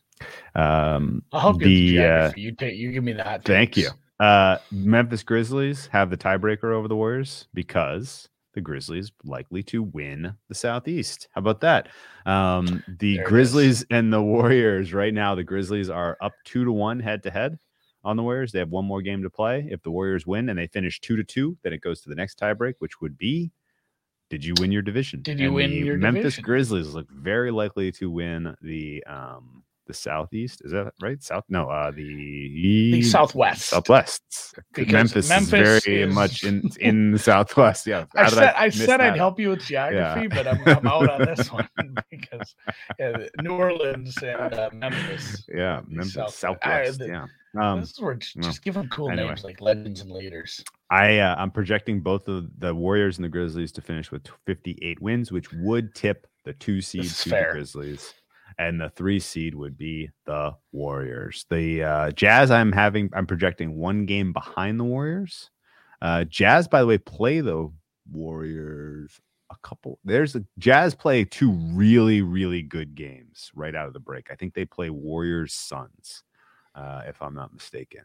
um, 0.54 1.22
I'll 1.32 1.40
help 1.40 1.58
the, 1.58 1.70
you. 1.70 2.02
Uh, 2.02 2.32
you 2.36 2.52
take 2.52 2.76
you 2.76 2.92
give 2.92 3.04
me 3.04 3.12
that. 3.12 3.44
Thank 3.44 3.76
you. 3.76 3.90
Uh, 4.18 4.58
Memphis 4.72 5.22
Grizzlies 5.22 5.88
have 5.92 6.10
the 6.10 6.16
tiebreaker 6.16 6.72
over 6.72 6.88
the 6.88 6.96
Warriors 6.96 7.46
because 7.54 8.28
the 8.54 8.60
Grizzlies 8.60 9.12
likely 9.24 9.62
to 9.64 9.82
win 9.82 10.34
the 10.48 10.54
Southeast. 10.54 11.28
How 11.32 11.40
about 11.40 11.60
that? 11.60 11.88
Um, 12.26 12.82
the 12.98 13.20
Grizzlies 13.24 13.84
and 13.90 14.12
the 14.12 14.22
Warriors 14.22 14.92
right 14.92 15.14
now. 15.14 15.34
The 15.34 15.44
Grizzlies 15.44 15.90
are 15.90 16.16
up 16.20 16.32
two 16.44 16.64
to 16.64 16.72
one 16.72 16.98
head 16.98 17.22
to 17.24 17.30
head 17.30 17.58
on 18.04 18.16
the 18.16 18.22
Warriors. 18.22 18.52
They 18.52 18.58
have 18.58 18.70
one 18.70 18.84
more 18.84 19.02
game 19.02 19.22
to 19.22 19.30
play. 19.30 19.66
If 19.70 19.82
the 19.82 19.90
Warriors 19.90 20.26
win 20.26 20.48
and 20.48 20.58
they 20.58 20.66
finish 20.66 21.00
two 21.00 21.16
to 21.16 21.24
two, 21.24 21.56
then 21.62 21.72
it 21.72 21.80
goes 21.80 22.00
to 22.02 22.08
the 22.08 22.14
next 22.14 22.38
tiebreak, 22.38 22.74
which 22.78 23.00
would 23.00 23.18
be 23.18 23.50
did 24.30 24.44
you 24.44 24.54
win 24.60 24.70
your 24.70 24.82
division? 24.82 25.22
Did 25.22 25.40
you 25.40 25.46
and 25.46 25.54
win 25.54 25.72
your 25.72 25.96
Memphis 25.96 26.22
division? 26.34 26.44
Grizzlies 26.44 26.94
look 26.94 27.10
very 27.10 27.50
likely 27.50 27.90
to 27.92 28.10
win 28.10 28.54
the 28.60 29.02
um 29.04 29.64
the 29.88 29.94
southeast. 29.94 30.62
Is 30.64 30.70
that 30.70 30.92
right? 31.02 31.20
South? 31.20 31.44
No, 31.48 31.68
uh 31.68 31.90
the 31.90 32.04
the 32.92 33.02
southwest. 33.02 33.62
Southwest. 33.62 34.54
Memphis, 34.76 35.28
Memphis 35.28 35.52
is 35.52 35.84
very 35.84 36.02
is... 36.02 36.14
much 36.14 36.44
in 36.44 36.70
in 36.80 37.12
the 37.12 37.18
southwest. 37.18 37.86
Yeah. 37.86 38.04
I 38.14 38.28
said 38.28 38.42
I, 38.44 38.62
I 38.64 38.68
said 38.68 39.00
I'd 39.00 39.16
help 39.16 39.40
you 39.40 39.50
with 39.50 39.62
geography, 39.62 40.22
yeah. 40.22 40.28
but 40.28 40.46
I'm, 40.46 40.78
I'm 40.78 40.86
out 40.86 41.10
on 41.10 41.24
this 41.24 41.50
one 41.52 41.68
because 42.10 42.54
yeah, 43.00 43.26
New 43.42 43.54
Orleans 43.54 44.16
and 44.22 44.54
uh, 44.54 44.70
Memphis. 44.72 45.44
Yeah, 45.48 45.80
Memphis 45.88 46.14
south, 46.14 46.34
southwest. 46.34 47.00
I, 47.02 47.04
the, 47.04 47.10
yeah. 47.10 47.26
Um, 47.58 47.80
this 47.80 47.92
is 47.92 48.00
where 48.00 48.14
just, 48.14 48.36
no. 48.36 48.50
give 48.62 48.74
them 48.74 48.88
cool 48.90 49.10
anyway. 49.10 49.28
names 49.28 49.42
like 49.42 49.60
legends 49.62 50.02
and 50.02 50.10
leaders. 50.10 50.62
I 50.90 51.18
uh, 51.18 51.34
I'm 51.36 51.50
projecting 51.50 52.00
both 52.00 52.28
of 52.28 52.46
the 52.58 52.74
Warriors 52.74 53.16
and 53.16 53.24
the 53.24 53.28
Grizzlies 53.30 53.72
to 53.72 53.80
finish 53.80 54.12
with 54.12 54.28
58 54.46 55.00
wins, 55.00 55.32
which 55.32 55.50
would 55.54 55.94
tip 55.94 56.26
the 56.44 56.52
two 56.52 56.80
seed 56.82 57.10
to 57.10 57.28
the 57.30 57.48
Grizzlies 57.52 58.14
and 58.58 58.80
the 58.80 58.90
three 58.90 59.20
seed 59.20 59.54
would 59.54 59.78
be 59.78 60.10
the 60.26 60.54
Warriors. 60.72 61.46
The 61.48 61.82
uh, 61.82 62.10
Jazz, 62.10 62.50
I'm 62.50 62.72
having, 62.72 63.10
I'm 63.12 63.26
projecting 63.26 63.76
one 63.76 64.04
game 64.04 64.32
behind 64.32 64.80
the 64.80 64.84
Warriors. 64.84 65.50
Uh, 66.02 66.24
Jazz, 66.24 66.66
by 66.68 66.80
the 66.80 66.86
way, 66.86 66.98
play 66.98 67.40
the 67.40 67.70
Warriors 68.10 69.20
a 69.50 69.56
couple. 69.62 69.98
There's 70.04 70.34
a 70.34 70.44
Jazz 70.58 70.94
play 70.94 71.24
two 71.24 71.52
really, 71.52 72.22
really 72.22 72.62
good 72.62 72.94
games 72.94 73.50
right 73.54 73.74
out 73.74 73.86
of 73.86 73.92
the 73.92 74.00
break. 74.00 74.28
I 74.30 74.34
think 74.34 74.54
they 74.54 74.64
play 74.64 74.90
Warriors 74.90 75.54
Suns, 75.54 76.24
uh, 76.74 77.02
if 77.06 77.22
I'm 77.22 77.34
not 77.34 77.54
mistaken. 77.54 78.02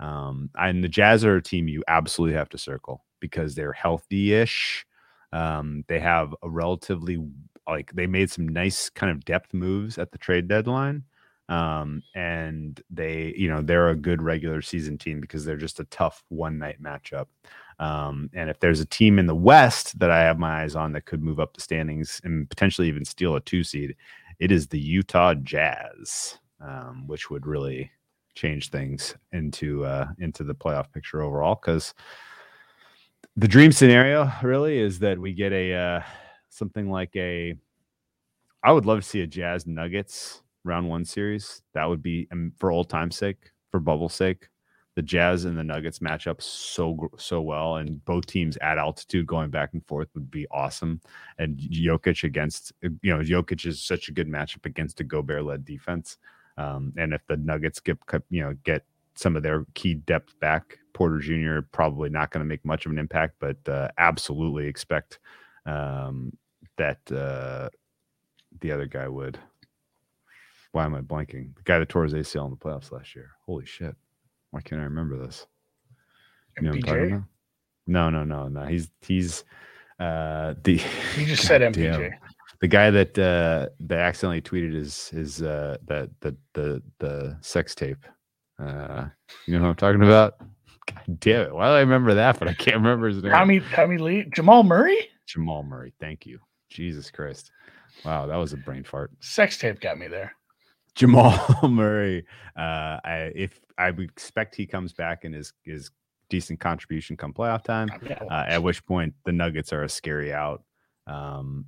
Um, 0.00 0.50
and 0.56 0.82
the 0.82 0.88
Jazz 0.88 1.24
are 1.24 1.36
a 1.36 1.42
team 1.42 1.68
you 1.68 1.84
absolutely 1.86 2.36
have 2.36 2.48
to 2.50 2.58
circle 2.58 3.04
because 3.20 3.54
they're 3.54 3.72
healthy 3.72 4.34
ish. 4.34 4.84
Um, 5.32 5.84
they 5.88 6.00
have 6.00 6.34
a 6.42 6.50
relatively 6.50 7.24
like 7.66 7.92
they 7.92 8.06
made 8.06 8.30
some 8.30 8.48
nice 8.48 8.88
kind 8.90 9.10
of 9.10 9.24
depth 9.24 9.54
moves 9.54 9.98
at 9.98 10.12
the 10.12 10.18
trade 10.18 10.48
deadline. 10.48 11.04
Um, 11.48 12.02
and 12.14 12.80
they, 12.88 13.34
you 13.36 13.48
know, 13.48 13.60
they're 13.60 13.90
a 13.90 13.96
good 13.96 14.22
regular 14.22 14.62
season 14.62 14.96
team 14.96 15.20
because 15.20 15.44
they're 15.44 15.56
just 15.56 15.80
a 15.80 15.84
tough 15.84 16.24
one 16.28 16.58
night 16.58 16.82
matchup. 16.82 17.26
Um, 17.78 18.30
and 18.32 18.48
if 18.48 18.60
there's 18.60 18.80
a 18.80 18.86
team 18.86 19.18
in 19.18 19.26
the 19.26 19.34
West 19.34 19.98
that 19.98 20.10
I 20.10 20.20
have 20.20 20.38
my 20.38 20.62
eyes 20.62 20.76
on 20.76 20.92
that 20.92 21.04
could 21.04 21.22
move 21.22 21.40
up 21.40 21.52
the 21.52 21.60
standings 21.60 22.20
and 22.24 22.48
potentially 22.48 22.88
even 22.88 23.04
steal 23.04 23.34
a 23.36 23.40
two 23.40 23.64
seed, 23.64 23.96
it 24.38 24.50
is 24.50 24.68
the 24.68 24.78
Utah 24.78 25.34
Jazz, 25.34 26.38
um, 26.60 27.06
which 27.06 27.28
would 27.28 27.46
really 27.46 27.90
change 28.34 28.70
things 28.70 29.14
into 29.32 29.84
uh, 29.84 30.06
into 30.20 30.44
the 30.44 30.54
playoff 30.54 30.90
picture 30.92 31.22
overall. 31.22 31.58
Because 31.60 31.92
the 33.36 33.48
dream 33.48 33.72
scenario 33.72 34.30
really 34.42 34.78
is 34.78 34.98
that 35.00 35.18
we 35.18 35.32
get 35.32 35.52
a 35.52 35.74
uh, 35.74 36.00
something 36.52 36.90
like 36.90 37.14
a 37.16 37.54
I 38.62 38.72
would 38.72 38.86
love 38.86 39.00
to 39.00 39.06
see 39.06 39.22
a 39.22 39.26
Jazz 39.26 39.66
Nuggets 39.66 40.42
round 40.64 40.88
one 40.88 41.04
series. 41.04 41.62
That 41.74 41.88
would 41.88 42.02
be 42.02 42.28
um, 42.30 42.52
for 42.58 42.70
old 42.70 42.88
time's 42.88 43.16
sake, 43.16 43.50
for 43.70 43.80
bubble's 43.80 44.14
sake. 44.14 44.48
The 44.94 45.02
Jazz 45.02 45.46
and 45.46 45.56
the 45.58 45.64
Nuggets 45.64 46.02
match 46.02 46.26
up 46.26 46.42
so 46.42 47.10
so 47.16 47.40
well, 47.40 47.76
and 47.76 48.04
both 48.04 48.26
teams 48.26 48.58
at 48.58 48.78
altitude 48.78 49.26
going 49.26 49.50
back 49.50 49.70
and 49.72 49.84
forth 49.86 50.08
would 50.14 50.30
be 50.30 50.46
awesome. 50.50 51.00
And 51.38 51.58
Jokic 51.58 52.24
against 52.24 52.72
you 52.82 53.16
know 53.16 53.20
Jokic 53.20 53.66
is 53.66 53.82
such 53.82 54.08
a 54.08 54.12
good 54.12 54.28
matchup 54.28 54.66
against 54.66 55.00
a 55.00 55.04
Gobert 55.04 55.44
led 55.44 55.64
defense. 55.64 56.18
Um, 56.58 56.92
and 56.98 57.14
if 57.14 57.26
the 57.26 57.38
Nuggets 57.38 57.80
get 57.80 57.98
you 58.28 58.42
know 58.42 58.54
get 58.64 58.84
some 59.14 59.34
of 59.34 59.42
their 59.42 59.64
key 59.72 59.94
depth 59.94 60.38
back, 60.40 60.78
Porter 60.92 61.18
Jr. 61.18 61.66
probably 61.72 62.10
not 62.10 62.30
going 62.30 62.44
to 62.44 62.48
make 62.48 62.64
much 62.64 62.84
of 62.84 62.92
an 62.92 62.98
impact, 62.98 63.36
but 63.40 63.56
uh, 63.66 63.88
absolutely 63.96 64.66
expect 64.66 65.18
um, 65.66 66.32
that 66.78 66.98
uh, 67.12 67.68
the 68.60 68.72
other 68.72 68.86
guy 68.86 69.08
would. 69.08 69.38
Why 70.72 70.84
am 70.84 70.94
I 70.94 71.00
blanking? 71.00 71.54
The 71.54 71.62
guy 71.64 71.78
that 71.78 71.88
tore 71.88 72.04
his 72.04 72.14
ACL 72.14 72.46
in 72.46 72.50
the 72.50 72.56
playoffs 72.56 72.92
last 72.92 73.14
year. 73.14 73.30
Holy 73.46 73.66
shit! 73.66 73.94
Why 74.50 74.60
can't 74.60 74.80
I 74.80 74.84
remember 74.84 75.18
this? 75.18 75.46
You 76.56 76.64
know 76.64 76.70
what 76.70 76.76
I'm 76.76 76.82
talking 76.82 77.12
about? 77.12 77.24
No, 77.86 78.10
no, 78.10 78.24
no, 78.24 78.48
no. 78.48 78.64
He's 78.66 78.90
he's 79.00 79.44
uh 79.98 80.54
the 80.62 80.80
you 81.16 81.26
just 81.26 81.42
said 81.46 81.60
MPJ. 81.60 81.98
Damn. 81.98 82.12
The 82.60 82.68
guy 82.68 82.90
that 82.90 83.18
uh 83.18 83.68
that 83.80 83.98
accidentally 83.98 84.40
tweeted 84.40 84.74
his 84.74 85.08
his 85.08 85.42
uh 85.42 85.76
that 85.86 86.10
the 86.20 86.36
the 86.54 86.82
the 86.98 87.36
sex 87.40 87.74
tape. 87.74 88.04
Uh 88.58 89.06
you 89.46 89.54
know 89.54 89.62
what 89.62 89.70
I'm 89.70 89.76
talking 89.76 90.02
about? 90.02 90.34
God 90.86 91.20
damn 91.20 91.42
it. 91.42 91.54
Why 91.54 91.68
do 91.68 91.72
I 91.72 91.80
remember 91.80 92.14
that, 92.14 92.38
but 92.38 92.48
I 92.48 92.54
can't 92.54 92.76
remember 92.76 93.08
his 93.08 93.22
name? 93.22 93.32
Tommy 93.32 93.60
Tommy 93.72 93.98
Lee 93.98 94.26
Jamal 94.34 94.62
Murray? 94.62 95.08
Jamal 95.26 95.62
Murray. 95.62 95.92
Thank 96.00 96.26
you. 96.26 96.38
Jesus 96.72 97.10
Christ. 97.10 97.50
Wow, 98.04 98.26
that 98.26 98.36
was 98.36 98.52
a 98.52 98.56
brain 98.56 98.84
fart. 98.84 99.10
Sex 99.20 99.58
tape 99.58 99.80
got 99.80 99.98
me 99.98 100.08
there. 100.08 100.34
Jamal 100.94 101.40
Murray. 101.62 102.24
Uh, 102.56 102.98
I 103.04 103.32
if 103.34 103.58
I 103.78 103.90
would 103.90 104.10
expect 104.10 104.54
he 104.54 104.66
comes 104.66 104.92
back 104.92 105.24
and 105.24 105.34
is 105.34 105.52
is 105.64 105.90
decent 106.28 106.60
contribution 106.60 107.16
come 107.16 107.32
playoff 107.32 107.62
time. 107.62 107.90
Uh, 108.30 108.44
at 108.46 108.62
which 108.62 108.84
point 108.86 109.14
the 109.24 109.32
Nuggets 109.32 109.72
are 109.72 109.84
a 109.84 109.88
scary 109.88 110.32
out. 110.32 110.62
Um, 111.06 111.66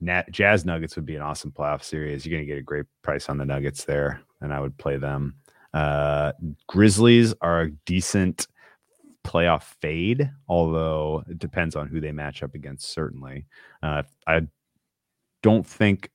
Nat, 0.00 0.30
Jazz 0.30 0.64
Nuggets 0.64 0.96
would 0.96 1.06
be 1.06 1.16
an 1.16 1.22
awesome 1.22 1.52
playoff 1.52 1.82
series. 1.82 2.24
You're 2.24 2.36
going 2.36 2.46
to 2.46 2.52
get 2.52 2.58
a 2.58 2.62
great 2.62 2.86
price 3.02 3.28
on 3.28 3.38
the 3.38 3.44
Nuggets 3.44 3.84
there, 3.84 4.20
and 4.40 4.52
I 4.52 4.60
would 4.60 4.76
play 4.78 4.96
them. 4.96 5.36
Uh, 5.74 6.32
Grizzlies 6.66 7.34
are 7.40 7.62
a 7.62 7.70
decent 7.84 8.46
playoff 9.26 9.62
fade, 9.80 10.30
although 10.48 11.24
it 11.28 11.38
depends 11.38 11.76
on 11.76 11.88
who 11.88 12.00
they 12.00 12.12
match 12.12 12.42
up 12.42 12.54
against. 12.54 12.90
Certainly, 12.90 13.46
uh, 13.82 14.04
I 14.26 14.42
don't 15.42 15.66
think 15.66 16.10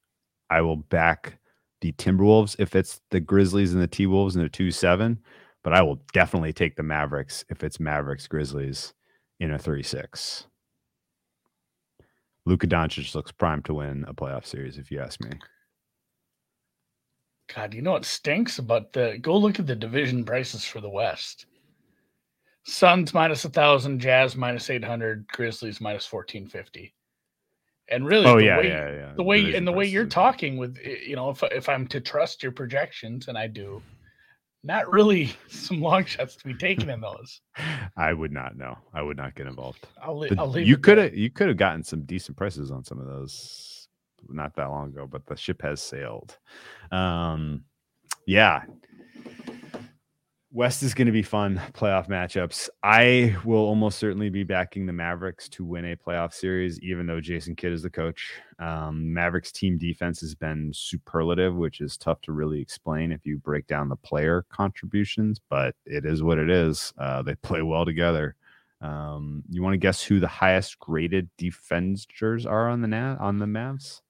I 0.49 0.61
will 0.61 0.77
back 0.77 1.39
the 1.81 1.91
Timberwolves 1.93 2.55
if 2.59 2.75
it's 2.75 3.01
the 3.11 3.19
Grizzlies 3.19 3.73
and 3.73 3.81
the 3.81 3.87
T 3.87 4.07
Wolves 4.07 4.35
and 4.35 4.45
the 4.45 4.49
two 4.49 4.71
seven, 4.71 5.19
but 5.63 5.73
I 5.73 5.81
will 5.81 6.01
definitely 6.13 6.53
take 6.53 6.75
the 6.75 6.83
Mavericks 6.83 7.43
if 7.49 7.63
it's 7.63 7.79
Mavericks 7.79 8.27
Grizzlies 8.27 8.93
in 9.39 9.51
a 9.51 9.59
three 9.59 9.83
six. 9.83 10.47
Luka 12.45 12.67
Doncic 12.67 13.13
looks 13.13 13.31
primed 13.31 13.65
to 13.65 13.75
win 13.75 14.03
a 14.07 14.13
playoff 14.13 14.45
series, 14.45 14.77
if 14.77 14.89
you 14.89 14.99
ask 14.99 15.21
me. 15.21 15.31
God, 17.53 17.73
you 17.73 17.81
know 17.81 17.91
what 17.91 18.05
stinks 18.05 18.59
about 18.59 18.93
the 18.93 19.17
go 19.21 19.37
look 19.37 19.59
at 19.59 19.67
the 19.67 19.75
division 19.75 20.23
prices 20.23 20.63
for 20.63 20.79
the 20.79 20.89
West. 20.89 21.45
Suns 22.63 23.13
minus 23.13 23.45
a 23.45 23.49
thousand, 23.49 23.99
Jazz 23.99 24.35
minus 24.35 24.69
eight 24.69 24.83
hundred, 24.83 25.27
Grizzlies 25.27 25.81
minus 25.81 26.05
fourteen 26.05 26.47
fifty. 26.47 26.93
And 27.89 28.05
really, 28.05 28.27
oh 28.27 28.37
yeah, 28.37 28.57
way, 28.57 28.67
yeah, 28.67 28.91
yeah. 28.91 29.13
The 29.15 29.23
way 29.23 29.53
and 29.55 29.67
the 29.67 29.71
way 29.71 29.85
you're 29.85 30.05
talking 30.05 30.57
with, 30.57 30.77
you 30.77 31.15
know, 31.15 31.29
if 31.29 31.43
if 31.43 31.67
I'm 31.67 31.87
to 31.87 31.99
trust 31.99 32.43
your 32.43 32.51
projections, 32.51 33.27
and 33.27 33.37
I 33.37 33.47
do, 33.47 33.81
not 34.63 34.91
really 34.91 35.33
some 35.49 35.81
long 35.81 36.05
shots 36.05 36.35
to 36.35 36.45
be 36.45 36.53
taken 36.53 36.89
in 36.89 37.01
those. 37.01 37.41
I 37.97 38.13
would 38.13 38.31
not 38.31 38.57
know. 38.57 38.77
I 38.93 39.01
would 39.01 39.17
not 39.17 39.35
get 39.35 39.47
involved. 39.47 39.87
I'll, 40.01 40.19
the, 40.19 40.35
I'll 40.37 40.47
leave. 40.47 40.67
You 40.67 40.77
could 40.77 40.97
have 40.97 41.15
you 41.15 41.29
could 41.29 41.47
have 41.47 41.57
gotten 41.57 41.83
some 41.83 42.03
decent 42.03 42.37
prices 42.37 42.71
on 42.71 42.83
some 42.83 42.99
of 42.99 43.07
those 43.07 43.87
not 44.29 44.55
that 44.55 44.69
long 44.69 44.89
ago, 44.89 45.07
but 45.07 45.25
the 45.25 45.35
ship 45.35 45.61
has 45.61 45.81
sailed. 45.81 46.37
Um, 46.91 47.63
yeah, 48.27 48.63
West 50.53 50.83
is 50.83 50.93
going 50.93 51.05
to 51.05 51.13
be 51.13 51.23
fun 51.23 51.61
playoff 51.71 52.09
matchups. 52.09 52.67
I 52.83 53.37
will 53.45 53.59
almost 53.61 53.97
certainly 53.97 54.29
be 54.29 54.43
backing 54.43 54.85
the 54.85 54.91
Mavericks 54.91 55.47
to 55.49 55.63
win 55.63 55.85
a 55.85 55.95
playoff 55.95 56.33
series, 56.33 56.77
even 56.81 57.07
though 57.07 57.21
Jason 57.21 57.55
Kidd 57.55 57.71
is 57.71 57.83
the 57.83 57.89
coach. 57.89 58.33
Um, 58.59 59.13
Mavericks 59.13 59.53
team 59.53 59.77
defense 59.77 60.19
has 60.19 60.35
been 60.35 60.73
superlative, 60.73 61.55
which 61.55 61.79
is 61.79 61.95
tough 61.95 62.19
to 62.23 62.33
really 62.33 62.59
explain 62.59 63.13
if 63.13 63.25
you 63.25 63.37
break 63.37 63.65
down 63.67 63.87
the 63.87 63.95
player 63.95 64.45
contributions, 64.49 65.39
but 65.49 65.73
it 65.85 66.05
is 66.05 66.21
what 66.21 66.37
it 66.37 66.49
is. 66.49 66.93
Uh, 66.97 67.21
they 67.21 67.35
play 67.43 67.61
well 67.61 67.85
together. 67.85 68.35
Um, 68.81 69.43
you 69.49 69.63
want 69.63 69.73
to 69.73 69.77
guess 69.77 70.03
who 70.03 70.19
the 70.19 70.27
highest 70.27 70.79
graded 70.79 71.29
defenders 71.37 72.45
are 72.45 72.69
on 72.69 72.81
the 72.81 72.89
nat 72.89 73.17
on 73.21 73.39
the 73.39 73.45
Mavs? 73.45 74.01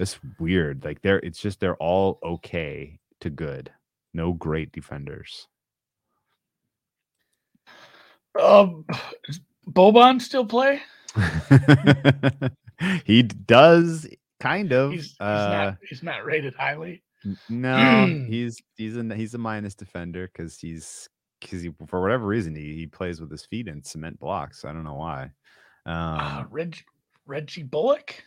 It's 0.00 0.18
weird. 0.40 0.84
Like 0.84 1.02
they're 1.02 1.20
it's 1.20 1.38
just 1.38 1.60
they're 1.60 1.76
all 1.76 2.18
okay 2.24 2.98
to 3.20 3.30
good. 3.30 3.70
No 4.14 4.32
great 4.32 4.72
defenders. 4.72 5.48
Um, 8.40 8.84
does 9.24 9.40
Boban 9.68 10.20
still 10.20 10.46
play? 10.46 10.80
he 13.04 13.22
does 13.22 14.06
kind 14.40 14.72
of. 14.72 14.92
He's, 14.92 15.04
he's 15.04 15.16
uh, 15.20 15.48
not. 15.50 15.76
He's 15.88 16.02
not 16.02 16.24
rated 16.24 16.54
highly. 16.54 17.02
no, 17.48 18.06
he's 18.26 18.62
he's 18.76 18.96
a 18.96 19.14
he's 19.14 19.34
a 19.34 19.38
minus 19.38 19.74
defender 19.74 20.28
because 20.32 20.58
he's 20.58 21.08
because 21.40 21.62
he 21.62 21.70
for 21.86 22.00
whatever 22.00 22.26
reason 22.26 22.54
he, 22.54 22.74
he 22.74 22.86
plays 22.86 23.20
with 23.20 23.30
his 23.30 23.44
feet 23.44 23.68
in 23.68 23.82
cement 23.82 24.18
blocks. 24.18 24.64
I 24.64 24.72
don't 24.72 24.84
know 24.84 24.94
why. 24.94 25.30
Uh, 25.86 25.90
Um, 26.40 26.48
Reg, 26.50 26.76
Reggie 27.26 27.62
Bullock. 27.64 28.22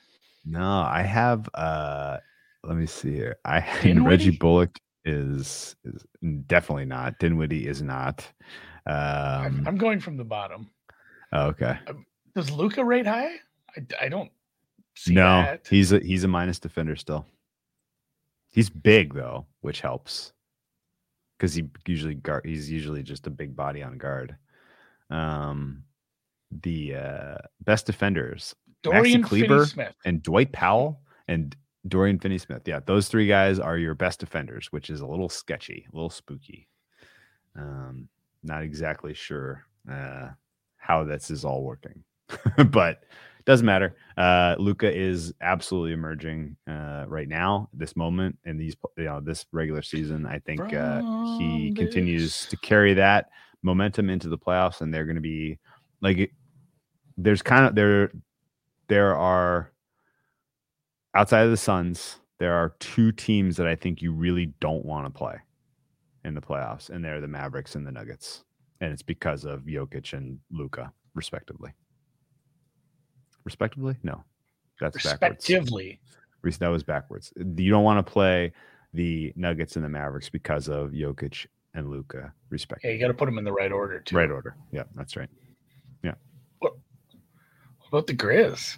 no, 0.46 0.82
I 0.82 1.02
have. 1.02 1.50
uh 1.54 2.18
Let 2.64 2.78
me 2.78 2.86
see 2.86 3.14
here. 3.14 3.38
I 3.46 3.60
Reggie 4.04 4.38
Bullock 4.38 4.78
is 5.06 5.76
is 5.84 6.06
definitely 6.48 6.86
not. 6.86 7.20
Dinwiddie 7.20 7.68
is 7.68 7.82
not. 7.82 8.26
I'm- 8.86 9.58
Um, 9.58 9.68
I'm 9.68 9.78
going 9.78 10.00
from 10.00 10.18
the 10.18 10.24
bottom. 10.24 10.70
oh, 11.32 11.48
okay. 11.48 11.80
Does 12.36 12.52
Luka 12.52 12.84
rate 12.84 13.08
high? 13.08 13.36
I, 13.76 14.06
I 14.06 14.10
don't 14.10 14.32
see 14.96 15.14
no, 15.14 15.42
that. 15.42 15.68
he's 15.70 15.92
a 15.92 16.00
he's 16.00 16.24
a 16.24 16.28
minus 16.28 16.60
defender 16.60 16.96
still. 16.96 17.26
He's 18.50 18.70
big 18.70 19.14
though, 19.14 19.46
which 19.62 19.82
helps 19.82 20.34
because 21.38 21.54
he 21.54 21.66
usually 21.88 22.16
guard. 22.16 22.46
He's 22.46 22.70
usually 22.70 23.04
just 23.04 23.28
a 23.28 23.30
big 23.32 23.56
body 23.56 23.84
on 23.84 23.98
guard. 23.98 24.36
Um, 25.10 25.84
the 26.62 26.96
uh, 26.96 27.38
best 27.64 27.86
defenders 27.86 28.56
Dorian 28.84 29.24
Kleber 29.24 29.66
and 30.06 30.22
Dwight 30.22 30.52
Powell 30.52 31.02
and 31.28 31.56
Dorian 31.88 32.20
Finney-Smith. 32.20 32.64
Yeah, 32.66 32.80
those 32.86 33.08
three 33.08 33.28
guys 33.28 33.60
are 33.60 33.78
your 33.78 33.94
best 33.94 34.20
defenders, 34.20 34.68
which 34.72 34.90
is 34.90 35.02
a 35.02 35.06
little 35.06 35.30
sketchy, 35.30 35.86
a 35.92 35.96
little 35.96 36.10
spooky. 36.10 36.68
Um, 37.56 38.08
not 38.44 38.64
exactly 38.64 39.14
sure 39.14 39.66
uh, 39.90 40.30
how 40.78 41.04
this 41.04 41.30
is 41.30 41.46
all 41.46 41.64
working, 41.64 42.04
but 42.70 43.04
doesn't 43.46 43.66
matter. 43.66 43.96
Uh, 44.18 44.56
Luka 44.58 44.92
is 44.92 45.34
absolutely 45.42 45.94
emerging 45.94 46.58
uh, 46.68 47.06
right 47.08 47.28
now, 47.28 47.70
this 47.74 47.96
moment 47.96 48.38
in 48.46 48.58
these, 48.58 48.76
you 48.98 49.04
know, 49.04 49.22
this 49.22 49.46
regular 49.52 49.84
season. 49.84 50.26
I 50.26 50.40
think 50.40 50.74
uh, 50.74 51.02
he 51.38 51.68
From 51.68 51.76
continues 51.76 52.48
to 52.48 52.58
carry 52.58 52.96
that 52.96 53.30
momentum 53.62 54.10
into 54.10 54.30
the 54.30 54.38
playoffs, 54.38 54.82
and 54.82 54.92
they're 54.92 55.06
going 55.06 55.16
to 55.16 55.22
be 55.22 55.60
like, 56.02 56.32
there's 57.18 57.44
kind 57.44 57.66
of 57.66 57.76
there, 57.76 58.12
there 58.88 59.16
are 59.16 59.72
outside 61.16 61.44
of 61.44 61.52
the 61.52 61.58
Suns, 61.58 62.18
there 62.40 62.54
are 62.54 62.76
two 62.80 63.12
teams 63.12 63.58
that 63.58 63.68
I 63.68 63.76
think 63.76 64.02
you 64.02 64.12
really 64.12 64.48
don't 64.60 64.86
want 64.86 65.06
to 65.06 65.10
play 65.18 65.36
in 66.24 66.34
the 66.36 66.42
playoffs, 66.42 66.90
and 66.90 67.04
they're 67.04 67.22
the 67.22 67.28
Mavericks 67.28 67.76
and 67.76 67.86
the 67.88 67.92
Nuggets, 67.92 68.44
and 68.82 68.92
it's 68.92 69.02
because 69.04 69.46
of 69.46 69.62
Jokic 69.62 70.14
and 70.14 70.40
Luka, 70.52 70.92
respectively. 71.14 71.72
Respectively, 73.44 73.96
no, 74.04 74.24
that's 74.80 74.96
backwards. 75.04 75.06
respectively. 75.48 76.00
Re- 76.42 76.52
That 76.60 76.68
was 76.70 76.84
backwards. 76.84 77.32
You 77.38 77.70
don't 77.72 77.84
want 77.84 78.06
to 78.06 78.12
play 78.12 78.54
the 78.94 79.34
Nuggets 79.36 79.76
and 79.76 79.86
the 79.86 79.90
Mavericks 79.90 80.30
because 80.30 80.68
of 80.68 80.92
Jokic 80.92 81.46
and 81.74 81.90
Luka, 81.90 82.18
Yeah, 82.24 82.30
respectively. 82.50 82.94
you 82.96 83.00
got 83.00 83.08
to 83.08 83.14
put 83.14 83.26
them 83.26 83.38
in 83.38 83.44
the 83.44 83.52
right 83.52 83.72
order 83.72 84.00
too. 84.00 84.16
Right 84.16 84.32
order. 84.32 84.56
Yeah, 84.72 84.84
that's 84.96 85.16
right. 85.16 85.30
Yeah. 86.04 86.14
What 86.60 86.74
about 87.90 88.08
the 88.08 88.14
Grizz? 88.16 88.78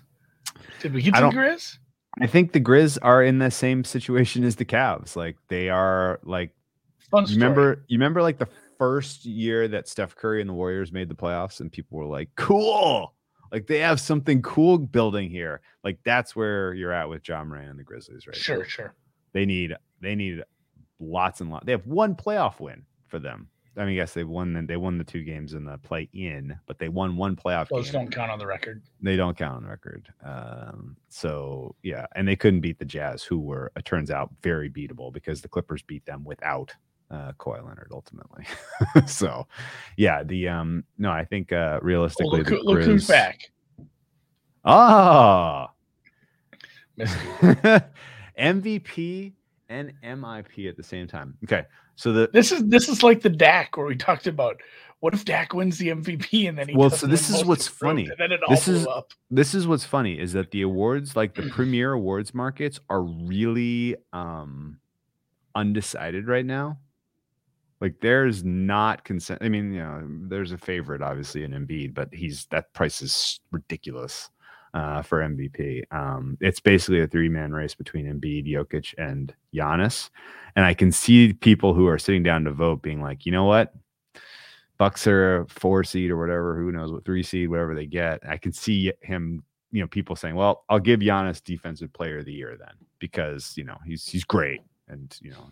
Did 0.81 0.93
we 0.93 1.01
get 1.01 1.13
the 1.13 1.21
Grizz? 1.29 1.77
I 2.21 2.27
think 2.27 2.51
the 2.51 2.59
Grizz 2.59 2.97
are 3.01 3.23
in 3.23 3.39
the 3.39 3.51
same 3.51 3.83
situation 3.83 4.43
as 4.43 4.55
the 4.55 4.65
Cavs. 4.65 5.15
Like 5.15 5.37
they 5.47 5.69
are 5.69 6.19
like 6.23 6.51
Fun 7.11 7.23
you 7.23 7.27
story. 7.27 7.41
remember 7.41 7.85
you 7.87 7.97
remember 7.97 8.21
like 8.21 8.37
the 8.37 8.49
first 8.77 9.25
year 9.25 9.67
that 9.67 9.87
Steph 9.87 10.15
Curry 10.15 10.41
and 10.41 10.49
the 10.49 10.53
Warriors 10.53 10.91
made 10.91 11.09
the 11.09 11.15
playoffs 11.15 11.59
and 11.59 11.71
people 11.71 11.97
were 11.97 12.05
like, 12.05 12.29
"Cool." 12.35 13.13
Like 13.51 13.67
they 13.67 13.79
have 13.79 13.99
something 13.99 14.41
cool 14.41 14.77
building 14.77 15.29
here. 15.29 15.61
Like 15.83 15.99
that's 16.03 16.35
where 16.35 16.73
you're 16.73 16.91
at 16.91 17.07
with 17.07 17.27
Ja 17.27 17.43
Morant 17.43 17.69
and 17.69 17.79
the 17.79 17.83
Grizzlies 17.83 18.27
right 18.27 18.35
now. 18.35 18.41
Sure, 18.41 18.65
sure. 18.65 18.93
They 19.33 19.45
need 19.45 19.73
they 20.01 20.15
need 20.15 20.43
lots 20.99 21.41
and 21.41 21.49
lots. 21.49 21.65
They 21.65 21.71
have 21.71 21.85
one 21.87 22.15
playoff 22.15 22.59
win 22.59 22.83
for 23.07 23.19
them. 23.19 23.49
I 23.77 23.85
mean, 23.85 23.95
yes, 23.95 24.13
they 24.13 24.23
won 24.23 24.53
the, 24.53 24.61
they 24.63 24.77
won 24.77 24.97
the 24.97 25.03
two 25.03 25.23
games 25.23 25.53
in 25.53 25.63
the 25.63 25.77
play 25.77 26.09
in, 26.13 26.57
but 26.65 26.79
they 26.79 26.89
won 26.89 27.15
one 27.15 27.35
playoff 27.35 27.67
Those 27.69 27.91
game. 27.91 28.01
don't 28.05 28.11
count 28.11 28.31
on 28.31 28.39
the 28.39 28.47
record. 28.47 28.81
They 29.01 29.15
don't 29.15 29.37
count 29.37 29.57
on 29.57 29.63
the 29.63 29.69
record. 29.69 30.07
Um, 30.25 30.97
so 31.09 31.75
yeah, 31.83 32.07
and 32.15 32.27
they 32.27 32.35
couldn't 32.35 32.61
beat 32.61 32.79
the 32.79 32.85
Jazz, 32.85 33.23
who 33.23 33.37
were 33.39 33.71
it 33.75 33.85
turns 33.85 34.09
out 34.09 34.31
very 34.41 34.69
beatable 34.69 35.13
because 35.13 35.41
the 35.41 35.47
Clippers 35.47 35.83
beat 35.83 36.05
them 36.05 36.23
without 36.23 36.73
uh, 37.11 37.33
Kawhi 37.39 37.63
Leonard 37.65 37.91
ultimately. 37.93 38.45
so 39.07 39.47
yeah, 39.95 40.23
the 40.23 40.47
um 40.47 40.83
no, 40.97 41.11
I 41.11 41.23
think 41.23 41.51
uh, 41.53 41.77
Oh, 41.79 41.85
realistically 41.85 42.43
who- 42.45 42.61
look 42.63 42.81
who's 42.83 43.05
Grizz- 43.05 43.09
back. 43.09 43.51
Ah, 44.65 45.69
you. 46.97 47.05
MVP 48.39 49.33
and 49.69 49.93
MIP 50.03 50.67
at 50.69 50.77
the 50.77 50.83
same 50.83 51.07
time. 51.07 51.37
Okay, 51.43 51.63
so 51.97 52.13
the 52.13 52.29
This 52.31 52.51
is 52.53 52.63
this 52.65 52.87
is 52.87 53.03
like 53.03 53.21
the 53.21 53.29
Dak 53.29 53.75
where 53.75 53.85
we 53.85 53.95
talked 53.97 54.25
about 54.27 54.61
what 55.01 55.13
if 55.13 55.25
Dak 55.25 55.53
wins 55.53 55.77
the 55.77 55.89
MVP 55.89 56.47
and 56.49 56.57
then 56.57 56.69
he 56.69 56.75
Well, 56.75 56.89
so 56.89 57.05
this 57.05 57.29
is 57.29 57.43
what's 57.45 57.67
of 57.67 57.77
the 57.79 57.85
road, 57.85 57.89
funny. 57.91 58.03
and 58.07 58.15
then 58.17 58.31
it 58.31 58.39
all 58.41 58.55
This 58.55 58.67
is- 58.69 58.87
up. 58.87 59.11
this 59.29 59.53
is 59.53 59.67
what's 59.67 59.83
funny 59.83 60.17
is 60.17 60.31
that 60.33 60.49
the 60.51 60.61
awards 60.61 61.15
like 61.15 61.35
the 61.35 61.43
premier 61.51 61.91
awards 61.93 62.33
markets 62.33 62.79
are 62.89 63.01
really 63.03 63.95
um 64.13 64.79
undecided 65.55 66.27
right 66.27 66.45
now 66.45 66.77
like 67.81 67.95
there's 67.99 68.43
not 68.43 69.03
consent 69.03 69.39
i 69.41 69.49
mean 69.49 69.71
you 69.73 69.79
know 69.79 70.07
there's 70.29 70.51
a 70.51 70.57
favorite 70.57 71.01
obviously 71.01 71.43
in 71.43 71.51
Embiid, 71.51 71.93
but 71.93 72.13
he's 72.13 72.45
that 72.51 72.71
price 72.73 73.01
is 73.01 73.39
ridiculous 73.51 74.29
uh 74.73 75.01
for 75.01 75.21
mvp 75.21 75.83
um 75.91 76.37
it's 76.41 76.59
basically 76.59 77.01
a 77.01 77.07
three-man 77.07 77.51
race 77.53 77.75
between 77.75 78.05
Embiid, 78.05 78.47
Jokic, 78.47 78.93
and 78.97 79.33
Giannis 79.53 80.09
and 80.55 80.65
i 80.65 80.73
can 80.73 80.91
see 80.91 81.33
people 81.33 81.73
who 81.73 81.87
are 81.87 81.99
sitting 81.99 82.23
down 82.23 82.43
to 82.43 82.51
vote 82.51 82.81
being 82.81 83.01
like 83.01 83.25
you 83.25 83.31
know 83.31 83.45
what 83.45 83.73
Bucks 84.77 85.07
are 85.07 85.37
a 85.41 85.47
four 85.47 85.83
seed 85.83 86.11
or 86.11 86.17
whatever, 86.17 86.55
who 86.55 86.71
knows 86.71 86.91
what 86.91 87.03
three 87.03 87.23
seed, 87.23 87.49
whatever 87.49 87.73
they 87.73 87.87
get. 87.87 88.19
I 88.27 88.37
can 88.37 88.51
see 88.51 88.93
him, 89.01 89.43
you 89.71 89.81
know, 89.81 89.87
people 89.87 90.15
saying, 90.15 90.35
"Well, 90.35 90.65
I'll 90.69 90.79
give 90.79 90.99
Giannis 90.99 91.43
defensive 91.43 91.91
player 91.93 92.19
of 92.19 92.25
the 92.25 92.33
year 92.33 92.55
then 92.59 92.75
because 92.99 93.55
you 93.57 93.63
know 93.63 93.77
he's 93.85 94.07
he's 94.07 94.23
great 94.23 94.61
and 94.87 95.17
you 95.19 95.31
know, 95.31 95.49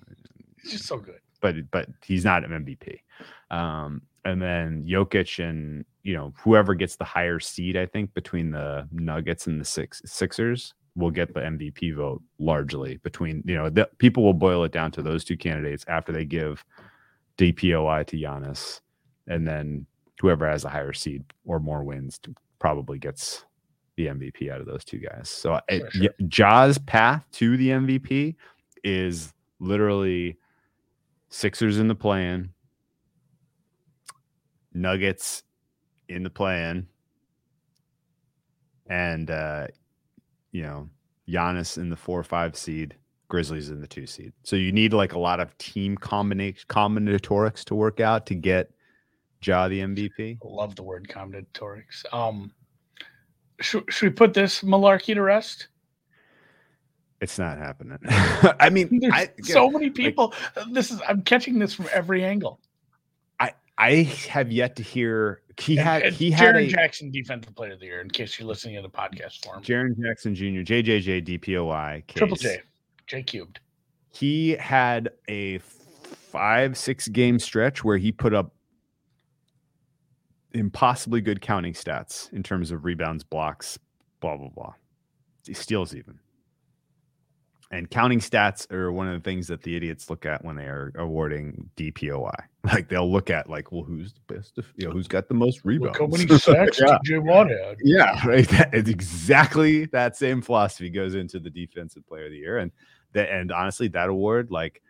It's 0.59 0.73
just 0.73 0.85
so 0.85 0.97
good. 0.99 1.19
but 1.41 1.55
but 1.71 1.89
he's 2.03 2.23
not 2.23 2.43
an 2.43 2.51
MVP." 2.65 2.99
Um, 3.49 4.03
and 4.25 4.39
then 4.39 4.83
Jokic 4.87 5.43
and 5.43 5.85
you 6.05 6.13
know 6.13 6.31
whoever 6.37 6.75
gets 6.75 6.95
the 6.95 7.03
higher 7.03 7.39
seed, 7.39 7.75
I 7.75 7.87
think 7.87 8.13
between 8.13 8.51
the 8.51 8.87
Nuggets 8.91 9.47
and 9.47 9.59
the 9.59 9.65
six 9.65 10.01
Sixers 10.05 10.75
will 10.95 11.09
get 11.09 11.33
the 11.33 11.41
MVP 11.41 11.95
vote 11.95 12.21
largely 12.39 12.97
between 12.97 13.43
you 13.45 13.55
know 13.55 13.69
the, 13.69 13.89
people 13.97 14.23
will 14.23 14.33
boil 14.33 14.63
it 14.63 14.71
down 14.71 14.91
to 14.91 15.01
those 15.01 15.25
two 15.25 15.35
candidates 15.35 15.83
after 15.87 16.11
they 16.11 16.23
give 16.23 16.63
DPOY 17.39 18.05
to 18.05 18.17
Giannis, 18.17 18.81
and 19.27 19.47
then 19.47 19.87
whoever 20.21 20.47
has 20.47 20.63
a 20.63 20.69
higher 20.69 20.93
seed 20.93 21.23
or 21.43 21.59
more 21.59 21.83
wins 21.83 22.19
to, 22.19 22.33
probably 22.59 22.99
gets 22.99 23.43
the 23.97 24.05
MVP 24.05 24.51
out 24.51 24.61
of 24.61 24.67
those 24.67 24.85
two 24.85 24.99
guys. 24.99 25.27
So 25.27 25.59
Sure, 25.91 26.09
Ja's 26.27 26.77
path 26.77 27.25
to 27.33 27.57
the 27.57 27.69
MVP 27.69 28.35
is 28.83 29.33
literally 29.59 30.37
Sixers 31.29 31.79
in 31.79 31.87
the 31.87 31.95
plan, 31.95 32.51
Nuggets 34.71 35.43
in 36.09 36.23
the 36.23 36.29
plan, 36.29 36.87
and 38.87 39.29
uh, 39.31 39.67
you 40.51 40.63
know 40.63 40.89
Giannis 41.27 41.77
in 41.77 41.89
the 41.89 41.95
four 41.95 42.19
or 42.19 42.23
five 42.23 42.55
seed, 42.55 42.95
Grizzlies 43.27 43.69
in 43.69 43.81
the 43.81 43.87
two 43.87 44.05
seed. 44.07 44.33
So 44.43 44.55
you 44.55 44.71
need 44.71 44.93
like 44.93 45.13
a 45.13 45.19
lot 45.19 45.39
of 45.39 45.57
team 45.57 45.97
combination 45.97 46.65
combinatorics 46.67 47.63
to 47.65 47.75
work 47.75 47.99
out 47.99 48.25
to 48.27 48.35
get 48.35 48.71
Ja 49.43 49.67
the 49.67 49.79
MVP. 49.79 50.39
Love 50.43 50.75
the 50.75 50.83
word 50.83 51.07
combinatorics. 51.07 52.05
Um, 52.13 52.51
should, 53.61 53.91
should 53.91 54.09
we 54.09 54.13
put 54.13 54.33
this 54.33 54.61
malarkey 54.61 55.13
to 55.13 55.21
rest? 55.21 55.67
It's 57.21 57.39
not 57.39 57.57
happening. 57.57 57.97
I 58.59 58.69
mean, 58.69 58.99
There's 58.99 59.13
I, 59.13 59.29
so 59.41 59.69
many 59.69 59.89
people. 59.89 60.33
this 60.71 60.91
is 60.91 61.01
I'm 61.07 61.21
catching 61.21 61.59
this 61.59 61.73
from 61.73 61.87
every 61.93 62.23
angle. 62.23 62.59
I 63.39 63.53
I 63.77 64.03
have 64.29 64.51
yet 64.51 64.75
to 64.77 64.83
hear. 64.83 65.41
He 65.59 65.77
And- 65.77 65.87
had 65.87 66.01
and 66.03 66.15
he 66.15 66.31
had 66.31 66.55
Jaren 66.55 66.65
a 66.65 66.67
Jackson 66.67 67.11
Defensive 67.11 67.55
Player 67.55 67.73
of 67.73 67.79
the 67.79 67.85
Year. 67.85 68.01
In 68.01 68.09
case 68.09 68.37
you're 68.39 68.47
listening 68.47 68.75
to 68.75 68.81
the 68.81 68.89
podcast 68.89 69.43
form, 69.45 69.63
Jaren 69.63 69.95
Jackson 70.01 70.35
Jr. 70.35 70.63
JJJ 70.63 71.21
DPOY 71.25 72.05
case. 72.07 72.17
Triple 72.17 72.35
J, 72.37 72.61
J 73.07 73.23
cubed. 73.23 73.59
He 74.11 74.51
had 74.51 75.11
a 75.29 75.59
five 75.59 76.77
six 76.77 77.07
game 77.07 77.39
stretch 77.39 77.83
where 77.83 77.97
he 77.97 78.11
put 78.11 78.33
up 78.33 78.53
impossibly 80.53 81.21
good 81.21 81.41
counting 81.41 81.73
stats 81.73 82.31
in 82.33 82.43
terms 82.43 82.71
of 82.71 82.85
rebounds, 82.85 83.23
blocks, 83.23 83.77
blah 84.19 84.37
blah 84.37 84.49
blah. 84.49 84.73
He 85.45 85.53
steals 85.53 85.95
even. 85.95 86.19
And 87.71 87.89
counting 87.89 88.19
stats 88.19 88.71
are 88.71 88.91
one 88.91 89.07
of 89.07 89.13
the 89.21 89.23
things 89.27 89.47
that 89.47 89.63
the 89.63 89.75
idiots 89.75 90.09
look 90.09 90.25
at 90.25 90.43
when 90.45 90.55
they 90.55 90.65
are 90.65 90.91
awarding 90.95 91.69
DPOY. 91.75 92.31
Like 92.73 92.89
they'll 92.89 93.11
look 93.11 93.29
at 93.29 93.49
like, 93.49 93.71
well, 93.71 93.83
who's 93.83 94.13
the 94.13 94.33
best? 94.33 94.57
Of, 94.57 94.65
you 94.75 94.87
know, 94.87 94.91
who's 94.91 95.07
got 95.07 95.27
the 95.27 95.33
most 95.33 95.63
rebounds? 95.65 95.99
Look 95.99 96.11
how 96.11 96.17
many 96.17 96.39
sacks 96.39 96.79
Yeah. 96.79 96.97
TJ 97.07 97.23
Watt 97.23 97.49
had. 97.49 97.77
Yeah, 97.83 98.27
right. 98.27 98.47
That 98.49 98.73
is 98.73 98.89
exactly 98.89 99.85
that 99.87 100.17
same 100.17 100.41
philosophy 100.41 100.89
goes 100.89 101.15
into 101.15 101.39
the 101.39 101.49
defensive 101.49 102.07
player 102.07 102.25
of 102.25 102.31
the 102.31 102.37
year, 102.37 102.57
and 102.57 102.71
that 103.13 103.29
and 103.29 103.51
honestly, 103.51 103.87
that 103.89 104.09
award, 104.09 104.49
like, 104.49 104.81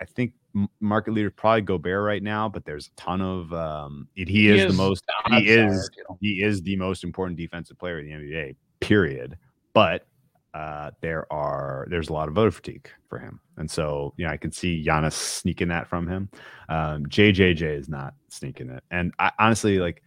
I 0.00 0.04
think 0.04 0.32
market 0.80 1.12
leader 1.12 1.30
probably 1.30 1.62
Gobert 1.62 2.04
right 2.04 2.22
now, 2.22 2.48
but 2.48 2.64
there's 2.64 2.88
a 2.88 3.00
ton 3.00 3.20
of 3.20 3.52
um, 3.52 4.08
it, 4.16 4.28
he, 4.28 4.48
is, 4.48 4.70
the 4.70 4.76
most 4.76 5.04
he 5.30 5.48
is 5.48 5.72
are, 5.72 5.90
you 5.96 6.04
know. 6.08 6.18
he 6.20 6.42
is 6.42 6.62
the 6.62 6.76
most 6.76 7.04
important 7.04 7.38
defensive 7.38 7.78
player 7.78 7.98
in 8.00 8.06
the 8.06 8.12
NBA. 8.12 8.56
Period. 8.80 9.36
But 9.72 10.06
uh, 10.54 10.90
there 11.00 11.30
are 11.32 11.86
there's 11.90 12.08
a 12.08 12.12
lot 12.12 12.28
of 12.28 12.34
voter 12.34 12.50
fatigue 12.50 12.88
for 13.08 13.18
him, 13.18 13.40
and 13.56 13.70
so 13.70 14.12
you 14.16 14.24
know 14.24 14.30
I 14.30 14.36
can 14.36 14.52
see 14.52 14.84
Giannis 14.86 15.14
sneaking 15.14 15.68
that 15.68 15.88
from 15.88 16.06
him. 16.06 16.28
Um, 16.68 17.06
JJJ 17.06 17.78
is 17.78 17.88
not 17.88 18.14
sneaking 18.28 18.70
it, 18.70 18.84
and 18.90 19.12
I, 19.18 19.32
honestly, 19.38 19.78
like 19.78 20.02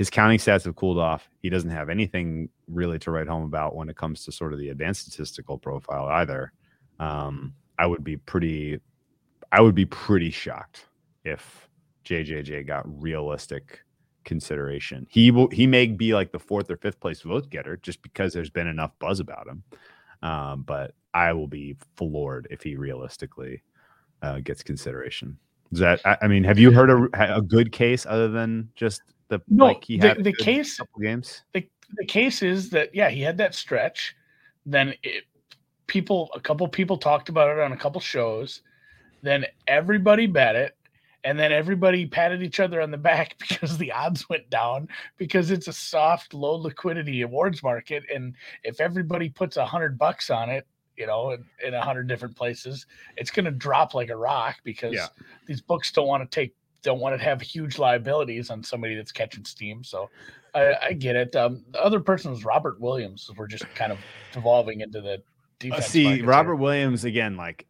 his 0.00 0.08
counting 0.08 0.38
stats 0.38 0.64
have 0.64 0.76
cooled 0.76 0.96
off. 0.96 1.28
He 1.42 1.50
doesn't 1.50 1.68
have 1.68 1.90
anything 1.90 2.48
really 2.68 2.98
to 3.00 3.10
write 3.10 3.28
home 3.28 3.44
about 3.44 3.76
when 3.76 3.90
it 3.90 3.96
comes 3.96 4.24
to 4.24 4.32
sort 4.32 4.54
of 4.54 4.58
the 4.58 4.70
advanced 4.70 5.02
statistical 5.02 5.58
profile 5.58 6.06
either. 6.06 6.52
Um, 6.98 7.52
I 7.78 7.86
would 7.86 8.02
be 8.02 8.16
pretty, 8.16 8.80
I 9.52 9.60
would 9.60 9.74
be 9.74 9.84
pretty 9.84 10.30
shocked 10.30 10.86
if 11.22 11.68
JJJ 12.06 12.66
got 12.66 12.84
realistic 13.02 13.80
consideration. 14.24 15.06
He 15.10 15.30
will, 15.30 15.48
he 15.48 15.66
may 15.66 15.86
be 15.86 16.14
like 16.14 16.32
the 16.32 16.38
fourth 16.38 16.70
or 16.70 16.76
fifth 16.76 17.00
place 17.00 17.22
vote 17.22 17.50
getter 17.50 17.76
just 17.78 18.02
because 18.02 18.32
there's 18.32 18.50
been 18.50 18.66
enough 18.66 18.92
buzz 18.98 19.20
about 19.20 19.46
him. 19.48 19.62
Um, 20.22 20.62
but 20.62 20.94
I 21.14 21.32
will 21.32 21.46
be 21.48 21.76
floored 21.96 22.46
if 22.50 22.62
he 22.62 22.76
realistically 22.76 23.62
uh, 24.22 24.40
gets 24.40 24.62
consideration. 24.62 25.38
Is 25.72 25.78
that 25.78 26.00
I, 26.04 26.18
I 26.22 26.28
mean, 26.28 26.44
have 26.44 26.58
you 26.58 26.72
heard 26.72 26.90
a, 26.90 27.36
a 27.36 27.42
good 27.42 27.72
case 27.72 28.04
other 28.06 28.28
than 28.28 28.68
just 28.74 29.02
the 29.28 29.40
No, 29.48 29.66
like 29.66 29.84
he 29.84 29.98
the- 29.98 30.08
had 30.08 30.24
the 30.24 30.32
case- 30.32 30.76
couple 30.78 31.00
games? 31.00 31.42
the, 31.52 31.66
the 31.96 32.04
case 32.06 32.42
is 32.42 32.70
that 32.70 32.94
yeah 32.94 33.08
he 33.08 33.20
had 33.20 33.36
that 33.38 33.54
stretch 33.54 34.14
then 34.66 34.94
it, 35.02 35.24
people 35.86 36.30
a 36.34 36.40
couple 36.40 36.66
people 36.68 36.96
talked 36.96 37.28
about 37.28 37.48
it 37.50 37.58
on 37.60 37.72
a 37.72 37.76
couple 37.76 38.00
shows 38.00 38.62
then 39.22 39.44
everybody 39.66 40.26
bet 40.26 40.54
it 40.54 40.76
and 41.24 41.38
then 41.38 41.52
everybody 41.52 42.06
patted 42.06 42.42
each 42.42 42.60
other 42.60 42.80
on 42.80 42.90
the 42.90 42.96
back 42.98 43.36
because 43.48 43.76
the 43.78 43.92
odds 43.92 44.28
went 44.28 44.48
down 44.50 44.88
because 45.18 45.50
it's 45.50 45.68
a 45.68 45.72
soft 45.72 46.32
low 46.34 46.54
liquidity 46.54 47.22
awards 47.22 47.62
market 47.62 48.02
and 48.14 48.34
if 48.64 48.80
everybody 48.80 49.28
puts 49.28 49.56
a 49.56 49.64
hundred 49.66 49.98
bucks 49.98 50.30
on 50.30 50.48
it 50.50 50.66
you 50.96 51.06
know 51.06 51.36
in, 51.64 51.74
a 51.74 51.80
hundred 51.82 52.06
different 52.08 52.34
places 52.36 52.86
it's 53.16 53.30
going 53.30 53.44
to 53.44 53.50
drop 53.50 53.94
like 53.94 54.08
a 54.10 54.16
rock 54.16 54.56
because 54.64 54.94
Yeah. 54.94 55.06
these 55.46 55.60
books 55.60 55.92
don't 55.92 56.08
want 56.08 56.22
to 56.22 56.34
take 56.34 56.54
don't 56.82 57.00
want 57.00 57.18
to 57.18 57.22
have 57.22 57.42
huge 57.42 57.78
liabilities 57.78 58.48
on 58.48 58.62
somebody 58.62 58.94
that's 58.94 59.12
catching 59.12 59.44
steam 59.44 59.84
so 59.84 60.08
I, 60.52 60.74
I 60.82 60.92
get 60.94 61.14
it. 61.14 61.36
Um, 61.36 61.62
the 61.70 61.80
other 61.80 62.00
person 62.00 62.32
was 62.32 62.44
Robert 62.44 62.80
Williams. 62.80 63.30
We're 63.36 63.46
just 63.46 63.72
kind 63.76 63.92
of 63.92 63.98
devolving 64.32 64.80
into 64.80 65.00
the 65.00 65.12
Uh, 65.14 65.16
defense. 65.60 65.86
see, 65.86 66.22
Robert 66.22 66.54
here. 66.54 66.56
Williams 66.56 67.04
again. 67.04 67.36
Like, 67.36 67.66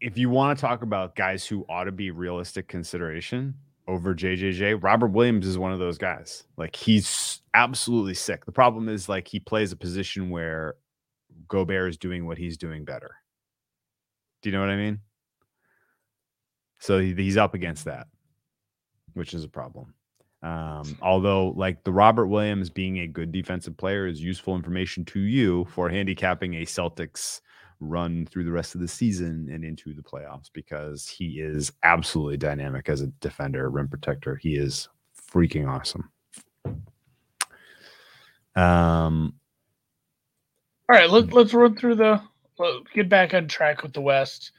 if 0.00 0.18
you 0.18 0.30
want 0.30 0.58
to 0.58 0.60
talk 0.60 0.82
about 0.82 1.16
guys 1.16 1.46
who 1.46 1.64
ought 1.68 1.84
to 1.84 1.92
be 1.92 2.10
realistic 2.10 2.68
consideration 2.68 3.54
over 3.88 4.14
JJJ, 4.14 4.82
Robert 4.82 5.08
Williams 5.08 5.46
is 5.46 5.58
one 5.58 5.72
of 5.72 5.78
those 5.78 5.98
guys. 5.98 6.44
Like, 6.56 6.76
he's 6.76 7.40
absolutely 7.54 8.14
sick. 8.14 8.44
The 8.44 8.52
problem 8.52 8.88
is 8.88 9.08
like 9.08 9.28
he 9.28 9.40
plays 9.40 9.72
a 9.72 9.76
position 9.76 10.30
where 10.30 10.74
Gobert 11.48 11.90
is 11.90 11.96
doing 11.96 12.26
what 12.26 12.38
he's 12.38 12.56
doing 12.56 12.84
better. 12.84 13.14
Do 14.42 14.50
you 14.50 14.54
know 14.54 14.60
what 14.60 14.70
I 14.70 14.76
mean? 14.76 15.00
So 16.78 16.98
he's 16.98 17.36
up 17.36 17.54
against 17.54 17.86
that, 17.86 18.06
which 19.14 19.34
is 19.34 19.44
a 19.44 19.48
problem. 19.48 19.94
Um, 20.42 20.96
although, 21.00 21.48
like 21.56 21.82
the 21.82 21.92
Robert 21.92 22.26
Williams 22.26 22.70
being 22.70 22.98
a 22.98 23.06
good 23.06 23.32
defensive 23.32 23.76
player 23.76 24.06
is 24.06 24.20
useful 24.20 24.54
information 24.54 25.04
to 25.06 25.20
you 25.20 25.64
for 25.66 25.88
handicapping 25.88 26.54
a 26.54 26.62
Celtics 26.62 27.40
run 27.80 28.26
through 28.26 28.44
the 28.44 28.52
rest 28.52 28.74
of 28.74 28.80
the 28.80 28.88
season 28.88 29.48
and 29.52 29.64
into 29.64 29.92
the 29.92 30.02
playoffs 30.02 30.50
because 30.52 31.06
he 31.08 31.40
is 31.40 31.72
absolutely 31.82 32.36
dynamic 32.36 32.88
as 32.88 33.00
a 33.02 33.06
defender, 33.20 33.68
rim 33.70 33.88
protector. 33.88 34.36
He 34.36 34.56
is 34.56 34.88
freaking 35.30 35.68
awesome. 35.68 36.10
Um, 38.54 39.34
All 40.88 40.96
right, 40.96 41.10
let, 41.10 41.32
let's 41.32 41.52
run 41.54 41.76
through 41.76 41.96
the. 41.96 42.20
Get 42.94 43.08
back 43.10 43.34
on 43.34 43.48
track 43.48 43.82
with 43.82 43.92
the 43.92 44.00
West, 44.00 44.52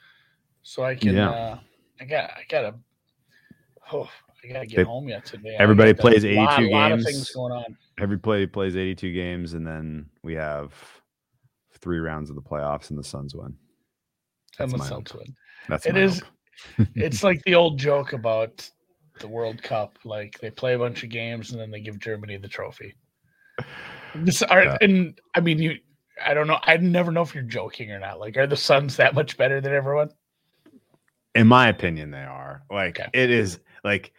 so 0.61 0.83
I 0.83 0.93
can. 0.95 1.15
Yeah. 1.15 1.29
Uh, 1.31 1.59
I 1.99 2.05
got. 2.05 2.29
I 2.31 2.43
got 2.47 2.65
a. 2.65 2.75
Oh, 3.91 4.07
I 4.43 4.53
gotta 4.53 4.67
get 4.67 4.77
They- 4.77 4.83
home 4.83 5.09
yet 5.09 5.25
today. 5.25 5.55
Everybody 5.57 5.93
plays 5.95 6.23
lot- 6.23 6.59
82 6.59 6.71
lot 6.71 6.91
of 6.91 6.99
games. 6.99 7.05
things 7.11 7.31
going 7.31 7.51
on. 7.53 7.75
everybody 7.99 8.45
plays 8.45 8.75
82 8.75 9.13
games, 9.13 9.53
and 9.53 9.65
then 9.65 10.05
we 10.23 10.35
have 10.35 10.73
three 11.77 11.99
rounds 11.99 12.29
of 12.29 12.35
the 12.35 12.41
playoffs, 12.41 12.89
and 12.89 12.99
the 12.99 13.03
Suns 13.03 13.33
win. 13.35 13.45
And 13.47 13.55
That's 14.59 14.71
the 14.71 14.77
my 14.77 14.87
Suns 14.87 15.13
win. 15.13 15.35
That's 15.69 15.85
It 15.85 15.97
is-. 15.97 16.21
It's 16.95 17.23
like 17.23 17.41
the 17.43 17.53
old 17.53 17.77
joke 17.77 18.13
about 18.13 18.67
the 19.19 19.27
World 19.27 19.61
Cup. 19.61 19.99
Like 20.03 20.39
they 20.39 20.49
play 20.49 20.73
a 20.73 20.79
bunch 20.79 21.03
of 21.03 21.09
games 21.09 21.51
and 21.51 21.59
then 21.61 21.69
they 21.69 21.79
give 21.81 21.99
Germany 21.99 22.37
the 22.37 22.47
trophy. 22.47 22.95
This 24.15 24.41
are 24.41 24.63
Yeah. 24.63 24.77
and 24.81 25.19
I 25.35 25.39
mean 25.41 25.59
you. 25.59 25.77
I 26.25 26.33
don't 26.33 26.47
know. 26.47 26.57
I 26.63 26.77
never 26.77 27.11
know 27.11 27.21
if 27.21 27.35
you're 27.35 27.43
joking 27.43 27.91
or 27.91 27.99
not. 27.99 28.19
Like, 28.19 28.37
are 28.37 28.47
the 28.47 28.57
Suns 28.57 28.95
that 28.97 29.13
much 29.13 29.37
better 29.37 29.61
than 29.61 29.73
everyone? 29.73 30.09
in 31.35 31.45
my 31.45 31.67
opinion 31.67 32.09
they 32.09 32.23
are 32.23 32.63
like 32.71 32.99
Okay. 32.99 33.09
it 33.13 33.29
is 33.29 33.59
like 33.83 34.11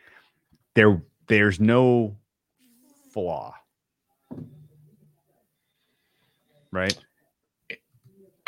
there 0.77 1.03
there's 1.27 1.59
no 1.59 2.17
flaw 3.13 3.53
right 6.71 6.97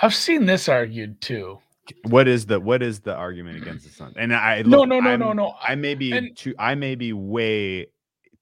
I've 0.02 0.14
seen 0.14 0.46
this 0.46 0.68
argued 0.68 1.20
too. 1.20 1.58
what 2.04 2.28
is 2.28 2.46
the 2.46 2.60
what 2.60 2.82
is 2.82 3.00
the 3.00 3.14
argument 3.14 3.56
against 3.58 3.84
the 3.84 3.90
Suns? 3.92 4.14
and 4.16 4.32
i 4.34 4.62
No, 4.62 4.78
look, 4.80 4.88
no, 4.88 5.00
no, 5.00 5.10
I'm- 5.10 5.20
no, 5.20 5.32
no. 5.32 5.54
i 5.60 5.74
may 5.74 5.94
be 5.94 6.12
and- 6.12 6.36
too 6.36 6.54
i 6.58 6.74
may 6.74 6.94
be 6.94 7.12
way 7.12 7.88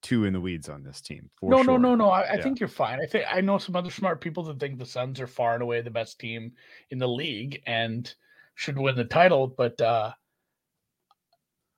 too 0.02 0.24
in 0.26 0.32
the 0.32 0.40
weeds 0.40 0.68
on 0.68 0.82
this 0.84 1.00
team 1.00 1.28
no, 1.42 1.56
sure. 1.56 1.64
no, 1.64 1.76
no, 1.76 1.94
no. 1.96 2.10
I, 2.10 2.20
I 2.22 2.34
Yeah. 2.36 2.42
think 2.42 2.60
you're 2.60 2.68
fine. 2.68 3.00
I 3.00 3.06
think 3.06 3.24
I 3.32 3.40
know 3.40 3.58
some 3.58 3.74
other 3.74 3.90
smart 3.90 4.20
people 4.20 4.42
that 4.44 4.60
think 4.60 4.78
the 4.78 4.86
Suns 4.86 5.20
are 5.20 5.26
far 5.26 5.54
and 5.54 5.62
away 5.62 5.80
the 5.80 5.90
best 5.90 6.20
team 6.20 6.52
in 6.90 6.98
the 6.98 7.08
league 7.08 7.60
and 7.66 8.12
should 8.54 8.78
win 8.78 8.94
the 8.94 9.04
title. 9.04 9.48
But 9.48 9.80
uh, 9.80 10.12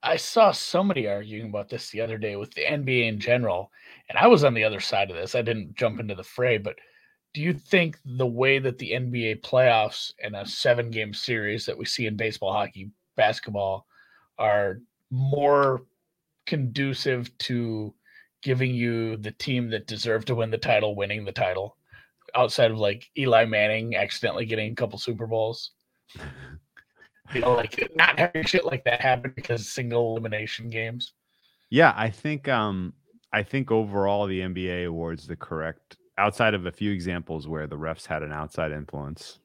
I 0.02 0.16
saw 0.16 0.50
somebody 0.52 1.06
arguing 1.08 1.48
about 1.48 1.68
this 1.70 1.88
the 1.90 2.00
other 2.02 2.18
day 2.18 2.36
with 2.36 2.52
the 2.54 2.64
NBA 2.64 3.06
in 3.08 3.20
general, 3.20 3.70
and 4.08 4.18
I 4.18 4.26
was 4.26 4.44
on 4.44 4.52
the 4.54 4.64
other 4.64 4.80
side 4.80 5.10
of 5.10 5.16
this. 5.16 5.34
I 5.34 5.42
didn't 5.42 5.74
jump 5.76 5.98
into 6.00 6.14
the 6.14 6.22
fray, 6.24 6.58
but 6.58 6.76
do 7.32 7.40
you 7.40 7.52
think 7.52 7.98
the 8.04 8.26
way 8.26 8.58
that 8.58 8.78
the 8.78 8.92
NBA 8.92 9.42
playoffs 9.42 10.12
and 10.22 10.34
a 10.34 10.46
seven 10.46 10.90
game 10.90 11.14
series 11.14 11.64
that 11.66 11.78
we 11.78 11.84
see 11.84 12.06
in 12.06 12.16
baseball, 12.16 12.52
hockey, 12.52 12.90
basketball 13.16 13.86
are 14.38 14.80
more 15.10 15.82
conducive 16.46 17.36
to 17.38 17.94
giving 18.42 18.74
you 18.74 19.16
the 19.18 19.30
team 19.32 19.70
that 19.70 19.86
deserved 19.86 20.26
to 20.26 20.34
win 20.34 20.50
the 20.50 20.58
title 20.58 20.96
winning 20.96 21.24
the 21.24 21.32
title 21.32 21.76
outside 22.34 22.70
of 22.70 22.78
like 22.78 23.10
Eli 23.18 23.44
Manning 23.44 23.96
accidentally 23.96 24.46
getting 24.46 24.72
a 24.72 24.74
couple 24.74 24.98
Super 24.98 25.26
Bowls? 25.26 25.72
You 27.32 27.42
know, 27.42 27.54
like 27.54 27.90
not 27.94 28.18
having 28.18 28.44
shit 28.44 28.64
like 28.64 28.84
that 28.84 29.00
happen 29.00 29.32
because 29.36 29.68
single 29.68 30.10
elimination 30.10 30.68
games. 30.68 31.12
Yeah, 31.70 31.94
I 31.96 32.10
think 32.10 32.48
um 32.48 32.92
I 33.32 33.44
think 33.44 33.70
overall 33.70 34.26
the 34.26 34.40
NBA 34.40 34.86
awards 34.86 35.26
the 35.26 35.36
correct 35.36 35.96
outside 36.20 36.54
of 36.54 36.66
a 36.66 36.72
few 36.72 36.92
examples 36.92 37.48
where 37.48 37.66
the 37.66 37.76
refs 37.76 38.06
had 38.06 38.22
an 38.22 38.32
outside 38.32 38.72
influence 38.72 39.38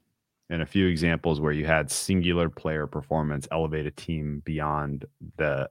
and 0.50 0.62
a 0.62 0.66
few 0.66 0.88
examples 0.88 1.40
where 1.40 1.54
you 1.54 1.66
had 1.66 1.90
singular 1.90 2.50
player 2.50 2.86
performance 2.86 3.48
elevate 3.52 3.86
a 3.86 3.92
team 3.92 4.42
beyond 4.46 5.06
the 5.38 5.70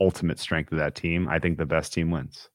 ultimate 0.00 0.38
strength 0.38 0.72
of 0.72 0.78
that 0.78 0.94
team. 0.94 1.28
I 1.28 1.38
think 1.38 1.58
the 1.58 1.66
best 1.66 1.92
team 1.92 2.10
wins. 2.10 2.48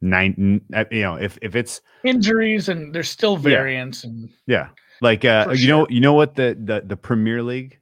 nine. 0.00 0.60
uh, 0.74 0.84
You 0.90 1.02
know, 1.02 1.16
if 1.16 1.38
if 1.42 1.54
it's 1.54 1.82
Injuries 2.02 2.68
and 2.68 2.94
there's 2.94 3.10
still 3.10 3.36
variance 3.36 4.04
and 4.04 4.30
yeah, 4.46 4.68
like 5.02 5.24
uh, 5.24 5.54
you 5.54 5.68
know, 5.68 5.86
you 5.88 6.00
know 6.00 6.14
what 6.14 6.34
the 6.34 6.56
the 6.64 6.82
the 6.84 6.96
Premier 6.96 7.42
League 7.42 7.78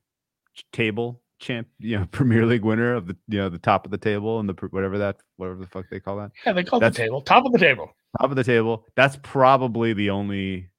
table 0.73 1.23
champ, 1.39 1.69
you 1.79 1.99
know, 1.99 2.07
Premier 2.11 2.45
League 2.47 2.65
winner 2.65 2.95
of 2.95 3.07
the 3.07 3.17
you 3.29 3.39
know 3.39 3.49
the 3.49 3.59
top 3.59 3.85
of 3.85 3.91
the 3.91 3.99
table 3.99 4.41
and 4.41 4.49
the 4.49 4.55
whatever 4.71 4.99
that 4.99 5.17
whatever 5.37 5.59
the 5.61 5.67
fuck 5.67 5.87
they 5.91 6.01
call 6.01 6.17
that 6.17 6.31
yeah, 6.47 6.53
they 6.53 6.65
call 6.65 6.81
That's- 6.81 6.97
the 6.97 7.03
table. 7.05 7.21
Top 7.23 7.45
of 7.45 7.53
the 7.53 7.59
table. 7.59 7.91
top 8.21 8.31
of 8.31 8.37
the 8.37 8.45
table. 8.45 8.87
That's 8.97 9.19
probably 9.23 9.93
the 9.93 10.11
only 10.11 10.71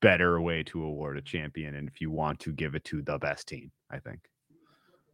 better 0.00 0.40
way 0.40 0.62
to 0.64 0.82
award 0.82 1.16
a 1.16 1.22
champion, 1.22 1.74
and 1.76 1.88
if 1.88 2.00
you 2.00 2.10
want 2.10 2.40
to 2.40 2.52
give 2.52 2.74
it 2.74 2.84
to 2.84 3.02
the 3.02 3.18
best 3.18 3.46
team, 3.48 3.70
I 3.90 3.98
think. 3.98 4.20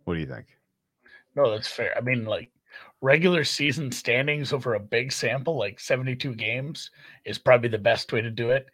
What 0.05 0.15
do 0.15 0.21
you 0.21 0.27
think? 0.27 0.47
No, 1.37 1.51
that's 1.51 1.69
fair. 1.69 1.95
I 1.97 2.01
mean, 2.01 2.25
like 2.25 2.51
regular 3.03 3.45
season 3.45 3.93
standings 3.93 4.53
over 4.53 4.75
a 4.75 4.81
big 4.81 5.13
sample, 5.13 5.59
like 5.59 5.79
72 5.79 6.35
games, 6.35 6.91
is 7.27 7.39
probably 7.39 7.69
the 7.69 7.79
best 7.79 8.13
way 8.13 8.23
to 8.23 8.31
do 8.31 8.51
it. 8.51 8.67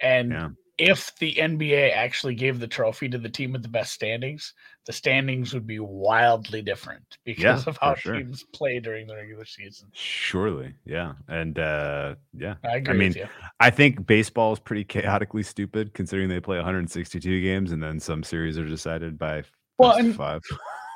And 0.00 0.32
Yeah. 0.32 0.48
if 0.78 1.14
the 1.18 1.34
NBA 1.38 1.92
actually 1.94 2.34
gave 2.34 2.58
the 2.58 2.66
trophy 2.66 3.08
to 3.08 3.18
the 3.18 3.28
team 3.28 3.52
with 3.52 3.62
the 3.62 3.68
best 3.68 3.92
standings, 3.92 4.54
the 4.86 4.92
standings 4.92 5.52
would 5.52 5.66
be 5.66 5.78
wildly 5.78 6.62
different 6.62 7.18
because 7.24 7.66
of 7.66 7.76
how 7.80 7.94
sure. 7.94 8.14
teams 8.14 8.44
play 8.52 8.80
during 8.80 9.06
the 9.06 9.14
regular 9.14 9.44
season. 9.44 9.88
Surely, 9.92 10.74
yeah, 10.84 11.12
and 11.28 11.58
uh 11.58 12.14
yeah, 12.36 12.54
I 12.64 12.76
agree 12.76 12.96
mean, 12.96 13.08
with 13.10 13.16
you. 13.18 13.26
I 13.60 13.70
think 13.70 14.06
baseball 14.06 14.52
is 14.52 14.58
pretty 14.58 14.84
chaotically 14.84 15.42
stupid 15.42 15.92
considering 15.94 16.28
they 16.28 16.40
play 16.40 16.56
162 16.56 17.42
games 17.42 17.72
and 17.72 17.82
then 17.82 18.00
some 18.00 18.22
series 18.22 18.58
are 18.58 18.66
decided 18.66 19.18
by 19.18 19.42
Well, 19.78 19.96
and- 19.96 20.14
five. 20.14 20.42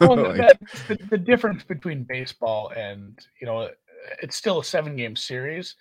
Well, 0.01 0.16
Like, 0.36 0.59
the, 0.89 0.98
the 1.11 1.19
difference 1.19 1.62
between 1.62 2.02
baseball 2.05 2.73
and 2.77 3.19
you 3.40 3.47
know, 3.47 3.70
it's 4.23 4.35
still 4.36 4.59
a 4.61 4.65
seven 4.65 4.97
game 4.97 5.15
series, 5.15 5.77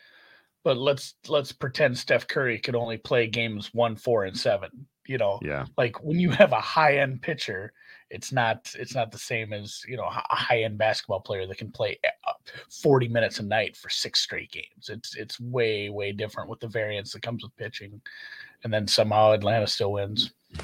but 0.64 0.78
let's 0.78 1.16
let's 1.28 1.52
pretend 1.52 1.98
Steph 1.98 2.28
Curry 2.28 2.60
could 2.60 2.76
only 2.76 2.98
play 2.98 3.28
games 3.28 3.74
one, 3.74 3.96
four, 3.96 4.26
and 4.26 4.38
seven. 4.38 4.88
You 5.08 5.18
know, 5.18 5.40
yeah, 5.42 5.66
like 5.78 6.04
when 6.04 6.20
you 6.20 6.30
have 6.30 6.52
a 6.52 6.62
high 6.62 7.00
end 7.00 7.22
pitcher, 7.22 7.74
it's 8.14 8.32
not 8.32 8.72
it's 8.78 8.94
not 8.94 9.12
the 9.12 9.18
same 9.18 9.52
as 9.54 9.82
you 9.88 9.98
know 9.98 10.06
a 10.06 10.36
high 10.36 10.64
end 10.64 10.78
basketball 10.78 11.20
player 11.20 11.48
that 11.48 11.58
can 11.58 11.72
play 11.72 12.00
uh, 12.28 12.34
forty 12.70 13.08
minutes 13.08 13.40
a 13.40 13.44
night 13.44 13.76
for 13.76 13.90
six 13.90 14.22
straight 14.22 14.52
games. 14.52 14.90
It's 14.90 15.16
it's 15.16 15.40
way 15.40 15.90
way 15.90 16.12
different 16.12 16.50
with 16.50 16.60
the 16.60 16.68
variance 16.68 17.12
that 17.14 17.24
comes 17.24 17.44
with 17.44 17.56
pitching, 17.58 18.00
and 18.64 18.72
then 18.72 18.88
somehow 18.88 19.32
Atlanta 19.32 19.68
still 19.68 19.92
wins. 19.94 20.32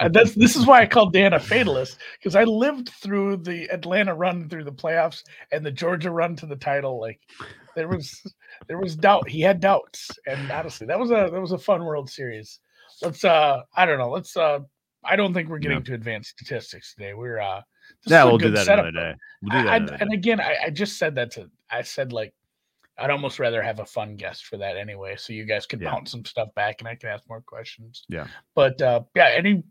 Uh, 0.00 0.08
that's 0.08 0.34
this 0.34 0.54
is 0.54 0.64
why 0.64 0.80
I 0.80 0.86
called 0.86 1.12
Dan 1.12 1.32
a 1.32 1.40
fatalist 1.40 1.98
because 2.18 2.36
I 2.36 2.44
lived 2.44 2.90
through 2.90 3.38
the 3.38 3.64
Atlanta 3.72 4.14
run 4.14 4.48
through 4.48 4.62
the 4.62 4.72
playoffs 4.72 5.24
and 5.50 5.66
the 5.66 5.72
Georgia 5.72 6.12
run 6.12 6.36
to 6.36 6.46
the 6.46 6.54
title. 6.54 7.00
Like 7.00 7.20
there 7.74 7.88
was 7.88 8.22
there 8.68 8.78
was 8.78 8.94
doubt. 8.94 9.28
He 9.28 9.40
had 9.40 9.58
doubts, 9.58 10.08
and 10.26 10.52
honestly, 10.52 10.86
that 10.86 10.98
was 11.00 11.10
a 11.10 11.28
that 11.32 11.40
was 11.40 11.50
a 11.50 11.58
fun 11.58 11.84
World 11.84 12.08
Series. 12.08 12.60
Let's 13.02 13.24
uh 13.24 13.62
I 13.74 13.86
don't 13.86 13.98
know. 13.98 14.10
Let's 14.10 14.36
uh 14.36 14.60
I 15.04 15.16
don't 15.16 15.32
think 15.32 15.48
we're 15.48 15.58
getting 15.58 15.82
to 15.84 15.94
advanced 15.94 16.30
statistics 16.30 16.94
today. 16.94 17.14
We're 17.14 17.38
uh 17.40 17.60
yeah, 18.06 18.22
a 18.24 18.26
we'll 18.26 18.38
do 18.38 18.50
that 18.50 18.66
setup, 18.66 18.86
another 18.86 19.12
day. 19.12 19.18
We'll 19.42 19.50
do 19.60 19.64
that 19.64 19.72
I, 19.72 19.76
another 19.76 19.94
I, 19.94 19.96
day. 19.96 20.02
and 20.02 20.12
again, 20.12 20.40
I, 20.40 20.56
I 20.66 20.70
just 20.70 20.98
said 20.98 21.14
that 21.14 21.30
to 21.32 21.50
I 21.70 21.82
said 21.82 22.12
like 22.12 22.34
I'd 22.98 23.10
almost 23.10 23.38
rather 23.38 23.62
have 23.62 23.78
a 23.78 23.86
fun 23.86 24.16
guest 24.16 24.46
for 24.46 24.56
that 24.56 24.76
anyway, 24.76 25.14
so 25.16 25.32
you 25.32 25.44
guys 25.44 25.66
could 25.66 25.80
Yeah. 25.80 25.92
bounce 25.92 26.10
some 26.10 26.24
stuff 26.24 26.48
back 26.56 26.80
and 26.80 26.88
I 26.88 26.96
can 26.96 27.10
ask 27.10 27.22
more 27.28 27.40
questions. 27.40 28.04
Yeah. 28.08 28.26
But 28.54 28.80
uh 28.82 29.02
yeah, 29.14 29.30
any 29.36 29.62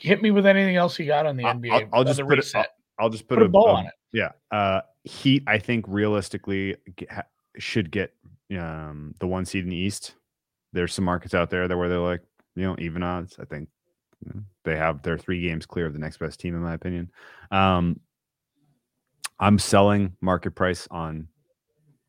hit 0.00 0.20
me 0.22 0.30
with 0.30 0.46
anything 0.46 0.76
else 0.76 0.98
you 0.98 1.06
got 1.06 1.26
on 1.26 1.36
the 1.36 1.44
I'll- 1.44 1.54
NBA? 1.54 1.70
I'll- 1.72 1.88
I'll 1.92 2.00
uh, 2.00 2.04
just 2.04 2.20
put 2.20 2.32
it- 2.32 2.36
reset. 2.36 2.68
I'll 2.98 3.08
just 3.10 3.26
put, 3.28 3.38
Put 3.38 3.46
a 3.46 3.48
bow 3.48 3.66
on 3.68 3.86
it. 3.86 3.92
Yeah. 4.12 4.30
Uh 4.50 4.80
Heat, 5.04 5.44
I 5.46 5.58
think 5.58 5.86
realistically 5.88 6.76
should 7.58 7.90
get 7.90 8.12
um 8.58 9.14
the 9.20 9.26
one 9.26 9.46
seed 9.46 9.64
in 9.64 9.70
the 9.70 9.76
East. 9.76 10.14
There's 10.72 10.92
some 10.92 11.04
markets 11.06 11.34
out 11.34 11.48
there 11.50 11.66
that 11.68 11.76
where 11.76 11.88
they're 11.88 11.98
like, 11.98 12.20
you 12.56 12.64
know, 12.64 12.76
even 12.78 13.02
odds. 13.02 13.36
I 13.40 13.44
think 13.46 13.68
they 14.64 14.76
have 14.76 15.02
their 15.02 15.18
three 15.18 15.40
games 15.42 15.66
clear 15.66 15.86
of 15.86 15.92
the 15.92 15.98
next 15.98 16.18
best 16.18 16.40
team, 16.40 16.54
in 16.54 16.62
my 16.62 16.74
opinion. 16.74 17.10
Um 17.50 18.00
I'm 19.38 19.58
selling 19.58 20.16
market 20.20 20.50
price 20.54 20.86
on 20.90 21.28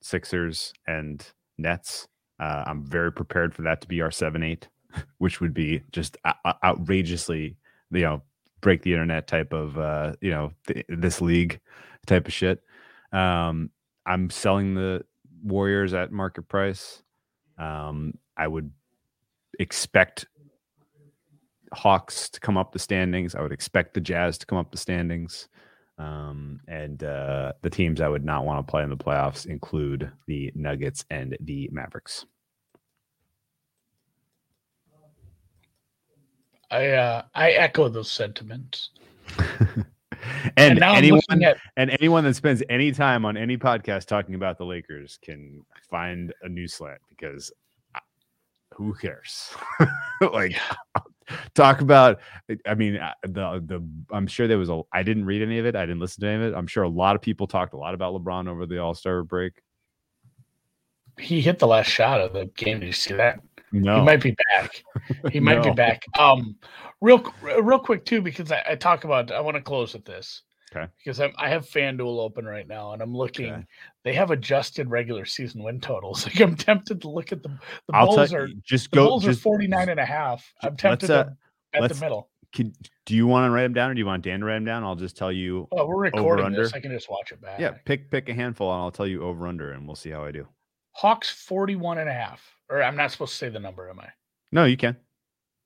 Sixers 0.02 0.74
and 0.88 1.26
Nets. 1.58 2.08
Uh, 2.40 2.64
I'm 2.68 2.84
very 2.86 3.12
prepared 3.12 3.54
for 3.56 3.62
that 3.62 3.82
to 3.82 3.88
be 3.88 4.02
our 4.02 4.12
seven 4.12 4.44
eight, 4.44 4.68
which 5.20 5.40
would 5.40 5.54
be 5.54 5.82
just 5.92 6.18
outrageously, 6.64 7.56
you 7.92 8.02
know, 8.02 8.22
break 8.60 8.82
the 8.82 8.92
internet 8.92 9.28
type 9.28 9.54
of, 9.54 9.78
uh, 9.78 10.14
you 10.22 10.32
know, 10.32 10.52
th- 10.68 10.86
this 10.90 11.22
league 11.22 11.60
type 12.06 12.28
of 12.28 12.34
shit. 12.34 12.62
Um, 13.14 13.70
I'm 14.06 14.30
selling 14.30 14.74
the 14.74 15.06
Warriors 15.44 15.94
at 15.94 16.12
market 16.12 16.48
price. 16.50 17.02
Um, 17.58 18.16
I 18.36 18.48
would 18.48 18.72
expect 19.60 20.26
Hawks 21.74 22.30
to 22.30 22.40
come 22.40 22.58
up 22.58 22.72
the 22.72 22.80
standings. 22.80 23.36
I 23.36 23.42
would 23.42 23.52
expect 23.52 23.94
the 23.94 24.02
Jazz 24.02 24.38
to 24.40 24.46
come 24.46 24.58
up 24.58 24.72
the 24.72 24.78
standings. 24.78 25.48
Um, 25.98 26.62
and 26.68 27.04
uh, 27.04 27.54
the 27.62 27.70
teams 27.70 28.02
I 28.02 28.08
would 28.08 28.26
not 28.26 28.46
want 28.46 28.66
to 28.66 28.70
play 28.70 28.84
in 28.84 28.90
the 28.90 28.98
playoffs 28.98 29.46
include 29.46 30.12
the 30.28 30.52
Nuggets 30.56 31.06
and 31.10 31.38
the 31.42 31.70
Mavericks. 31.72 32.26
I 36.72 36.88
uh 36.92 37.24
I 37.36 37.52
echo 37.52 37.90
those 37.90 38.10
sentiments. 38.10 38.92
and, 40.58 40.84
I'm 40.84 40.96
anyone 40.96 41.44
at 41.44 41.58
and 41.76 41.92
anyone 42.00 42.24
that 42.24 42.36
spends 42.36 42.64
any 42.70 42.92
time 42.92 43.26
on 43.26 43.36
any 43.36 43.58
podcast 43.58 44.06
talking 44.06 44.36
about 44.36 44.58
the 44.58 44.66
Lakers 44.66 45.20
can 45.22 45.66
find 45.90 46.34
a 46.42 46.50
new 46.50 46.68
slant 46.68 47.02
because 47.10 47.52
who 48.74 48.94
cares? 48.94 49.54
like 50.34 50.56
talk 51.56 51.82
about 51.82 52.20
I 52.66 52.76
mean 52.76 52.98
uh, 52.98 53.14
the 53.24 53.64
the 53.66 53.88
I'm 54.12 54.28
sure 54.28 54.48
there 54.48 54.58
was 54.58 54.70
a 54.70 54.82
I 54.94 55.04
didn't 55.04 55.26
read 55.26 55.42
any 55.42 55.60
of 55.60 55.66
it. 55.66 55.76
I 55.76 55.82
didn't 55.86 56.00
listen 56.00 56.22
to 56.22 56.28
any 56.28 56.44
of 56.44 56.54
it. 56.54 56.58
I'm 56.58 56.68
sure 56.68 56.84
a 56.84 56.90
lot 56.90 57.16
of 57.16 57.22
people 57.22 57.48
talked 57.48 57.74
a 57.74 57.78
lot 57.78 57.94
about 57.94 58.14
LeBron 58.14 58.48
over 58.48 58.66
the 58.66 58.80
All-Star 58.80 59.24
break. 59.24 59.54
he 61.20 61.42
hit 61.42 61.60
the 61.60 61.68
last 61.68 61.88
shot 61.88 62.22
of 62.22 62.34
the 62.34 62.46
game. 62.56 62.80
Did 62.80 62.88
you 62.88 62.94
see 62.94 63.14
that? 63.14 63.40
No. 63.72 64.00
He 64.00 64.02
might 64.02 64.22
be 64.22 64.36
back. 64.50 64.84
He 65.32 65.40
might 65.40 65.64
be 65.64 65.72
back. 65.76 66.04
Um, 66.20 66.56
real 67.00 67.24
real 67.42 67.80
quick 67.80 68.06
too, 68.06 68.22
because 68.22 68.52
I, 68.52 68.64
I 68.72 68.76
talk 68.76 69.06
about. 69.06 69.32
I 69.32 69.40
want 69.40 69.56
to 69.56 69.64
close 69.64 69.94
with 69.94 70.06
this. 70.06 70.44
Okay. 70.74 70.88
Because 70.98 71.20
I'm, 71.20 71.34
I 71.38 71.50
have 71.50 71.66
FanDuel 71.66 72.20
open 72.20 72.46
right 72.46 72.68
now, 72.68 72.94
and 72.94 73.02
I'm 73.02 73.14
looking. 73.16 73.52
Okay. 73.54 73.66
They 74.04 74.14
have 74.14 74.32
adjusted 74.32 74.90
regular 74.90 75.26
season 75.26 75.64
win 75.64 75.82
totals. 75.82 76.26
Like 76.32 76.40
I'm 76.40 76.56
tempted 76.56 77.02
to 77.02 77.10
look 77.10 77.32
at 77.32 77.44
the 77.44 77.50
the 77.50 77.94
I'll 77.96 78.08
Bulls 78.08 78.34
are 78.34 78.48
you, 78.48 78.62
just 78.64 78.90
the 78.92 78.96
go 78.96 79.08
Bulls 79.08 79.24
just 79.24 79.40
are 79.40 79.44
49 79.44 79.90
and 79.90 80.00
a 80.00 80.06
half. 80.06 80.54
I'm 80.62 80.78
tempted 80.78 81.10
uh, 81.12 81.24
to 81.26 81.38
bet 81.74 81.90
the 81.94 82.00
middle. 82.00 82.30
can, 82.54 82.74
do 83.06 83.16
you 83.16 83.28
want 83.28 83.46
to 83.48 83.52
write 83.52 83.64
them 83.64 83.74
down 83.74 83.92
or 83.92 83.94
do 83.94 84.00
you 84.00 84.06
want 84.06 84.24
Dan 84.24 84.40
to 84.40 84.46
write 84.46 84.56
them 84.56 84.66
down? 84.66 84.84
I'll 84.84 84.96
just 84.96 85.18
tell 85.18 85.32
you 85.32 85.68
Oh, 85.74 85.86
we're 85.86 85.98
recording 85.98 86.46
under? 86.46 86.64
this. 86.64 86.74
I 86.74 86.80
can 86.80 86.92
just 86.92 87.10
watch 87.10 87.32
it 87.32 87.42
back. 87.42 87.60
yeah, 87.60 87.72
pick 87.86 88.10
pick 88.10 88.30
a 88.30 88.34
handful 88.34 88.72
and 88.72 88.82
I'll 88.82 88.92
tell 88.92 89.08
you 89.08 89.24
over 89.24 89.48
under 89.48 89.72
and 89.74 89.86
we'll 89.86 89.96
see 89.96 90.10
how 90.12 90.24
I 90.24 90.32
do. 90.32 90.48
Hawks 90.94 91.30
41 91.30 91.98
and 91.98 92.10
a 92.10 92.14
half. 92.14 92.42
Or 92.70 92.82
I'm 92.82 92.96
not 92.96 93.12
supposed 93.12 93.34
to 93.34 93.38
say 93.38 93.50
the 93.50 93.60
number, 93.60 93.90
am 93.90 94.00
I? 94.00 94.08
No, 94.54 94.64
you 94.66 94.78
can. 94.78 94.96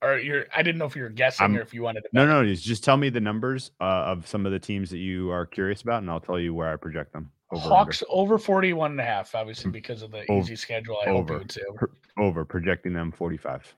Or 0.05 0.17
you're 0.19 0.45
I 0.55 0.61
didn't 0.61 0.77
know 0.77 0.85
if 0.85 0.95
you 0.95 1.03
were 1.03 1.09
guessing 1.09 1.43
I'm- 1.43 1.57
or 1.57 1.61
if 1.61 1.73
you 1.73 1.81
wanted 1.81 2.01
to 2.01 2.09
No, 2.13 2.25
no, 2.25 2.53
just 2.53 2.83
tell 2.83 2.97
me 2.97 3.09
the 3.09 3.19
numbers 3.19 3.71
uh, 3.81 3.83
of 3.83 4.27
some 4.27 4.45
of 4.45 4.51
the 4.51 4.59
teams 4.59 4.89
that 4.91 4.99
you 4.99 5.31
are 5.31 5.45
curious 5.45 5.81
about, 5.81 6.01
and 6.01 6.09
I'll 6.11 6.19
tell 6.19 6.39
you 6.39 6.53
where 6.53 6.71
I 6.71 6.75
project 6.75 7.13
them. 7.13 7.31
Over, 7.51 7.63
under. 7.63 7.75
Hawks 7.75 8.03
over 8.09 8.37
41 8.37 8.91
and 8.91 8.99
a 8.99 9.03
half, 9.03 9.33
obviously, 9.35 9.71
because 9.71 10.01
of 10.01 10.11
the 10.11 10.25
Over- 10.29 10.39
easy 10.41 10.55
schedule. 10.55 10.97
I 11.05 11.09
hope 11.09 11.29
you 11.29 11.35
over. 11.35 11.37
would 11.39 11.55
over. 11.69 11.91
over, 12.17 12.45
projecting 12.45 12.93
them 12.93 13.11
forty-five. 13.11 13.73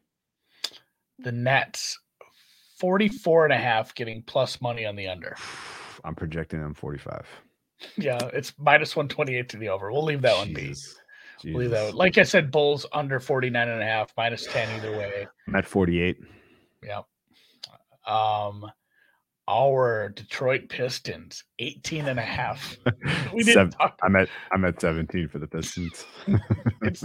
The 1.19 1.31
Nets 1.31 1.97
44 2.79 3.45
and 3.45 3.53
a 3.53 3.57
half 3.57 3.95
getting 3.95 4.21
plus 4.23 4.61
money 4.61 4.85
on 4.85 4.95
the 4.95 5.07
under. 5.07 5.35
I'm 6.03 6.15
projecting 6.15 6.61
them 6.61 6.73
forty-five. 6.73 7.25
Yeah, 7.95 8.17
it's 8.33 8.53
minus 8.57 8.95
128 8.95 9.49
to 9.49 9.57
the 9.57 9.69
over. 9.69 9.91
We'll 9.91 10.03
leave 10.03 10.21
that 10.23 10.35
one 10.37 10.51
be. 10.53 10.73
Jeez. 11.43 11.53
We'll 11.53 11.69
that 11.69 11.93
Like 11.95 12.17
I 12.17 12.23
said, 12.23 12.51
Bulls 12.51 12.85
under 12.93 13.19
49 13.19 13.69
and 13.69 13.81
a 13.81 13.85
half, 13.85 14.11
minus 14.17 14.45
10 14.47 14.79
either 14.79 14.91
way. 14.97 15.27
I'm 15.47 15.55
at 15.55 15.65
forty-eight. 15.65 16.17
Yeah. 16.83 17.01
Um, 18.05 18.65
our 19.49 20.09
Detroit 20.09 20.67
Pistons 20.69 21.43
18 21.59 22.07
and 22.07 22.19
a 22.19 22.23
half. 22.23 22.77
We 23.33 23.43
didn't 23.43 23.53
Seven- 23.53 23.71
talk 23.71 23.99
I'm 24.03 24.15
at 24.15 24.29
I'm 24.51 24.65
at 24.65 24.79
seventeen 24.81 25.27
for 25.27 25.39
the 25.39 25.47
Pistons. 25.47 26.05
it's 26.81 27.03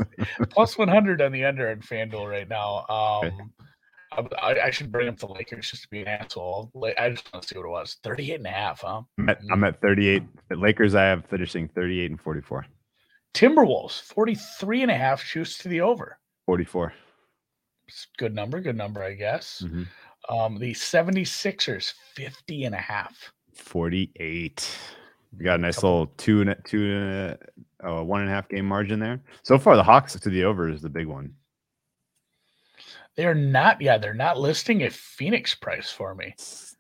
plus 0.51 0.79
100 0.79 1.21
on 1.21 1.33
the 1.33 1.45
under 1.45 1.71
in 1.71 1.81
FanDuel 1.81 2.31
right 2.31 2.49
now. 2.49 2.87
Um, 2.89 3.53
I, 4.41 4.61
I 4.67 4.71
should 4.71 4.93
bring 4.93 5.09
up 5.09 5.19
the 5.19 5.27
Lakers 5.27 5.71
just 5.71 5.83
to 5.85 5.89
be 5.91 6.03
an 6.03 6.09
asshole. 6.09 6.71
I 6.99 7.11
just 7.11 7.33
want 7.33 7.43
to 7.43 7.49
see 7.49 7.59
what 7.59 7.67
it 7.67 7.71
was. 7.71 7.97
38 8.05 8.35
and 8.37 8.47
a 8.47 8.51
half, 8.51 8.81
huh? 8.83 9.03
I'm 9.19 9.29
at, 9.29 9.41
I'm 9.51 9.65
at 9.65 9.81
38. 9.81 10.23
The 10.51 10.57
Lakers, 10.57 10.95
I 10.95 11.05
have 11.05 11.25
finishing 11.27 11.69
38 11.69 12.11
and 12.11 12.21
44. 12.21 12.67
Timberwolves 13.35 14.01
43 14.03 14.83
and 14.83 14.91
a 14.91 14.97
half 14.97 15.23
shoots 15.23 15.59
to 15.59 15.69
the 15.69 15.81
over. 15.81 16.19
44. 16.47 16.93
Good 18.19 18.35
number, 18.35 18.61
good 18.61 18.77
number, 18.77 19.03
I 19.03 19.15
guess. 19.15 19.63
Mhm. 19.65 19.87
Um, 20.29 20.59
the 20.59 20.73
76ers 20.73 21.93
50 22.15 22.65
and 22.65 22.75
a 22.75 22.79
half. 22.79 23.33
48. 23.55 24.79
We 25.37 25.45
got 25.45 25.59
a 25.59 25.63
nice 25.63 25.83
little 25.83 26.07
two 26.19 26.41
and 26.43 26.51
a, 26.51 26.55
two 26.57 26.85
and 26.95 27.39
a, 27.83 27.89
uh, 27.89 28.03
one 28.03 28.21
and 28.21 28.31
a 28.31 28.33
half 28.33 28.49
game 28.49 28.67
margin 28.67 29.01
there. 29.01 29.21
So 29.43 29.59
far, 29.59 29.77
the 29.77 29.83
Hawks 29.83 30.19
to 30.19 30.29
the 30.31 30.45
over 30.45 30.69
is 30.69 30.83
the 30.83 30.89
big 30.91 31.07
one. 31.07 31.35
They're 33.17 33.35
not. 33.35 33.81
Yeah, 33.81 33.99
they're 33.99 34.15
not 34.15 34.39
listing 34.39 34.83
a 34.85 34.91
Phoenix 34.91 35.55
price 35.55 35.91
for 35.91 36.15
me. 36.15 36.35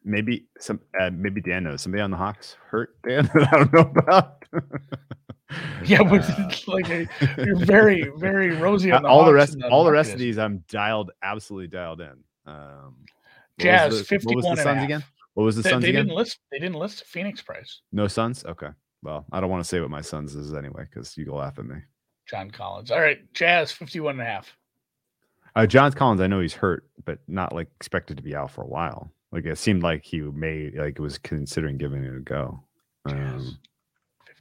Maybe 0.05 0.47
some, 0.59 0.81
uh, 1.01 1.11
maybe 1.13 1.41
Dan 1.41 1.65
knows 1.65 1.83
somebody 1.83 2.03
on 2.03 2.11
the 2.11 2.17
Hawks 2.17 2.57
hurt 2.71 2.97
Dan 3.07 3.31
that 3.35 3.49
I 3.53 3.59
don't 3.59 3.73
know 3.73 3.93
about. 4.03 4.45
Yeah, 5.85 6.03
but 6.03 6.23
Uh, 6.23 6.49
it's 6.49 6.67
like 6.67 6.89
a, 6.89 7.07
you're 7.45 7.57
very, 7.57 8.11
very 8.17 8.57
rosy 8.57 8.91
on 8.91 9.03
the 9.03 9.09
all 9.09 9.27
the 9.27 9.35
rest, 9.35 9.59
all 9.71 9.85
the 9.85 9.91
rest 9.93 10.15
of 10.15 10.19
these, 10.19 10.39
I'm 10.39 10.65
dialed, 10.69 11.11
absolutely 11.23 11.69
dialed 11.69 12.01
in. 12.01 12.15
Um, 12.47 12.97
Jazz, 13.59 13.91
the- 14.09 14.17
What 14.25 14.37
was 14.37 14.45
51 14.47 14.57
the 14.57 14.63
Suns 14.63 14.83
again? 14.85 15.05
What 15.35 15.45
was 15.45 15.57
the 15.57 15.63
They, 15.63 15.69
Suns 15.71 15.83
they 15.83 15.91
again? 15.91 16.07
didn't 16.07 16.17
list. 16.17 16.39
They 16.51 16.59
didn't 16.59 16.77
list 16.77 17.05
Phoenix 17.05 17.43
price. 17.43 17.83
No 17.93 18.09
Suns. 18.09 18.47
Okay. 18.47 18.69
Well, 19.03 19.27
I 19.31 19.41
don't 19.41 19.51
want 19.51 19.63
to 19.63 19.69
say 19.69 19.81
what 19.81 19.91
my 19.91 20.01
Suns 20.01 20.35
is 20.35 20.55
anyway 20.55 20.85
because 20.89 21.19
you 21.19 21.27
go 21.27 21.35
laugh 21.35 21.59
at 21.59 21.67
me. 21.67 21.77
John 22.31 22.51
Collins. 22.51 22.91
All 22.91 23.01
right, 23.01 23.19
Jazz 23.35 23.73
51 23.73 24.13
and 24.13 24.23
a 24.23 24.25
half. 24.25 24.57
Uh, 25.55 25.67
John 25.67 25.93
Collins, 25.93 26.23
I 26.23 26.29
know 26.29 26.41
he's 26.41 26.55
hurt, 26.55 26.89
but 27.05 27.19
not 27.29 27.53
like 27.55 27.69
expected 27.77 28.17
to 28.17 28.23
be 28.23 28.35
out 28.35 28.51
for 28.53 28.63
a 28.63 28.67
while. 28.67 29.13
Like 29.33 29.47
it 29.47 29.57
seemed 29.59 29.83
like 29.83 30.05
he 30.05 30.21
may 30.21 30.71
like 30.77 30.99
it 30.99 31.01
was 31.01 31.19
considering 31.19 31.79
giving 31.79 32.05
it 32.05 32.15
a 32.15 32.21
go. 32.21 32.63
Um, 33.07 33.59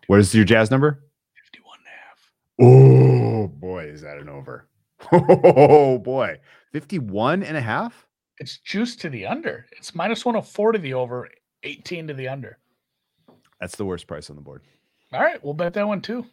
what 0.08 0.20
is 0.20 0.36
your 0.36 0.46
Jazz 0.46 0.70
number? 0.70 1.04
51 1.46 1.78
and 1.80 1.88
a 1.88 1.98
half. 1.98 2.32
Oh 2.62 3.48
boy, 3.48 3.86
is 3.86 4.02
that 4.02 4.18
an 4.18 4.30
over? 4.30 4.68
Oh 5.12 5.98
boy, 5.98 6.40
51 6.74 7.42
and 7.44 7.58
a 7.58 7.62
half? 7.62 8.06
It's 8.40 8.58
juice 8.60 8.96
to 8.98 9.10
the 9.10 9.26
under. 9.26 9.66
It's 9.78 9.96
minus 9.96 10.26
104 10.26 10.74
to 10.74 10.80
the 10.80 10.94
over, 10.94 11.30
18 11.64 12.08
to 12.08 12.14
the 12.14 12.28
under. 12.28 12.58
That's 13.60 13.76
the 13.76 13.86
worst 13.86 14.08
price 14.08 14.30
on 14.30 14.36
the 14.36 14.42
board. 14.42 14.62
All 15.14 15.22
right, 15.22 15.44
we'll 15.44 15.54
bet 15.54 15.74
that 15.74 15.88
one 15.88 16.02
too. 16.02 16.26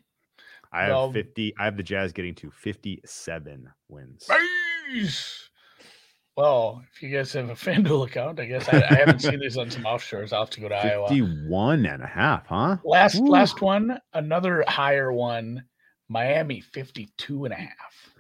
I 0.73 0.83
have 0.83 0.91
Well- 0.91 1.13
50. 1.13 1.55
I 1.59 1.65
have 1.65 1.77
the 1.77 1.83
Jazz 1.83 2.13
getting 2.13 2.35
to 2.37 2.51
57 2.51 3.69
wins. 3.89 4.29
Nice. 4.29 5.48
Well, 6.39 6.85
if 6.95 7.03
you 7.03 7.09
guys 7.09 7.33
have 7.33 7.51
a 7.51 7.55
FanDuel 7.55 8.07
account, 8.07 8.39
I 8.39 8.45
guess 8.45 8.69
I, 8.69 8.77
I 8.89 8.95
haven't 8.95 9.23
seen 9.23 9.41
these 9.41 9.57
on 9.57 9.73
some 9.73 9.83
offshores. 9.83 10.33
I'll 10.33 10.43
have 10.43 10.51
to 10.51 10.61
go 10.61 10.69
to 10.69 10.77
Iowa. 10.77 11.09
51 11.09 11.85
and 11.85 12.01
a 12.01 12.07
half, 12.07 12.47
huh? 12.47 12.77
Last 12.85 13.17
Ooh. 13.17 13.27
last 13.27 13.61
one, 13.61 13.99
another 14.15 14.65
higher 14.69 15.13
one, 15.13 15.65
Miami 16.09 16.61
52 16.61 17.47
and 17.47 17.53
a 17.53 17.57
half. 17.57 18.13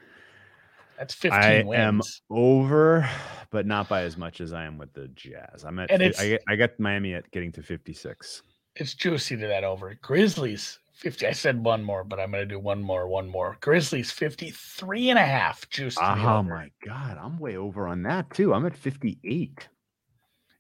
That's 0.99 1.15
15 1.15 1.41
I 1.41 1.63
wins. 1.63 1.81
am 1.81 2.01
over, 2.37 3.09
but 3.53 3.67
not 3.67 3.89
by 3.89 4.03
as 4.03 4.17
much 4.17 4.41
as 4.41 4.53
I 4.53 4.65
am 4.65 4.79
with 4.79 4.93
the 4.95 5.07
Jazz. 5.15 5.65
I'm 5.65 5.79
at. 5.79 5.89
And 5.93 6.13
I, 6.19 6.41
I 6.49 6.57
got 6.57 6.71
Miami 6.81 7.15
at 7.15 7.31
getting 7.31 7.53
to 7.53 7.63
56. 7.63 8.43
It's 8.75 8.95
juicy 8.95 9.37
to 9.37 9.47
that 9.47 9.63
over. 9.63 9.97
Grizzlies 10.03 10.81
50. 10.99 11.27
I 11.27 11.33
said 11.33 11.65
one 11.65 11.83
more, 11.85 12.03
but 12.05 12.19
I'm 12.19 12.33
going 12.33 12.43
to 12.43 12.55
do 12.55 12.59
one 12.59 12.83
more, 12.83 13.07
one 13.09 13.29
more. 13.29 13.57
Grizzlies 13.61 14.11
53 14.11 15.11
and 15.11 15.19
a 15.19 15.25
half 15.25 15.69
juice 15.71 15.97
Oh 16.01 16.43
my 16.43 16.71
god, 16.85 17.17
I'm 17.23 17.39
way 17.39 17.57
over 17.57 17.87
on 17.87 18.03
that 18.03 18.31
too. 18.35 18.53
I'm 18.53 18.67
at 18.67 18.77
58. 18.77 19.69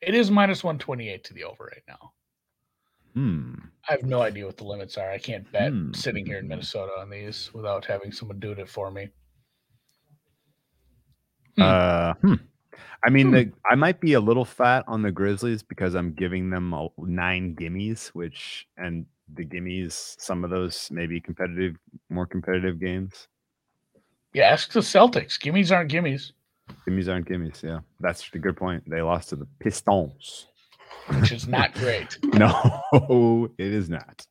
It 0.00 0.14
is 0.14 0.30
minus 0.30 0.62
128 0.62 1.24
to 1.24 1.34
the 1.34 1.42
over 1.44 1.64
right 1.64 1.82
now. 1.88 2.12
Hmm. 3.14 3.54
I 3.88 3.92
have 3.92 4.04
no 4.04 4.22
idea 4.22 4.46
what 4.46 4.56
the 4.56 4.64
limits 4.64 4.96
are. 4.96 5.10
I 5.10 5.18
can't 5.18 5.50
bet 5.50 5.72
Hmm. 5.72 5.92
sitting 5.92 6.24
here 6.24 6.38
in 6.38 6.46
Minnesota 6.46 6.92
on 6.98 7.10
these 7.10 7.52
without 7.52 7.84
having 7.84 8.12
someone 8.12 8.38
do 8.38 8.52
it 8.52 8.68
for 8.68 8.90
me. 8.92 9.08
Hmm. 11.56 11.62
Uh, 11.62 12.14
hmm. 12.14 12.34
I 13.04 13.10
mean, 13.10 13.28
Hmm. 13.28 13.32
the 13.34 13.52
I 13.68 13.74
might 13.74 14.00
be 14.00 14.12
a 14.12 14.20
little 14.20 14.44
fat 14.44 14.84
on 14.86 15.02
the 15.02 15.10
Grizzlies 15.10 15.64
because 15.64 15.94
I'm 15.94 16.12
giving 16.12 16.50
them 16.50 16.72
a, 16.72 16.88
nine 16.98 17.56
gimmies, 17.56 18.08
which 18.08 18.68
and 18.76 19.06
the 19.34 19.44
gimmies, 19.44 20.16
some 20.20 20.44
of 20.44 20.50
those 20.50 20.88
maybe 20.90 21.20
competitive, 21.20 21.76
more 22.10 22.26
competitive 22.26 22.80
games. 22.80 23.28
Yeah, 24.32 24.44
ask 24.44 24.72
the 24.72 24.80
Celtics. 24.80 25.38
Gimmies 25.38 25.74
aren't 25.74 25.90
gimmies, 25.90 26.32
Gimmies 26.86 27.08
aren't 27.08 27.28
gimmies. 27.28 27.62
Yeah, 27.62 27.80
that's 28.00 28.30
a 28.32 28.38
good 28.38 28.56
point. 28.56 28.88
They 28.88 29.02
lost 29.02 29.30
to 29.30 29.36
the 29.36 29.46
Pistons. 29.60 30.46
which 31.20 31.32
is 31.32 31.48
not 31.48 31.74
great. 31.74 32.18
No, 32.34 33.50
it 33.58 33.72
is 33.72 33.88
not. 33.88 34.26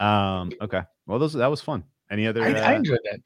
Um, 0.00 0.52
okay. 0.60 0.82
Well, 1.06 1.18
those 1.18 1.32
that 1.34 1.46
was 1.46 1.60
fun. 1.60 1.84
Any 2.10 2.26
other? 2.26 2.42
I, 2.42 2.52
I 2.52 2.74
uh, 2.74 2.76
enjoyed 2.76 3.00
that. 3.10 3.20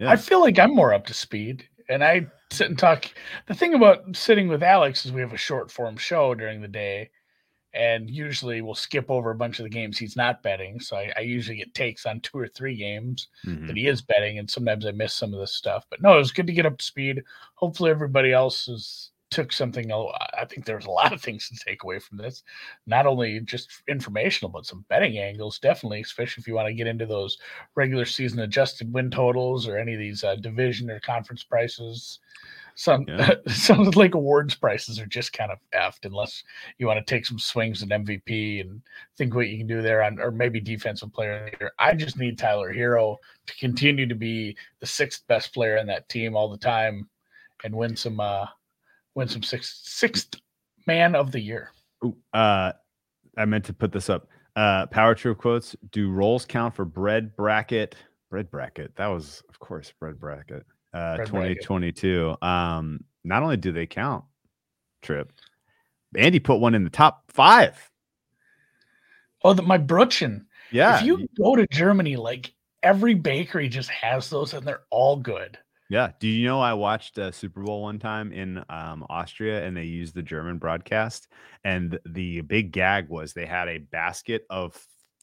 yeah. 0.00 0.10
I 0.10 0.16
feel 0.16 0.40
like 0.40 0.58
I'm 0.58 0.74
more 0.74 0.94
up 0.94 1.06
to 1.06 1.14
speed, 1.14 1.68
and 1.88 2.02
I 2.02 2.26
sit 2.50 2.68
and 2.68 2.78
talk. 2.78 3.06
The 3.46 3.54
thing 3.54 3.74
about 3.74 4.16
sitting 4.16 4.48
with 4.48 4.62
Alex 4.62 5.04
is 5.04 5.12
we 5.12 5.20
have 5.20 5.32
a 5.32 5.38
short 5.38 5.70
form 5.70 5.96
show 5.96 6.34
during 6.34 6.60
the 6.60 6.68
day, 6.68 7.10
and 7.78 8.10
usually 8.10 8.60
we'll 8.60 8.74
skip 8.74 9.10
over 9.10 9.30
a 9.30 9.36
bunch 9.36 9.58
of 9.58 9.62
the 9.62 9.70
games 9.70 9.96
he's 9.96 10.16
not 10.16 10.42
betting. 10.42 10.80
So 10.80 10.96
I, 10.96 11.12
I 11.16 11.20
usually 11.20 11.58
get 11.58 11.74
takes 11.74 12.04
on 12.06 12.20
two 12.20 12.38
or 12.38 12.48
three 12.48 12.76
games 12.76 13.28
mhm. 13.46 13.68
that 13.68 13.76
he 13.76 13.86
is 13.86 14.02
betting, 14.02 14.38
and 14.38 14.50
sometimes 14.50 14.84
I 14.84 14.90
miss 14.90 15.14
some 15.14 15.32
of 15.32 15.40
this 15.40 15.54
stuff. 15.54 15.84
But 15.88 16.02
no, 16.02 16.14
it 16.14 16.18
was 16.18 16.32
good 16.32 16.48
to 16.48 16.52
get 16.52 16.66
up 16.66 16.78
to 16.78 16.84
speed. 16.84 17.22
Hopefully, 17.54 17.90
everybody 17.90 18.32
else 18.32 18.66
has 18.66 19.10
took 19.30 19.52
something. 19.52 19.92
I 19.92 20.44
think 20.46 20.64
there's 20.64 20.86
a 20.86 20.90
lot 21.02 21.12
of 21.12 21.22
things 21.22 21.48
to 21.48 21.64
take 21.64 21.84
away 21.84 21.98
from 21.98 22.18
this, 22.18 22.42
not 22.86 23.06
only 23.06 23.40
just 23.40 23.70
informational, 23.88 24.50
but 24.50 24.66
some 24.66 24.84
betting 24.88 25.18
angles. 25.18 25.58
Definitely, 25.58 26.00
especially 26.00 26.40
if 26.40 26.48
you 26.48 26.54
want 26.54 26.68
to 26.68 26.74
get 26.74 26.86
into 26.86 27.06
those 27.06 27.38
regular 27.74 28.04
season 28.04 28.40
adjusted 28.40 28.92
win 28.92 29.10
totals 29.10 29.68
or 29.68 29.78
any 29.78 29.94
of 29.94 30.00
these 30.00 30.24
uh, 30.24 30.36
division 30.36 30.90
or 30.90 31.00
conference 31.00 31.44
prices. 31.44 32.18
Some 32.78 33.06
Yeah. 33.08 33.34
sounds 33.48 33.96
like 33.96 34.14
awards 34.14 34.54
prices 34.54 35.00
are 35.00 35.06
just 35.06 35.32
kind 35.32 35.50
of 35.50 35.58
effed 35.74 36.04
unless 36.04 36.44
you 36.78 36.86
want 36.86 37.04
to 37.04 37.12
take 37.12 37.26
some 37.26 37.40
swings 37.40 37.82
at 37.82 37.88
MVP 37.88 38.60
and 38.60 38.80
think 39.16 39.34
what 39.34 39.48
you 39.48 39.58
can 39.58 39.66
do 39.66 39.82
there 39.82 40.04
on, 40.04 40.20
or 40.20 40.30
maybe 40.30 40.60
defensive 40.60 41.12
player 41.12 41.44
of 41.44 41.50
the 41.50 41.58
year. 41.58 41.72
I 41.80 41.94
just 41.94 42.16
need 42.16 42.38
Tyler 42.38 42.72
Herro 42.72 43.16
to 43.48 43.56
continue 43.56 44.06
to 44.06 44.14
be 44.14 44.56
the 44.78 44.86
sixth 44.86 45.26
best 45.26 45.52
player 45.52 45.78
in 45.78 45.88
that 45.88 46.08
team 46.08 46.36
all 46.36 46.48
the 46.48 46.56
time 46.56 47.08
and 47.64 47.74
win 47.74 47.96
some 47.96 48.20
uh 48.20 48.46
win 49.16 49.26
some 49.26 49.42
sixth 49.42 49.80
sixth 49.82 50.36
man 50.86 51.16
of 51.16 51.32
the 51.32 51.40
year. 51.40 51.72
Ooh, 52.04 52.16
uh, 52.32 52.70
I 53.36 53.44
meant 53.44 53.64
to 53.64 53.72
put 53.72 53.90
this 53.90 54.08
up. 54.08 54.28
Uh, 54.54 54.86
power 54.86 55.16
true 55.16 55.34
quotes. 55.34 55.74
Do 55.90 56.12
rolls 56.12 56.44
count 56.44 56.76
for 56.76 56.84
bread 56.84 57.34
bracket? 57.34 57.96
Bread 58.30 58.52
bracket. 58.52 58.94
That 58.94 59.08
was, 59.08 59.42
of 59.48 59.58
course, 59.58 59.92
bread 59.98 60.20
bracket. 60.20 60.64
Uh, 60.92 61.18
2022. 61.18 62.36
Um, 62.40 63.04
not 63.24 63.42
only 63.42 63.56
do 63.56 63.72
they 63.72 63.86
count, 63.86 64.24
Trip. 65.02 65.32
Andy 66.16 66.40
put 66.40 66.60
one 66.60 66.74
in 66.74 66.84
the 66.84 66.90
top 66.90 67.24
five. 67.30 67.90
Oh, 69.44 69.52
the, 69.52 69.62
my 69.62 69.78
Brötchen. 69.78 70.46
Yeah, 70.70 70.98
if 70.98 71.04
you 71.04 71.26
go 71.38 71.56
to 71.56 71.66
Germany, 71.70 72.16
like 72.16 72.52
every 72.82 73.14
bakery 73.14 73.68
just 73.68 73.90
has 73.90 74.30
those 74.30 74.54
and 74.54 74.66
they're 74.66 74.82
all 74.90 75.16
good. 75.16 75.58
Yeah. 75.88 76.12
Do 76.20 76.28
you 76.28 76.46
know 76.46 76.60
I 76.60 76.74
watched 76.74 77.16
a 77.16 77.32
Super 77.32 77.62
Bowl 77.62 77.82
one 77.82 77.98
time 77.98 78.32
in 78.32 78.62
um, 78.68 79.06
Austria 79.08 79.64
and 79.64 79.76
they 79.76 79.84
used 79.84 80.14
the 80.14 80.22
German 80.22 80.58
broadcast? 80.58 81.28
And 81.64 81.98
the 82.04 82.42
big 82.42 82.72
gag 82.72 83.08
was 83.08 83.32
they 83.32 83.46
had 83.46 83.68
a 83.68 83.78
basket 83.78 84.44
of 84.50 84.78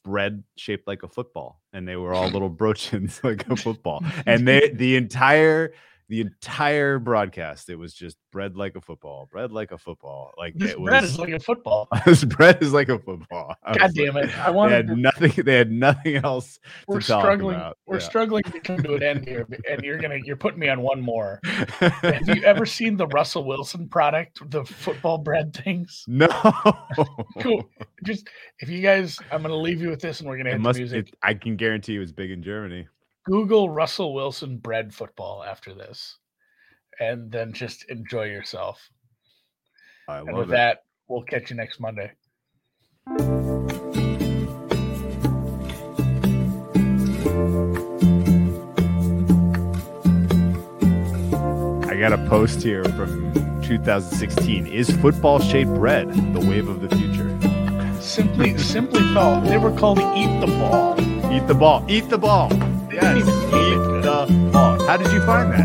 bread 0.06 0.44
shaped 0.56 0.86
like 0.86 1.02
a 1.02 1.08
football 1.08 1.60
and 1.72 1.86
they 1.86 1.96
were 1.96 2.14
all 2.14 2.28
little 2.36 2.48
brochins 2.48 3.20
like 3.24 3.46
a 3.50 3.56
football. 3.56 4.02
And 4.26 4.46
they, 4.46 4.70
the 4.70 4.96
entire, 4.96 5.72
the 6.08 6.20
entire 6.20 6.98
broadcast, 7.00 7.68
it 7.68 7.76
was 7.76 7.92
just 7.92 8.16
bread 8.30 8.56
like 8.56 8.76
a 8.76 8.80
football, 8.80 9.28
bread 9.32 9.50
like 9.50 9.72
a 9.72 9.78
football. 9.78 10.32
Like 10.38 10.54
This 10.54 10.72
it 10.72 10.78
bread 10.78 11.02
was, 11.02 11.12
is 11.12 11.18
like 11.18 11.30
a 11.32 11.40
football. 11.40 11.88
this 12.06 12.22
bread 12.24 12.62
is 12.62 12.72
like 12.72 12.88
a 12.88 12.98
football. 12.98 13.54
I 13.64 13.76
God 13.76 13.90
damn 13.94 14.14
like- 14.14 14.26
it. 14.26 14.38
I 14.38 14.46
They 14.50 14.56
wanted 14.56 14.74
had 14.74 14.86
to, 14.88 14.96
nothing, 14.96 15.44
they 15.44 15.56
had 15.56 15.72
nothing 15.72 16.16
else 16.16 16.60
we're 16.86 17.00
to 17.00 17.06
talk 17.06 17.22
struggling 17.22 17.56
about. 17.56 17.78
we're 17.86 17.98
Yeah. 17.98 18.04
struggling 18.04 18.42
to 18.44 18.60
come 18.60 18.82
to 18.84 18.94
an 18.94 19.02
end 19.02 19.26
here 19.26 19.46
and 19.68 19.82
you're 19.82 19.98
gonna 19.98 20.18
you're 20.22 20.36
putting 20.36 20.60
me 20.60 20.68
on 20.68 20.80
one 20.80 21.00
more. 21.00 21.40
Have 21.44 22.28
you 22.28 22.42
ever 22.44 22.66
seen 22.66 22.96
the 22.96 23.08
Russell 23.08 23.44
Wilson 23.44 23.88
product, 23.88 24.48
the 24.50 24.64
football 24.64 25.18
bread 25.18 25.54
things? 25.54 26.04
no. 26.06 26.28
Cool. 27.40 27.68
Just 28.04 28.28
if 28.60 28.68
you 28.68 28.80
guys, 28.80 29.18
I'm 29.32 29.42
gonna 29.42 29.56
leave 29.56 29.80
you 29.80 29.88
with 29.90 30.00
this, 30.00 30.20
and 30.20 30.28
we're 30.28 30.36
gonna 30.36 30.50
It 30.50 30.54
hit 30.54 30.60
must. 30.60 30.78
music. 30.78 31.08
It, 31.08 31.16
I 31.22 31.34
can 31.34 31.56
guarantee 31.56 31.96
it 31.96 31.98
was 31.98 32.12
big 32.12 32.30
in 32.30 32.42
Germany. 32.42 32.86
Google 33.26 33.68
Russell 33.70 34.14
Wilson 34.14 34.58
bread 34.58 34.94
football 34.94 35.42
after 35.42 35.74
this, 35.74 36.18
and 37.00 37.30
then 37.32 37.52
just 37.52 37.84
enjoy 37.90 38.24
yourself. 38.24 38.88
I 40.08 40.18
And 40.18 40.28
love 40.28 40.36
with 40.36 40.48
it. 40.50 40.52
that, 40.52 40.84
we'll 41.08 41.22
catch 41.22 41.50
you 41.50 41.56
next 41.56 41.80
Monday. 41.80 42.12
I 51.88 51.98
got 51.98 52.12
a 52.12 52.26
post 52.28 52.62
here 52.62 52.84
from 52.84 53.32
2016. 53.62 54.68
Is 54.68 54.90
football 54.98 55.40
shaped 55.40 55.74
bread 55.74 56.08
the 56.32 56.40
wave 56.40 56.68
of 56.68 56.80
the 56.80 56.94
future? 56.96 57.36
Simply, 58.00 58.56
simply 58.58 59.00
thought 59.14 59.44
they 59.44 59.58
were 59.58 59.76
called 59.76 59.98
"Eat 59.98 60.40
the 60.40 60.46
Ball." 60.46 60.94
Eat 61.32 61.46
the 61.48 61.54
ball. 61.54 61.84
Eat 61.88 62.08
the 62.08 62.18
ball. 62.18 62.50
Yes. 63.02 63.16
even 63.18 63.34
name 63.50 63.54
it 63.54 63.72
Eat 63.72 63.76
good. 63.76 64.02
the 64.04 64.50
ball. 64.52 64.86
How 64.86 64.96
did 64.96 65.12
you 65.12 65.20
find 65.20 65.52
that? 65.52 65.64